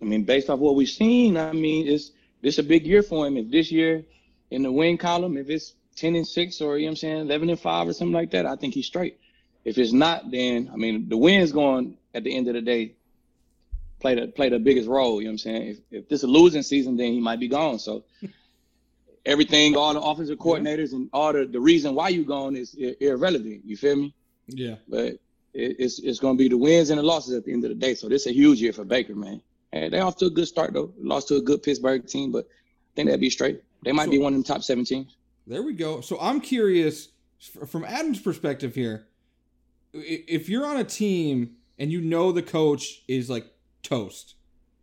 I 0.00 0.04
mean, 0.04 0.22
based 0.22 0.48
off 0.48 0.60
what 0.60 0.76
we've 0.76 0.88
seen, 0.88 1.36
I 1.36 1.50
mean, 1.50 1.88
it's 1.88 2.12
this 2.40 2.58
a 2.58 2.62
big 2.62 2.86
year 2.86 3.02
for 3.02 3.26
him. 3.26 3.36
If 3.36 3.50
this 3.50 3.72
year 3.72 4.04
in 4.52 4.62
the 4.62 4.70
win 4.70 4.96
column, 4.96 5.38
if 5.38 5.50
it's 5.50 5.74
ten 5.96 6.14
and 6.14 6.24
six 6.24 6.60
or 6.60 6.78
you 6.78 6.84
know 6.84 6.90
what 6.90 6.92
I'm 6.92 6.96
saying, 6.98 7.20
eleven 7.22 7.50
and 7.50 7.58
five 7.58 7.88
or 7.88 7.94
something 7.94 8.14
like 8.14 8.30
that, 8.30 8.46
I 8.46 8.54
think 8.54 8.74
he's 8.74 8.86
straight. 8.86 9.18
If 9.64 9.76
it's 9.76 9.92
not, 9.92 10.30
then 10.30 10.70
I 10.72 10.76
mean, 10.76 11.08
the 11.08 11.16
win's 11.16 11.50
going 11.50 11.96
at 12.14 12.22
the 12.22 12.36
end 12.36 12.46
of 12.46 12.54
the 12.54 12.62
day 12.62 12.94
play 14.00 14.14
the 14.14 14.26
play 14.28 14.48
the 14.48 14.58
biggest 14.58 14.88
role. 14.88 15.20
You 15.20 15.26
know 15.28 15.30
what 15.30 15.32
I'm 15.32 15.38
saying? 15.38 15.68
If 15.68 15.78
if 15.90 16.08
this 16.08 16.20
is 16.20 16.24
a 16.24 16.28
losing 16.28 16.62
season, 16.62 16.96
then 16.96 17.12
he 17.12 17.20
might 17.20 17.40
be 17.40 17.48
gone. 17.48 17.78
So 17.78 18.04
everything, 19.26 19.76
all 19.76 19.94
the 19.94 20.00
offensive 20.00 20.38
coordinators 20.38 20.92
and 20.92 21.08
all 21.12 21.32
the 21.32 21.46
the 21.46 21.60
reason 21.60 21.94
why 21.94 22.08
you 22.08 22.24
gone 22.24 22.56
is 22.56 22.76
i- 22.80 22.96
irrelevant. 23.00 23.62
You 23.64 23.76
feel 23.76 23.96
me? 23.96 24.14
Yeah. 24.48 24.76
but 24.88 25.04
it, 25.04 25.20
it's 25.78 25.98
it's 26.00 26.18
going 26.18 26.36
to 26.36 26.42
be 26.42 26.48
the 26.48 26.56
wins 26.58 26.90
and 26.90 26.98
the 26.98 27.02
losses 27.02 27.34
at 27.34 27.44
the 27.44 27.52
end 27.52 27.64
of 27.64 27.70
the 27.70 27.76
day. 27.76 27.94
So 27.94 28.08
this 28.08 28.22
is 28.22 28.28
a 28.28 28.34
huge 28.34 28.60
year 28.60 28.72
for 28.72 28.84
Baker, 28.84 29.14
man. 29.14 29.40
And 29.72 29.92
they 29.92 30.00
off 30.00 30.16
to 30.16 30.26
a 30.26 30.30
good 30.30 30.48
start 30.48 30.72
though. 30.72 30.92
Lost 30.98 31.28
to 31.28 31.36
a 31.36 31.40
good 31.40 31.62
Pittsburgh 31.62 32.06
team, 32.06 32.32
but 32.32 32.46
I 32.46 32.90
think 32.96 33.06
that'd 33.08 33.20
be 33.20 33.30
straight. 33.30 33.62
They 33.84 33.92
might 33.92 34.10
be 34.10 34.18
one 34.18 34.34
of 34.34 34.42
the 34.44 34.52
top 34.52 34.62
seven 34.62 34.84
teams. 34.84 35.16
There 35.46 35.62
we 35.62 35.72
go. 35.72 36.00
So 36.00 36.18
I'm 36.20 36.40
curious 36.40 37.08
from 37.66 37.84
Adam's 37.84 38.20
perspective 38.20 38.74
here. 38.74 39.06
If 39.92 40.48
you're 40.48 40.66
on 40.66 40.76
a 40.76 40.84
team 40.84 41.56
and 41.78 41.90
you 41.90 42.00
know 42.00 42.30
the 42.32 42.42
coach 42.42 43.02
is 43.08 43.30
like 43.30 43.46
toast, 43.82 44.34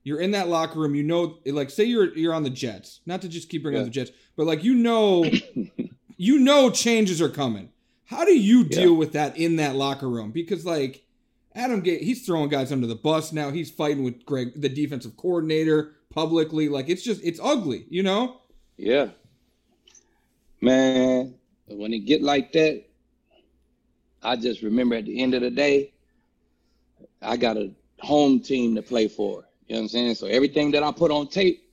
you're 0.04 0.20
in 0.20 0.32
that 0.32 0.48
locker 0.48 0.80
room. 0.80 0.96
You 0.96 1.04
know, 1.04 1.40
like 1.46 1.70
say 1.70 1.84
you're 1.84 2.16
you're 2.18 2.34
on 2.34 2.44
the 2.44 2.50
Jets. 2.50 3.02
Not 3.06 3.22
to 3.22 3.30
just 3.30 3.50
keep 3.50 3.64
bringing 3.64 3.82
up 3.82 3.86
the 3.86 3.92
Jets, 3.92 4.12
but 4.36 4.46
like 4.48 4.64
you 4.64 4.74
know, 4.74 5.30
you 6.18 6.40
know 6.40 6.70
changes 6.70 7.22
are 7.22 7.30
coming. 7.30 7.70
How 8.06 8.24
do 8.24 8.38
you 8.38 8.64
deal 8.64 8.96
with 8.96 9.12
that 9.14 9.38
in 9.38 9.58
that 9.58 9.76
locker 9.76 10.10
room? 10.10 10.32
Because 10.32 10.66
like 10.66 11.04
Adam, 11.54 11.82
Ga- 11.82 12.04
he's 12.04 12.26
throwing 12.26 12.48
guys 12.50 12.72
under 12.72 12.88
the 12.88 12.96
bus 12.96 13.34
now. 13.34 13.52
He's 13.52 13.70
fighting 13.70 14.04
with 14.04 14.26
Greg, 14.26 14.54
the 14.56 14.70
defensive 14.70 15.18
coordinator, 15.18 15.96
publicly. 16.10 16.70
Like 16.70 16.88
it's 16.88 17.04
just 17.04 17.22
it's 17.24 17.40
ugly, 17.44 17.86
you 17.90 18.04
know. 18.04 18.40
Yeah, 18.78 19.10
man. 20.62 21.36
When 21.66 21.94
it 21.94 22.06
get 22.06 22.22
like 22.22 22.54
that, 22.54 22.86
I 24.24 24.38
just 24.38 24.62
remember 24.62 24.96
at 24.96 25.06
the 25.06 25.22
end 25.22 25.34
of 25.34 25.42
the 25.42 25.52
day, 25.52 25.92
I 27.22 27.36
got 27.36 27.58
a 27.58 27.72
home 28.00 28.40
team 28.40 28.76
to 28.76 28.82
play 28.82 29.08
for. 29.08 29.46
You 29.68 29.76
know 29.76 29.80
what 29.80 29.84
I'm 29.84 29.88
saying? 29.90 30.16
So 30.16 30.28
everything 30.28 30.72
that 30.72 30.84
I 30.84 30.92
put 30.92 31.12
on 31.12 31.28
tape, 31.28 31.64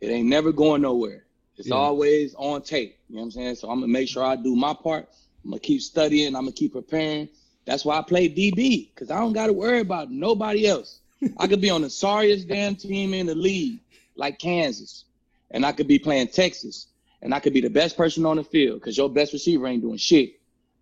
it 0.00 0.08
ain't 0.08 0.28
never 0.28 0.52
going 0.52 0.82
nowhere. 0.82 1.24
It's 1.56 1.68
Yeah. 1.68 1.74
always 1.74 2.34
on 2.36 2.62
tape. 2.62 2.96
You 3.08 3.16
know 3.16 3.20
what 3.22 3.24
I'm 3.26 3.30
saying? 3.32 3.54
So 3.56 3.68
I'm 3.68 3.80
gonna 3.80 3.92
make 3.92 4.08
sure 4.08 4.22
I 4.22 4.36
do 4.36 4.56
my 4.56 4.72
part. 4.74 5.08
I'm 5.44 5.50
gonna 5.50 5.60
keep 5.60 5.82
studying. 5.82 6.28
I'm 6.36 6.42
gonna 6.42 6.52
keep 6.52 6.72
preparing. 6.72 7.28
That's 7.66 7.84
why 7.84 7.98
I 7.98 8.02
play 8.02 8.28
DB 8.28 8.90
because 8.94 9.10
I 9.10 9.18
don't 9.18 9.32
got 9.32 9.46
to 9.46 9.52
worry 9.52 9.80
about 9.80 10.10
nobody 10.10 10.66
else. 10.66 11.00
I 11.38 11.46
could 11.46 11.60
be 11.60 11.70
on 11.70 11.82
the 11.82 11.90
sorriest 11.90 12.48
damn 12.48 12.74
team 12.76 13.12
in 13.12 13.26
the 13.26 13.34
league, 13.34 13.80
like 14.16 14.38
Kansas, 14.38 15.04
and 15.50 15.66
I 15.66 15.72
could 15.72 15.86
be 15.86 15.98
playing 15.98 16.28
Texas, 16.28 16.86
and 17.20 17.34
I 17.34 17.40
could 17.40 17.52
be 17.52 17.60
the 17.60 17.68
best 17.70 17.96
person 17.96 18.24
on 18.24 18.36
the 18.36 18.44
field 18.44 18.80
because 18.80 18.96
your 18.96 19.10
best 19.10 19.32
receiver 19.34 19.66
ain't 19.66 19.82
doing 19.82 19.98
shit. 19.98 20.30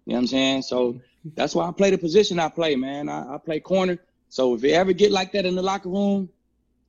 You 0.07 0.13
know 0.13 0.15
what 0.15 0.19
I'm 0.21 0.27
saying? 0.29 0.63
So 0.63 1.01
that's 1.35 1.55
why 1.55 1.67
I 1.69 1.73
play 1.73 1.91
the 1.91 1.99
position 1.99 2.39
I 2.39 2.49
play, 2.49 2.77
man. 2.77 3.09
I, 3.09 3.35
I 3.35 3.39
play 3.39 3.59
corner. 3.61 3.99
So 4.29 4.55
if 4.55 4.63
you 4.63 4.71
ever 4.71 4.93
get 4.93 5.13
like 5.13 5.33
that 5.33 5.47
in 5.47 5.55
the 5.55 5.63
locker 5.63 5.89
room, 5.89 6.29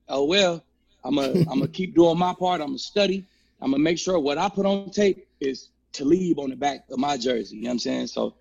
oh 0.08 0.26
well, 0.26 0.64
I'm 1.04 1.16
gonna 1.16 1.40
I'm 1.40 1.60
gonna 1.60 1.68
keep 1.68 1.96
doing 1.96 2.18
my 2.18 2.34
part. 2.34 2.62
I'm 2.62 2.68
gonna 2.68 2.80
study. 2.80 3.26
I'm 3.62 3.72
gonna 3.72 3.84
make 3.84 4.00
sure 4.00 4.20
what 4.20 4.38
I 4.38 4.50
put 4.50 4.66
on 4.66 4.90
tape 4.92 5.28
is 5.40 5.70
Talib 5.92 6.40
on 6.40 6.50
the 6.50 6.56
back 6.56 6.86
of 6.90 7.00
my 7.00 7.18
jersey. 7.18 7.58
You 7.58 7.64
know 7.64 7.70
what 7.70 7.74
I'm 7.74 7.80
saying? 7.80 8.08
So 8.08 8.36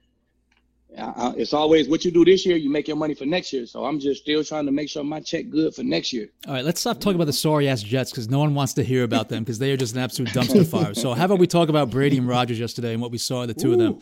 I, 0.97 1.35
it's 1.37 1.53
always 1.53 1.89
what 1.89 2.05
you 2.05 2.11
do 2.11 2.25
this 2.25 2.47
year, 2.47 2.57
you 2.57 2.71
make 2.71 2.89
your 2.89 2.97
money 2.97 3.15
for 3.15 3.27
next 3.27 3.53
year. 3.53 3.67
So 3.67 3.85
I'm 3.85 4.01
just 4.01 4.23
still 4.23 4.43
trying 4.43 4.67
to 4.67 4.73
make 4.73 4.89
sure 4.89 5.05
my 5.05 5.21
check 5.21 5.51
good 5.51 5.75
for 5.75 5.83
next 5.83 6.13
year. 6.13 6.29
All 6.47 6.55
right, 6.55 6.65
let's 6.65 6.81
stop 6.81 6.99
talking 6.99 7.17
about 7.17 7.27
the 7.27 7.33
sorry 7.33 7.69
ass 7.69 7.83
Jets 7.83 8.11
because 8.11 8.29
no 8.29 8.39
one 8.39 8.55
wants 8.55 8.73
to 8.75 8.85
hear 8.85 9.05
about 9.05 9.29
them 9.29 9.45
because 9.45 9.59
they 9.59 9.71
are 9.73 9.77
just 9.77 9.95
an 9.95 10.01
absolute 10.01 10.33
dumpster 10.33 10.67
fire. 10.71 10.95
So 10.95 11.13
how 11.15 11.27
about 11.27 11.39
we 11.39 11.47
talk 11.47 11.69
about 11.69 11.91
Brady 11.91 12.17
and 12.17 12.27
Rodgers 12.27 12.59
yesterday 12.59 12.95
and 12.95 13.03
what 13.03 13.11
we 13.11 13.19
saw 13.19 13.45
the 13.45 13.55
two 13.55 13.71
Ooh. 13.71 13.73
of 13.75 13.79
them? 13.79 13.99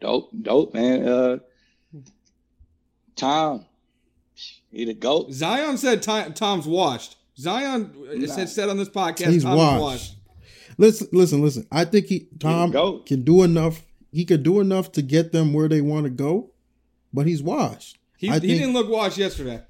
Dope, 0.00 0.30
dope, 0.42 0.74
man. 0.74 1.06
Uh, 1.06 1.38
Tom, 3.14 3.64
he 4.76 4.84
the 4.84 4.94
goat. 4.94 5.32
Zion 5.32 5.78
said 5.78 6.02
Tom's 6.02 6.66
washed. 6.66 7.16
Zion 7.38 7.92
nah. 8.14 8.26
said 8.26 8.48
said 8.48 8.68
on 8.68 8.76
this 8.76 8.88
podcast 8.88 9.28
He's 9.32 9.42
Tom's 9.42 9.58
washed. 9.58 9.82
washed. 9.82 10.16
Listen, 10.78 11.08
listen, 11.12 11.42
listen. 11.42 11.66
I 11.72 11.84
think 11.84 12.06
he 12.06 12.28
Tom 12.38 12.72
can 13.06 13.22
do 13.22 13.42
enough 13.42 13.82
he 14.12 14.24
could 14.24 14.42
do 14.42 14.60
enough 14.60 14.92
to 14.92 15.02
get 15.02 15.32
them 15.32 15.52
where 15.52 15.68
they 15.68 15.80
want 15.80 16.04
to 16.04 16.10
go, 16.10 16.50
but 17.12 17.26
he's 17.26 17.42
washed. 17.42 17.98
He, 18.16 18.30
he 18.30 18.40
didn't 18.40 18.72
look 18.72 18.88
washed 18.88 19.18
yesterday. 19.18 19.62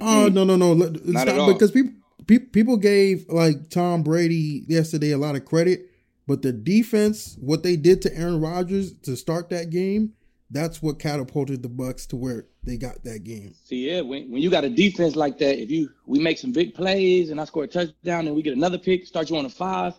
Oh 0.00 0.28
no 0.28 0.44
no 0.44 0.56
no! 0.56 0.74
Not 0.74 1.04
not, 1.04 1.28
at 1.28 1.38
all. 1.38 1.52
Because 1.52 1.70
people 1.70 1.94
people 2.26 2.76
gave 2.76 3.26
like 3.28 3.70
Tom 3.70 4.02
Brady 4.02 4.64
yesterday 4.66 5.10
a 5.12 5.18
lot 5.18 5.36
of 5.36 5.44
credit, 5.44 5.90
but 6.26 6.42
the 6.42 6.52
defense, 6.52 7.36
what 7.40 7.62
they 7.62 7.76
did 7.76 8.02
to 8.02 8.16
Aaron 8.16 8.40
Rodgers 8.40 8.94
to 9.02 9.16
start 9.16 9.48
that 9.50 9.70
game, 9.70 10.12
that's 10.50 10.82
what 10.82 10.98
catapulted 10.98 11.62
the 11.62 11.68
Bucs 11.68 12.06
to 12.08 12.16
where 12.16 12.46
they 12.64 12.76
got 12.76 13.04
that 13.04 13.24
game. 13.24 13.54
See, 13.64 13.90
yeah, 13.90 14.00
when, 14.00 14.30
when 14.30 14.42
you 14.42 14.50
got 14.50 14.64
a 14.64 14.70
defense 14.70 15.16
like 15.16 15.38
that, 15.38 15.62
if 15.62 15.70
you 15.70 15.90
we 16.06 16.18
make 16.18 16.38
some 16.38 16.52
big 16.52 16.74
plays 16.74 17.30
and 17.30 17.40
I 17.40 17.44
score 17.44 17.64
a 17.64 17.68
touchdown 17.68 18.26
and 18.26 18.34
we 18.34 18.42
get 18.42 18.56
another 18.56 18.78
pick, 18.78 19.06
start 19.06 19.30
you 19.30 19.36
on 19.36 19.44
a 19.44 19.50
five. 19.50 19.94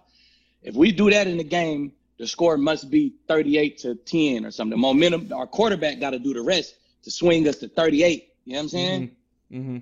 If 0.61 0.75
we 0.75 0.91
do 0.91 1.09
that 1.09 1.27
in 1.27 1.37
the 1.37 1.43
game, 1.43 1.93
the 2.19 2.27
score 2.27 2.57
must 2.57 2.91
be 2.91 3.15
38 3.27 3.79
to 3.79 3.95
10 3.95 4.45
or 4.45 4.51
something. 4.51 4.71
The 4.71 4.77
momentum, 4.77 5.31
our 5.33 5.47
quarterback 5.47 5.99
got 5.99 6.11
to 6.11 6.19
do 6.19 6.33
the 6.33 6.41
rest 6.41 6.75
to 7.03 7.11
swing 7.11 7.47
us 7.47 7.57
to 7.57 7.67
38. 7.67 8.27
You 8.45 8.53
know 8.53 8.57
what 8.57 8.63
I'm 8.63 8.69
saying? 8.69 9.11
Mm-hmm. 9.51 9.57
Mm-hmm. 9.57 9.77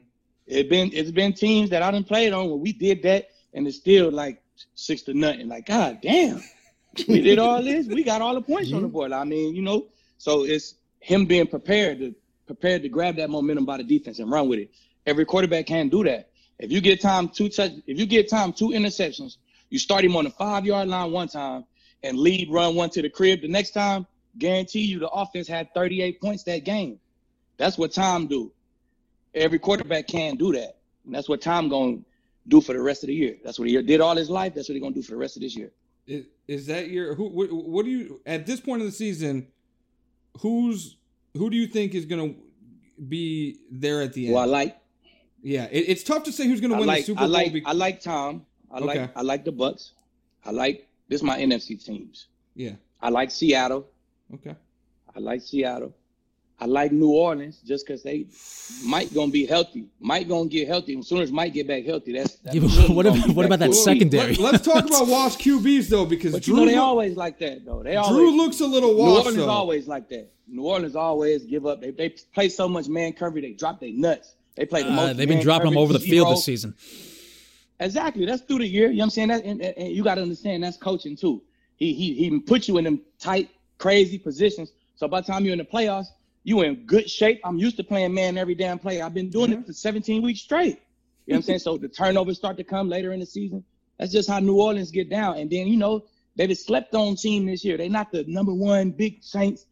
It 0.47 0.69
been 0.69 0.91
it's 0.93 1.11
been 1.11 1.33
teams 1.33 1.69
that 1.71 1.83
I 1.83 1.91
didn't 1.91 2.07
play 2.07 2.25
it 2.25 2.33
on 2.33 2.47
where 2.47 2.57
we 2.57 2.73
did 2.73 3.03
that 3.03 3.29
and 3.53 3.67
it's 3.67 3.77
still 3.77 4.11
like 4.11 4.41
six 4.75 5.01
to 5.03 5.13
nothing. 5.13 5.47
Like, 5.47 5.65
God 5.65 5.99
damn, 6.01 6.41
we 7.07 7.21
did 7.21 7.39
all 7.39 7.61
this. 7.61 7.87
We 7.87 8.03
got 8.03 8.21
all 8.21 8.33
the 8.33 8.41
points 8.41 8.69
mm-hmm. 8.69 8.77
on 8.77 8.83
the 8.83 8.87
board. 8.89 9.11
I 9.11 9.23
mean, 9.23 9.55
you 9.55 9.61
know, 9.61 9.87
so 10.19 10.43
it's 10.43 10.75
him 10.99 11.25
being 11.25 11.47
prepared 11.47 11.99
to 11.99 12.13
prepared 12.45 12.83
to 12.83 12.89
grab 12.89 13.15
that 13.15 13.29
momentum 13.29 13.65
by 13.65 13.77
the 13.77 13.83
defense 13.83 14.19
and 14.19 14.29
run 14.29 14.47
with 14.49 14.59
it. 14.59 14.71
Every 15.05 15.25
quarterback 15.25 15.67
can 15.67 15.87
do 15.87 16.03
that. 16.03 16.29
If 16.59 16.71
you 16.71 16.81
get 16.81 16.99
time 16.99 17.29
two 17.29 17.47
touch, 17.49 17.71
if 17.87 17.97
you 17.97 18.05
get 18.05 18.29
time 18.29 18.53
two 18.53 18.69
interceptions, 18.69 19.37
you 19.69 19.79
start 19.79 20.03
him 20.03 20.15
on 20.15 20.25
the 20.25 20.31
five 20.31 20.65
yard 20.65 20.87
line 20.87 21.11
one 21.11 21.27
time, 21.27 21.63
and 22.03 22.17
lead 22.17 22.51
run 22.51 22.75
one 22.75 22.89
to 22.91 23.01
the 23.01 23.09
crib 23.09 23.41
the 23.41 23.47
next 23.47 23.71
time, 23.71 24.05
guarantee 24.37 24.81
you 24.81 24.99
the 24.99 25.09
offense 25.09 25.47
had 25.47 25.73
38 25.73 26.19
points 26.19 26.43
that 26.43 26.63
game. 26.63 26.99
That's 27.57 27.77
what 27.77 27.91
Tom 27.91 28.27
do. 28.27 28.51
Every 29.33 29.59
quarterback 29.59 30.07
can 30.07 30.35
do 30.35 30.53
that. 30.53 30.77
And 31.05 31.13
that's 31.13 31.29
what 31.29 31.41
Tom 31.41 31.69
going 31.69 31.99
to 31.99 32.05
do 32.47 32.61
for 32.61 32.73
the 32.73 32.81
rest 32.81 33.03
of 33.03 33.07
the 33.07 33.13
year. 33.13 33.35
That's 33.43 33.59
what 33.59 33.67
he 33.67 33.81
did 33.81 34.01
all 34.01 34.15
his 34.15 34.29
life. 34.29 34.53
That's 34.53 34.69
what 34.69 34.73
he's 34.73 34.81
going 34.81 34.93
to 34.93 34.99
do 34.99 35.03
for 35.03 35.11
the 35.11 35.17
rest 35.17 35.35
of 35.37 35.43
this 35.43 35.55
year. 35.55 35.71
Is, 36.07 36.25
is 36.47 36.65
that 36.67 36.89
your 36.89 37.13
who 37.13 37.27
what, 37.29 37.51
what, 37.51 37.85
do 37.85 37.91
you 37.91 38.21
at 38.25 38.47
this 38.47 38.59
point 38.59 38.81
of 38.81 38.87
the 38.87 38.91
season 38.91 39.47
who's 40.41 40.97
who 41.37 41.49
do 41.49 41.57
you 41.57 41.67
think 41.67 41.93
is 41.93 42.05
going 42.05 42.33
to 42.33 42.39
be 43.03 43.59
there 43.71 44.01
at 44.01 44.13
the 44.13 44.25
end? 44.25 44.35
Well, 44.35 44.43
I 44.43 44.47
like 44.47 44.77
Yeah, 45.41 45.67
it, 45.71 45.85
it's 45.87 46.03
tough 46.03 46.23
to 46.23 46.31
say 46.31 46.47
who's 46.47 46.61
going 46.61 46.71
to 46.71 46.77
win 46.77 46.87
like, 46.87 47.01
the 47.01 47.05
Super 47.05 47.21
I 47.21 47.25
like, 47.25 47.53
Because, 47.53 47.69
I 47.69 47.73
like 47.73 48.01
Tom. 48.01 48.45
I 48.71 48.77
okay. 48.77 48.85
like 48.85 49.17
I 49.17 49.21
like 49.21 49.45
the 49.45 49.51
Bucs. 49.51 49.91
I 50.45 50.51
like 50.51 50.87
this 51.07 51.21
is 51.21 51.23
my 51.23 51.39
NFC 51.39 51.83
teams. 51.83 52.27
Yeah. 52.55 52.73
I 53.01 53.09
like 53.09 53.31
Seattle. 53.31 53.87
Okay. 54.33 54.55
I 55.15 55.19
like 55.19 55.41
Seattle. 55.41 55.93
I 56.61 56.65
like 56.65 56.91
New 56.91 57.11
Orleans 57.11 57.61
just 57.65 57.87
because 57.87 58.03
they 58.03 58.27
might 58.83 59.13
gonna 59.13 59.31
be 59.31 59.45
healthy. 59.45 59.85
Might 59.99 60.27
gonna 60.27 60.49
get 60.49 60.67
healthy. 60.67 60.97
As 60.99 61.07
soon 61.07 61.21
as 61.21 61.31
Mike 61.31 61.53
get 61.53 61.67
back 61.67 61.85
healthy, 61.85 62.13
that's, 62.13 62.35
that's 62.35 62.55
yeah, 62.55 62.91
what, 62.91 63.05
about, 63.05 63.29
what 63.29 63.45
about 63.45 63.59
that 63.59 63.67
cool. 63.67 63.73
secondary? 63.73 64.35
Let, 64.35 64.55
us 64.55 64.61
talk 64.61 64.85
about 64.87 65.07
Wash 65.07 65.37
QBs 65.37 65.87
though, 65.87 66.05
because 66.05 66.33
but 66.33 66.43
Drew 66.43 66.55
you 66.55 66.65
know, 66.65 66.71
they 66.71 66.77
always 66.77 67.15
like 67.15 67.39
that 67.39 67.65
though. 67.65 67.81
They 67.81 67.95
always, 67.95 68.15
Drew 68.15 68.35
looks 68.35 68.59
a 68.59 68.67
little 68.67 68.93
washed. 68.93 69.07
New 69.07 69.17
Orleans 69.17 69.37
though. 69.37 69.49
always 69.49 69.87
like 69.87 70.09
that. 70.09 70.29
New 70.47 70.63
Orleans 70.63 70.95
always 70.95 71.45
give 71.45 71.65
up. 71.65 71.79
They, 71.79 71.91
they 71.91 72.09
play 72.09 72.49
so 72.49 72.67
much 72.67 72.89
man 72.89 73.13
coverage, 73.13 73.43
they 73.43 73.53
drop 73.53 73.79
their 73.79 73.93
nuts. 73.93 74.35
They 74.55 74.65
play 74.65 74.83
the 74.83 74.89
uh, 74.89 74.95
most. 74.95 75.17
They've 75.17 75.27
been 75.27 75.41
dropping 75.41 75.69
them 75.69 75.77
over 75.77 75.93
the 75.93 75.99
field 75.99 76.33
this 76.33 76.43
season. 76.43 76.75
Exactly. 77.79 78.25
That's 78.25 78.41
through 78.41 78.59
the 78.59 78.67
year. 78.67 78.89
You 78.89 78.97
know 78.97 79.03
what 79.03 79.05
I'm 79.05 79.09
saying? 79.11 79.27
That, 79.29 79.45
and, 79.45 79.61
and 79.61 79.95
you 79.95 80.03
got 80.03 80.15
to 80.15 80.21
understand 80.21 80.63
that's 80.63 80.75
coaching 80.75 81.15
too. 81.15 81.41
He 81.77 81.93
he 81.93 82.13
he 82.13 82.39
put 82.39 82.67
you 82.67 82.77
in 82.77 82.83
them 82.83 83.01
tight, 83.19 83.49
crazy 83.77 84.17
positions. 84.17 84.73
So 84.97 85.07
by 85.07 85.21
the 85.21 85.27
time 85.27 85.45
you're 85.45 85.53
in 85.53 85.59
the 85.59 85.63
playoffs, 85.63 86.07
you 86.43 86.61
in 86.61 86.85
good 86.85 87.09
shape. 87.09 87.41
I'm 87.43 87.57
used 87.57 87.77
to 87.77 87.83
playing 87.83 88.13
man 88.13 88.37
every 88.37 88.55
damn 88.55 88.79
play. 88.79 89.01
I've 89.01 89.13
been 89.13 89.29
doing 89.29 89.51
mm-hmm. 89.51 89.61
it 89.61 89.67
for 89.67 89.73
17 89.73 90.21
weeks 90.21 90.41
straight. 90.41 90.81
You 91.25 91.33
know 91.33 91.35
what 91.35 91.35
I'm 91.37 91.41
saying? 91.43 91.59
So 91.59 91.77
the 91.77 91.87
turnovers 91.87 92.37
start 92.37 92.57
to 92.57 92.63
come 92.63 92.89
later 92.89 93.13
in 93.13 93.19
the 93.19 93.25
season. 93.25 93.63
That's 93.97 94.11
just 94.11 94.29
how 94.29 94.39
New 94.39 94.59
Orleans 94.59 94.91
get 94.91 95.09
down. 95.09 95.37
And 95.37 95.49
then, 95.49 95.67
you 95.67 95.77
know, 95.77 96.05
they're 96.35 96.47
the 96.47 96.55
slept 96.55 96.95
on 96.95 97.15
team 97.15 97.45
this 97.45 97.63
year. 97.65 97.77
They're 97.77 97.89
not 97.89 98.11
the 98.11 98.23
number 98.27 98.53
one 98.53 98.91
big 98.91 99.21
Saints. 99.23 99.65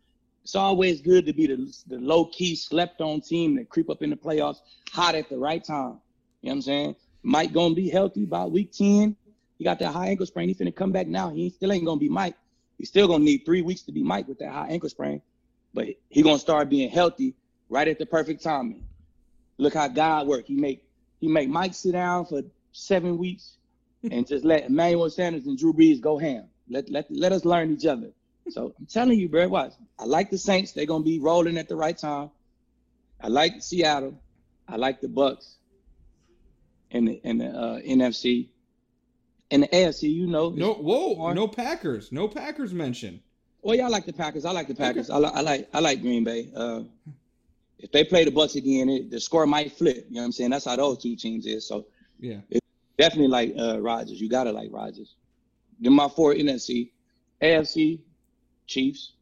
It's 0.43 0.55
always 0.55 1.01
good 1.01 1.25
to 1.25 1.33
be 1.33 1.47
the, 1.47 1.73
the 1.87 1.97
low 1.97 2.25
key 2.25 2.55
slept 2.55 3.01
on 3.01 3.21
team 3.21 3.55
that 3.55 3.69
creep 3.69 3.89
up 3.89 4.01
in 4.01 4.09
the 4.09 4.15
playoffs 4.15 4.59
hot 4.91 5.15
at 5.15 5.29
the 5.29 5.37
right 5.37 5.63
time. 5.63 5.99
You 6.41 6.49
know 6.49 6.51
what 6.51 6.51
I'm 6.51 6.61
saying? 6.61 6.95
Mike 7.23 7.51
gonna 7.51 7.75
be 7.75 7.89
healthy 7.89 8.25
by 8.25 8.45
week 8.45 8.71
10. 8.71 9.15
He 9.57 9.63
got 9.63 9.79
that 9.79 9.91
high 9.91 10.07
ankle 10.07 10.25
sprain. 10.25 10.47
He's 10.47 10.57
finna 10.57 10.75
come 10.75 10.91
back 10.91 11.07
now. 11.07 11.29
He 11.29 11.49
still 11.49 11.71
ain't 11.71 11.85
gonna 11.85 11.99
be 11.99 12.09
Mike. 12.09 12.35
He's 12.77 12.89
still 12.89 13.07
gonna 13.07 13.23
need 13.23 13.39
three 13.45 13.61
weeks 13.61 13.81
to 13.83 13.91
be 13.91 14.03
Mike 14.03 14.27
with 14.27 14.39
that 14.39 14.51
high 14.51 14.67
ankle 14.67 14.89
sprain. 14.89 15.21
But 15.77 15.89
he 16.09 16.23
gonna 16.23 16.39
start 16.39 16.69
being 16.69 16.89
healthy 16.89 17.35
right 17.69 17.87
at 17.87 17.99
the 17.99 18.05
perfect 18.07 18.41
timing. 18.41 18.83
Look 19.59 19.75
how 19.75 19.87
God 19.87 20.25
work. 20.25 20.47
He 20.47 20.55
make 20.55 20.83
he 21.19 21.27
make 21.27 21.49
Mike 21.49 21.75
sit 21.75 21.91
down 21.91 22.25
for 22.25 22.41
seven 22.71 23.19
weeks 23.19 23.57
and 24.11 24.25
just 24.25 24.43
let 24.43 24.65
Emmanuel 24.65 25.07
Sanders 25.11 25.45
and 25.45 25.55
Drew 25.55 25.73
Brees 25.73 26.01
go 26.01 26.17
ham. 26.17 26.45
Let 26.67 26.89
let 26.89 27.05
let 27.11 27.31
us 27.31 27.45
learn 27.45 27.71
each 27.71 27.85
other. 27.85 28.09
So 28.49 28.73
I'm 28.79 28.87
telling 28.87 29.19
you, 29.19 29.29
bro, 29.29 29.47
watch. 29.49 29.73
I 29.99 30.05
like 30.05 30.31
the 30.31 30.39
Saints. 30.39 30.71
They're 30.71 30.87
gonna 30.87 31.03
be 31.03 31.19
rolling 31.19 31.59
at 31.59 31.69
the 31.69 31.75
right 31.75 31.95
time. 31.95 32.31
I 33.21 33.27
like 33.27 33.61
Seattle. 33.61 34.19
I 34.67 34.77
like 34.77 34.99
the 34.99 35.09
Bucs. 35.09 35.57
And 36.89 37.07
the 37.07 37.21
and 37.23 37.39
the 37.39 37.49
uh, 37.49 37.79
NFC. 37.81 38.47
In 39.51 39.61
the 39.61 39.67
AFC, 39.67 40.11
you 40.11 40.25
know. 40.25 40.49
No, 40.49 40.73
whoa, 40.73 41.33
no 41.33 41.47
Packers, 41.47 42.11
no 42.11 42.27
Packers 42.27 42.73
mention. 42.73 43.21
Well, 43.61 43.75
yeah, 43.75 43.85
I 43.85 43.89
like 43.89 44.05
the 44.05 44.13
Packers. 44.13 44.45
I 44.45 44.51
like 44.51 44.67
the 44.67 44.75
Packers. 44.75 45.09
Okay. 45.09 45.17
I, 45.17 45.29
li- 45.29 45.35
I 45.35 45.41
like 45.41 45.69
I 45.73 45.79
like 45.79 46.01
Green 46.01 46.23
Bay. 46.23 46.49
Uh, 46.55 46.81
if 47.79 47.91
they 47.91 48.03
play 48.03 48.25
the 48.25 48.31
Bucs 48.31 48.55
again, 48.55 48.89
it, 48.89 49.11
the 49.11 49.19
score 49.19 49.45
might 49.45 49.71
flip. 49.73 50.05
You 50.09 50.15
know 50.15 50.21
what 50.21 50.25
I'm 50.25 50.31
saying? 50.31 50.51
That's 50.51 50.65
how 50.65 50.75
those 50.75 51.01
two 51.01 51.15
teams 51.15 51.45
is. 51.45 51.67
So 51.67 51.85
yeah, 52.19 52.39
it's 52.49 52.65
definitely 52.97 53.27
like 53.27 53.53
uh, 53.57 53.79
Rodgers. 53.81 54.19
You 54.19 54.29
gotta 54.29 54.51
like 54.51 54.69
Rodgers. 54.71 55.15
Then 55.79 55.93
my 55.93 56.07
four 56.09 56.33
NFC, 56.33 56.91
AFC, 57.41 57.99
Chiefs, 58.65 59.13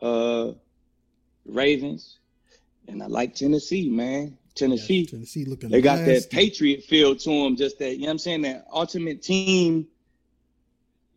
uh, 0.00 0.52
Ravens, 1.46 2.18
and 2.86 3.02
I 3.02 3.06
like 3.06 3.34
Tennessee, 3.34 3.88
man. 3.88 4.38
Tennessee. 4.54 5.00
Yeah, 5.00 5.10
Tennessee 5.10 5.44
looking. 5.44 5.70
They 5.70 5.80
got 5.80 6.00
nasty. 6.00 6.12
that 6.12 6.30
Patriot 6.30 6.84
feel 6.84 7.16
to 7.16 7.30
them. 7.44 7.56
Just 7.56 7.78
that 7.78 7.94
you 7.94 8.00
know 8.00 8.06
what 8.06 8.12
I'm 8.12 8.18
saying. 8.18 8.42
That 8.42 8.66
ultimate 8.72 9.22
team. 9.22 9.86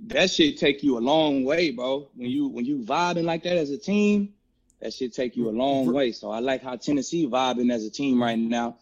That 0.07 0.31
should 0.31 0.57
take 0.57 0.81
you 0.83 0.97
a 0.97 0.99
long 0.99 1.43
way, 1.43 1.71
bro. 1.71 2.09
When 2.15 2.29
you 2.29 2.47
when 2.47 2.65
you 2.65 2.79
vibing 2.79 3.23
like 3.23 3.43
that 3.43 3.57
as 3.57 3.69
a 3.69 3.77
team, 3.77 4.33
that 4.81 4.93
should 4.93 5.13
take 5.13 5.35
you 5.35 5.49
a 5.49 5.51
long 5.51 5.93
way. 5.93 6.11
So 6.11 6.31
I 6.31 6.39
like 6.39 6.63
how 6.63 6.75
Tennessee 6.75 7.27
vibing 7.27 7.71
as 7.71 7.85
a 7.85 7.89
team 7.89 8.21
right 8.21 8.37
now. 8.37 8.77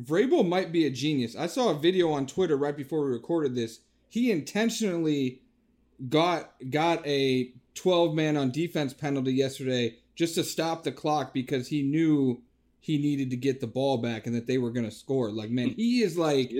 Vrabel 0.00 0.48
might 0.48 0.72
be 0.72 0.86
a 0.86 0.90
genius. 0.90 1.36
I 1.36 1.46
saw 1.46 1.70
a 1.70 1.78
video 1.78 2.12
on 2.12 2.26
Twitter 2.26 2.56
right 2.56 2.76
before 2.76 3.04
we 3.04 3.12
recorded 3.12 3.54
this. 3.54 3.80
He 4.08 4.30
intentionally 4.30 5.42
got 6.08 6.52
got 6.70 7.06
a 7.06 7.52
12 7.74 8.14
man 8.14 8.36
on 8.36 8.50
defense 8.50 8.94
penalty 8.94 9.32
yesterday 9.32 9.96
just 10.14 10.34
to 10.34 10.44
stop 10.44 10.82
the 10.82 10.92
clock 10.92 11.34
because 11.34 11.68
he 11.68 11.82
knew 11.82 12.42
he 12.80 12.98
needed 12.98 13.30
to 13.30 13.36
get 13.36 13.60
the 13.60 13.66
ball 13.66 13.98
back 13.98 14.26
and 14.26 14.34
that 14.34 14.46
they 14.46 14.58
were 14.58 14.70
going 14.70 14.84
to 14.84 14.90
score. 14.90 15.30
Like, 15.30 15.50
man, 15.50 15.68
hmm. 15.68 15.74
he 15.74 16.02
is 16.02 16.16
like. 16.16 16.52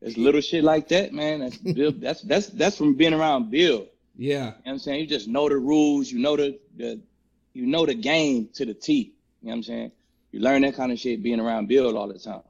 It's, 0.00 0.10
it's 0.10 0.16
little 0.16 0.40
shit 0.40 0.64
like 0.64 0.88
that, 0.88 1.12
man. 1.12 1.40
That's 1.40 1.56
Bill. 1.56 1.92
that's 1.96 2.22
that's 2.22 2.46
that's 2.48 2.76
from 2.76 2.94
being 2.94 3.14
around 3.14 3.50
Bill. 3.50 3.86
Yeah. 4.16 4.28
You 4.28 4.40
know 4.40 4.46
what 4.46 4.72
I'm 4.72 4.78
saying? 4.78 5.00
You 5.00 5.06
just 5.06 5.28
know 5.28 5.48
the 5.48 5.56
rules. 5.56 6.10
You 6.10 6.18
know 6.18 6.36
the, 6.36 6.58
the 6.76 7.00
you 7.52 7.66
know 7.66 7.86
the 7.86 7.94
game 7.94 8.48
to 8.54 8.64
the 8.64 8.74
T. 8.74 8.92
You 8.92 9.04
know 9.04 9.50
what 9.50 9.54
I'm 9.54 9.62
saying? 9.62 9.92
you 10.32 10.40
learn 10.40 10.62
that 10.62 10.74
kind 10.74 10.92
of 10.92 10.98
shit 10.98 11.22
being 11.22 11.40
around 11.40 11.68
Bill 11.68 11.96
all 11.96 12.08
the 12.08 12.18
time. 12.18 12.42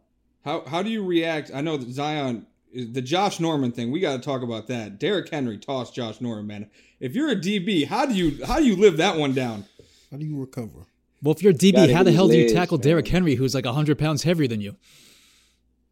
How 0.44 0.62
how 0.66 0.82
do 0.82 0.90
you 0.90 1.05
react? 1.05 1.51
I 1.55 1.61
know 1.61 1.76
that 1.76 1.88
Zion 1.88 2.46
the 2.72 3.03
Josh 3.03 3.40
Norman 3.40 3.72
thing. 3.72 3.90
We 3.90 4.01
got 4.01 4.16
to 4.16 4.18
talk 4.22 4.42
about 4.42 4.66
that. 4.68 4.99
Derrick 4.99 5.30
Henry 5.30 5.59
tossed 5.59 5.94
Josh 5.94 6.20
Norman, 6.20 6.46
man. 6.46 6.70
If 7.01 7.14
you're 7.14 7.30
a 7.30 7.36
DB, 7.36 7.86
how 7.86 8.07
do 8.07 8.14
you 8.14 8.44
how 8.44 8.59
do 8.59 8.64
you 8.64 8.76
live 8.76 8.96
that 8.99 9.16
one 9.16 9.34
down? 9.34 9.64
How 10.11 10.16
do 10.16 10.24
you 10.24 10.38
recover? 10.38 10.86
Well, 11.22 11.34
if 11.34 11.42
you're 11.42 11.53
a 11.53 11.57
DB, 11.57 11.74
Gotta 11.74 11.94
how 11.94 12.03
the 12.03 12.12
hell 12.12 12.28
his 12.28 12.36
do 12.36 12.42
you 12.42 12.55
tackle 12.55 12.78
man. 12.78 12.84
Derrick 12.84 13.09
Henry, 13.09 13.34
who's 13.34 13.55
like 13.55 13.64
100 13.64 13.99
pounds 13.99 14.22
heavier 14.22 14.46
than 14.46 14.61
you? 14.61 14.76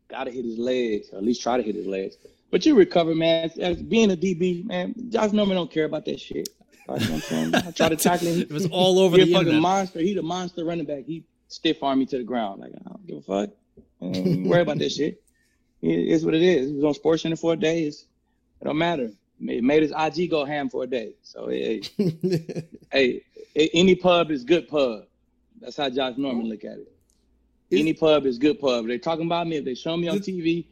Gotta 0.09 0.31
hit 0.31 0.45
his 0.45 0.59
legs, 0.59 1.09
or 1.13 1.19
at 1.19 1.25
least 1.25 1.43
try 1.43 1.57
to 1.57 1.63
hit 1.63 1.75
his 1.75 1.87
legs. 1.87 2.17
But 2.51 2.65
you 2.65 2.75
recover, 2.75 3.15
man. 3.15 3.51
As 3.59 3.83
being 3.83 4.13
a 4.13 4.17
DB, 4.17 4.65
man, 4.65 4.95
Josh 5.09 5.33
Norman 5.33 5.57
don't 5.57 5.71
care 5.71 5.85
about 5.85 6.05
that 6.05 6.21
shit. 6.21 6.49
You 6.89 6.95
know 6.95 7.15
I'm 7.15 7.21
saying? 7.21 7.55
I 7.55 7.71
try 7.73 7.89
to 7.89 7.97
tackle 7.97 8.29
him. 8.29 8.41
It 8.43 8.53
was 8.53 8.67
all 8.67 9.01
over 9.01 9.17
he 9.17 9.25
the 9.25 9.31
a 9.31 9.33
fucking 9.33 9.49
internet. 9.49 9.63
monster. 9.63 9.99
He 10.01 10.15
the 10.15 10.23
monster 10.23 10.65
running 10.65 10.87
back. 10.87 11.05
He 11.05 11.25
stiff 11.49 11.83
arm 11.83 11.99
me 11.99 12.07
to 12.07 12.19
the 12.19 12.25
ground. 12.25 12.61
Like 12.61 12.73
I 12.75 12.89
don't 12.89 13.07
give 13.07 13.19
a 13.19 13.23
fuck. 13.23 13.51
Ain't 14.01 14.47
worry 14.47 14.63
about 14.63 14.79
that 14.79 14.93
shit. 14.93 15.23
It 15.83 16.09
is 16.09 16.25
what 16.25 16.35
it 16.35 16.43
is. 16.43 16.69
He 16.69 16.75
was 16.75 16.85
on 16.85 16.95
Sports 16.95 17.23
Center 17.23 17.37
for 17.37 17.53
a 17.53 17.57
day. 17.57 17.85
It's, 17.85 18.07
it 18.61 18.65
don't 18.65 18.79
matter. 18.79 19.11
It 19.41 19.65
made 19.65 19.83
his 19.83 19.93
IG 19.97 20.31
go 20.31 20.45
ham 20.45 20.71
for 20.71 20.85
a 20.85 20.87
day. 20.87 21.15
So 21.23 21.49
hey, 21.49 21.83
hey, 22.91 23.23
hey, 23.55 23.71
any 23.75 23.95
pub 23.95 24.31
is 24.31 24.45
good 24.45 24.69
pub. 24.69 25.05
That's 25.61 25.77
how 25.77 25.91
Josh 25.91 26.17
Norman 26.17 26.49
look 26.49 26.65
at 26.65 26.79
it. 26.79 26.93
Is- 27.71 27.81
any 27.81 27.93
pub 27.93 28.27
is 28.27 28.39
good 28.39 28.61
pub. 28.61 28.87
They're 28.87 28.99
talking 28.99 29.27
about 29.27 29.47
me. 29.47 29.57
If 29.57 29.65
they 29.65 29.75
show 29.75 29.97
me 29.97 30.09
on 30.09 30.19
TV, 30.19 30.67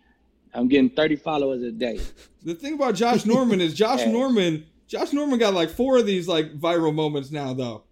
I'm 0.52 0.68
getting 0.68 0.90
30 0.90 1.16
followers 1.16 1.62
a 1.62 1.72
day. 1.72 2.00
The 2.44 2.54
thing 2.54 2.74
about 2.74 2.94
Josh 2.94 3.24
Norman 3.26 3.60
is 3.60 3.74
Josh. 3.74 4.06
Norman. 4.06 4.66
Josh 4.86 5.12
Norman 5.12 5.38
got 5.38 5.54
like 5.54 5.70
four 5.70 5.98
of 5.98 6.06
these 6.06 6.28
like 6.28 6.52
viral 6.58 6.94
moments 6.94 7.30
now, 7.30 7.54
though. 7.54 7.82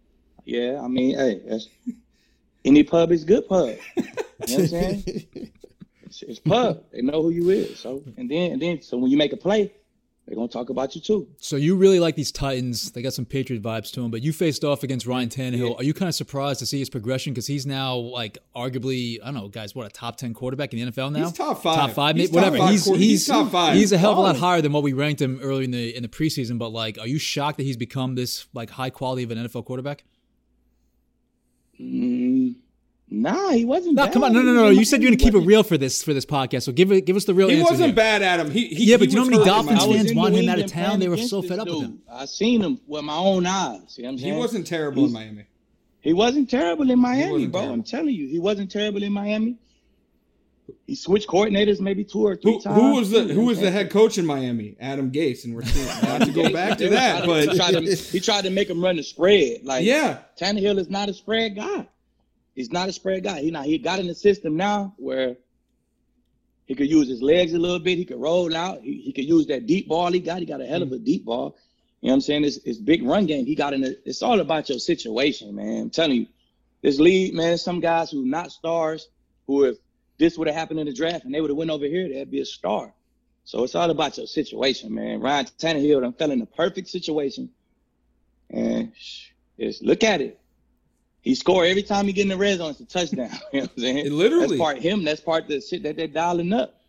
Yeah, 0.44 0.80
I 0.82 0.88
mean, 0.88 1.16
hey, 1.16 1.40
that's, 1.46 1.68
any 2.64 2.82
pub 2.82 3.12
is 3.12 3.24
good 3.24 3.48
pub. 3.48 3.76
You 3.96 4.02
know 4.02 4.12
what 4.38 4.58
I'm 4.58 4.66
saying? 4.66 5.26
It's, 6.04 6.22
it's 6.24 6.38
pub. 6.40 6.84
They 6.92 7.00
know 7.00 7.22
who 7.22 7.30
you 7.30 7.48
is. 7.48 7.78
So 7.78 8.04
and 8.18 8.30
then 8.30 8.52
and 8.52 8.60
then 8.60 8.82
so 8.82 8.98
when 8.98 9.10
you 9.10 9.16
make 9.16 9.32
a 9.32 9.36
play, 9.38 9.72
they're 10.26 10.36
gonna 10.36 10.46
talk 10.48 10.70
about 10.70 10.94
you 10.94 11.00
too. 11.00 11.26
So 11.38 11.56
you 11.56 11.74
really 11.76 11.98
like 11.98 12.14
these 12.14 12.30
Titans. 12.30 12.92
They 12.92 13.02
got 13.02 13.12
some 13.12 13.24
Patriot 13.24 13.60
vibes 13.60 13.90
to 13.92 14.00
them, 14.02 14.10
but 14.12 14.22
you 14.22 14.32
faced 14.32 14.62
off 14.64 14.82
against 14.84 15.04
Ryan 15.04 15.28
Tannehill. 15.28 15.76
Are 15.78 15.82
you 15.82 15.92
kind 15.92 16.08
of 16.08 16.14
surprised 16.14 16.60
to 16.60 16.66
see 16.66 16.78
his 16.78 16.88
progression? 16.88 17.32
Because 17.32 17.48
he's 17.48 17.66
now 17.66 17.96
like 17.96 18.38
arguably, 18.54 19.18
I 19.20 19.26
don't 19.26 19.34
know, 19.34 19.48
guys, 19.48 19.74
what 19.74 19.84
a 19.86 19.90
top 19.90 20.16
ten 20.16 20.32
quarterback 20.32 20.72
in 20.72 20.78
the 20.78 20.92
NFL 20.92 21.12
now. 21.12 21.24
He's 21.24 21.32
top 21.32 21.60
five. 21.62 21.74
Top 21.76 21.90
five, 21.90 22.16
He's 22.16 22.30
whatever. 22.30 22.56
top 22.56 22.66
five 22.66 22.72
he's, 22.72 22.84
he's 22.86 22.96
he's 22.98 23.26
top 23.26 23.50
five. 23.50 23.74
He's 23.74 23.90
a 23.92 23.98
hell 23.98 24.12
of 24.12 24.18
a 24.18 24.20
lot 24.20 24.36
Oh. 24.36 24.38
higher 24.38 24.62
than 24.62 24.72
what 24.72 24.84
we 24.84 24.92
ranked 24.92 25.20
him 25.20 25.40
early 25.42 25.64
in 25.64 25.72
the 25.72 25.94
in 25.96 26.02
the 26.04 26.08
preseason. 26.08 26.56
But 26.56 26.68
like, 26.68 26.98
are 26.98 27.06
you 27.08 27.18
shocked 27.18 27.56
that 27.58 27.64
he's 27.64 27.76
become 27.76 28.14
this 28.14 28.46
like 28.54 28.70
high 28.70 28.90
quality 28.90 29.24
of 29.24 29.32
an 29.32 29.38
NFL 29.38 29.64
quarterback? 29.64 30.04
Mm, 31.80 32.54
nah, 33.12 33.50
he 33.50 33.64
wasn't. 33.64 33.94
No, 33.96 34.04
bad. 34.04 34.12
come 34.12 34.24
on, 34.24 34.32
no, 34.32 34.40
no, 34.42 34.50
He 34.50 34.56
no. 34.56 34.68
You 34.70 34.84
said 34.84 35.02
you're 35.02 35.10
gonna 35.10 35.16
keep 35.22 35.34
it 35.34 35.40
real 35.46 35.62
for 35.62 35.76
this 35.78 36.02
for 36.02 36.12
this 36.14 36.24
podcast. 36.26 36.62
So 36.62 36.72
give 36.72 36.90
it, 36.92 37.02
give 37.06 37.16
us 37.16 37.24
the 37.24 37.34
real 37.34 37.48
He 37.48 37.56
answer. 37.60 37.70
wasn't 37.72 37.86
here. 37.88 37.94
bad 37.96 38.22
at 38.22 38.40
him. 38.40 38.50
He, 38.50 38.68
he 38.68 38.84
Yeah, 38.90 38.96
but 38.96 39.08
he 39.08 39.10
you 39.14 39.16
know 39.16 39.24
how 39.24 39.30
many 39.30 39.44
Dolphins 39.44 39.80
I 39.82 39.86
him. 39.86 39.92
fans 39.96 40.10
in 40.10 40.16
want 40.16 40.34
New 40.34 40.40
him 40.42 40.48
out 40.48 40.58
of 40.58 40.66
town. 40.66 40.98
They 41.00 41.08
were 41.08 41.16
so 41.16 41.42
fed 41.42 41.58
up 41.58 41.68
with 41.68 41.80
him. 41.82 42.00
I 42.10 42.24
seen 42.24 42.62
him 42.62 42.80
with 42.86 43.04
my 43.04 43.16
own 43.16 43.46
eyes. 43.46 43.96
You 43.96 44.04
know 44.04 44.08
what 44.08 44.12
I'm 44.12 44.18
He 44.18 44.24
saying? 44.24 44.38
wasn't 44.38 44.66
terrible 44.66 45.04
in 45.06 45.12
Miami. 45.12 45.44
He 46.00 46.12
wasn't 46.12 46.50
terrible 46.50 46.90
in 46.90 46.98
Miami, 46.98 47.46
bro. 47.46 47.60
terrible. 47.60 47.74
I'm 47.74 47.82
telling 47.84 48.14
you, 48.14 48.26
he 48.26 48.38
wasn't 48.40 48.70
terrible 48.72 49.02
in 49.04 49.12
Miami. 49.12 49.56
He 50.86 50.94
switched 50.96 51.28
coordinators 51.28 51.80
maybe 51.80 52.02
two 52.04 52.26
or 52.26 52.36
three 52.36 52.54
Who, 52.54 52.60
times. 52.60 52.76
who 52.76 52.94
was 52.94 53.10
the 53.10 53.22
who 53.24 53.44
was 53.46 53.60
the 53.60 53.70
head 53.70 53.90
coach 53.90 54.18
in 54.18 54.26
Miami? 54.26 54.76
Adam 54.80 55.10
Gase, 55.12 55.44
and 55.44 55.54
we're 55.54 55.62
seeing, 55.64 55.86
not 56.02 56.22
to 56.22 56.32
go 56.32 56.52
back 56.52 56.78
to 56.78 56.88
that, 56.90 57.24
tried 57.24 57.44
to- 57.44 57.50
he 57.52 57.56
tried, 57.56 57.72
but 57.74 57.80
to, 57.84 57.94
he 58.12 58.20
tried 58.20 58.44
to 58.44 58.50
make 58.50 58.68
him 58.70 58.82
run 58.82 58.96
the 58.96 59.02
spread. 59.02 59.64
Like 59.64 59.84
yeah, 59.84 60.18
Tannehill 60.40 60.78
is 60.78 60.88
not 60.90 61.08
a 61.08 61.14
spread 61.14 61.56
guy. 61.56 61.86
He's 62.54 62.70
not 62.70 62.88
a 62.88 62.92
spread 62.92 63.24
guy. 63.24 63.40
He 63.40 63.50
now 63.50 63.62
he 63.62 63.78
got 63.78 63.98
in 63.98 64.06
the 64.06 64.14
system 64.14 64.56
now 64.56 64.94
where 64.98 65.36
he 66.66 66.74
could 66.74 66.88
use 66.88 67.08
his 67.08 67.22
legs 67.22 67.52
a 67.54 67.58
little 67.58 67.78
bit. 67.78 67.98
He 67.98 68.04
could 68.04 68.20
roll 68.20 68.54
out. 68.54 68.82
He, 68.82 69.00
he 69.00 69.12
could 69.12 69.24
use 69.24 69.46
that 69.46 69.66
deep 69.66 69.88
ball 69.88 70.12
he 70.12 70.20
got. 70.20 70.38
He 70.40 70.46
got 70.46 70.60
a 70.60 70.66
hell 70.66 70.82
of 70.82 70.92
a 70.92 70.96
mm. 70.96 71.04
deep 71.04 71.24
ball. 71.24 71.56
You 72.00 72.08
know 72.08 72.12
what 72.12 72.16
I'm 72.16 72.20
saying? 72.22 72.44
It's, 72.44 72.56
it's 72.58 72.78
big 72.78 73.04
run 73.04 73.26
game. 73.26 73.46
He 73.46 73.54
got 73.54 73.74
in 73.74 73.84
it's 74.04 74.22
all 74.22 74.40
about 74.40 74.68
your 74.68 74.78
situation, 74.78 75.54
man. 75.54 75.82
I'm 75.82 75.90
telling 75.90 76.16
you, 76.16 76.26
this 76.82 76.98
league, 76.98 77.34
man, 77.34 77.58
some 77.58 77.80
guys 77.80 78.10
who 78.10 78.26
not 78.26 78.50
stars, 78.50 79.08
who 79.46 79.64
if 79.64 79.76
this 80.18 80.36
would 80.36 80.48
have 80.48 80.56
happened 80.56 80.80
in 80.80 80.86
the 80.86 80.92
draft 80.92 81.24
and 81.24 81.34
they 81.34 81.40
would 81.40 81.50
have 81.50 81.56
went 81.56 81.70
over 81.70 81.86
here, 81.86 82.08
they'd 82.08 82.30
be 82.30 82.40
a 82.40 82.44
star. 82.44 82.92
So 83.44 83.64
it's 83.64 83.74
all 83.74 83.90
about 83.90 84.16
your 84.16 84.26
situation, 84.26 84.94
man. 84.94 85.20
Ryan 85.20 85.46
Tannehill 85.58 86.00
done 86.00 86.12
fell 86.12 86.30
in 86.30 86.38
the 86.38 86.46
perfect 86.46 86.88
situation. 86.88 87.50
And 88.50 88.92
just 89.58 89.82
look 89.82 90.04
at 90.04 90.20
it. 90.20 90.40
He 91.22 91.34
score 91.34 91.64
every 91.64 91.82
time 91.84 92.06
he 92.06 92.12
get 92.12 92.22
in 92.22 92.28
the 92.28 92.36
red 92.36 92.58
zone. 92.58 92.70
It's 92.72 92.80
a 92.80 92.84
touchdown. 92.84 93.30
You 93.52 93.60
know 93.60 93.64
what 93.66 93.70
I'm 93.76 93.82
saying? 93.82 93.98
It 93.98 94.12
literally- 94.12 94.48
That's 94.48 94.58
part 94.60 94.78
him. 94.78 95.04
That's 95.04 95.20
part 95.20 95.48
the 95.48 95.60
shit 95.60 95.82
that 95.84 95.96
they're 95.96 96.06
dialing 96.08 96.52
up. 96.52 96.80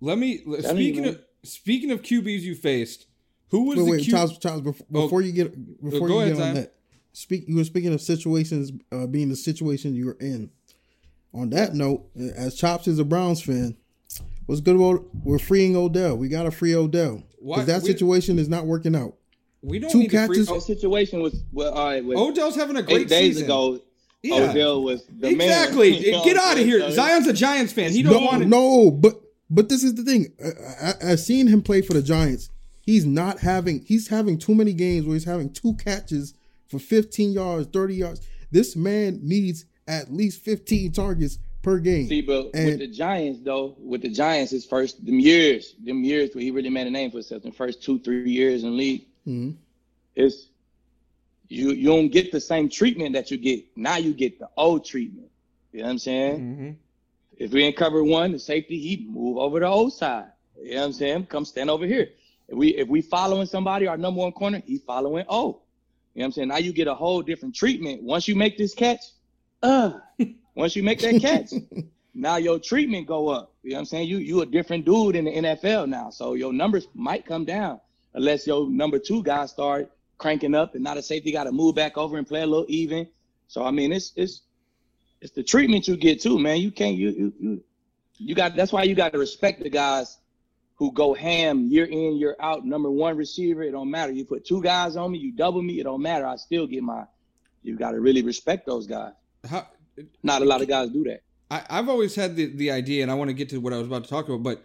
let 0.00 0.18
me 0.18 0.38
Telling 0.38 0.56
you, 0.58 0.62
speaking 0.62 1.02
man. 1.02 1.10
of 1.14 1.20
speaking 1.44 1.90
of 1.92 2.02
QBs 2.02 2.40
you 2.42 2.54
faced. 2.54 3.06
Who 3.50 3.62
was 3.66 3.78
wait, 3.78 3.84
the 3.84 3.90
wait, 3.92 4.02
Q? 4.02 4.12
Charles, 4.12 4.38
Charles, 4.38 4.60
before, 4.62 4.82
Oh. 4.94 5.18
you 5.20 5.32
get 5.32 5.80
before 5.82 6.08
go 6.08 6.14
you 6.16 6.20
ahead, 6.22 6.34
get 6.36 6.42
on 6.42 6.54
Zion. 6.54 6.54
that, 6.56 6.74
speak. 7.12 7.44
You 7.48 7.56
were 7.56 7.64
speaking 7.64 7.94
of 7.94 8.00
situations 8.00 8.72
uh, 8.90 9.06
being 9.06 9.28
the 9.28 9.36
situation 9.36 9.94
you 9.94 10.06
were 10.06 10.16
in. 10.20 10.50
On 11.32 11.50
that 11.50 11.74
note, 11.74 12.06
as 12.34 12.58
Chopz 12.60 12.88
is 12.88 12.98
a 12.98 13.04
Browns 13.04 13.40
fan, 13.42 13.76
what's 14.46 14.60
good 14.60 14.74
about 14.74 15.04
we're 15.22 15.38
freeing 15.38 15.76
Odell. 15.76 16.16
We 16.16 16.28
got 16.28 16.42
to 16.44 16.50
free 16.50 16.74
Odell 16.74 17.22
Why- 17.38 17.56
because 17.58 17.66
that 17.66 17.82
we- 17.82 17.88
situation 17.92 18.38
is 18.40 18.48
not 18.48 18.66
working 18.66 18.96
out. 18.96 19.14
We 19.62 19.78
don't 19.78 19.90
two 19.90 19.98
need 20.00 20.10
free- 20.10 20.18
catches- 20.18 20.46
That 20.48 20.62
situation 20.62 21.20
was 21.22 21.42
well, 21.52 21.72
all 21.72 21.86
right. 21.86 22.04
With 22.04 22.16
Odell's 22.18 22.56
having 22.56 22.76
a 22.76 22.82
great 22.82 23.02
eight 23.02 23.08
days 23.08 23.34
season. 23.34 23.44
ago, 23.44 23.80
Yeah. 24.22 24.50
Odell 24.50 24.82
was 24.82 25.04
the 25.06 25.32
man. 25.36 25.48
exactly. 25.48 25.96
You 26.06 26.24
Get 26.24 26.36
out 26.36 26.58
of 26.58 26.64
here. 26.64 26.90
Zion's 26.90 27.26
a 27.26 27.32
Giants 27.32 27.72
fan. 27.72 27.90
He 27.92 28.02
don't 28.02 28.12
no, 28.12 28.20
want 28.20 28.42
to. 28.42 28.48
no, 28.48 28.90
but 28.90 29.20
but 29.48 29.68
this 29.68 29.84
is 29.84 29.94
the 29.94 30.02
thing. 30.04 30.32
I, 30.44 30.88
I, 31.08 31.12
I've 31.12 31.20
seen 31.20 31.46
him 31.46 31.62
play 31.62 31.80
for 31.82 31.92
the 31.94 32.02
Giants. 32.02 32.50
He's 32.80 33.04
not 33.06 33.40
having. 33.40 33.80
He's 33.84 34.08
having 34.08 34.38
too 34.38 34.54
many 34.54 34.72
games 34.72 35.06
where 35.06 35.14
he's 35.14 35.24
having 35.24 35.52
two 35.52 35.74
catches 35.74 36.34
for 36.68 36.78
15 36.78 37.32
yards, 37.32 37.68
30 37.72 37.94
yards. 37.94 38.20
This 38.50 38.74
man 38.76 39.20
needs 39.22 39.64
at 39.88 40.12
least 40.12 40.40
15 40.42 40.92
targets 40.92 41.38
per 41.62 41.78
game. 41.78 42.06
See, 42.08 42.20
but 42.22 42.46
with 42.46 42.54
And- 42.56 42.80
the 42.80 42.86
Giants 42.88 43.40
though, 43.44 43.76
with 43.78 44.02
the 44.02 44.08
Giants, 44.08 44.50
his 44.52 44.64
first 44.64 45.04
them 45.04 45.18
years, 45.20 45.74
them 45.84 46.02
years 46.04 46.30
where 46.34 46.42
he 46.42 46.50
really 46.52 46.70
made 46.70 46.86
a 46.86 46.90
name 46.90 47.10
for 47.10 47.18
himself, 47.18 47.42
the 47.42 47.52
first 47.52 47.82
two, 47.82 47.98
three 48.00 48.30
years 48.30 48.62
in 48.64 48.76
league, 48.76 49.06
Mhm. 49.26 49.56
it's 50.14 50.48
you 51.48 51.70
you 51.70 51.88
don't 51.88 52.08
get 52.08 52.32
the 52.32 52.40
same 52.40 52.68
treatment 52.68 53.12
that 53.14 53.30
you 53.30 53.38
get 53.38 53.64
now. 53.76 53.96
You 53.96 54.14
get 54.14 54.38
the 54.38 54.48
old 54.56 54.84
treatment. 54.84 55.30
You 55.72 55.80
know 55.80 55.86
what 55.86 55.90
I'm 55.92 55.98
saying? 55.98 56.40
Mhm. 56.40 56.76
If 57.36 57.52
we 57.52 57.64
ain't 57.64 57.76
cover 57.76 58.02
one, 58.02 58.32
the 58.32 58.38
safety, 58.38 58.78
he 58.78 59.06
move 59.08 59.36
over 59.38 59.60
the 59.60 59.66
old 59.66 59.92
side. 59.92 60.32
You 60.60 60.74
know 60.74 60.80
what 60.80 60.86
I'm 60.86 60.92
saying? 60.92 61.26
Come 61.26 61.44
stand 61.44 61.70
over 61.70 61.86
here. 61.86 62.10
If 62.48 62.56
we 62.56 62.68
if 62.76 62.88
we 62.88 63.02
following 63.02 63.46
somebody, 63.46 63.86
our 63.86 63.96
number 63.98 64.20
one 64.20 64.32
corner, 64.32 64.62
he 64.66 64.78
following 64.78 65.24
O. 65.28 65.62
You 66.14 66.20
know 66.20 66.22
what 66.22 66.24
I'm 66.26 66.32
saying? 66.32 66.48
Now 66.48 66.56
you 66.58 66.72
get 66.72 66.88
a 66.88 66.94
whole 66.94 67.22
different 67.22 67.54
treatment. 67.54 68.02
Once 68.02 68.26
you 68.26 68.34
make 68.34 68.56
this 68.56 68.74
catch, 68.74 69.02
uh, 69.62 69.98
once 70.54 70.74
you 70.74 70.82
make 70.82 71.00
that 71.00 71.20
catch, 71.20 71.52
now 72.14 72.36
your 72.36 72.58
treatment 72.58 73.06
go 73.06 73.28
up. 73.28 73.54
You 73.62 73.70
know 73.70 73.76
what 73.76 73.80
I'm 73.80 73.84
saying? 73.86 74.08
You 74.08 74.18
you 74.18 74.40
a 74.40 74.46
different 74.46 74.84
dude 74.86 75.14
in 75.16 75.26
the 75.26 75.32
NFL 75.32 75.88
now. 75.88 76.10
So 76.10 76.34
your 76.34 76.52
numbers 76.52 76.88
might 76.94 77.26
come 77.26 77.44
down 77.44 77.80
unless 78.16 78.46
your 78.46 78.68
number 78.68 78.98
two 78.98 79.22
guy 79.22 79.46
start 79.46 79.92
cranking 80.18 80.54
up 80.54 80.74
and 80.74 80.82
now 80.82 80.94
the 80.94 81.02
safety 81.02 81.30
got 81.30 81.44
to 81.44 81.52
move 81.52 81.74
back 81.74 81.96
over 81.96 82.16
and 82.16 82.26
play 82.26 82.42
a 82.42 82.46
little 82.46 82.66
even. 82.68 83.06
So 83.46 83.64
I 83.64 83.70
mean 83.70 83.92
it's 83.92 84.12
it's 84.16 84.42
it's 85.20 85.32
the 85.32 85.42
treatment 85.42 85.86
you 85.86 85.96
get 85.96 86.20
too, 86.20 86.38
man. 86.38 86.58
You 86.58 86.72
can't 86.72 86.96
you 86.96 87.10
you 87.10 87.32
you, 87.38 87.64
you 88.16 88.34
got 88.34 88.56
that's 88.56 88.72
why 88.72 88.82
you 88.82 88.94
got 88.94 89.12
to 89.12 89.18
respect 89.18 89.62
the 89.62 89.70
guys 89.70 90.18
who 90.74 90.92
go 90.92 91.14
ham 91.14 91.68
year 91.68 91.84
in 91.84 92.16
year 92.16 92.36
out. 92.40 92.64
Number 92.64 92.90
one 92.90 93.16
receiver, 93.16 93.62
it 93.62 93.72
don't 93.72 93.90
matter. 93.90 94.12
You 94.12 94.24
put 94.24 94.44
two 94.44 94.62
guys 94.62 94.96
on 94.96 95.12
me, 95.12 95.18
you 95.18 95.32
double 95.32 95.62
me, 95.62 95.80
it 95.80 95.84
don't 95.84 96.02
matter. 96.02 96.26
I 96.26 96.36
still 96.36 96.66
get 96.66 96.82
my. 96.82 97.04
You 97.62 97.76
got 97.76 97.92
to 97.92 98.00
really 98.00 98.22
respect 98.22 98.64
those 98.64 98.86
guys. 98.86 99.12
How, 99.48 99.66
Not 100.22 100.42
a 100.42 100.44
lot 100.44 100.62
of 100.62 100.68
guys 100.68 100.90
do 100.90 101.02
that. 101.04 101.22
I, 101.50 101.64
I've 101.68 101.88
always 101.88 102.14
had 102.14 102.36
the, 102.36 102.46
the 102.46 102.70
idea, 102.70 103.02
and 103.02 103.10
I 103.10 103.14
want 103.14 103.28
to 103.28 103.34
get 103.34 103.48
to 103.50 103.58
what 103.58 103.72
I 103.72 103.78
was 103.78 103.86
about 103.86 104.04
to 104.04 104.10
talk 104.10 104.28
about, 104.28 104.42
but 104.42 104.64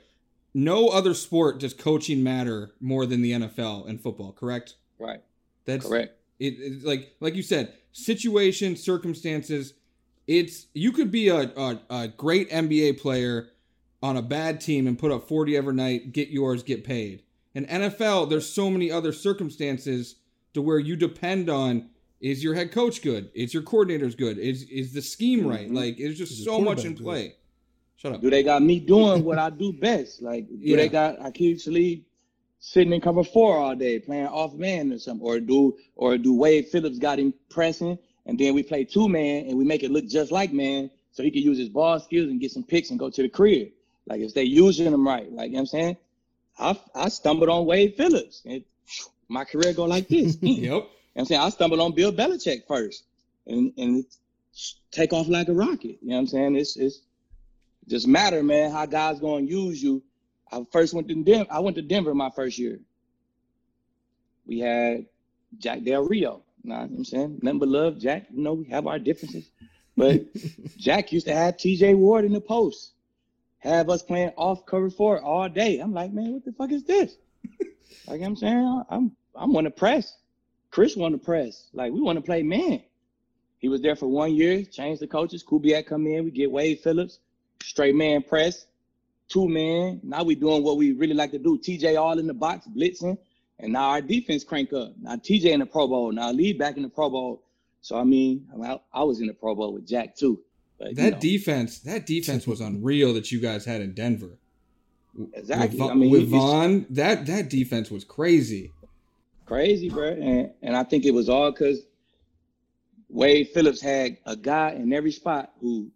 no 0.54 0.90
other 0.90 1.14
sport 1.14 1.60
does 1.60 1.74
coaching 1.74 2.24
matter 2.24 2.72
more 2.80 3.06
than 3.06 3.22
the 3.22 3.32
NFL 3.32 3.88
and 3.88 4.02
football, 4.02 4.34
correct? 4.34 4.76
Right. 5.00 5.22
That's 5.66 5.88
Correct. 5.88 6.18
It, 6.40 6.56
it's 6.58 6.84
like 6.84 7.16
like 7.20 7.36
you 7.36 7.44
said, 7.44 7.74
situation, 7.92 8.76
circumstances. 8.76 9.74
It's 10.28 10.68
you 10.74 10.92
could 10.92 11.12
be 11.12 11.30
a, 11.30 11.52
a, 11.56 11.80
a 11.90 12.08
great 12.10 12.50
NBA 12.50 13.00
player 13.00 13.50
on 14.04 14.18
a 14.18 14.22
bad 14.22 14.60
team 14.60 14.88
and 14.88 14.98
put 14.98 15.12
up 15.12 15.28
40 15.28 15.56
every 15.56 15.74
night, 15.74 16.12
get 16.12 16.30
yours, 16.30 16.64
get 16.64 16.84
paid. 16.84 17.24
In 17.54 17.66
NFL, 17.66 18.30
there's 18.30 18.48
so 18.48 18.70
many 18.70 18.92
other 18.92 19.12
circumstances 19.12 20.16
to 20.54 20.62
where 20.62 20.80
you 20.80 20.96
depend 20.96 21.50
on 21.50 21.90
is 22.20 22.44
your 22.44 22.54
head 22.54 22.72
coach 22.72 23.02
good? 23.02 23.30
Is 23.34 23.54
your 23.54 23.64
coordinators 23.64 24.16
good? 24.18 24.38
Is 24.38 24.64
is 24.64 24.94
the 24.94 25.02
scheme 25.02 25.48
right? 25.48 25.70
Mhm. 25.70 25.76
Like 25.76 26.00
it's 26.00 26.18
just 26.18 26.34
Is 26.34 26.46
so 26.46 26.60
much 26.60 26.86
in 26.86 26.96
good? 26.96 27.34
Shut 28.02 28.14
up. 28.14 28.22
Do 28.22 28.30
they 28.32 28.42
got 28.44 28.64
me 28.64 28.80
doing 28.96 29.24
what 29.24 29.38
I 29.38 29.50
do 29.52 29.74
best? 29.74 30.22
Like, 30.22 30.48
do 30.50 30.58
Yeah. 30.60 30.78
they 30.78 30.90
got 30.90 31.20
Aqib 31.20 31.64
Talib 31.64 32.02
sitting 32.60 32.94
in 32.94 33.02
cover 33.02 33.24
four 33.24 33.58
all 33.58 33.76
day 33.76 34.00
playing 34.00 34.28
off 34.28 34.54
man 34.54 34.92
or 34.92 34.98
something? 34.98 35.26
Or 35.26 35.40
do 35.40 35.78
or 35.96 36.18
do 36.18 36.34
Wade 36.34 36.68
Phillips 36.70 36.98
got 36.98 37.20
him 37.20 37.34
pressing 37.50 38.00
and 38.26 38.40
then 38.40 38.54
we 38.56 38.64
play 38.64 38.86
two 38.86 39.08
man 39.08 39.46
and 39.48 39.58
we 39.58 39.64
make 39.64 39.84
it 39.84 39.92
look 39.92 40.08
just 40.08 40.32
like 40.32 40.52
man, 40.52 40.90
so 41.12 41.22
he 41.22 41.30
can 41.30 41.42
use 41.44 41.58
his 41.60 41.70
ball 41.70 42.00
skills 42.00 42.30
and 42.30 42.40
get 42.40 42.52
some 42.52 42.64
picks 42.64 42.90
and 42.90 42.98
go 43.00 43.10
to 43.10 43.22
the 43.22 43.30
crib. 43.30 43.70
Like 44.08 44.22
if 44.22 44.34
they 44.34 44.44
using 44.44 44.88
him 44.92 45.06
right, 45.08 45.32
like 45.32 45.50
you 45.50 45.54
know 45.54 45.58
what 45.58 45.62
I'm 45.62 45.66
saying. 45.68 45.98
I 46.58 46.80
I 46.96 47.10
stumbled 47.10 47.50
on 47.50 47.66
Wade 47.68 47.96
Phillips 47.98 48.42
and 48.46 48.64
my 49.30 49.46
career 49.46 49.74
go 49.74 49.86
like 49.86 50.08
this. 50.08 50.38
yep. 50.42 50.58
You 50.58 50.70
know 50.70 50.88
I'm 51.16 51.26
saying 51.26 51.42
I 51.42 51.50
stumbled 51.50 51.80
on 51.80 51.94
Bill 51.94 52.12
Belichick 52.12 52.66
first, 52.68 53.04
and 53.46 53.72
and 53.78 54.06
take 54.92 55.14
off 55.14 55.28
like 55.28 55.50
a 55.50 55.54
rocket. 55.54 56.00
You 56.02 56.10
know 56.10 56.16
what 56.16 56.20
I'm 56.22 56.28
saying? 56.28 56.56
It's 56.56 56.78
it's 56.78 57.02
just 57.92 58.08
matter, 58.08 58.42
man. 58.42 58.72
How 58.72 58.86
God's 58.86 59.20
gonna 59.20 59.44
use 59.44 59.84
you. 59.84 60.02
I 60.50 60.66
first 60.72 60.94
went 60.94 61.10
to 61.10 61.16
Denver. 61.24 61.52
I 61.52 61.60
went 61.60 61.76
to 61.76 61.82
Denver 61.82 62.16
my 62.16 62.30
first 62.30 62.58
year. 62.58 62.80
We 64.46 64.60
had 64.60 65.06
Jack 65.58 65.84
Del 65.84 66.08
Rio. 66.08 66.42
You 66.64 66.70
know 66.70 66.78
what 66.78 66.90
I'm 66.90 67.06
saying? 67.06 67.40
Nothing 67.42 67.60
but 67.60 67.68
love, 67.68 68.00
Jack. 68.00 68.28
You 68.32 68.44
know, 68.44 68.54
we 68.54 68.66
have 68.70 68.88
our 68.88 68.98
differences. 68.98 69.52
But 69.98 70.22
Jack 70.78 71.12
used 71.12 71.28
to 71.28 71.36
have 71.36 71.58
TJ 71.58 71.98
Ward 71.98 72.24
in 72.24 72.32
the 72.32 72.40
post, 72.40 72.94
have 73.60 73.90
us 73.90 74.02
playing 74.02 74.32
off 74.38 74.66
cover 74.66 74.90
four 74.90 75.22
all 75.22 75.50
day. 75.50 75.80
I'm 75.80 75.94
like, 75.94 76.14
man, 76.14 76.32
what 76.32 76.46
the 76.46 76.54
fuck 76.54 76.72
is 76.72 76.86
this? 76.86 77.18
like 78.08 78.22
I'm 78.22 78.38
saying, 78.38 78.84
I'm 78.90 79.12
I'm 79.36 79.52
want 79.52 79.66
to 79.66 79.72
press. 79.72 80.18
Chris 80.70 80.96
want 80.96 81.14
to 81.14 81.18
press. 81.18 81.68
Like 81.74 81.92
we 81.92 82.00
want 82.00 82.18
to 82.18 82.24
play 82.24 82.42
man. 82.42 82.84
He 83.60 83.68
was 83.68 83.82
there 83.82 83.98
for 83.98 84.08
one 84.08 84.34
year, 84.34 84.64
changed 84.64 85.02
the 85.02 85.08
coaches. 85.08 85.44
Kubiak 85.44 85.88
come 85.88 86.08
in, 86.08 86.24
we 86.24 86.32
get 86.32 86.50
Wade 86.50 86.80
Phillips, 86.80 87.20
straight 87.64 87.96
man 87.96 88.22
press, 88.24 88.66
two 89.28 89.48
man. 89.48 90.00
Now 90.04 90.24
we 90.24 90.36
doing 90.36 90.64
what 90.64 90.78
we 90.78 90.92
really 90.94 91.14
like 91.14 91.32
to 91.32 91.40
do. 91.40 91.58
TJ 91.58 92.00
all 92.00 92.20
in 92.20 92.28
the 92.28 92.34
box, 92.34 92.68
blitzing. 92.68 93.18
And 93.60 93.74
now 93.74 93.90
our 93.90 94.02
defense 94.02 94.44
crank 94.44 94.74
up. 94.74 94.94
Now 95.02 95.16
TJ 95.16 95.46
in 95.46 95.60
the 95.60 95.66
Pro 95.66 95.88
Bowl. 95.88 96.12
Now 96.12 96.32
Lee 96.32 96.54
back 96.54 96.78
in 96.78 96.84
the 96.84 96.90
Pro 96.90 97.10
Bowl. 97.10 97.44
So 97.82 97.98
I 97.98 98.04
mean, 98.04 98.48
I, 98.64 98.80
I 98.94 99.04
was 99.04 99.22
in 99.22 99.28
the 99.28 99.34
Pro 99.34 99.56
Bowl 99.56 99.74
with 99.74 99.88
Jack 99.88 100.16
too. 100.16 100.42
But, 100.78 100.96
that 100.96 101.04
you 101.04 101.12
know. 101.12 101.20
defense, 101.20 101.80
that 101.80 102.06
defense 102.08 102.48
was 102.48 102.60
unreal 102.60 103.14
that 103.14 103.32
you 103.32 103.40
guys 103.40 103.66
had 103.66 103.82
in 103.82 103.94
Denver. 103.94 104.40
Exactly. 105.34 105.80
With, 105.80 105.92
I 105.92 105.94
mean, 105.94 106.10
with 106.10 106.30
Von, 106.30 106.86
that 106.90 107.26
that 107.28 107.50
defense 107.50 107.92
was 107.92 108.04
crazy. 108.04 108.72
Crazy, 109.46 109.90
bro. 109.90 110.10
And 110.10 110.52
and 110.62 110.76
I 110.76 110.84
think 110.84 111.06
it 111.06 111.12
was 111.12 111.30
all 111.30 111.52
because 111.52 111.82
Wade 113.10 113.50
Phillips 113.50 113.82
had 113.82 114.18
a 114.26 114.36
guy 114.36 114.72
in 114.72 114.94
every 114.94 115.12
spot 115.12 115.52
who, 115.60 115.92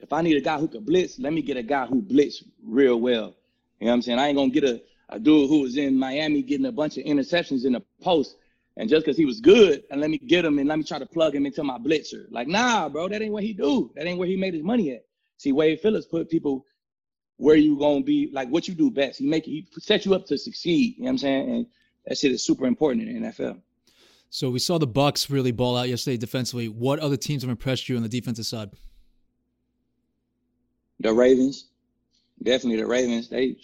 if 0.00 0.12
I 0.12 0.22
need 0.22 0.36
a 0.36 0.40
guy 0.40 0.58
who 0.58 0.68
could 0.68 0.86
blitz, 0.86 1.18
let 1.18 1.32
me 1.32 1.42
get 1.42 1.56
a 1.56 1.62
guy 1.62 1.86
who 1.86 2.00
blitz 2.00 2.44
real 2.62 3.00
well. 3.00 3.34
You 3.80 3.86
know 3.86 3.92
what 3.92 3.94
I'm 3.94 4.02
saying? 4.02 4.18
I 4.18 4.28
ain't 4.28 4.36
gonna 4.36 4.50
get 4.50 4.64
a, 4.64 4.82
a 5.08 5.18
dude 5.18 5.48
who 5.48 5.60
was 5.60 5.76
in 5.76 5.98
Miami 5.98 6.42
getting 6.42 6.66
a 6.66 6.72
bunch 6.72 6.98
of 6.98 7.04
interceptions 7.04 7.64
in 7.64 7.72
the 7.72 7.82
post, 8.02 8.36
and 8.76 8.88
just 8.88 9.04
because 9.04 9.16
he 9.16 9.24
was 9.24 9.40
good, 9.40 9.84
and 9.90 10.00
let 10.00 10.10
me 10.10 10.18
get 10.18 10.44
him 10.44 10.58
and 10.58 10.68
let 10.68 10.78
me 10.78 10.84
try 10.84 10.98
to 10.98 11.06
plug 11.06 11.34
him 11.34 11.46
into 11.46 11.62
my 11.64 11.78
blitzer. 11.78 12.26
Like, 12.30 12.48
nah, 12.48 12.88
bro, 12.88 13.08
that 13.08 13.22
ain't 13.22 13.32
what 13.32 13.42
he 13.42 13.52
do. 13.52 13.90
That 13.96 14.06
ain't 14.06 14.18
where 14.18 14.28
he 14.28 14.36
made 14.36 14.54
his 14.54 14.62
money 14.62 14.92
at. 14.92 15.04
See, 15.36 15.52
Wade 15.52 15.80
Phillips 15.80 16.06
put 16.06 16.28
people 16.28 16.64
where 17.36 17.56
you 17.56 17.78
gonna 17.78 18.02
be, 18.02 18.30
like 18.32 18.48
what 18.48 18.68
you 18.68 18.74
do 18.74 18.90
best. 18.90 19.18
He 19.18 19.26
make 19.26 19.44
he 19.44 19.66
set 19.78 20.04
you 20.04 20.14
up 20.14 20.26
to 20.26 20.38
succeed. 20.38 20.96
You 20.96 21.04
know 21.04 21.06
what 21.06 21.10
I'm 21.12 21.18
saying? 21.18 21.50
And 21.50 21.66
that 22.06 22.18
shit 22.18 22.32
is 22.32 22.44
super 22.44 22.66
important 22.66 23.08
in 23.08 23.22
the 23.22 23.28
NFL. 23.28 23.60
So 24.30 24.50
we 24.50 24.58
saw 24.58 24.78
the 24.78 24.86
Bucs 24.86 25.30
really 25.30 25.52
ball 25.52 25.76
out 25.76 25.88
yesterday 25.88 26.18
defensively. 26.18 26.68
What 26.68 26.98
other 26.98 27.16
teams 27.16 27.42
have 27.42 27.50
impressed 27.50 27.88
you 27.88 27.96
on 27.96 28.02
the 28.02 28.08
defensive 28.08 28.44
side? 28.44 28.70
The 31.00 31.12
Ravens, 31.12 31.66
definitely 32.42 32.80
the 32.80 32.86
Ravens. 32.86 33.28
They 33.28 33.56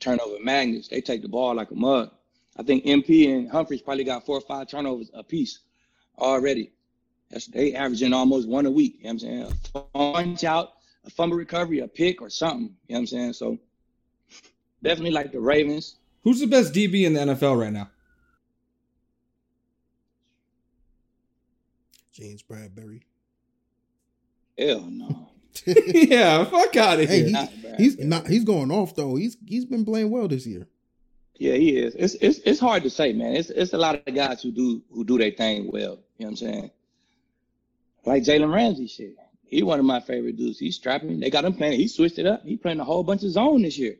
turnover 0.00 0.36
magnets. 0.42 0.88
They 0.88 1.00
take 1.00 1.22
the 1.22 1.28
ball 1.28 1.54
like 1.54 1.70
a 1.70 1.74
mug. 1.74 2.10
I 2.56 2.62
think 2.62 2.84
MP 2.84 3.34
and 3.34 3.50
Humphries 3.50 3.82
probably 3.82 4.04
got 4.04 4.26
four 4.26 4.38
or 4.38 4.42
five 4.42 4.68
turnovers 4.68 5.10
apiece 5.14 5.60
already. 6.18 6.72
That's 7.30 7.46
they 7.46 7.74
averaging 7.74 8.12
almost 8.12 8.48
one 8.48 8.66
a 8.66 8.70
week. 8.70 8.96
You 8.98 9.04
know 9.04 9.06
what 9.06 9.12
I'm 9.12 9.18
saying? 9.18 9.58
A 9.74 9.80
punch 9.80 10.44
out, 10.44 10.72
a 11.04 11.10
fumble 11.10 11.36
recovery, 11.36 11.80
a 11.80 11.88
pick, 11.88 12.20
or 12.20 12.28
something. 12.28 12.76
You 12.86 12.94
know 12.94 12.96
what 12.96 12.98
I'm 12.98 13.06
saying? 13.06 13.32
So 13.32 13.58
definitely 14.82 15.12
like 15.12 15.32
the 15.32 15.40
Ravens. 15.40 15.96
Who's 16.24 16.40
the 16.40 16.46
best 16.46 16.74
DB 16.74 17.04
in 17.04 17.14
the 17.14 17.20
NFL 17.20 17.58
right 17.58 17.72
now? 17.72 17.90
James 22.12 22.42
Bradberry. 22.42 23.02
Hell 24.58 24.82
no. 24.82 25.30
yeah, 25.66 26.44
fuck 26.44 26.76
out 26.76 27.00
of 27.00 27.08
Hey, 27.08 27.22
here. 27.24 27.48
he's, 27.76 27.96
he's 27.96 27.98
not. 27.98 28.26
He's 28.26 28.44
going 28.44 28.70
off 28.70 28.94
though. 28.94 29.16
He's 29.16 29.36
he's 29.46 29.64
been 29.64 29.84
playing 29.84 30.10
well 30.10 30.28
this 30.28 30.46
year. 30.46 30.68
Yeah, 31.38 31.54
he 31.54 31.76
is. 31.76 31.94
It's 31.96 32.14
it's 32.20 32.38
it's 32.40 32.60
hard 32.60 32.82
to 32.84 32.90
say, 32.90 33.12
man. 33.12 33.34
It's 33.34 33.50
it's 33.50 33.72
a 33.72 33.78
lot 33.78 33.96
of 34.06 34.14
guys 34.14 34.42
who 34.42 34.52
do 34.52 34.82
who 34.92 35.04
do 35.04 35.18
their 35.18 35.30
thing 35.32 35.70
well. 35.72 35.98
You 36.18 36.26
know 36.26 36.26
what 36.26 36.28
I'm 36.28 36.36
saying? 36.36 36.70
Like 38.04 38.22
Jalen 38.24 38.52
Ramsey, 38.52 38.86
shit. 38.86 39.16
He 39.44 39.62
one 39.62 39.78
of 39.78 39.84
my 39.84 40.00
favorite 40.00 40.36
dudes. 40.36 40.58
He's 40.58 40.76
strapping. 40.76 41.20
They 41.20 41.30
got 41.30 41.44
him 41.44 41.54
playing. 41.54 41.78
He 41.78 41.88
switched 41.88 42.18
it 42.18 42.26
up. 42.26 42.44
He 42.44 42.56
playing 42.56 42.80
a 42.80 42.84
whole 42.84 43.02
bunch 43.04 43.22
of 43.24 43.30
zone 43.30 43.62
this 43.62 43.78
year. 43.78 43.96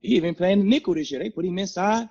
He 0.00 0.16
even 0.16 0.34
playing 0.34 0.60
the 0.60 0.64
nickel 0.66 0.94
this 0.94 1.10
year. 1.10 1.20
They 1.22 1.30
put 1.30 1.44
him 1.44 1.58
inside. 1.58 2.08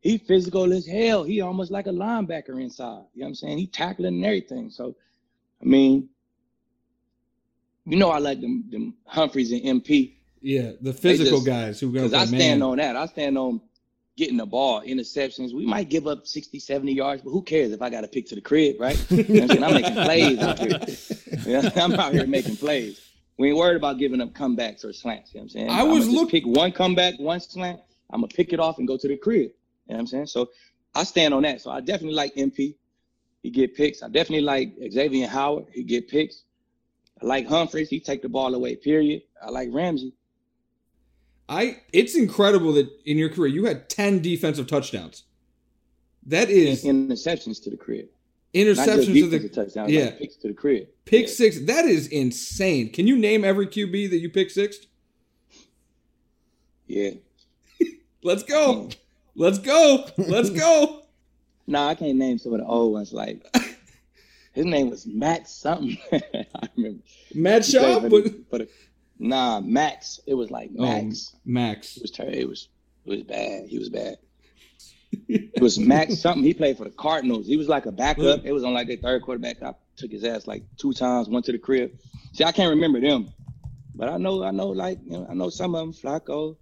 He 0.00 0.18
physical 0.18 0.72
as 0.72 0.86
hell. 0.86 1.24
He 1.24 1.40
almost 1.40 1.70
like 1.70 1.86
a 1.86 1.90
linebacker 1.90 2.60
inside. 2.60 3.04
You 3.14 3.20
know 3.20 3.26
what 3.26 3.28
I'm 3.28 3.34
saying? 3.36 3.58
He 3.58 3.66
tackling 3.66 4.14
and 4.16 4.24
everything. 4.24 4.70
So, 4.70 4.96
I 5.60 5.64
mean, 5.64 6.08
you 7.84 7.96
know, 7.96 8.10
I 8.10 8.18
like 8.18 8.40
them, 8.40 8.64
them 8.70 8.94
Humphries 9.06 9.52
and 9.52 9.82
MP. 9.82 10.14
Yeah, 10.40 10.72
the 10.80 10.92
physical 10.92 11.38
just- 11.38 11.46
guys 11.46 11.80
who 11.80 11.88
go 11.92 12.02
Because 12.02 12.14
I 12.14 12.24
stand 12.26 12.60
man. 12.60 12.62
on 12.62 12.76
that. 12.78 12.96
I 12.96 13.06
stand 13.06 13.38
on 13.38 13.60
getting 14.16 14.36
the 14.36 14.46
ball, 14.46 14.82
interceptions. 14.82 15.54
We 15.54 15.64
might 15.66 15.88
give 15.88 16.06
up 16.06 16.26
60, 16.26 16.58
70 16.58 16.92
yards, 16.92 17.22
but 17.22 17.30
who 17.30 17.42
cares 17.42 17.72
if 17.72 17.80
I 17.80 17.88
got 17.90 18.04
a 18.04 18.08
pick 18.08 18.26
to 18.28 18.34
the 18.34 18.40
crib, 18.40 18.76
right? 18.80 18.96
You 19.10 19.22
know 19.24 19.42
I'm, 19.42 19.48
saying? 19.48 19.64
I'm 19.64 19.74
making 19.74 19.94
plays 19.94 20.38
out 20.40 20.58
here. 20.58 21.72
I'm 21.76 21.92
out 21.94 22.12
here 22.12 22.26
making 22.26 22.56
plays. 22.56 23.00
We 23.38 23.48
ain't 23.48 23.56
worried 23.56 23.76
about 23.76 23.98
giving 23.98 24.20
up 24.20 24.32
comebacks 24.34 24.84
or 24.84 24.92
slants. 24.92 25.32
You 25.32 25.40
know 25.40 25.42
what 25.42 25.44
I'm 25.44 25.48
saying? 25.48 25.70
I 25.70 25.82
was 25.82 26.04
just 26.04 26.16
look- 26.16 26.30
pick 26.30 26.44
one 26.46 26.72
comeback, 26.72 27.18
one 27.18 27.40
slant. 27.40 27.80
I'm 28.10 28.20
gonna 28.20 28.28
pick 28.28 28.52
it 28.52 28.60
off 28.60 28.78
and 28.78 28.86
go 28.86 28.96
to 28.98 29.08
the 29.08 29.16
crib. 29.16 29.40
You 29.40 29.48
know 29.88 29.94
what 29.94 29.98
I'm 30.00 30.06
saying? 30.06 30.26
So 30.26 30.50
I 30.94 31.04
stand 31.04 31.32
on 31.32 31.42
that. 31.44 31.62
So 31.62 31.70
I 31.70 31.80
definitely 31.80 32.14
like 32.14 32.34
MP. 32.34 32.74
He 33.42 33.50
get 33.50 33.74
picks. 33.74 34.02
I 34.02 34.08
definitely 34.08 34.42
like 34.42 34.74
Xavier 34.92 35.26
Howard. 35.26 35.66
He 35.72 35.82
get 35.82 36.08
picks. 36.08 36.44
I 37.22 37.26
like 37.26 37.46
Humphreys. 37.46 37.88
He 37.88 38.00
take 38.00 38.22
the 38.22 38.28
ball 38.28 38.54
away. 38.54 38.76
Period. 38.76 39.22
I 39.42 39.50
like 39.50 39.68
Ramsey. 39.72 40.14
I 41.48 41.78
it's 41.92 42.16
incredible 42.16 42.72
that 42.74 42.88
in 43.04 43.18
your 43.18 43.28
career 43.28 43.48
you 43.48 43.64
had 43.64 43.88
10 43.88 44.22
defensive 44.22 44.66
touchdowns. 44.66 45.24
That 46.26 46.50
is 46.50 46.84
interceptions 46.84 47.62
to 47.64 47.70
the 47.70 47.76
crib. 47.76 48.06
Interceptions 48.54 49.14
to 49.14 49.28
the 49.28 49.48
touchdowns, 49.48 49.90
yeah. 49.90 50.04
like 50.06 50.18
picks 50.18 50.36
to 50.36 50.48
the 50.48 50.54
crib. 50.54 50.86
pick 51.04 51.28
six. 51.28 51.64
That 51.64 51.84
is 51.84 52.06
insane. 52.08 52.92
Can 52.92 53.06
you 53.06 53.16
name 53.16 53.44
every 53.44 53.66
QB 53.66 54.10
that 54.10 54.18
you 54.18 54.28
pick 54.28 54.50
six? 54.50 54.76
Yeah. 56.86 57.10
Let's 58.22 58.42
go. 58.42 58.90
Let's 59.34 59.58
go. 59.58 60.06
Let's 60.16 60.50
go. 60.64 61.02
Nah, 61.66 61.88
I 61.88 61.94
can't 61.94 62.16
name 62.16 62.38
some 62.38 62.52
of 62.52 62.60
the 62.60 62.66
old 62.66 62.92
ones. 62.92 63.12
Like 63.12 63.44
his 64.52 64.64
name 64.66 64.90
was 64.90 65.06
Max 65.06 65.50
something. 65.52 65.96
I 66.12 66.68
remember. 66.76 67.02
Matt 67.34 67.64
Shaw, 67.64 68.00
but 68.00 68.10
the- 68.50 68.68
nah, 69.18 69.60
Max. 69.60 70.20
It 70.26 70.34
was 70.34 70.50
like 70.50 70.70
Oh, 70.78 70.82
Max. 70.82 71.34
Max. 71.44 71.96
It 71.96 72.02
was 72.02 72.10
ter- 72.10 72.24
It 72.28 72.48
was. 72.48 72.68
It 73.04 73.10
was 73.10 73.22
bad. 73.22 73.68
He 73.68 73.78
was 73.78 73.88
bad. 73.88 74.16
It 75.28 75.60
was 75.60 75.78
Max 75.78 76.18
something. 76.20 76.42
He 76.44 76.54
played 76.54 76.76
for 76.78 76.84
the 76.84 76.90
Cardinals. 76.90 77.46
He 77.46 77.56
was 77.56 77.68
like 77.68 77.86
a 77.86 77.92
backup. 77.92 78.44
It 78.44 78.52
was 78.52 78.64
on 78.64 78.72
like 78.74 78.86
their 78.86 78.96
third 78.96 79.22
quarterback. 79.22 79.62
I 79.62 79.74
took 79.96 80.10
his 80.10 80.24
ass 80.24 80.46
like 80.46 80.62
two 80.76 80.92
times. 80.92 81.28
Went 81.28 81.44
to 81.46 81.52
the 81.52 81.58
crib. 81.58 81.92
See, 82.32 82.44
I 82.44 82.52
can't 82.52 82.70
remember 82.70 83.00
them, 83.00 83.28
but 83.94 84.08
I 84.08 84.16
know. 84.18 84.42
I 84.42 84.50
know. 84.52 84.68
Like 84.68 84.98
you 85.04 85.12
know, 85.12 85.26
I 85.28 85.34
know 85.34 85.50
some 85.50 85.74
of 85.74 85.80
them. 85.80 85.92
Flacco. 85.92 86.56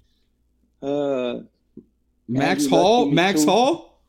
Uh, 0.83 1.43
Max 2.27 2.67
Hall. 2.67 3.07
Max 3.07 3.43
too. 3.45 3.51
Hall. 3.51 4.01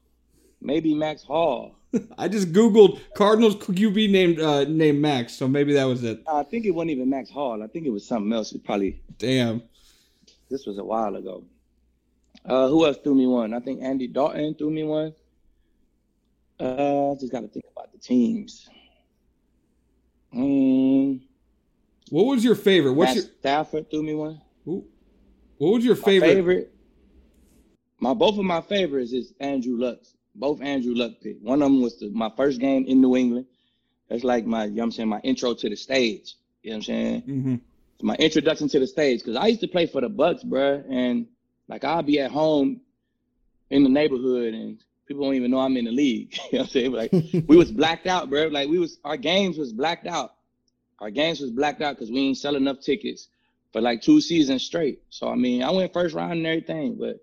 maybe 0.61 0.93
Max 0.95 1.23
Hall. 1.23 1.75
I 2.17 2.27
just 2.27 2.51
googled 2.53 2.99
Cardinals 3.15 3.55
could 3.55 3.75
QB 3.75 4.09
named 4.11 4.39
uh, 4.39 4.63
named 4.65 4.99
Max, 5.01 5.33
so 5.33 5.47
maybe 5.47 5.73
that 5.73 5.85
was 5.85 6.03
it. 6.03 6.21
I 6.27 6.43
think 6.43 6.65
it 6.65 6.71
wasn't 6.71 6.91
even 6.91 7.09
Max 7.09 7.29
Hall. 7.29 7.61
I 7.63 7.67
think 7.67 7.85
it 7.85 7.89
was 7.91 8.05
something 8.07 8.31
else. 8.31 8.51
It 8.53 8.63
probably 8.63 9.01
Damn. 9.17 9.63
this 10.49 10.65
was 10.65 10.77
a 10.77 10.83
while 10.83 11.15
ago. 11.15 11.43
Uh, 12.45 12.67
who 12.69 12.85
else 12.85 12.97
threw 13.03 13.13
me 13.13 13.27
one? 13.27 13.53
I 13.53 13.59
think 13.59 13.81
Andy 13.83 14.07
Dalton 14.07 14.55
threw 14.55 14.71
me 14.71 14.83
one. 14.83 15.13
Uh, 16.59 17.11
I 17.11 17.15
just 17.19 17.31
got 17.31 17.41
to 17.41 17.47
think 17.47 17.65
about 17.71 17.91
the 17.91 17.97
teams. 17.99 18.69
Mm, 20.33 21.21
What 22.09 22.25
was 22.25 22.43
your 22.43 22.55
favorite? 22.55 22.93
What's 22.93 23.09
Matt 23.09 23.15
your 23.15 23.25
Stafford 23.39 23.89
threw 23.91 24.03
me 24.03 24.13
one. 24.15 24.41
who- 24.65 24.85
what 25.57 25.73
was 25.73 25.85
your 25.85 25.95
My 25.95 26.01
favorite? 26.01 26.33
favorite. 26.33 26.73
My 27.99 28.13
both 28.13 28.37
of 28.39 28.45
my 28.45 28.61
favorites 28.61 29.11
is 29.11 29.33
Andrew 29.39 29.77
Luck's. 29.77 30.15
Both 30.35 30.61
Andrew 30.61 30.93
Luck 30.95 31.13
pick. 31.21 31.37
One 31.41 31.61
of 31.61 31.71
them 31.71 31.81
was 31.81 31.99
the, 31.99 32.09
my 32.09 32.31
first 32.35 32.59
game 32.59 32.85
in 32.85 33.01
New 33.01 33.15
England. 33.15 33.45
That's 34.09 34.23
like 34.23 34.45
my, 34.45 34.65
you 34.65 34.71
know 34.71 34.75
what 34.77 34.83
I'm 34.83 34.91
saying, 34.91 35.09
my 35.09 35.19
intro 35.19 35.53
to 35.53 35.69
the 35.69 35.75
stage. 35.75 36.35
You 36.63 36.71
know 36.71 36.75
what 36.75 36.77
I'm 36.77 36.83
saying? 36.83 37.21
hmm 37.21 37.55
my 38.03 38.15
introduction 38.15 38.67
to 38.69 38.79
the 38.79 38.87
stage 38.87 39.19
because 39.19 39.35
I 39.35 39.47
used 39.47 39.61
to 39.61 39.67
play 39.67 39.85
for 39.85 40.01
the 40.01 40.09
Bucs, 40.09 40.45
bruh, 40.45 40.83
and 40.89 41.27
like 41.67 41.83
I'll 41.83 42.03
be 42.03 42.19
at 42.19 42.31
home 42.31 42.81
in 43.69 43.83
the 43.83 43.89
neighborhood 43.89 44.53
and 44.53 44.83
people 45.07 45.25
don't 45.25 45.35
even 45.35 45.51
know 45.51 45.59
I'm 45.59 45.77
in 45.77 45.85
the 45.85 45.91
league. 45.91 46.35
you 46.51 46.57
know 46.57 46.59
what 46.59 46.61
I'm 46.61 46.67
saying? 46.69 46.91
Like 46.91 47.11
we 47.47 47.57
was 47.57 47.71
blacked 47.71 48.07
out, 48.07 48.29
bro. 48.29 48.47
Like 48.47 48.69
we 48.69 48.79
was 48.79 48.97
our 49.03 49.17
games 49.17 49.57
was 49.57 49.73
blacked 49.73 50.07
out. 50.07 50.33
Our 50.99 51.11
games 51.11 51.39
was 51.39 51.51
blacked 51.51 51.81
out 51.81 51.95
because 51.95 52.11
we 52.11 52.19
ain't 52.19 52.37
sell 52.37 52.55
enough 52.55 52.79
tickets 52.79 53.27
for 53.71 53.81
like 53.81 54.01
two 54.01 54.21
seasons 54.21 54.63
straight. 54.63 55.01
So 55.09 55.29
I 55.29 55.35
mean, 55.35 55.63
I 55.63 55.71
went 55.71 55.93
first 55.93 56.15
round 56.15 56.33
and 56.33 56.47
everything, 56.47 56.95
but 56.99 57.19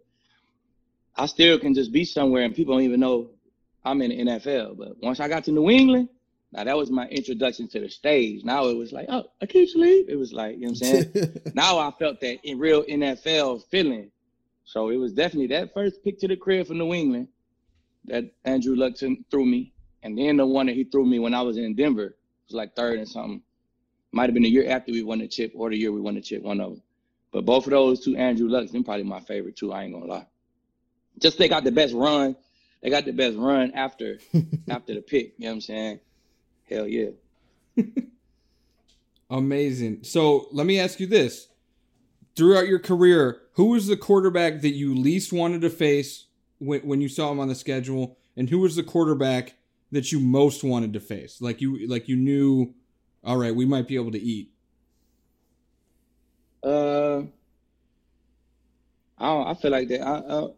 I 1.18 1.26
still 1.26 1.58
can 1.58 1.74
just 1.74 1.92
be 1.92 2.04
somewhere 2.04 2.44
and 2.44 2.54
people 2.54 2.74
don't 2.74 2.84
even 2.84 3.00
know 3.00 3.30
I'm 3.84 4.00
in 4.02 4.10
the 4.10 4.32
NFL. 4.32 4.76
But 4.78 5.02
once 5.02 5.20
I 5.20 5.28
got 5.28 5.44
to 5.44 5.52
New 5.52 5.68
England, 5.68 6.08
now 6.52 6.64
that 6.64 6.76
was 6.76 6.90
my 6.90 7.06
introduction 7.08 7.68
to 7.68 7.80
the 7.80 7.88
stage. 7.88 8.44
Now 8.44 8.68
it 8.68 8.76
was 8.76 8.92
like, 8.92 9.06
oh, 9.08 9.24
I 9.42 9.46
can't 9.46 9.68
sleep. 9.68 10.06
It 10.08 10.16
was 10.16 10.32
like, 10.32 10.56
you 10.56 10.66
know 10.66 10.72
what 10.72 10.82
I'm 10.82 11.12
saying? 11.12 11.40
now 11.54 11.78
I 11.78 11.90
felt 11.98 12.20
that 12.20 12.38
in 12.44 12.58
real 12.58 12.84
NFL 12.84 13.64
feeling. 13.66 14.10
So 14.64 14.90
it 14.90 14.96
was 14.96 15.12
definitely 15.12 15.48
that 15.48 15.74
first 15.74 16.02
pick 16.04 16.18
to 16.20 16.28
the 16.28 16.36
crib 16.36 16.66
from 16.66 16.78
New 16.78 16.94
England 16.94 17.28
that 18.04 18.30
Andrew 18.44 18.76
Luck 18.76 18.94
threw 18.96 19.44
me. 19.44 19.72
And 20.02 20.16
then 20.16 20.36
the 20.36 20.46
one 20.46 20.66
that 20.66 20.76
he 20.76 20.84
threw 20.84 21.04
me 21.04 21.18
when 21.18 21.34
I 21.34 21.42
was 21.42 21.56
in 21.56 21.74
Denver 21.74 22.04
it 22.04 22.16
was 22.48 22.54
like 22.54 22.76
third 22.76 22.98
and 22.98 23.08
something. 23.08 23.42
Might 24.12 24.24
have 24.24 24.34
been 24.34 24.44
the 24.44 24.48
year 24.48 24.70
after 24.70 24.92
we 24.92 25.02
won 25.02 25.18
the 25.18 25.28
chip 25.28 25.52
or 25.54 25.68
the 25.68 25.76
year 25.76 25.92
we 25.92 26.00
won 26.00 26.14
the 26.14 26.22
chip, 26.22 26.42
one 26.42 26.60
of 26.60 26.70
them. 26.70 26.82
But 27.30 27.44
both 27.44 27.66
of 27.66 27.72
those 27.72 28.02
two 28.02 28.16
Andrew 28.16 28.48
Lucks, 28.48 28.70
them 28.70 28.84
probably 28.84 29.04
my 29.04 29.20
favorite 29.20 29.56
too. 29.56 29.72
I 29.72 29.84
ain't 29.84 29.92
gonna 29.92 30.06
lie. 30.06 30.26
Just 31.18 31.38
they 31.38 31.48
got 31.48 31.64
the 31.64 31.72
best 31.72 31.94
run. 31.94 32.36
They 32.82 32.90
got 32.90 33.04
the 33.04 33.12
best 33.12 33.36
run 33.36 33.72
after 33.72 34.18
after 34.68 34.94
the 34.94 35.00
pick. 35.00 35.34
You 35.38 35.44
know 35.44 35.50
what 35.50 35.54
I'm 35.54 35.60
saying? 35.60 36.00
Hell 36.68 36.86
yeah. 36.86 37.10
Amazing. 39.30 40.04
So 40.04 40.48
let 40.52 40.66
me 40.66 40.78
ask 40.78 41.00
you 41.00 41.06
this: 41.06 41.48
Throughout 42.36 42.68
your 42.68 42.78
career, 42.78 43.40
who 43.54 43.66
was 43.66 43.86
the 43.86 43.96
quarterback 43.96 44.60
that 44.62 44.74
you 44.74 44.94
least 44.94 45.32
wanted 45.32 45.60
to 45.62 45.70
face 45.70 46.26
when, 46.58 46.80
when 46.82 47.00
you 47.00 47.08
saw 47.08 47.30
him 47.32 47.40
on 47.40 47.48
the 47.48 47.54
schedule, 47.54 48.16
and 48.36 48.48
who 48.48 48.60
was 48.60 48.76
the 48.76 48.82
quarterback 48.82 49.54
that 49.90 50.12
you 50.12 50.20
most 50.20 50.62
wanted 50.62 50.92
to 50.92 51.00
face? 51.00 51.42
Like 51.42 51.60
you, 51.60 51.86
like 51.88 52.08
you 52.08 52.16
knew, 52.16 52.74
all 53.24 53.36
right, 53.36 53.54
we 53.54 53.66
might 53.66 53.88
be 53.88 53.96
able 53.96 54.12
to 54.12 54.20
eat. 54.20 54.50
Uh, 56.62 57.22
I 59.18 59.26
don't, 59.26 59.46
I 59.48 59.54
feel 59.54 59.70
like 59.70 59.88
that. 59.88 60.02
I, 60.02 60.18
I 60.18 60.48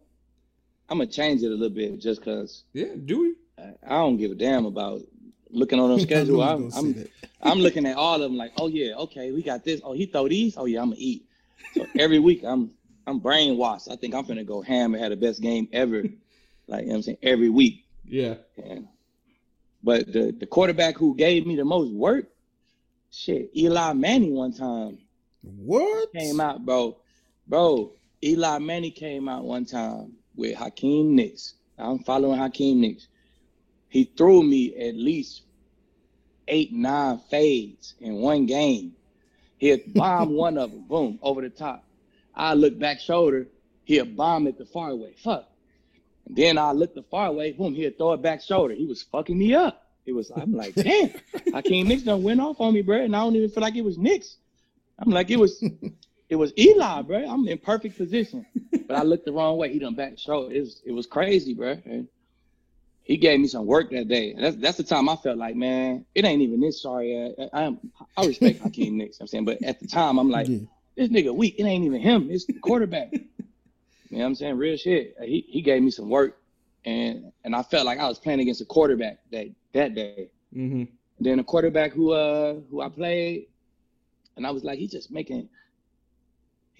I'm 0.90 0.98
gonna 0.98 1.08
change 1.08 1.42
it 1.42 1.46
a 1.46 1.50
little 1.50 1.70
bit 1.70 2.00
just 2.00 2.22
cause. 2.22 2.64
Yeah, 2.72 2.94
do 3.04 3.20
we? 3.20 3.34
I, 3.56 3.74
I 3.86 3.98
don't 4.00 4.16
give 4.16 4.32
a 4.32 4.34
damn 4.34 4.66
about 4.66 5.02
looking 5.48 5.78
on 5.78 5.90
the 5.94 6.00
schedule. 6.00 6.42
I'm 6.42 6.72
I'm, 6.74 7.08
I'm 7.42 7.58
looking 7.60 7.86
at 7.86 7.96
all 7.96 8.16
of 8.16 8.22
them 8.22 8.36
like, 8.36 8.52
oh 8.58 8.66
yeah, 8.66 8.94
okay, 8.94 9.30
we 9.30 9.42
got 9.42 9.64
this. 9.64 9.80
Oh, 9.84 9.92
he 9.92 10.06
throw 10.06 10.28
these. 10.28 10.56
Oh 10.56 10.64
yeah, 10.64 10.82
I'm 10.82 10.90
gonna 10.90 10.96
eat. 10.98 11.26
So 11.74 11.86
every 11.98 12.18
week 12.18 12.42
I'm 12.44 12.72
I'm 13.06 13.20
brainwashed. 13.20 13.90
I 13.90 13.96
think 13.96 14.14
I'm 14.14 14.26
gonna 14.26 14.42
go 14.44 14.62
ham 14.62 14.94
and 14.94 15.02
have 15.02 15.10
the 15.10 15.16
best 15.16 15.40
game 15.40 15.68
ever. 15.72 16.04
like 16.66 16.82
you 16.82 16.90
know 16.90 16.96
I'm 16.96 17.02
saying, 17.02 17.18
every 17.22 17.50
week. 17.50 17.86
Yeah. 18.04 18.34
And, 18.62 18.88
but 19.84 20.12
the 20.12 20.32
the 20.32 20.46
quarterback 20.46 20.96
who 20.96 21.14
gave 21.14 21.46
me 21.46 21.54
the 21.54 21.64
most 21.64 21.92
work, 21.92 22.26
shit, 23.12 23.50
Eli 23.56 23.92
Manning 23.92 24.34
one 24.34 24.52
time. 24.52 24.98
What 25.42 26.12
came 26.12 26.40
out, 26.40 26.66
bro? 26.66 26.98
Bro, 27.46 27.92
Eli 28.22 28.58
Manning 28.58 28.92
came 28.92 29.28
out 29.28 29.44
one 29.44 29.64
time 29.64 30.16
with 30.40 30.56
Hakeem 30.56 31.14
Nicks. 31.14 31.54
I'm 31.78 31.98
following 32.00 32.38
Hakeem 32.38 32.80
Nicks. 32.80 33.06
He 33.88 34.04
threw 34.04 34.42
me 34.42 34.74
at 34.74 34.94
least 34.94 35.42
eight, 36.48 36.72
nine 36.72 37.20
fades 37.30 37.94
in 38.00 38.14
one 38.14 38.46
game. 38.46 38.96
He 39.58 39.68
had 39.68 39.80
bomb 39.94 40.32
one 40.32 40.56
of 40.56 40.72
them, 40.72 40.84
boom, 40.88 41.18
over 41.22 41.42
the 41.42 41.50
top. 41.50 41.84
I 42.34 42.54
look 42.54 42.78
back 42.78 43.00
shoulder, 43.00 43.48
he'll 43.84 44.06
bomb 44.06 44.46
it 44.46 44.56
the 44.56 44.64
far 44.64 44.94
way. 44.94 45.14
Fuck. 45.22 45.46
And 46.26 46.36
then 46.36 46.56
I 46.56 46.72
look 46.72 46.94
the 46.94 47.02
far 47.02 47.32
way, 47.32 47.52
boom, 47.52 47.74
he'll 47.74 47.92
throw 47.92 48.14
it 48.14 48.22
back 48.22 48.40
shoulder. 48.40 48.74
He 48.74 48.86
was 48.86 49.02
fucking 49.02 49.38
me 49.38 49.54
up. 49.54 49.88
It 50.06 50.12
was, 50.12 50.32
I'm 50.34 50.54
like, 50.54 50.74
damn, 50.76 51.10
Hakeem 51.52 51.86
Nicks 51.86 52.04
done 52.04 52.22
went 52.22 52.40
off 52.40 52.60
on 52.60 52.72
me, 52.72 52.80
bro. 52.80 52.96
And 53.02 53.14
I 53.14 53.20
don't 53.20 53.36
even 53.36 53.50
feel 53.50 53.62
like 53.62 53.76
it 53.76 53.84
was 53.84 53.98
Nicks. 53.98 54.38
I'm 54.98 55.10
like, 55.10 55.30
it 55.30 55.38
was 55.38 55.62
it 56.30 56.36
was 56.36 56.52
Eli, 56.56 57.02
bro. 57.02 57.28
I'm 57.28 57.46
in 57.48 57.58
perfect 57.58 57.98
position. 57.98 58.46
But 58.70 58.96
I 58.96 59.02
looked 59.02 59.24
the 59.24 59.32
wrong 59.32 59.58
way. 59.58 59.72
He 59.72 59.78
done 59.78 59.94
back 59.94 60.16
show. 60.16 60.48
It 60.48 60.60
was 60.60 60.80
it 60.86 60.92
was 60.92 61.06
crazy, 61.06 61.54
bro. 61.54 61.76
And 61.84 62.08
he 63.02 63.16
gave 63.16 63.40
me 63.40 63.48
some 63.48 63.66
work 63.66 63.90
that 63.90 64.06
day. 64.08 64.32
And 64.32 64.44
that's 64.44 64.56
that's 64.56 64.76
the 64.76 64.84
time 64.84 65.08
I 65.08 65.16
felt 65.16 65.38
like, 65.38 65.56
man, 65.56 66.06
it 66.14 66.24
ain't 66.24 66.40
even 66.40 66.60
this 66.60 66.80
sorry. 66.80 67.34
I, 67.52 67.66
I, 67.66 67.76
I 68.16 68.26
respect 68.26 68.60
Hakeem 68.60 68.96
Nicks, 68.96 69.20
I'm 69.20 69.26
saying, 69.26 69.44
but 69.44 69.62
at 69.62 69.80
the 69.80 69.88
time 69.88 70.18
I'm 70.18 70.30
like, 70.30 70.48
yeah. 70.48 70.58
this 70.96 71.08
nigga 71.08 71.34
weak. 71.34 71.56
It 71.58 71.64
ain't 71.64 71.84
even 71.84 72.00
him. 72.00 72.28
It's 72.30 72.46
the 72.46 72.52
quarterback. 72.54 73.12
you 73.12 73.20
know 74.10 74.18
what 74.18 74.24
I'm 74.26 74.34
saying? 74.36 74.56
Real 74.56 74.76
shit. 74.76 75.16
He 75.20 75.44
he 75.48 75.62
gave 75.62 75.82
me 75.82 75.90
some 75.90 76.08
work, 76.08 76.40
and 76.84 77.32
and 77.44 77.56
I 77.56 77.64
felt 77.64 77.86
like 77.86 77.98
I 77.98 78.08
was 78.08 78.20
playing 78.20 78.40
against 78.40 78.60
a 78.60 78.66
quarterback 78.66 79.18
that 79.32 79.48
that 79.72 79.94
day. 79.96 80.30
Mm-hmm. 80.54 80.84
Then 81.18 81.40
a 81.40 81.44
quarterback 81.44 81.92
who 81.92 82.12
uh 82.12 82.54
who 82.70 82.80
I 82.80 82.88
played, 82.88 83.48
and 84.36 84.46
I 84.46 84.50
was 84.52 84.62
like, 84.62 84.78
he's 84.78 84.92
just 84.92 85.10
making 85.10 85.48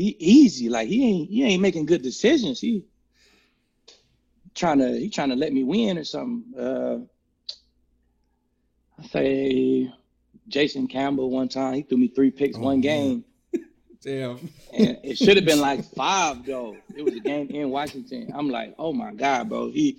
he 0.01 0.17
easy. 0.19 0.71
Like 0.71 0.89
he 0.89 1.07
ain't 1.07 1.31
he 1.31 1.45
ain't 1.45 1.61
making 1.61 1.85
good 1.85 2.01
decisions. 2.01 2.59
He 2.59 2.85
trying 4.55 4.79
to 4.79 4.99
he 4.99 5.11
trying 5.11 5.29
to 5.29 5.37
let 5.37 5.53
me 5.53 5.63
win 5.63 5.99
or 5.99 6.05
something. 6.05 6.59
Uh, 6.59 6.99
I 8.99 9.07
say 9.09 9.93
Jason 10.49 10.89
Campbell 10.89 11.31
one 11.31 11.49
time 11.49 11.75
he 11.75 11.83
threw 11.83 11.99
me 11.99 12.09
three 12.09 12.31
picks 12.31 12.57
oh, 12.57 12.61
one 12.61 12.81
game. 12.81 13.25
Damn. 14.03 14.39
And 14.73 14.99
it 15.05 15.19
should 15.19 15.37
have 15.37 15.45
been 15.45 15.61
like 15.61 15.85
five 15.95 16.47
though. 16.47 16.79
It 16.97 17.05
was 17.05 17.15
a 17.15 17.21
game 17.21 17.51
in 17.51 17.69
Washington. 17.69 18.33
I'm 18.35 18.49
like, 18.49 18.75
oh 18.79 18.95
my 18.95 19.13
god, 19.13 19.51
bro. 19.51 19.71
He 19.71 19.99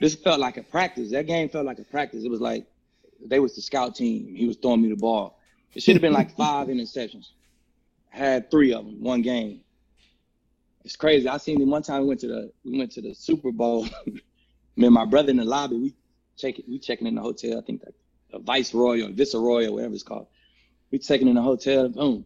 this 0.00 0.14
felt 0.14 0.38
like 0.38 0.56
a 0.56 0.62
practice. 0.62 1.10
That 1.10 1.26
game 1.26 1.48
felt 1.48 1.66
like 1.66 1.80
a 1.80 1.84
practice. 1.84 2.22
It 2.22 2.30
was 2.30 2.40
like 2.40 2.64
they 3.24 3.40
was 3.40 3.56
the 3.56 3.62
scout 3.62 3.96
team. 3.96 4.36
He 4.36 4.46
was 4.46 4.56
throwing 4.56 4.82
me 4.82 4.88
the 4.88 4.96
ball. 4.96 5.36
It 5.74 5.82
should 5.82 5.96
have 5.96 6.02
been 6.02 6.12
like 6.12 6.36
five 6.36 6.68
interceptions. 6.68 7.30
Had 8.12 8.50
three 8.50 8.74
of 8.74 8.84
them 8.84 9.02
one 9.02 9.22
game. 9.22 9.62
It's 10.84 10.96
crazy. 10.96 11.26
I 11.28 11.38
seen 11.38 11.60
him 11.60 11.70
one 11.70 11.82
time. 11.82 12.02
We 12.02 12.08
went 12.08 12.20
to 12.20 12.28
the 12.28 12.52
we 12.62 12.76
went 12.76 12.92
to 12.92 13.00
the 13.00 13.14
Super 13.14 13.50
Bowl. 13.50 13.86
Me 14.76 14.86
and 14.86 14.94
my 14.94 15.04
brother 15.04 15.30
in 15.30 15.36
the 15.36 15.44
lobby. 15.44 15.76
We 15.76 15.94
check 16.36 16.58
it. 16.58 16.68
We 16.68 16.78
checking 16.78 17.06
in 17.06 17.14
the 17.14 17.22
hotel. 17.22 17.58
I 17.58 17.62
think 17.62 17.82
that 17.82 17.94
a 18.32 18.38
Viceroy 18.38 19.02
or 19.02 19.10
Viceroy 19.10 19.66
or 19.66 19.72
whatever 19.72 19.94
it's 19.94 20.02
called. 20.02 20.26
We 20.90 20.98
checking 20.98 21.28
in 21.28 21.34
the 21.34 21.42
hotel. 21.42 21.88
Boom. 21.88 22.24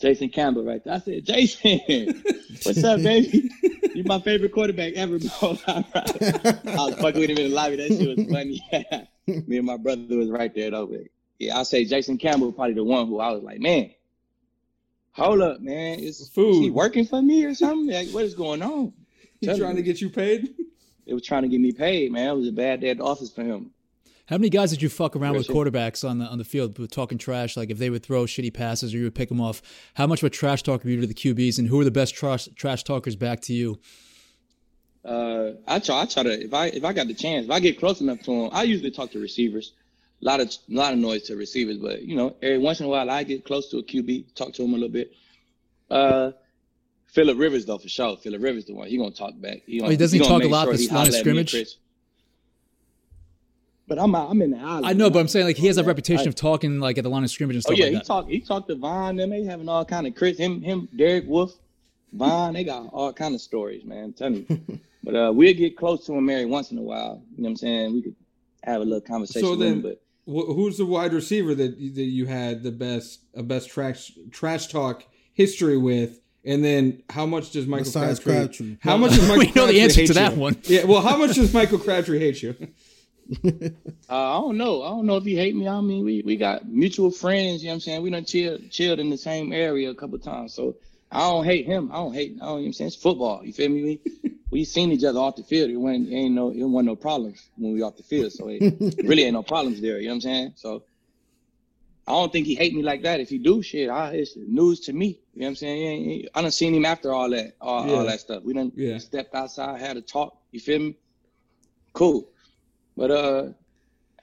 Jason 0.00 0.28
Campbell 0.30 0.64
right 0.64 0.82
there. 0.82 0.94
I 0.94 0.98
said, 0.98 1.26
Jason, 1.26 2.22
what's 2.62 2.82
up, 2.82 3.02
baby? 3.02 3.50
You're 3.94 4.06
my 4.06 4.20
favorite 4.20 4.52
quarterback 4.52 4.94
ever, 4.94 5.18
bro. 5.18 5.58
I 5.66 6.54
was 6.64 6.94
fucking 6.94 7.20
with 7.20 7.30
him 7.30 7.38
in 7.38 7.50
the 7.50 7.54
lobby. 7.54 7.76
That 7.76 7.88
shit 7.88 8.16
was 8.16 8.26
funny. 8.30 8.62
Me 9.46 9.58
and 9.58 9.66
my 9.66 9.76
brother 9.76 10.16
was 10.16 10.30
right 10.30 10.54
there 10.54 10.70
though. 10.70 10.86
But 10.86 11.02
yeah, 11.38 11.58
I 11.58 11.64
say 11.64 11.84
Jason 11.84 12.16
Campbell 12.18 12.52
probably 12.52 12.74
the 12.74 12.84
one 12.84 13.06
who 13.08 13.20
I 13.20 13.30
was 13.32 13.42
like, 13.42 13.60
man, 13.60 13.90
hold 15.20 15.42
up, 15.42 15.60
man. 15.60 15.98
Is, 15.98 16.28
Food. 16.28 16.50
is 16.50 16.58
he 16.58 16.70
working 16.70 17.04
for 17.04 17.20
me 17.22 17.44
or 17.44 17.54
something? 17.54 17.94
Like, 17.94 18.08
what 18.08 18.24
is 18.24 18.34
going 18.34 18.62
on? 18.62 18.92
He's 19.40 19.58
trying 19.58 19.76
me. 19.76 19.82
to 19.82 19.82
get 19.82 20.00
you 20.00 20.10
paid? 20.10 20.54
It 21.06 21.14
was 21.14 21.24
trying 21.24 21.42
to 21.42 21.48
get 21.48 21.60
me 21.60 21.72
paid, 21.72 22.12
man. 22.12 22.28
It 22.28 22.36
was 22.36 22.48
a 22.48 22.52
bad 22.52 22.80
day 22.80 22.90
at 22.90 22.98
the 22.98 23.04
office 23.04 23.32
for 23.32 23.42
him. 23.42 23.72
How 24.26 24.36
many 24.38 24.48
guys 24.48 24.70
did 24.70 24.80
you 24.80 24.88
fuck 24.88 25.16
around 25.16 25.34
with 25.34 25.48
quarterbacks 25.48 26.08
on 26.08 26.18
the 26.18 26.24
on 26.24 26.38
the 26.38 26.44
field 26.44 26.78
talking 26.92 27.18
trash? 27.18 27.56
Like 27.56 27.68
if 27.68 27.78
they 27.78 27.90
would 27.90 28.04
throw 28.04 28.26
shitty 28.26 28.54
passes 28.54 28.94
or 28.94 28.98
you 28.98 29.04
would 29.04 29.14
pick 29.16 29.28
them 29.28 29.40
off, 29.40 29.60
how 29.94 30.06
much 30.06 30.22
of 30.22 30.26
a 30.28 30.30
trash 30.30 30.62
talker 30.62 30.84
were 30.84 30.90
you 30.90 31.00
to 31.00 31.06
the 31.08 31.14
QBs, 31.14 31.58
and 31.58 31.66
who 31.66 31.80
are 31.80 31.84
the 31.84 31.90
best 31.90 32.14
trash 32.14 32.48
trash 32.54 32.84
talkers 32.84 33.16
back 33.16 33.40
to 33.40 33.52
you? 33.52 33.80
Uh, 35.04 35.52
I 35.66 35.80
try. 35.80 36.02
I 36.02 36.04
try 36.04 36.22
to 36.22 36.44
if 36.44 36.54
I 36.54 36.66
if 36.66 36.84
I 36.84 36.92
got 36.92 37.08
the 37.08 37.14
chance, 37.14 37.46
if 37.46 37.50
I 37.50 37.58
get 37.58 37.80
close 37.80 38.00
enough 38.00 38.20
to 38.20 38.42
them, 38.42 38.50
I 38.52 38.62
usually 38.62 38.92
talk 38.92 39.10
to 39.12 39.18
receivers. 39.18 39.72
A 40.22 40.24
lot 40.24 40.40
of 40.40 40.48
a 40.48 40.74
lot 40.74 40.92
of 40.92 40.98
noise 40.98 41.22
to 41.24 41.36
receivers, 41.36 41.78
but 41.78 42.02
you 42.02 42.14
know, 42.14 42.36
every 42.42 42.58
once 42.58 42.80
in 42.80 42.86
a 42.86 42.88
while 42.88 43.10
I 43.10 43.22
get 43.22 43.44
close 43.44 43.70
to 43.70 43.78
a 43.78 43.82
QB, 43.82 44.34
talk 44.34 44.52
to 44.54 44.62
him 44.62 44.70
a 44.70 44.74
little 44.74 44.88
bit. 44.88 45.12
Uh, 45.90 46.32
Philip 47.06 47.38
Rivers 47.38 47.66
though 47.66 47.78
for 47.78 47.88
sure. 47.88 48.16
Philip 48.16 48.42
Rivers 48.42 48.66
the 48.66 48.74
one 48.74 48.88
he 48.88 48.96
gonna 48.96 49.10
talk 49.10 49.32
back. 49.40 49.62
He, 49.66 49.78
gonna, 49.78 49.88
oh, 49.88 49.90
he 49.90 49.96
doesn't 49.96 50.20
he 50.20 50.26
talk 50.26 50.42
a 50.42 50.48
lot 50.48 50.66
sure 50.66 50.76
the 50.76 50.88
line 50.88 51.08
of 51.08 51.14
scrimmage. 51.14 51.76
But 53.88 53.98
I'm 53.98 54.14
I'm 54.14 54.40
in 54.40 54.52
the 54.52 54.58
alley. 54.58 54.84
I 54.86 54.92
know, 54.92 55.10
but 55.10 55.18
I'm 55.18 55.26
saying 55.26 55.46
like 55.46 55.56
he 55.56 55.66
has 55.66 55.76
a 55.76 55.82
reputation 55.82 56.26
I, 56.26 56.28
of 56.28 56.36
talking 56.36 56.78
like 56.78 56.96
at 56.96 57.02
the 57.02 57.10
line 57.10 57.24
of 57.24 57.30
scrimmage 57.30 57.56
and 57.56 57.64
oh, 57.66 57.74
stuff. 57.74 57.76
Oh 57.76 57.78
yeah, 57.78 57.84
like 57.86 57.92
he 57.92 57.98
that. 57.98 58.06
talked 58.06 58.30
he 58.30 58.40
talked 58.40 58.68
to 58.68 58.76
Von. 58.76 59.16
Them 59.16 59.30
they 59.30 59.42
having 59.42 59.68
all 59.68 59.84
kind 59.84 60.06
of 60.06 60.14
Chris 60.14 60.38
him 60.38 60.62
him 60.62 60.88
Derek 60.96 61.26
Wolfe, 61.26 61.54
Von. 62.12 62.54
They 62.54 62.62
got 62.62 62.86
all 62.92 63.12
kind 63.12 63.34
of 63.34 63.40
stories, 63.40 63.84
man. 63.84 64.12
Tell 64.12 64.30
me. 64.30 64.46
but 65.02 65.16
uh, 65.16 65.32
we'll 65.34 65.54
get 65.54 65.76
close 65.76 66.06
to 66.06 66.12
him 66.12 66.30
every 66.30 66.46
once 66.46 66.70
in 66.70 66.78
a 66.78 66.82
while. 66.82 67.20
You 67.34 67.42
know 67.42 67.48
what 67.48 67.48
I'm 67.48 67.56
saying? 67.56 67.94
We 67.94 68.02
could 68.02 68.16
have 68.62 68.80
a 68.80 68.84
little 68.84 69.00
conversation. 69.00 69.48
So 69.48 69.56
then, 69.56 69.72
him, 69.72 69.82
but 69.82 70.00
who's 70.30 70.78
the 70.78 70.86
wide 70.86 71.12
receiver 71.12 71.54
that 71.54 71.76
that 71.76 72.02
you 72.02 72.26
had 72.26 72.62
the 72.62 72.72
best 72.72 73.20
a 73.34 73.42
best 73.42 73.70
trash 73.70 74.12
trash 74.30 74.68
talk 74.68 75.04
history 75.32 75.76
with? 75.76 76.20
And 76.42 76.64
then 76.64 77.02
how 77.10 77.26
much 77.26 77.50
does 77.50 77.66
Michael 77.66 77.84
Besides 77.84 78.18
Crabtree, 78.18 78.76
Crabtree? 78.76 78.76
How 78.80 78.96
much 78.96 79.10
does 79.10 79.28
Michael 79.28 79.38
we 79.38 79.52
know 79.52 79.66
the 79.66 79.80
answer 79.82 80.06
to 80.06 80.14
that 80.14 80.34
you? 80.34 80.40
one. 80.40 80.56
Yeah, 80.64 80.84
well, 80.84 81.02
how 81.02 81.18
much 81.18 81.34
does 81.34 81.52
Michael 81.52 81.78
Crabtree 81.78 82.18
hate 82.18 82.42
you? 82.42 82.56
uh, 83.44 83.68
I 84.08 84.40
don't 84.40 84.56
know. 84.56 84.82
I 84.82 84.88
don't 84.88 85.06
know 85.06 85.16
if 85.16 85.24
he 85.24 85.36
hate 85.36 85.54
me. 85.54 85.68
I 85.68 85.80
mean, 85.80 86.04
we, 86.04 86.22
we 86.22 86.36
got 86.36 86.66
mutual 86.66 87.10
friends. 87.10 87.62
You 87.62 87.68
know 87.68 87.72
what 87.72 87.74
I'm 87.74 87.80
saying? 87.80 88.02
We 88.02 88.10
done 88.10 88.24
chilled 88.24 88.70
chilled 88.70 88.98
in 89.00 89.10
the 89.10 89.18
same 89.18 89.52
area 89.52 89.90
a 89.90 89.94
couple 89.94 90.18
times. 90.18 90.54
So 90.54 90.76
I 91.12 91.20
don't 91.30 91.44
hate 91.44 91.66
him. 91.66 91.90
I 91.92 91.96
don't 91.96 92.14
hate. 92.14 92.38
I 92.40 92.46
don't 92.46 92.60
even 92.60 92.72
saying 92.72 92.88
it's 92.88 92.96
football. 92.96 93.44
You 93.44 93.52
feel 93.52 93.68
me? 93.68 93.82
We 93.82 94.32
we 94.50 94.64
seen 94.64 94.92
each 94.92 95.04
other 95.04 95.18
off 95.18 95.36
the 95.36 95.42
field. 95.42 95.70
It 95.70 95.76
wasn't 95.76 96.12
ain't 96.12 96.34
no 96.34 96.50
it 96.50 96.62
wasn't 96.62 96.86
no 96.86 96.96
problems 96.96 97.50
when 97.56 97.72
we 97.72 97.82
off 97.82 97.96
the 97.96 98.02
field. 98.02 98.32
So 98.32 98.48
it 98.48 98.60
really 99.04 99.24
ain't 99.24 99.34
no 99.34 99.42
problems 99.42 99.80
there. 99.80 99.98
You 99.98 100.08
know 100.08 100.12
what 100.12 100.14
I'm 100.16 100.20
saying? 100.22 100.52
So 100.56 100.84
I 102.06 102.12
don't 102.12 102.32
think 102.32 102.46
he 102.46 102.54
hate 102.54 102.74
me 102.74 102.82
like 102.82 103.02
that. 103.02 103.20
If 103.20 103.28
he 103.28 103.38
do 103.38 103.62
shit, 103.62 103.88
I, 103.90 104.12
it's 104.14 104.36
news 104.36 104.80
to 104.80 104.92
me. 104.92 105.20
You 105.34 105.40
know 105.40 105.46
what 105.46 105.48
I'm 105.50 105.56
saying? 105.56 105.76
He 105.76 105.86
ain't- 105.86 106.06
he- 106.22 106.28
I 106.34 106.42
done 106.42 106.50
seen 106.50 106.74
him 106.74 106.84
after 106.84 107.12
all 107.12 107.30
that, 107.30 107.54
all, 107.60 107.86
Yeah. 107.86 107.94
all 107.94 108.06
that 108.06 108.20
stuff. 108.20 108.42
We 108.42 108.52
done 108.52 108.72
Yeah. 108.74 108.98
stepped 108.98 109.34
outside, 109.34 109.80
had 109.80 109.96
a 109.96 110.00
talk. 110.00 110.36
You 110.50 110.58
feel 110.60 110.78
me? 110.80 110.96
Cool. 111.92 112.28
But 112.96 113.10
uh, 113.12 113.48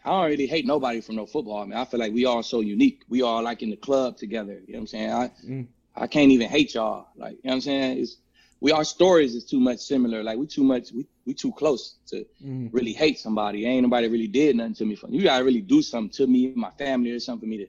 I 0.03 0.09
don't 0.09 0.29
really 0.31 0.47
hate 0.47 0.65
nobody 0.65 0.99
from 1.01 1.15
no 1.15 1.25
football. 1.25 1.59
I 1.61 1.65
mean, 1.65 1.73
I 1.77 1.85
feel 1.85 1.99
like 1.99 2.13
we 2.13 2.25
all 2.25 2.43
so 2.43 2.59
unique. 2.59 3.03
We 3.07 3.21
all 3.21 3.41
like 3.41 3.61
in 3.63 3.69
the 3.69 3.77
club 3.77 4.17
together. 4.17 4.61
You 4.67 4.73
know 4.73 4.79
what 4.79 4.81
I'm 4.81 4.87
saying? 4.87 5.11
I 5.11 5.31
Mm. 5.45 5.67
I 5.99 6.07
can't 6.07 6.31
even 6.31 6.47
hate 6.49 6.73
y'all. 6.75 7.07
Like, 7.15 7.33
you 7.33 7.37
know 7.45 7.49
what 7.49 7.53
I'm 7.55 7.61
saying? 7.61 7.99
It's 7.99 8.17
we 8.59 8.71
our 8.71 8.83
stories 8.83 9.35
is 9.35 9.45
too 9.45 9.59
much 9.59 9.79
similar. 9.79 10.23
Like 10.23 10.37
we 10.37 10.47
too 10.47 10.63
much 10.63 10.91
we 10.91 11.07
we 11.25 11.33
too 11.33 11.51
close 11.51 11.95
to 12.07 12.25
Mm. 12.43 12.69
really 12.71 12.93
hate 12.93 13.19
somebody. 13.19 13.65
Ain't 13.65 13.83
nobody 13.83 14.07
really 14.07 14.27
did 14.27 14.55
nothing 14.55 14.75
to 14.75 14.85
me. 14.85 14.95
For 14.95 15.09
you 15.09 15.23
gotta 15.23 15.43
really 15.43 15.61
do 15.61 15.81
something 15.81 16.11
to 16.17 16.27
me, 16.27 16.53
my 16.55 16.71
family, 16.71 17.11
or 17.11 17.19
something 17.19 17.47
for 17.47 17.49
me 17.49 17.57
to 17.57 17.67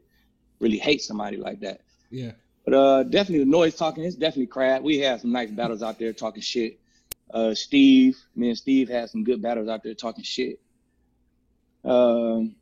really 0.61 0.79
hate 0.79 1.03
somebody 1.03 1.37
like 1.37 1.61
that. 1.61 1.81
Yeah. 2.11 2.33
But 2.65 2.75
uh, 2.75 3.03
definitely 3.05 3.45
the 3.45 3.51
noise 3.51 3.75
talking. 3.77 4.05
It's 4.05 4.17
definitely 4.17 4.47
crap. 4.49 4.83
We 4.83 4.99
had 4.99 5.21
some 5.21 5.33
nice 5.33 5.51
battles 5.51 5.83
out 5.83 5.99
there 5.99 6.13
talking 6.13 6.43
shit. 6.43 6.79
Uh, 7.31 7.55
Steve, 7.55 8.19
me 8.35 8.49
and 8.49 8.59
Steve 8.59 8.89
had 8.89 9.09
some 9.11 9.25
good 9.25 9.41
battles 9.43 9.69
out 9.69 9.83
there 9.83 9.95
talking 9.95 10.25
shit. 10.25 10.61
Um, 11.85 12.57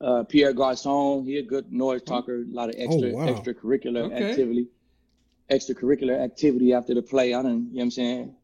uh, 0.00 0.24
Pierre 0.24 0.52
Garcon, 0.52 1.24
he 1.26 1.38
a 1.38 1.42
good 1.42 1.72
noise 1.72 2.02
talker. 2.02 2.42
A 2.42 2.44
lot 2.54 2.68
of 2.68 2.76
extra 2.78 3.08
Oh, 3.10 3.14
wow. 3.16 3.26
extracurricular 3.26 4.04
Okay. 4.06 4.30
activity. 4.30 4.68
Extracurricular 5.50 6.18
activity 6.22 6.72
after 6.74 6.94
the 6.94 7.02
play. 7.02 7.34
I 7.34 7.42
don't, 7.42 7.52
you 7.52 7.56
know 7.58 7.70
what 7.72 7.82
I'm 7.84 7.90
saying? 7.90 8.36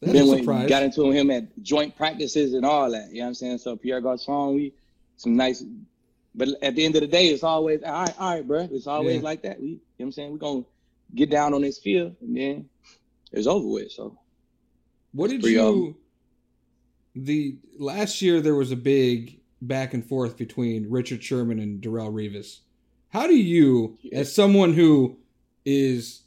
That's 0.00 0.14
then 0.14 0.46
we 0.46 0.68
got 0.68 0.82
into 0.82 1.10
him 1.10 1.30
at 1.30 1.60
joint 1.62 1.96
practices 1.96 2.54
and 2.54 2.64
all 2.64 2.90
that. 2.90 3.08
You 3.10 3.18
know 3.18 3.22
what 3.22 3.28
I'm 3.28 3.34
saying? 3.34 3.58
So 3.58 3.76
Pierre 3.76 4.00
Garcon, 4.00 4.54
we 4.54 4.74
some 5.16 5.36
nice 5.36 5.64
but 6.34 6.48
at 6.62 6.74
the 6.74 6.84
end 6.84 6.96
of 6.96 7.00
the 7.00 7.06
day, 7.06 7.28
it's 7.28 7.44
always 7.44 7.82
all 7.82 7.92
right, 7.92 8.14
all 8.18 8.34
right, 8.34 8.46
bro. 8.46 8.68
It's 8.70 8.86
always 8.86 9.16
Yeah. 9.16 9.22
like 9.22 9.42
that. 9.42 9.60
We 9.60 9.66
you 9.68 9.74
know 9.74 9.80
what 9.98 10.04
I'm 10.06 10.12
saying? 10.12 10.32
We're 10.32 10.38
gonna 10.38 10.62
get 11.14 11.30
down 11.30 11.54
on 11.54 11.62
this 11.62 11.78
field 11.78 12.16
and 12.20 12.36
then 12.36 12.70
it's 13.32 13.46
over 13.46 13.66
with. 13.68 13.92
So 13.92 14.18
What 15.12 15.30
did 15.30 15.44
you? 15.44 15.96
The 17.14 17.58
last 17.78 18.20
year 18.20 18.40
there 18.40 18.56
was 18.56 18.72
a 18.72 18.76
big 18.76 19.40
back 19.66 19.94
and 19.94 20.04
forth 20.06 20.36
between 20.36 20.90
Richard 20.90 21.22
Sherman 21.22 21.58
and 21.58 21.82
Darrelle 21.82 22.12
Revis. 22.12 22.60
How 23.10 23.26
do 23.26 23.36
you, 23.36 23.98
as 24.12 24.34
someone 24.34 24.74
who 24.74 25.18
is 25.64 26.22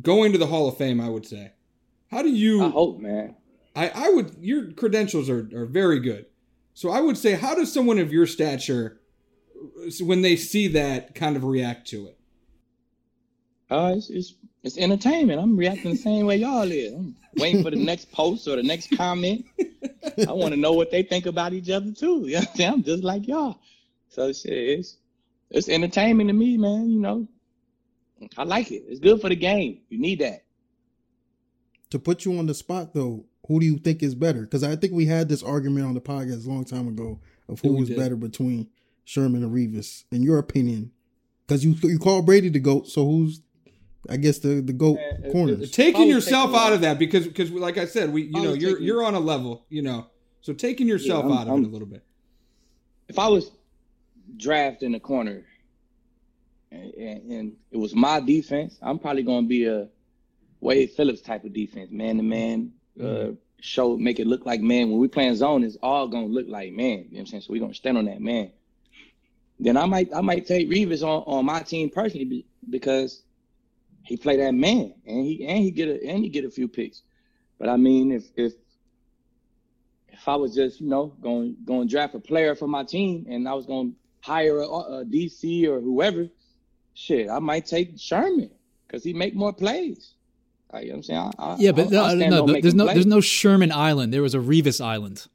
going 0.00 0.32
to 0.32 0.38
the 0.38 0.46
Hall 0.46 0.68
of 0.68 0.76
Fame, 0.76 1.00
I 1.00 1.08
would 1.08 1.26
say, 1.26 1.52
how 2.10 2.22
do 2.22 2.30
you? 2.30 2.64
I 2.64 2.68
hope, 2.70 3.00
man. 3.00 3.36
I, 3.74 3.90
I 3.94 4.10
would. 4.10 4.36
Your 4.40 4.72
credentials 4.72 5.30
are 5.30 5.48
are 5.54 5.66
very 5.66 6.00
good, 6.00 6.26
so 6.74 6.90
I 6.90 7.00
would 7.00 7.16
say, 7.16 7.34
how 7.34 7.54
does 7.54 7.72
someone 7.72 7.98
of 7.98 8.12
your 8.12 8.26
stature, 8.26 9.00
when 10.00 10.22
they 10.22 10.36
see 10.36 10.68
that, 10.68 11.14
kind 11.14 11.36
of 11.36 11.44
react 11.44 11.86
to 11.88 12.06
it? 12.06 12.18
Uh 13.70 13.94
it's 13.96 14.10
it's, 14.10 14.34
it's 14.62 14.78
entertainment. 14.78 15.40
I'm 15.40 15.56
reacting 15.56 15.90
the 15.92 15.96
same 15.96 16.26
way 16.26 16.36
y'all 16.36 16.70
is. 16.70 16.92
I'm 16.92 17.16
waiting 17.36 17.62
for 17.62 17.70
the 17.70 17.84
next 17.84 18.12
post 18.12 18.46
or 18.46 18.56
the 18.56 18.62
next 18.62 18.96
comment. 18.96 19.44
I 20.28 20.32
want 20.32 20.54
to 20.54 20.60
know 20.60 20.72
what 20.72 20.90
they 20.90 21.02
think 21.02 21.26
about 21.26 21.52
each 21.52 21.70
other 21.70 21.92
too. 21.92 22.24
You 22.26 22.34
know 22.34 22.40
what 22.40 22.48
I'm 22.50 22.56
saying? 22.56 22.72
I'm 22.72 22.82
just 22.82 23.02
like 23.02 23.26
y'all. 23.26 23.58
So 24.08 24.32
shit, 24.32 24.52
it's 24.52 24.96
it's 25.50 25.68
entertainment 25.68 26.28
to 26.28 26.34
me, 26.34 26.56
man. 26.56 26.90
You 26.90 27.00
know, 27.00 27.28
I 28.38 28.44
like 28.44 28.70
it. 28.70 28.84
It's 28.88 29.00
good 29.00 29.20
for 29.20 29.28
the 29.28 29.36
game. 29.36 29.80
You 29.88 29.98
need 29.98 30.20
that. 30.20 30.44
To 31.90 31.98
put 31.98 32.24
you 32.24 32.38
on 32.38 32.46
the 32.46 32.54
spot 32.54 32.94
though, 32.94 33.24
who 33.46 33.58
do 33.58 33.66
you 33.66 33.78
think 33.78 34.02
is 34.02 34.14
better? 34.14 34.42
Because 34.42 34.62
I 34.62 34.76
think 34.76 34.92
we 34.92 35.06
had 35.06 35.28
this 35.28 35.42
argument 35.42 35.86
on 35.86 35.94
the 35.94 36.00
podcast 36.00 36.46
a 36.46 36.48
long 36.48 36.64
time 36.64 36.88
ago 36.88 37.20
of 37.48 37.60
who 37.60 37.74
was 37.74 37.90
better 37.90 38.16
between 38.16 38.68
Sherman 39.04 39.42
and 39.42 39.52
Revis, 39.52 40.04
in 40.12 40.22
your 40.22 40.38
opinion. 40.38 40.92
Because 41.46 41.64
you 41.64 41.74
you 41.82 41.98
call 41.98 42.22
Brady 42.22 42.48
the 42.48 42.60
goat, 42.60 42.86
so 42.86 43.04
who's 43.04 43.40
I 44.08 44.16
guess 44.16 44.38
the 44.38 44.60
the 44.60 44.72
goat 44.72 44.98
Uh, 44.98 45.30
corners. 45.30 45.70
taking 45.70 46.00
Always 46.02 46.14
yourself 46.14 46.50
take 46.50 46.60
out 46.60 46.72
of 46.72 46.80
that 46.80 46.98
because 46.98 47.26
because 47.26 47.50
like 47.52 47.78
I 47.78 47.84
said, 47.86 48.12
we 48.12 48.22
you 48.24 48.30
know 48.32 48.52
you're 48.54 48.72
take 48.72 48.80
a- 48.80 48.84
you're 48.84 49.04
on 49.04 49.14
a 49.14 49.20
level, 49.20 49.64
you 49.68 49.82
know. 49.82 50.06
So 50.40 50.52
taking 50.52 50.88
yourself 50.88 51.24
I'm- 51.24 51.32
out 51.32 51.46
of 51.46 51.52
I'm- 51.52 51.64
it 51.64 51.68
a 51.68 51.70
little 51.70 51.86
bit. 51.86 52.02
if 53.08 53.18
I 53.18 53.28
was 53.28 53.50
drafted 54.36 54.86
in 54.86 54.92
the 54.92 55.00
corner 55.00 55.44
and, 56.70 56.94
and, 56.94 57.30
and 57.32 57.52
it 57.70 57.76
was 57.76 57.94
my 57.94 58.18
defense, 58.20 58.78
I'm 58.82 58.98
probably 58.98 59.22
going 59.22 59.44
to 59.44 59.48
be 59.48 59.66
a 59.66 59.88
Wade 60.60 60.90
Phillips 60.92 61.20
type 61.20 61.44
of 61.44 61.52
defense, 61.52 61.90
man 61.90 62.16
to 62.16 62.22
man. 62.22 62.72
Uh, 63.00 63.30
show 63.60 63.96
make 63.96 64.18
it 64.18 64.26
look 64.26 64.44
like 64.46 64.60
man. 64.60 64.90
When 64.90 64.98
we 64.98 65.06
playing 65.08 65.36
zone, 65.36 65.62
it's 65.62 65.76
all 65.82 66.08
gonna 66.08 66.26
look 66.26 66.48
like 66.48 66.72
man. 66.72 66.88
You 66.88 66.96
know 66.96 67.04
what 67.10 67.18
I'm 67.20 67.26
saying? 67.26 67.42
So 67.42 67.52
we're 67.52 67.60
gonna 67.60 67.74
stand 67.74 67.96
on 67.98 68.06
that 68.06 68.20
man. 68.20 68.50
Then 69.60 69.76
I 69.76 69.86
might 69.86 70.12
I 70.12 70.20
might 70.20 70.46
take 70.46 70.68
Revis 70.68 71.02
on, 71.02 71.22
on 71.26 71.44
my 71.44 71.60
team 71.60 71.88
personally 71.88 72.24
be- 72.24 72.46
because 72.68 73.22
he 74.04 74.16
play 74.16 74.36
that 74.38 74.52
man 74.54 74.94
and 75.06 75.24
he 75.24 75.46
and 75.46 75.58
he 75.58 75.70
get 75.70 75.88
a 75.88 76.04
and 76.06 76.18
he 76.24 76.28
get 76.28 76.44
a 76.44 76.50
few 76.50 76.68
picks. 76.68 77.02
But 77.58 77.68
I 77.68 77.76
mean, 77.76 78.12
if 78.12 78.24
if 78.36 78.52
if 80.08 80.28
I 80.28 80.36
was 80.36 80.54
just 80.54 80.80
you 80.80 80.88
know 80.88 81.06
going 81.22 81.56
going 81.64 81.88
draft 81.88 82.14
a 82.14 82.20
player 82.20 82.54
for 82.54 82.66
my 82.68 82.84
team 82.84 83.26
and 83.28 83.48
I 83.48 83.54
was 83.54 83.66
going 83.66 83.92
to 83.92 83.96
hire 84.20 84.58
a, 84.58 84.66
a 84.66 85.04
DC 85.04 85.66
or 85.66 85.80
whoever, 85.80 86.28
shit, 86.94 87.28
I 87.28 87.38
might 87.38 87.66
take 87.66 87.98
Sherman 87.98 88.50
because 88.86 89.02
he 89.04 89.12
make 89.12 89.34
more 89.34 89.52
plays. 89.52 90.14
Like, 90.72 90.84
you 90.84 90.88
know 90.90 90.94
what 90.94 90.96
I'm 90.98 91.02
saying? 91.02 91.32
I, 91.38 91.44
I, 91.44 91.56
Yeah, 91.58 91.72
but 91.72 91.92
I'll- 91.92 92.16
no, 92.16 92.46
no, 92.46 92.60
there's 92.60 92.74
no 92.74 92.84
plays. 92.84 92.94
there's 92.94 93.06
no 93.06 93.20
Sherman 93.20 93.72
Island. 93.72 94.12
There 94.12 94.22
was 94.22 94.34
a 94.34 94.38
Revis 94.38 94.82
Island. 94.82 95.26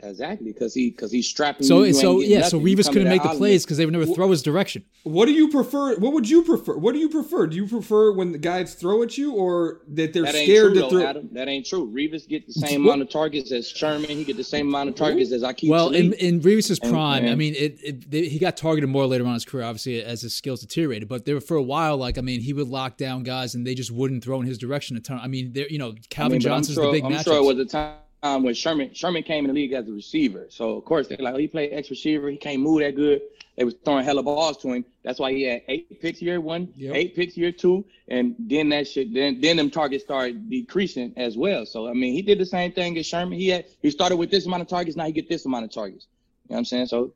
Exactly 0.00 0.52
because 0.52 0.74
he 0.74 0.90
because 0.90 1.10
he's 1.10 1.26
strapping. 1.26 1.66
So 1.66 1.80
you, 1.80 1.86
you 1.86 1.92
so 1.92 2.12
ain't 2.20 2.28
yeah, 2.28 2.42
so 2.42 2.58
nothing. 2.58 2.68
You 2.68 2.76
Revis 2.76 2.86
couldn't 2.92 3.08
make 3.08 3.22
the 3.22 3.28
island. 3.30 3.38
plays 3.40 3.64
because 3.64 3.78
they 3.78 3.84
would 3.84 3.92
never 3.92 4.06
throw 4.06 4.30
his 4.30 4.42
direction. 4.42 4.84
What 5.02 5.26
do 5.26 5.32
you 5.32 5.48
prefer? 5.48 5.96
What 5.98 6.12
would 6.12 6.28
you 6.30 6.44
prefer? 6.44 6.76
What 6.76 6.92
do 6.92 7.00
you 7.00 7.08
prefer? 7.08 7.48
Do 7.48 7.56
you 7.56 7.66
prefer 7.66 8.12
when 8.12 8.30
the 8.30 8.38
guys 8.38 8.74
throw 8.74 9.02
at 9.02 9.18
you, 9.18 9.32
or 9.34 9.80
that 9.88 10.12
they're 10.12 10.22
That 10.22 10.34
scared 10.36 10.66
true, 10.72 10.74
to 10.74 10.80
though, 10.82 10.90
throw? 10.90 11.02
Adam. 11.04 11.28
That 11.32 11.48
ain't 11.48 11.66
true. 11.66 11.90
Revis 11.92 12.28
get 12.28 12.46
the 12.46 12.52
same 12.52 12.84
What? 12.84 12.92
amount 12.92 13.02
of 13.02 13.10
targets 13.10 13.50
as 13.50 13.68
Sherman. 13.68 14.08
He 14.08 14.22
get 14.22 14.36
the 14.36 14.44
same 14.44 14.68
amount 14.68 14.88
of 14.90 14.94
targets 14.94 15.32
as 15.32 15.42
Aqib 15.42 15.68
Well, 15.68 15.88
in, 15.90 16.12
Talib. 16.12 16.18
in 16.20 16.40
Revis's 16.42 16.78
And- 16.78 16.92
prime, 16.92 17.26
I 17.26 17.34
mean, 17.34 17.54
it, 17.56 17.78
it 17.82 18.08
they, 18.08 18.28
he 18.28 18.38
got 18.38 18.56
targeted 18.56 18.88
more 18.88 19.06
later 19.06 19.24
on 19.24 19.30
in 19.30 19.34
his 19.34 19.44
career, 19.44 19.64
obviously 19.64 20.00
as 20.00 20.22
his 20.22 20.32
skills 20.32 20.60
deteriorated. 20.60 21.08
But 21.08 21.24
there 21.24 21.34
were 21.34 21.40
for 21.40 21.56
a 21.56 21.62
while, 21.62 21.96
like 21.96 22.18
I 22.18 22.20
mean, 22.20 22.40
he 22.40 22.52
would 22.52 22.68
lock 22.68 22.98
down 22.98 23.24
guys 23.24 23.56
and 23.56 23.66
they 23.66 23.74
just 23.74 23.90
wouldn't 23.90 24.22
throw 24.22 24.40
in 24.40 24.46
his 24.46 24.58
direction 24.58 24.96
a 24.96 25.00
ton. 25.00 25.18
I 25.20 25.26
mean, 25.26 25.54
there, 25.54 25.66
you 25.68 25.78
know, 25.78 25.94
Calvin 26.08 26.34
I 26.34 26.34
mean, 26.34 26.40
Johnson's 26.42 26.76
sure, 26.76 26.86
the 26.86 26.92
big 26.92 27.04
I'm 27.04 27.10
matchup. 27.12 27.24
sure 27.24 27.36
it 27.38 27.42
was 27.44 27.58
a 27.58 27.64
time 27.64 27.94
when 28.22 28.54
Sherman 28.54 28.92
Sherman 28.94 29.22
came 29.22 29.44
in 29.44 29.48
the 29.48 29.54
league 29.54 29.72
as 29.72 29.88
a 29.88 29.92
receiver. 29.92 30.46
So 30.50 30.76
of 30.76 30.84
course 30.84 31.08
they're 31.08 31.18
like, 31.18 31.34
oh, 31.34 31.38
he 31.38 31.46
played 31.48 31.72
X 31.72 31.90
receiver. 31.90 32.28
He 32.30 32.36
can't 32.36 32.60
move 32.60 32.80
that 32.80 32.96
good. 32.96 33.20
They 33.56 33.64
was 33.64 33.74
throwing 33.84 34.04
hella 34.04 34.22
balls 34.22 34.56
to 34.58 34.72
him. 34.72 34.84
That's 35.02 35.18
why 35.18 35.32
he 35.32 35.42
had 35.42 35.62
eight 35.68 36.00
picks 36.00 36.22
year 36.22 36.40
one, 36.40 36.72
Yep. 36.76 36.94
eight 36.94 37.16
picks 37.16 37.36
year 37.36 37.50
two, 37.50 37.84
and 38.06 38.36
then 38.38 38.68
that 38.70 38.86
shit. 38.86 39.12
Then 39.12 39.40
then 39.40 39.56
them 39.56 39.70
targets 39.70 40.04
started 40.04 40.48
decreasing 40.48 41.12
as 41.16 41.36
well. 41.36 41.66
So 41.66 41.88
I 41.88 41.92
mean, 41.92 42.12
he 42.12 42.22
did 42.22 42.38
the 42.38 42.46
same 42.46 42.72
thing 42.72 42.96
as 42.98 43.06
Sherman. 43.06 43.38
He 43.38 43.48
had 43.48 43.66
he 43.82 43.90
started 43.90 44.16
with 44.16 44.30
this 44.30 44.46
amount 44.46 44.62
of 44.62 44.68
targets. 44.68 44.96
Now 44.96 45.06
he 45.06 45.12
get 45.12 45.28
this 45.28 45.44
amount 45.46 45.64
of 45.64 45.72
targets. 45.72 46.06
You 46.48 46.52
know 46.52 46.54
what 46.54 46.58
I'm 46.60 46.64
saying? 46.66 46.86
So. 46.86 47.14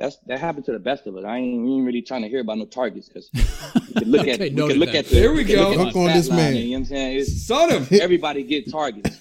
That's 0.00 0.16
that 0.28 0.38
happened 0.38 0.64
to 0.66 0.70
the 0.72 0.78
best 0.78 1.08
of 1.08 1.16
us. 1.16 1.24
I 1.24 1.38
ain't, 1.38 1.68
ain't 1.68 1.84
really 1.84 2.02
trying 2.02 2.22
to 2.22 2.28
hear 2.28 2.38
about 2.38 2.58
no 2.58 2.66
targets 2.66 3.08
because 3.08 3.28
you 3.34 3.94
can 3.96 4.08
look 4.12 4.28
at 4.28 4.34
Okay, 4.40 4.50
we 4.50 4.54
can 4.68 4.78
look 4.78 4.90
that. 4.92 4.94
at 4.94 5.06
the 5.06 5.14
There 5.16 5.32
we 5.32 5.44
can 5.44 5.56
go. 5.56 5.70
look 5.70 5.78
at 5.80 5.86
Hook 5.88 5.96
on 5.96 6.04
stat 6.04 6.14
this 6.16 6.28
line, 6.28 6.36
man. 6.38 6.54
You 6.54 6.62
know 6.62 6.70
what 6.70 6.78
I'm 6.78 6.84
saying? 6.84 7.18
It's, 7.18 7.42
Son 7.42 7.68
him. 7.82 8.00
everybody 8.00 8.44
get 8.44 8.70
targets. 8.70 9.18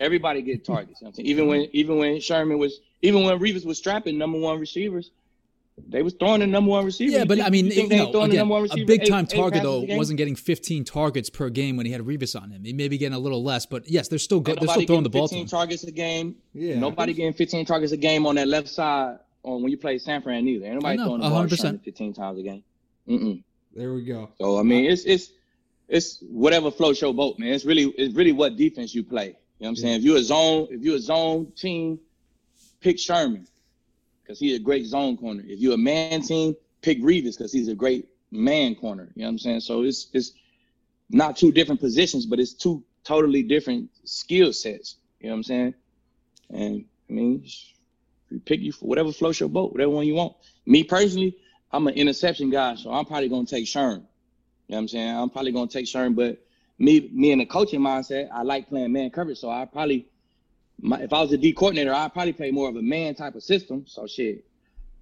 Everybody 0.00 0.42
get 0.42 0.64
targets. 0.64 1.00
You 1.00 1.04
know 1.04 1.08
what 1.08 1.10
I'm 1.10 1.14
saying? 1.16 1.26
Even 1.26 1.46
when 1.46 1.68
even 1.72 1.98
when 1.98 2.20
Sherman 2.20 2.58
was 2.58 2.80
even 3.02 3.22
when 3.24 3.38
Revis 3.38 3.64
was 3.66 3.78
strapping 3.78 4.16
number 4.18 4.38
one 4.38 4.58
receivers, 4.58 5.10
they 5.88 6.02
was 6.02 6.14
throwing 6.14 6.40
the 6.40 6.46
number 6.46 6.70
one 6.70 6.84
receiver. 6.84 7.12
yeah, 7.12 7.18
You 7.20 7.26
but 7.26 7.36
think- 7.36 7.46
I 7.46 7.50
mean, 7.50 7.66
you 7.66 7.72
think 7.72 7.90
they 7.90 7.96
ain't 7.96 8.06
know, 8.06 8.12
throwing 8.12 8.30
the 8.30 8.36
again, 8.36 8.48
number 8.48 8.66
one 8.66 8.80
a 8.80 8.84
big 8.84 9.06
time 9.06 9.26
target 9.26 9.62
though 9.62 9.84
wasn't 9.90 10.16
getting 10.18 10.34
15 10.36 10.84
targets 10.84 11.28
per 11.30 11.50
game 11.50 11.76
when 11.76 11.86
he 11.86 11.92
had 11.92 12.00
Revis 12.00 12.40
on 12.40 12.50
him. 12.50 12.64
He 12.64 12.72
may 12.72 12.88
be 12.88 12.98
getting 12.98 13.14
a 13.14 13.18
little 13.18 13.42
less, 13.44 13.66
but 13.66 13.88
yes, 13.88 14.08
they're 14.08 14.18
still 14.18 14.40
go, 14.40 14.54
they're 14.54 14.68
still 14.68 14.86
throwing 14.86 15.02
the 15.02 15.08
getting 15.10 15.20
ball 15.20 15.28
to 15.28 15.34
15 15.34 15.46
targets 15.46 15.84
a 15.84 15.90
game. 15.92 16.34
Yeah. 16.54 16.78
Nobody 16.78 17.12
getting 17.12 17.32
15 17.32 17.66
targets 17.66 17.92
a 17.92 17.96
game 17.96 18.26
on 18.26 18.34
that 18.36 18.48
left 18.48 18.68
side 18.68 19.18
on 19.42 19.62
when 19.62 19.70
you 19.70 19.78
play 19.78 19.98
San 19.98 20.22
Fran 20.22 20.46
either. 20.48 20.64
Ain't 20.66 20.74
nobody 20.74 20.96
know, 20.98 21.04
throwing 21.04 21.20
the 21.22 21.28
ball 21.28 21.44
100%. 21.46 21.56
Sherman 21.58 21.78
15 21.84 22.12
times 22.14 22.38
a 22.38 22.42
game. 22.42 22.64
Mm-mm. 23.08 23.42
There 23.74 23.94
we 23.94 24.04
go. 24.04 24.30
So 24.40 24.58
I 24.58 24.62
mean, 24.62 24.90
it's 24.90 25.04
it's 25.04 25.30
it's 25.88 26.18
whatever 26.30 26.70
floats 26.70 27.00
your 27.00 27.14
boat, 27.14 27.38
man. 27.38 27.52
It's 27.52 27.64
really 27.64 27.84
it's 27.96 28.14
really 28.14 28.32
what 28.32 28.56
defense 28.56 28.94
you 28.94 29.02
play. 29.04 29.36
You 29.60 29.64
know 29.64 29.68
what 29.68 29.68
I'm 29.72 29.76
saying? 29.76 29.96
If 29.98 30.02
you're 30.04 30.16
a 30.16 30.22
zone, 30.22 30.68
if 30.70 30.80
you're 30.80 30.96
a 30.96 31.00
zone 31.00 31.52
team, 31.54 32.00
pick 32.80 32.98
Sherman 32.98 33.46
because 34.22 34.38
he's 34.38 34.56
a 34.56 34.58
great 34.58 34.86
zone 34.86 35.18
corner. 35.18 35.42
If 35.46 35.60
you're 35.60 35.74
a 35.74 35.78
man 35.78 36.22
team, 36.22 36.56
pick 36.80 36.98
Revis 37.02 37.36
because 37.36 37.52
he's 37.52 37.68
a 37.68 37.74
great 37.74 38.08
man 38.30 38.74
corner. 38.74 39.12
You 39.14 39.22
know 39.22 39.28
what 39.28 39.32
I'm 39.32 39.38
saying? 39.38 39.60
So 39.60 39.82
it's 39.82 40.08
it's 40.14 40.32
not 41.10 41.36
two 41.36 41.52
different 41.52 41.78
positions, 41.78 42.24
but 42.24 42.40
it's 42.40 42.54
two 42.54 42.82
totally 43.04 43.42
different 43.42 43.90
skill 44.04 44.54
sets. 44.54 44.96
You 45.20 45.28
know 45.28 45.34
what 45.34 45.36
I'm 45.36 45.42
saying? 45.42 45.74
And 46.48 46.84
I 47.10 47.12
mean, 47.12 47.44
you 48.30 48.40
pick 48.40 48.60
you 48.60 48.72
for 48.72 48.86
whatever 48.86 49.12
floats 49.12 49.40
your 49.40 49.50
boat, 49.50 49.72
whatever 49.72 49.90
one 49.90 50.06
you 50.06 50.14
want. 50.14 50.36
Me 50.64 50.84
personally, 50.84 51.36
I'm 51.70 51.86
an 51.86 51.94
interception 51.94 52.48
guy, 52.48 52.76
so 52.76 52.90
I'm 52.90 53.04
probably 53.04 53.28
gonna 53.28 53.44
take 53.44 53.66
Sherman. 53.66 54.06
You 54.68 54.72
know 54.72 54.76
what 54.76 54.78
I'm 54.78 54.88
saying? 54.88 55.16
I'm 55.16 55.28
probably 55.28 55.52
gonna 55.52 55.66
take 55.66 55.84
Sherm, 55.84 56.14
but 56.14 56.38
me, 56.80 57.10
me 57.12 57.30
in 57.30 57.38
the 57.38 57.46
coaching 57.46 57.80
mindset, 57.80 58.30
I 58.32 58.42
like 58.42 58.68
playing 58.68 58.92
man 58.92 59.10
coverage. 59.10 59.38
So 59.38 59.50
I 59.50 59.66
probably, 59.66 60.06
my, 60.80 60.98
if 61.00 61.12
I 61.12 61.20
was 61.20 61.30
a 61.32 61.36
D 61.36 61.52
coordinator, 61.52 61.94
I'd 61.94 62.12
probably 62.12 62.32
play 62.32 62.50
more 62.50 62.68
of 62.68 62.76
a 62.76 62.82
man 62.82 63.14
type 63.14 63.34
of 63.34 63.42
system. 63.42 63.84
So 63.86 64.06
shit, 64.06 64.46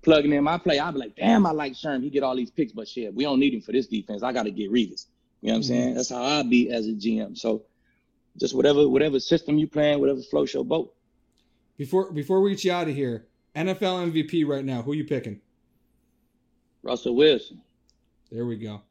plugging 0.02 0.32
in 0.32 0.42
my 0.42 0.58
play, 0.58 0.80
I'd 0.80 0.92
be 0.92 0.98
like, 0.98 1.16
damn, 1.16 1.46
I 1.46 1.52
like 1.52 1.74
Sherm. 1.74 2.02
He 2.02 2.10
get 2.10 2.24
all 2.24 2.34
these 2.34 2.50
picks, 2.50 2.72
but 2.72 2.88
shit, 2.88 3.14
we 3.14 3.22
don't 3.22 3.38
need 3.38 3.54
him 3.54 3.60
for 3.60 3.70
this 3.70 3.86
defense. 3.86 4.24
I 4.24 4.32
got 4.32 4.42
to 4.42 4.50
get 4.50 4.72
Revis. 4.72 5.06
You 5.40 5.48
know 5.48 5.52
what 5.52 5.54
I'm 5.54 5.60
mm-hmm. 5.60 5.68
saying? 5.68 5.94
That's 5.94 6.10
how 6.10 6.22
I 6.22 6.42
be 6.42 6.68
as 6.70 6.88
a 6.88 6.92
GM. 6.92 7.38
So 7.38 7.62
just 8.36 8.56
whatever, 8.56 8.88
whatever 8.88 9.20
system 9.20 9.56
you 9.56 9.68
playing, 9.68 10.00
whatever 10.00 10.20
floats 10.20 10.52
your 10.52 10.64
boat. 10.64 10.92
Before 11.76 12.10
before 12.10 12.40
we 12.40 12.50
get 12.50 12.64
you 12.64 12.72
out 12.72 12.88
of 12.88 12.94
here, 12.96 13.24
NFL 13.54 14.12
MVP 14.12 14.44
right 14.44 14.64
now. 14.64 14.82
Who 14.82 14.94
you 14.94 15.04
picking? 15.04 15.40
Russell 16.82 17.14
Wilson. 17.14 17.62
There 18.32 18.44
we 18.44 18.56
go. 18.56 18.82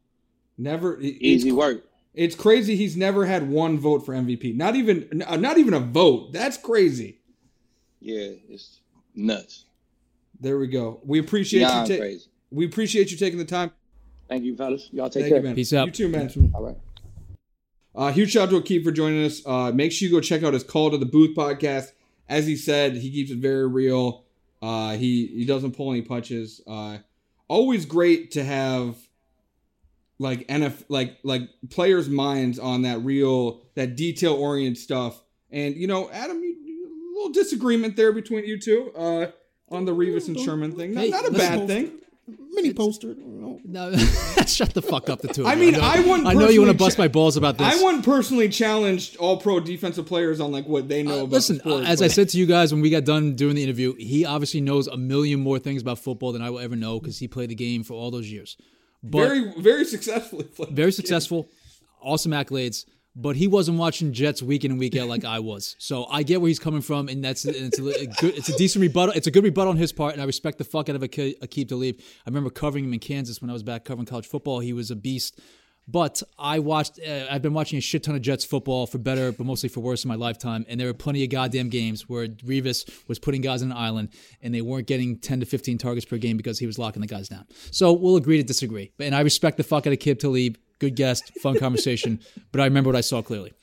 Never 0.56 0.98
Easy 1.00 1.52
work. 1.52 1.84
It's 2.14 2.34
crazy. 2.34 2.74
He's 2.76 2.96
never 2.96 3.26
had 3.26 3.48
one 3.48 3.78
vote 3.78 4.04
for 4.04 4.12
MVP. 4.14 4.56
Not 4.56 4.74
even 4.76 5.22
uh, 5.26 5.36
not 5.36 5.58
even 5.58 5.74
a 5.74 5.80
vote. 5.80 6.32
That's 6.32 6.56
crazy. 6.56 7.20
Yeah, 8.00 8.30
it's 8.48 8.80
nuts. 9.14 9.64
There 10.40 10.58
we 10.58 10.68
go. 10.68 11.00
We 11.04 11.18
appreciate 11.18 11.60
Beyond 11.60 11.88
you. 11.88 11.96
Ta- 11.96 12.00
crazy. 12.00 12.26
we 12.50 12.64
appreciate 12.66 13.10
you 13.10 13.16
taking 13.16 13.38
the 13.38 13.44
time. 13.44 13.70
Thank 14.28 14.44
you, 14.44 14.56
fellas. 14.56 14.88
Y'all 14.92 15.08
take 15.08 15.22
Thank 15.22 15.32
care. 15.32 15.40
you, 15.40 15.46
man. 15.46 15.54
Peace 15.54 15.72
out. 15.72 15.86
You 15.86 15.92
too, 15.92 16.08
man. 16.08 16.52
All 16.54 16.62
right. 16.64 16.76
Uh, 17.94 18.12
huge 18.12 18.32
shout 18.32 18.48
out 18.48 18.50
to 18.50 18.60
Aqib 18.60 18.84
for 18.84 18.92
joining 18.92 19.24
us. 19.24 19.42
Uh, 19.44 19.72
make 19.72 19.90
sure 19.90 20.06
you 20.06 20.14
go 20.14 20.20
check 20.20 20.42
out 20.42 20.52
his 20.54 20.62
Call 20.62 20.90
to 20.90 20.98
the 20.98 21.06
Booth 21.06 21.36
podcast. 21.36 21.92
As 22.28 22.46
he 22.46 22.54
said, 22.56 22.94
he 22.96 23.10
keeps 23.10 23.30
it 23.30 23.38
very 23.38 23.66
real. 23.66 24.24
Uh, 24.60 24.92
he 24.92 25.26
he 25.28 25.44
doesn't 25.44 25.72
pull 25.72 25.90
any 25.90 26.02
punches. 26.02 26.60
Uh, 26.66 26.98
always 27.48 27.86
great 27.86 28.30
to 28.32 28.44
have 28.44 28.96
like 30.18 30.46
NF 30.48 30.84
like 30.88 31.18
like 31.22 31.42
players' 31.70 32.08
minds 32.08 32.58
on 32.58 32.82
that 32.82 32.98
real 33.04 33.60
that 33.74 33.96
detail 33.96 34.34
oriented 34.34 34.78
stuff. 34.82 35.22
And 35.50 35.76
you 35.76 35.86
know, 35.86 36.10
Adam, 36.10 36.42
you, 36.42 36.56
you- 36.64 36.64
a 36.84 37.12
little 37.18 37.32
disagreement 37.32 37.96
there 37.96 38.12
between 38.12 38.44
you 38.44 38.58
two 38.60 38.92
uh, 38.96 39.26
on 39.70 39.84
the 39.84 39.92
Revis 39.94 40.28
and 40.28 40.38
Sherman 40.38 40.72
thing. 40.72 40.94
Not, 40.94 41.04
Hey, 41.04 41.10
not 41.10 41.24
a 41.26 41.30
listen, 41.30 41.58
bad 41.58 41.66
thing. 41.68 41.92
Mini 42.52 42.74
poster. 42.74 43.08
you. 43.08 43.60
No, 43.64 43.90
shut 44.46 44.74
the 44.74 44.82
fuck 44.82 45.08
up, 45.08 45.20
the 45.22 45.28
two. 45.28 45.42
Of 45.42 45.48
I 45.48 45.54
mean, 45.54 45.72
know, 45.72 45.80
I 45.80 46.00
wouldn't 46.00 46.26
I 46.26 46.34
know 46.34 46.48
you 46.48 46.60
want 46.60 46.70
to 46.72 46.76
bust 46.76 46.96
cha- 46.96 47.02
my 47.04 47.08
balls 47.08 47.36
about 47.38 47.56
this. 47.58 47.66
I 47.66 47.82
wouldn't 47.82 48.04
personally 48.04 48.48
challenged 48.50 49.16
all 49.16 49.38
pro 49.38 49.60
defensive 49.60 50.04
players 50.06 50.38
on 50.38 50.52
like 50.52 50.66
what 50.66 50.88
they 50.88 51.02
know 51.02 51.12
Uh, 51.12 51.16
about. 51.22 51.30
listen, 51.30 51.56
the 51.56 51.60
sport, 51.62 51.84
uh, 51.84 51.86
as 51.86 52.00
but- 52.00 52.04
I 52.04 52.08
said 52.08 52.28
to 52.30 52.38
you 52.38 52.44
guys 52.46 52.72
when 52.72 52.82
we 52.82 52.90
got 52.90 53.04
done 53.04 53.34
doing 53.34 53.54
the 53.56 53.62
interview, 53.64 53.94
he 53.94 54.24
obviously 54.26 54.60
knows 54.60 54.86
a 54.88 54.96
million 54.98 55.40
more 55.40 55.58
things 55.58 55.80
about 55.82 55.98
football 55.98 56.32
than 56.32 56.42
I 56.42 56.50
will 56.50 56.58
ever 56.60 56.76
know 56.76 57.00
because 57.00 57.18
he 57.18 57.26
played 57.28 57.48
the 57.50 57.54
game 57.54 57.82
for 57.82 57.94
all 57.94 58.10
those 58.10 58.30
years. 58.30 58.56
But 59.02 59.28
very 59.28 59.52
very 59.58 59.84
successfully 59.84 60.44
played. 60.56 60.70
very 60.70 60.92
successful, 60.92 61.48
awesome 62.02 62.32
accolades. 62.32 62.84
But 63.20 63.34
he 63.34 63.48
wasn't 63.48 63.78
watching 63.78 64.12
Jets 64.12 64.44
week 64.44 64.64
in 64.64 64.70
and 64.70 64.78
week 64.78 64.96
out 64.96 65.08
like 65.08 65.24
I 65.24 65.40
was. 65.40 65.74
So 65.80 66.06
I 66.06 66.22
get 66.22 66.40
where 66.40 66.46
he's 66.46 66.60
coming 66.60 66.82
from, 66.82 67.08
and 67.08 67.24
that's 67.24 67.44
and 67.44 67.56
it's 67.56 67.78
a, 67.80 67.84
a 68.02 68.06
good, 68.06 68.36
it's 68.38 68.48
a 68.48 68.56
decent 68.56 68.80
rebuttal. 68.80 69.12
It's 69.16 69.26
a 69.26 69.32
good 69.32 69.42
rebuttal 69.42 69.70
on 69.72 69.76
his 69.76 69.92
part, 69.92 70.12
and 70.12 70.22
I 70.22 70.24
respect 70.24 70.58
the 70.58 70.64
fuck 70.64 70.88
out 70.88 70.94
of 70.94 71.02
Ake- 71.02 71.40
Aqib 71.40 71.68
Talib. 71.68 71.96
I 71.98 72.30
remember 72.30 72.48
covering 72.50 72.84
him 72.84 72.92
in 72.92 73.00
Kansas 73.00 73.40
when 73.42 73.50
I 73.50 73.54
was 73.54 73.64
back 73.64 73.84
covering 73.84 74.06
college 74.06 74.26
football. 74.28 74.60
He 74.60 74.72
was 74.72 74.92
a 74.92 74.96
beast. 74.96 75.40
But 75.90 76.22
I 76.38 76.58
watched. 76.58 77.00
Uh, 77.00 77.24
I've 77.30 77.40
been 77.40 77.54
watching 77.54 77.78
a 77.78 77.80
shit 77.80 78.02
ton 78.02 78.14
of 78.14 78.20
Jets 78.20 78.44
football 78.44 78.86
for 78.86 78.98
better, 78.98 79.32
but 79.32 79.46
mostly 79.46 79.70
for 79.70 79.80
worse 79.80 80.04
in 80.04 80.08
my 80.08 80.16
lifetime. 80.16 80.66
And 80.68 80.78
there 80.78 80.86
were 80.86 80.92
plenty 80.92 81.24
of 81.24 81.30
goddamn 81.30 81.70
games 81.70 82.10
where 82.10 82.26
Revis 82.28 82.86
was 83.08 83.18
putting 83.18 83.40
guys 83.40 83.62
on 83.62 83.70
an 83.72 83.76
island, 83.76 84.10
and 84.42 84.54
they 84.54 84.60
weren't 84.60 84.86
getting 84.86 85.18
ten 85.18 85.40
to 85.40 85.46
fifteen 85.46 85.78
targets 85.78 86.04
per 86.04 86.18
game 86.18 86.36
because 86.36 86.58
he 86.58 86.66
was 86.66 86.78
locking 86.78 87.00
the 87.00 87.08
guys 87.08 87.28
down. 87.30 87.46
So 87.70 87.94
we'll 87.94 88.16
agree 88.16 88.36
to 88.36 88.42
disagree. 88.42 88.92
And 88.98 89.14
I 89.14 89.20
respect 89.20 89.56
the 89.56 89.64
fuck 89.64 89.86
out 89.86 89.94
of 89.94 89.98
Kib 89.98 90.18
Talib. 90.18 90.58
Good 90.78 90.94
guest, 90.94 91.32
fun 91.40 91.58
conversation. 91.58 92.20
but 92.52 92.60
I 92.60 92.64
remember 92.64 92.88
what 92.88 92.96
I 92.96 93.00
saw 93.00 93.22
clearly. 93.22 93.54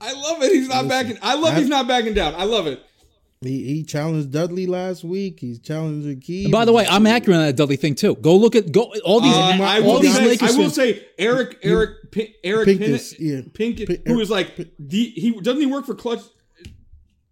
I 0.00 0.12
love 0.14 0.42
it. 0.42 0.52
He's 0.52 0.68
not 0.68 0.88
backing. 0.88 1.18
I 1.22 1.34
love. 1.36 1.54
He's 1.56 1.68
not 1.68 1.86
backing 1.86 2.14
down. 2.14 2.34
I 2.34 2.44
love 2.44 2.66
it. 2.66 2.82
He, 3.42 3.64
he 3.64 3.82
challenged 3.84 4.30
Dudley 4.30 4.66
last 4.66 5.02
week. 5.04 5.40
He's 5.40 5.58
challenging 5.58 6.20
Key. 6.20 6.50
By 6.50 6.64
the 6.64 6.72
way, 6.72 6.86
I'm 6.88 7.06
accurate 7.06 7.38
on 7.40 7.46
that 7.46 7.56
Dudley 7.56 7.76
thing 7.76 7.94
too. 7.94 8.14
Go 8.16 8.36
look 8.36 8.54
at 8.54 8.70
go 8.72 8.92
all 9.04 9.20
these 9.20 9.34
Uh, 9.34 9.58
I 9.60 9.80
all 9.80 9.94
will 9.94 10.00
these 10.00 10.14
say, 10.14 10.24
Lakers 10.26 10.54
I 10.54 10.56
will 10.56 10.64
fans- 10.70 10.74
say 10.76 11.06
Eric 11.18 11.58
Eric 11.62 12.10
P- 12.12 12.34
Eric 12.44 12.66
Pincus, 12.66 13.14
Pincus, 13.14 13.20
yeah. 13.20 13.40
Pincus, 13.52 13.86
Pin- 13.86 14.02
who 14.06 14.20
is 14.20 14.30
like 14.30 14.56
the 14.78 15.04
he 15.10 15.32
doesn't 15.40 15.60
he 15.60 15.66
work 15.66 15.86
for 15.86 15.94
Clutch? 15.94 16.20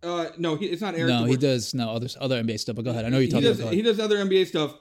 Uh, 0.03 0.29
no, 0.39 0.57
he, 0.57 0.67
it's 0.67 0.81
not 0.81 0.95
Eric. 0.95 1.09
No, 1.09 1.25
he 1.25 1.37
does 1.37 1.75
no 1.75 1.91
other 1.91 2.09
other 2.21 2.43
NBA 2.43 2.59
stuff. 2.59 2.77
But 2.77 2.85
go 2.87 2.91
ahead. 2.91 3.05
I 3.05 3.09
know 3.11 3.19
you're 3.19 3.27
He 3.27 3.31
talking 3.31 3.45
does. 3.45 3.61
about. 3.61 3.73
He 3.75 3.83
does 3.83 4.01
other 4.01 4.17
NBA 4.17 4.47
stuff, 4.47 4.75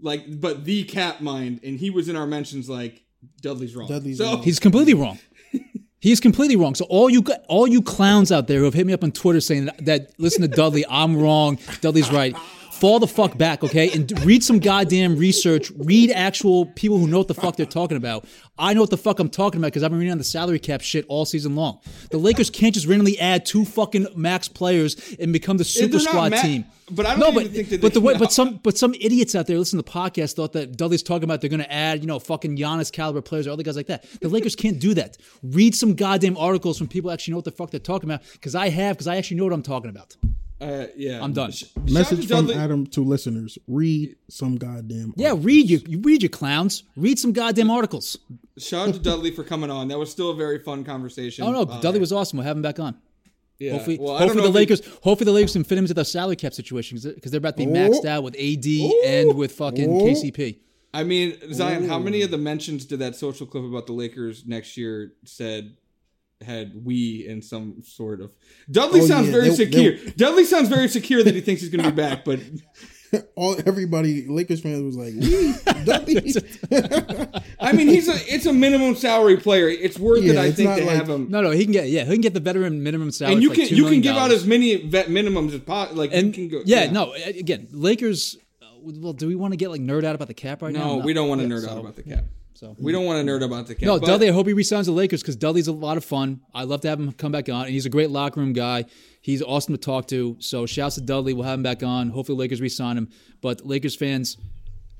like 0.00 0.40
but 0.40 0.64
the 0.64 0.84
Cat 0.84 1.22
Mind, 1.22 1.60
and 1.62 1.78
he 1.78 1.90
was 1.90 2.08
in 2.08 2.16
our 2.16 2.26
mentions 2.26 2.68
like 2.68 3.02
Dudley's 3.40 3.76
wrong. 3.76 3.88
Dudley's 3.88 4.18
so 4.18 4.24
wrong. 4.34 4.42
He's 4.42 4.58
completely 4.58 4.94
wrong. 4.94 5.18
He's 6.04 6.20
completely 6.20 6.56
wrong. 6.56 6.74
So 6.74 6.84
all 6.90 7.08
you 7.08 7.24
all 7.48 7.66
you 7.66 7.80
clowns 7.80 8.30
out 8.30 8.46
there 8.46 8.58
who 8.58 8.66
have 8.66 8.74
hit 8.74 8.86
me 8.86 8.92
up 8.92 9.02
on 9.02 9.10
Twitter 9.10 9.40
saying 9.40 9.64
that, 9.64 9.86
that 9.86 10.10
listen 10.18 10.42
to 10.42 10.48
Dudley, 10.48 10.84
I'm 10.86 11.16
wrong, 11.16 11.58
Dudley's 11.80 12.12
right. 12.12 12.36
Fall 12.74 12.98
the 12.98 13.06
fuck 13.06 13.38
back, 13.38 13.62
okay? 13.62 13.90
And 13.92 14.10
read 14.24 14.42
some 14.42 14.58
goddamn 14.58 15.16
research. 15.16 15.70
Read 15.76 16.10
actual 16.10 16.66
people 16.66 16.98
who 16.98 17.06
know 17.06 17.18
what 17.18 17.28
the 17.28 17.34
fuck 17.34 17.56
they're 17.56 17.66
talking 17.66 17.96
about. 17.96 18.26
I 18.58 18.74
know 18.74 18.80
what 18.80 18.90
the 18.90 18.96
fuck 18.96 19.20
I'm 19.20 19.30
talking 19.30 19.60
about 19.60 19.68
because 19.68 19.82
I've 19.82 19.90
been 19.90 20.00
reading 20.00 20.12
on 20.12 20.18
the 20.18 20.24
salary 20.24 20.58
cap 20.58 20.80
shit 20.80 21.04
all 21.08 21.24
season 21.24 21.54
long. 21.54 21.80
The 22.10 22.18
Lakers 22.18 22.50
can't 22.50 22.74
just 22.74 22.86
randomly 22.86 23.18
add 23.18 23.46
two 23.46 23.64
fucking 23.64 24.08
max 24.16 24.48
players 24.48 25.14
and 25.18 25.32
become 25.32 25.56
the 25.56 25.64
super 25.64 25.98
squad 26.00 26.32
ma- 26.32 26.42
team. 26.42 26.64
but 26.90 27.06
I 27.06 27.10
don't 27.10 27.20
no, 27.20 27.28
even 27.28 27.44
but, 27.44 27.52
think 27.52 27.68
that 27.70 27.80
but 27.80 27.94
the 27.94 28.00
way, 28.00 28.12
no. 28.14 28.18
but 28.18 28.32
some 28.32 28.56
but 28.62 28.76
some 28.76 28.92
idiots 28.94 29.34
out 29.34 29.46
there 29.46 29.56
listen 29.56 29.78
to 29.78 29.84
the 29.84 29.90
podcast 29.90 30.34
thought 30.34 30.52
that 30.52 30.76
Dudley's 30.76 31.02
talking 31.02 31.24
about 31.24 31.40
they're 31.40 31.50
going 31.50 31.62
to 31.62 31.72
add 31.72 32.00
you 32.00 32.06
know 32.06 32.18
fucking 32.18 32.56
Giannis 32.56 32.92
caliber 32.92 33.22
players 33.22 33.46
or 33.46 33.50
other 33.50 33.62
guys 33.62 33.76
like 33.76 33.86
that. 33.86 34.04
The 34.20 34.28
Lakers 34.28 34.56
can't 34.56 34.80
do 34.80 34.94
that. 34.94 35.16
Read 35.42 35.74
some 35.74 35.94
goddamn 35.94 36.36
articles 36.36 36.76
from 36.76 36.88
people 36.88 37.10
actually 37.10 37.32
know 37.32 37.38
what 37.38 37.44
the 37.44 37.52
fuck 37.52 37.70
they're 37.70 37.80
talking 37.80 38.10
about 38.10 38.22
because 38.32 38.54
I 38.54 38.68
have 38.68 38.96
because 38.96 39.06
I 39.06 39.16
actually 39.16 39.36
know 39.38 39.44
what 39.44 39.52
I'm 39.52 39.62
talking 39.62 39.90
about. 39.90 40.16
Uh, 40.60 40.86
yeah, 40.96 41.22
I'm 41.22 41.32
done. 41.32 41.50
Sh- 41.50 41.64
Message 41.90 42.26
from 42.28 42.46
Dudley. 42.46 42.54
Adam 42.54 42.86
to 42.88 43.02
listeners: 43.02 43.58
Read 43.66 44.16
some 44.28 44.56
goddamn. 44.56 45.12
Yeah, 45.16 45.34
read 45.36 45.68
you, 45.68 45.80
you 45.86 46.00
read 46.00 46.22
your 46.22 46.30
clowns. 46.30 46.84
Read 46.96 47.18
some 47.18 47.32
goddamn 47.32 47.70
articles. 47.70 48.16
Shout 48.58 48.88
out 48.88 48.94
to 48.94 49.00
Dudley 49.00 49.30
for 49.32 49.42
coming 49.44 49.70
on. 49.70 49.88
That 49.88 49.98
was 49.98 50.10
still 50.10 50.30
a 50.30 50.34
very 50.36 50.58
fun 50.60 50.84
conversation. 50.84 51.44
Oh 51.44 51.52
no, 51.52 51.62
Uh, 51.62 51.80
Dudley 51.80 52.00
was 52.00 52.12
awesome. 52.12 52.38
We'll 52.38 52.46
have 52.46 52.56
him 52.56 52.62
back 52.62 52.78
on. 52.78 52.96
yeah. 53.58 53.72
Hopefully, 53.72 53.98
well, 54.00 54.16
hopefully 54.18 54.42
the 54.42 54.48
if 54.48 54.52
he- 54.54 54.58
Lakers, 54.60 54.82
hopefully 55.02 55.24
the 55.26 55.32
Lakers 55.32 55.52
can 55.54 55.64
fit 55.64 55.76
him 55.78 55.84
into 55.84 55.94
the 55.94 56.04
salary 56.04 56.36
cap 56.36 56.54
situation 56.54 56.98
because 57.02 57.30
they're 57.32 57.38
about 57.38 57.56
to 57.56 57.66
be 57.66 57.70
maxed 57.72 58.04
out 58.04 58.22
with 58.22 58.34
AD 58.36 58.66
and 59.06 59.34
with 59.36 59.52
fucking 59.52 59.90
Oh. 59.90 60.04
KCP. 60.06 60.58
I 60.94 61.02
mean, 61.02 61.36
Zion, 61.52 61.88
how 61.88 61.98
many 61.98 62.22
of 62.22 62.30
the 62.30 62.38
mentions 62.38 62.84
did 62.84 63.00
that 63.00 63.16
social 63.16 63.46
clip 63.48 63.64
about 63.64 63.86
the 63.88 63.92
Lakers 63.92 64.44
next 64.46 64.76
year 64.76 65.14
said 65.24 65.76
had 66.44 66.84
we 66.84 67.26
in 67.26 67.42
some 67.42 67.82
sort 67.82 68.20
of 68.20 68.30
Dudley 68.70 69.00
Oh, 69.00 69.06
sounds 69.06 69.26
yeah, 69.26 69.32
very 69.32 69.48
they- 69.50 69.54
secure. 69.56 69.96
they- 69.96 70.10
Dudley 70.12 70.44
sounds 70.44 70.68
very 70.68 70.88
secure 70.88 71.22
that 71.24 71.34
he 71.34 71.40
thinks 71.40 71.60
he's 71.62 71.70
going 71.70 71.84
to 71.84 71.90
be 71.90 71.96
back, 71.96 72.24
but 72.24 72.40
All 73.36 73.54
everybody, 73.64 74.26
Lakers 74.26 74.60
fans 74.60 74.82
was 74.82 74.96
like, 74.96 75.14
"We 75.14 75.54
Dudley." 75.84 76.34
I 77.60 77.70
mean, 77.72 77.86
he's 77.86 78.08
a 78.08 78.14
it's 78.32 78.46
a 78.46 78.52
minimum 78.52 78.96
salary 78.96 79.36
player. 79.36 79.68
It's 79.68 79.98
worth 80.00 80.24
it, 80.24 80.36
I 80.36 80.50
think, 80.50 80.70
not 80.70 80.76
to 80.78 80.84
like- 80.84 80.96
have 80.96 81.08
him. 81.08 81.30
No, 81.30 81.40
no, 81.40 81.50
he 81.52 81.62
can 81.62 81.72
get 81.72 81.88
yeah, 81.90 82.04
he 82.04 82.12
can 82.12 82.20
get 82.22 82.34
the 82.34 82.40
veteran 82.40 82.82
minimum 82.82 83.12
salary. 83.12 83.34
and 83.34 83.42
you 83.42 83.50
can 83.50 83.62
like 83.64 83.70
you 83.70 83.84
can 83.88 84.00
give 84.00 84.16
out 84.16 84.32
as 84.32 84.44
many 84.44 84.76
vet 84.88 85.06
minimums 85.06 85.54
as 85.54 85.60
possible. 85.60 85.98
Like 85.98 86.10
and 86.12 86.36
you 86.36 86.48
can 86.48 86.58
go. 86.58 86.62
yeah, 86.66 86.90
no, 86.90 87.12
again, 87.12 87.68
Lakers. 87.70 88.36
uh, 88.60 88.66
Well, 88.82 89.12
do 89.12 89.28
we 89.28 89.36
want 89.36 89.52
to 89.52 89.56
get 89.58 89.70
like 89.70 89.80
nerd 89.80 90.04
out 90.04 90.16
about 90.16 90.26
the 90.26 90.34
cap 90.34 90.60
right 90.62 90.72
now? 90.72 90.96
no, 90.96 90.96
we 90.96 91.12
don't 91.12 91.28
want 91.28 91.40
to 91.40 91.46
Yeah, 91.46 91.54
nerd 91.54 91.62
so- 91.66 91.70
out 91.70 91.78
about 91.78 91.94
the 91.94 92.02
cap. 92.02 92.24
So 92.54 92.76
We 92.78 92.92
don't 92.92 93.04
want 93.04 93.24
to 93.26 93.32
nerd 93.32 93.42
about 93.44 93.66
the 93.66 93.74
cap. 93.74 93.86
no, 93.86 93.98
Dudley. 93.98 94.28
I 94.28 94.32
hope 94.32 94.46
he 94.46 94.52
resigns 94.52 94.86
the 94.86 94.92
Lakers 94.92 95.22
because 95.22 95.36
Dudley's 95.36 95.66
a 95.66 95.72
lot 95.72 95.96
of 95.96 96.04
fun. 96.04 96.40
I 96.54 96.64
love 96.64 96.80
to 96.82 96.88
have 96.88 97.00
him 97.00 97.10
come 97.12 97.32
back 97.32 97.48
on, 97.48 97.64
and 97.64 97.70
he's 97.72 97.84
a 97.86 97.90
great 97.90 98.10
locker 98.10 98.38
room 98.40 98.52
guy. 98.52 98.84
He's 99.20 99.42
awesome 99.42 99.74
to 99.74 99.80
talk 99.80 100.06
to. 100.08 100.36
So 100.38 100.64
shouts 100.64 100.94
to 100.94 101.00
Dudley. 101.00 101.32
We'll 101.34 101.44
have 101.44 101.58
him 101.58 101.62
back 101.64 101.82
on. 101.82 102.10
Hopefully, 102.10 102.38
Lakers 102.38 102.60
resign 102.60 102.96
him. 102.96 103.08
But 103.40 103.66
Lakers 103.66 103.96
fans 103.96 104.36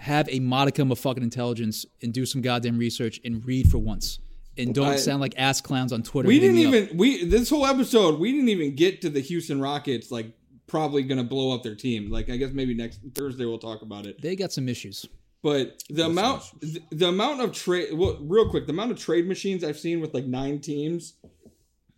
have 0.01 0.29
a 0.31 0.41
modicum 0.41 0.91
of 0.91 0.99
fucking 0.99 1.23
intelligence 1.23 1.87
and 2.03 2.13
do 2.13 2.27
some 2.27 2.43
goddamn 2.43 2.77
research 2.77 3.21
and 3.25 3.45
read 3.47 3.71
for 3.71 3.79
once. 3.79 4.19
And 4.59 4.75
don't 4.75 4.87
I- 4.89 4.97
sound 4.97 5.21
like 5.21 5.35
ass 5.39 5.61
clowns 5.61 5.93
on 5.93 6.03
Twitter. 6.03 6.27
We 6.29 6.39
didn't 6.41 6.57
me 6.57 6.67
up. 6.67 6.75
even 6.75 6.97
we 6.97 7.25
this 7.25 7.51
whole 7.51 7.67
episode 7.67 8.19
we 8.21 8.33
didn't 8.33 8.49
even 8.49 8.75
get 8.75 9.01
to 9.03 9.11
the 9.11 9.21
Houston 9.21 9.61
Rockets 9.61 10.11
like 10.11 10.27
probably 10.67 11.03
going 11.03 11.19
to 11.19 11.25
blow 11.25 11.53
up 11.55 11.63
their 11.63 11.75
team. 11.75 12.11
Like 12.11 12.29
I 12.31 12.37
guess 12.37 12.53
maybe 12.53 12.75
next 12.75 13.01
Thursday 13.15 13.45
we'll 13.47 13.59
talk 13.59 13.83
about 13.83 14.07
it. 14.07 14.21
They 14.21 14.35
got 14.37 14.53
some 14.53 14.69
issues. 14.69 15.07
But 15.45 15.83
the 15.91 16.07
amount 16.07 16.43
the, 16.63 16.81
the 16.91 17.09
amount 17.09 17.43
of 17.43 17.53
trade 17.53 17.93
well 17.93 18.17
real 18.23 18.49
quick, 18.49 18.65
the 18.67 18.73
amount 18.73 18.93
of 18.93 18.99
trade 18.99 19.29
machines 19.29 19.63
I've 19.63 19.79
seen 19.79 20.01
with 20.01 20.15
like 20.15 20.25
nine 20.25 20.59
teams 20.59 21.13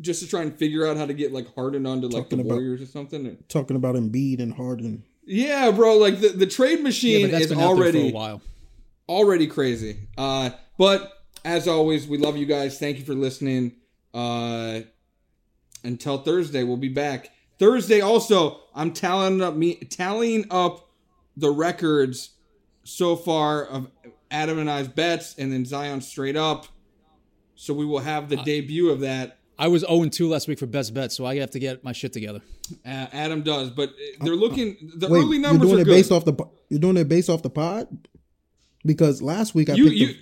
just 0.00 0.20
to 0.20 0.28
try 0.28 0.42
and 0.42 0.52
figure 0.58 0.84
out 0.84 0.96
how 0.96 1.06
to 1.06 1.14
get 1.14 1.32
like 1.32 1.54
Harden 1.54 1.86
onto 1.86 2.08
like 2.08 2.24
Talking 2.24 2.38
the 2.38 2.44
about- 2.44 2.54
Warriors 2.54 2.82
or 2.82 2.86
something. 2.86 3.38
Talking 3.48 3.76
about 3.76 3.94
Embiid 3.94 4.40
and 4.40 4.52
Harden. 4.52 5.04
Yeah, 5.24 5.70
bro, 5.70 5.96
like 5.96 6.20
the, 6.20 6.30
the 6.30 6.46
trade 6.46 6.82
machine 6.82 7.26
but 7.26 7.30
that's 7.30 7.44
is 7.44 7.50
been 7.52 7.60
out 7.60 7.68
there 7.68 7.76
for 7.76 7.82
already 7.82 8.08
a 8.10 8.12
while. 8.12 8.42
already 9.08 9.46
crazy. 9.46 10.08
Uh, 10.18 10.50
but 10.76 11.12
as 11.44 11.68
always, 11.68 12.08
we 12.08 12.18
love 12.18 12.36
you 12.36 12.46
guys. 12.46 12.80
Thank 12.80 12.98
you 12.98 13.04
for 13.04 13.14
listening. 13.14 13.76
Uh, 14.12 14.80
until 15.84 16.18
Thursday, 16.18 16.64
we'll 16.64 16.76
be 16.78 16.88
back. 16.88 17.30
Thursday, 17.60 18.00
also, 18.00 18.60
I'm 18.74 18.92
tallying 18.92 19.40
up 19.40 19.54
me 19.54 19.76
tallying 19.76 20.46
up 20.50 20.88
the 21.36 21.50
records 21.50 22.30
so 22.86 23.16
far 23.16 23.64
of 23.66 23.88
Adam 24.30 24.58
and 24.58 24.70
I's 24.70 24.88
bets, 24.88 25.34
and 25.38 25.52
then 25.52 25.64
Zion 25.64 26.00
straight 26.00 26.36
up. 26.36 26.66
So 27.54 27.72
we 27.74 27.84
will 27.86 28.00
have 28.00 28.28
the 28.28 28.36
debut 28.36 28.90
of 28.90 29.00
that. 29.00 29.38
I 29.58 29.68
was 29.68 29.82
0 29.82 30.08
2 30.10 30.28
last 30.28 30.48
week 30.48 30.58
for 30.58 30.66
best 30.66 30.92
bet, 30.92 31.10
so 31.12 31.24
I 31.24 31.36
have 31.36 31.50
to 31.52 31.58
get 31.58 31.82
my 31.82 31.92
shit 31.92 32.12
together. 32.12 32.42
Uh, 32.84 33.06
Adam 33.12 33.42
does, 33.42 33.70
but 33.70 33.90
they're 34.20 34.34
looking. 34.36 34.76
The 34.96 35.08
Wait, 35.08 35.20
early 35.20 35.38
you're 35.38 35.42
numbers 35.46 35.68
doing 35.68 35.78
are 35.78 35.82
it 35.82 35.84
good. 35.84 35.90
based 35.90 36.12
off 36.12 36.24
the 36.26 36.34
you're 36.68 36.80
doing 36.80 36.96
it 36.98 37.08
based 37.08 37.30
off 37.30 37.42
the 37.42 37.48
pod 37.50 37.88
because 38.84 39.22
last 39.22 39.54
week 39.54 39.70
I 39.70 39.74
You- 39.74 39.84
picked 39.84 39.96
you- 39.96 40.06
the, 40.08 40.16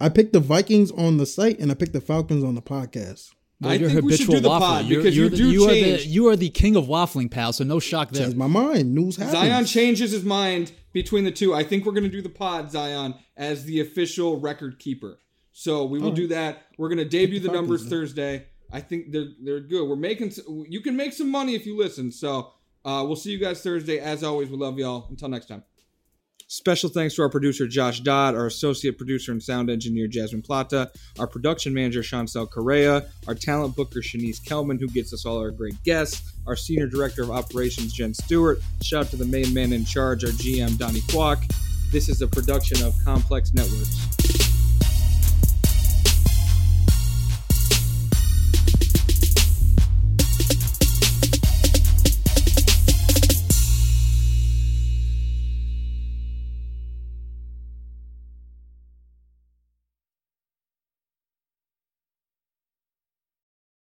I 0.00 0.08
picked 0.08 0.32
the 0.32 0.40
Vikings 0.40 0.90
on 0.92 1.18
the 1.18 1.26
site 1.26 1.58
and 1.60 1.70
I 1.70 1.74
picked 1.74 1.92
the 1.92 2.00
Falcons 2.00 2.42
on 2.44 2.54
the 2.54 2.62
podcast. 2.62 3.30
I 3.62 3.74
you're 3.74 3.90
think 3.90 4.04
we 4.06 4.16
should 4.16 4.26
habitual 4.26 4.34
do 4.36 4.40
the 4.40 4.48
waffler. 4.48 4.58
pod 4.60 4.84
You're- 4.86 5.02
because 5.02 5.16
you're 5.16 5.24
you 5.26 5.30
the- 5.30 5.36
do 5.36 5.50
you 5.50 5.64
are 5.68 5.72
the 5.74 6.06
you 6.06 6.28
are 6.28 6.36
the 6.36 6.48
king 6.48 6.74
of 6.76 6.86
waffling, 6.86 7.30
pal. 7.30 7.52
So 7.52 7.64
no 7.64 7.78
shock 7.78 8.10
there. 8.10 8.24
That's 8.24 8.34
my 8.36 8.46
mind. 8.48 8.94
News 8.94 9.16
happens. 9.16 9.32
Zion 9.38 9.64
changes 9.66 10.10
his 10.12 10.24
mind 10.24 10.72
between 10.92 11.24
the 11.24 11.30
two. 11.30 11.54
I 11.54 11.64
think 11.64 11.84
we're 11.84 11.92
going 11.92 12.04
to 12.04 12.10
do 12.10 12.22
the 12.22 12.28
pod, 12.28 12.70
Zion, 12.70 13.14
as 13.36 13.64
the 13.64 13.80
official 13.80 14.40
record 14.40 14.78
keeper. 14.78 15.18
So 15.52 15.84
we 15.84 15.98
will 15.98 16.08
All 16.08 16.14
do 16.14 16.28
that. 16.28 16.66
We're 16.78 16.88
going 16.88 16.98
to 16.98 17.04
debut 17.04 17.40
the 17.40 17.48
Falcons 17.48 17.68
numbers. 17.68 17.88
Thursday. 17.88 18.46
I 18.72 18.80
think 18.80 19.12
they're 19.12 19.28
they're 19.42 19.60
good. 19.60 19.86
We're 19.86 19.96
making 19.96 20.32
you 20.68 20.80
can 20.80 20.96
make 20.96 21.12
some 21.12 21.30
money 21.30 21.54
if 21.54 21.66
you 21.66 21.76
listen. 21.76 22.10
So 22.10 22.52
uh, 22.84 23.04
we'll 23.06 23.16
see 23.16 23.30
you 23.30 23.38
guys 23.38 23.62
Thursday. 23.62 23.98
As 23.98 24.24
always, 24.24 24.48
we 24.48 24.56
love 24.56 24.78
y'all. 24.78 25.06
Until 25.10 25.28
next 25.28 25.46
time. 25.46 25.62
Special 26.52 26.90
thanks 26.90 27.14
to 27.14 27.22
our 27.22 27.30
producer 27.30 27.66
Josh 27.66 28.00
Dodd, 28.00 28.34
our 28.34 28.44
associate 28.44 28.98
producer 28.98 29.32
and 29.32 29.42
sound 29.42 29.70
engineer 29.70 30.06
Jasmine 30.06 30.42
Plata, 30.42 30.90
our 31.18 31.26
production 31.26 31.72
manager 31.72 32.02
Chancel 32.02 32.46
Correa, 32.46 33.08
our 33.26 33.34
talent 33.34 33.74
booker 33.74 34.00
Shanice 34.00 34.44
Kelman, 34.44 34.78
who 34.78 34.86
gets 34.88 35.14
us 35.14 35.24
all 35.24 35.38
our 35.38 35.50
great 35.50 35.82
guests, 35.82 36.34
our 36.46 36.54
senior 36.54 36.86
director 36.86 37.22
of 37.22 37.30
operations 37.30 37.94
Jen 37.94 38.12
Stewart. 38.12 38.58
Shout 38.82 39.06
out 39.06 39.10
to 39.12 39.16
the 39.16 39.24
main 39.24 39.54
man 39.54 39.72
in 39.72 39.86
charge, 39.86 40.26
our 40.26 40.30
GM 40.30 40.76
Donnie 40.76 41.00
Kwok. 41.00 41.42
This 41.90 42.10
is 42.10 42.20
a 42.20 42.28
production 42.28 42.84
of 42.84 42.94
Complex 43.02 43.54
Networks. 43.54 44.31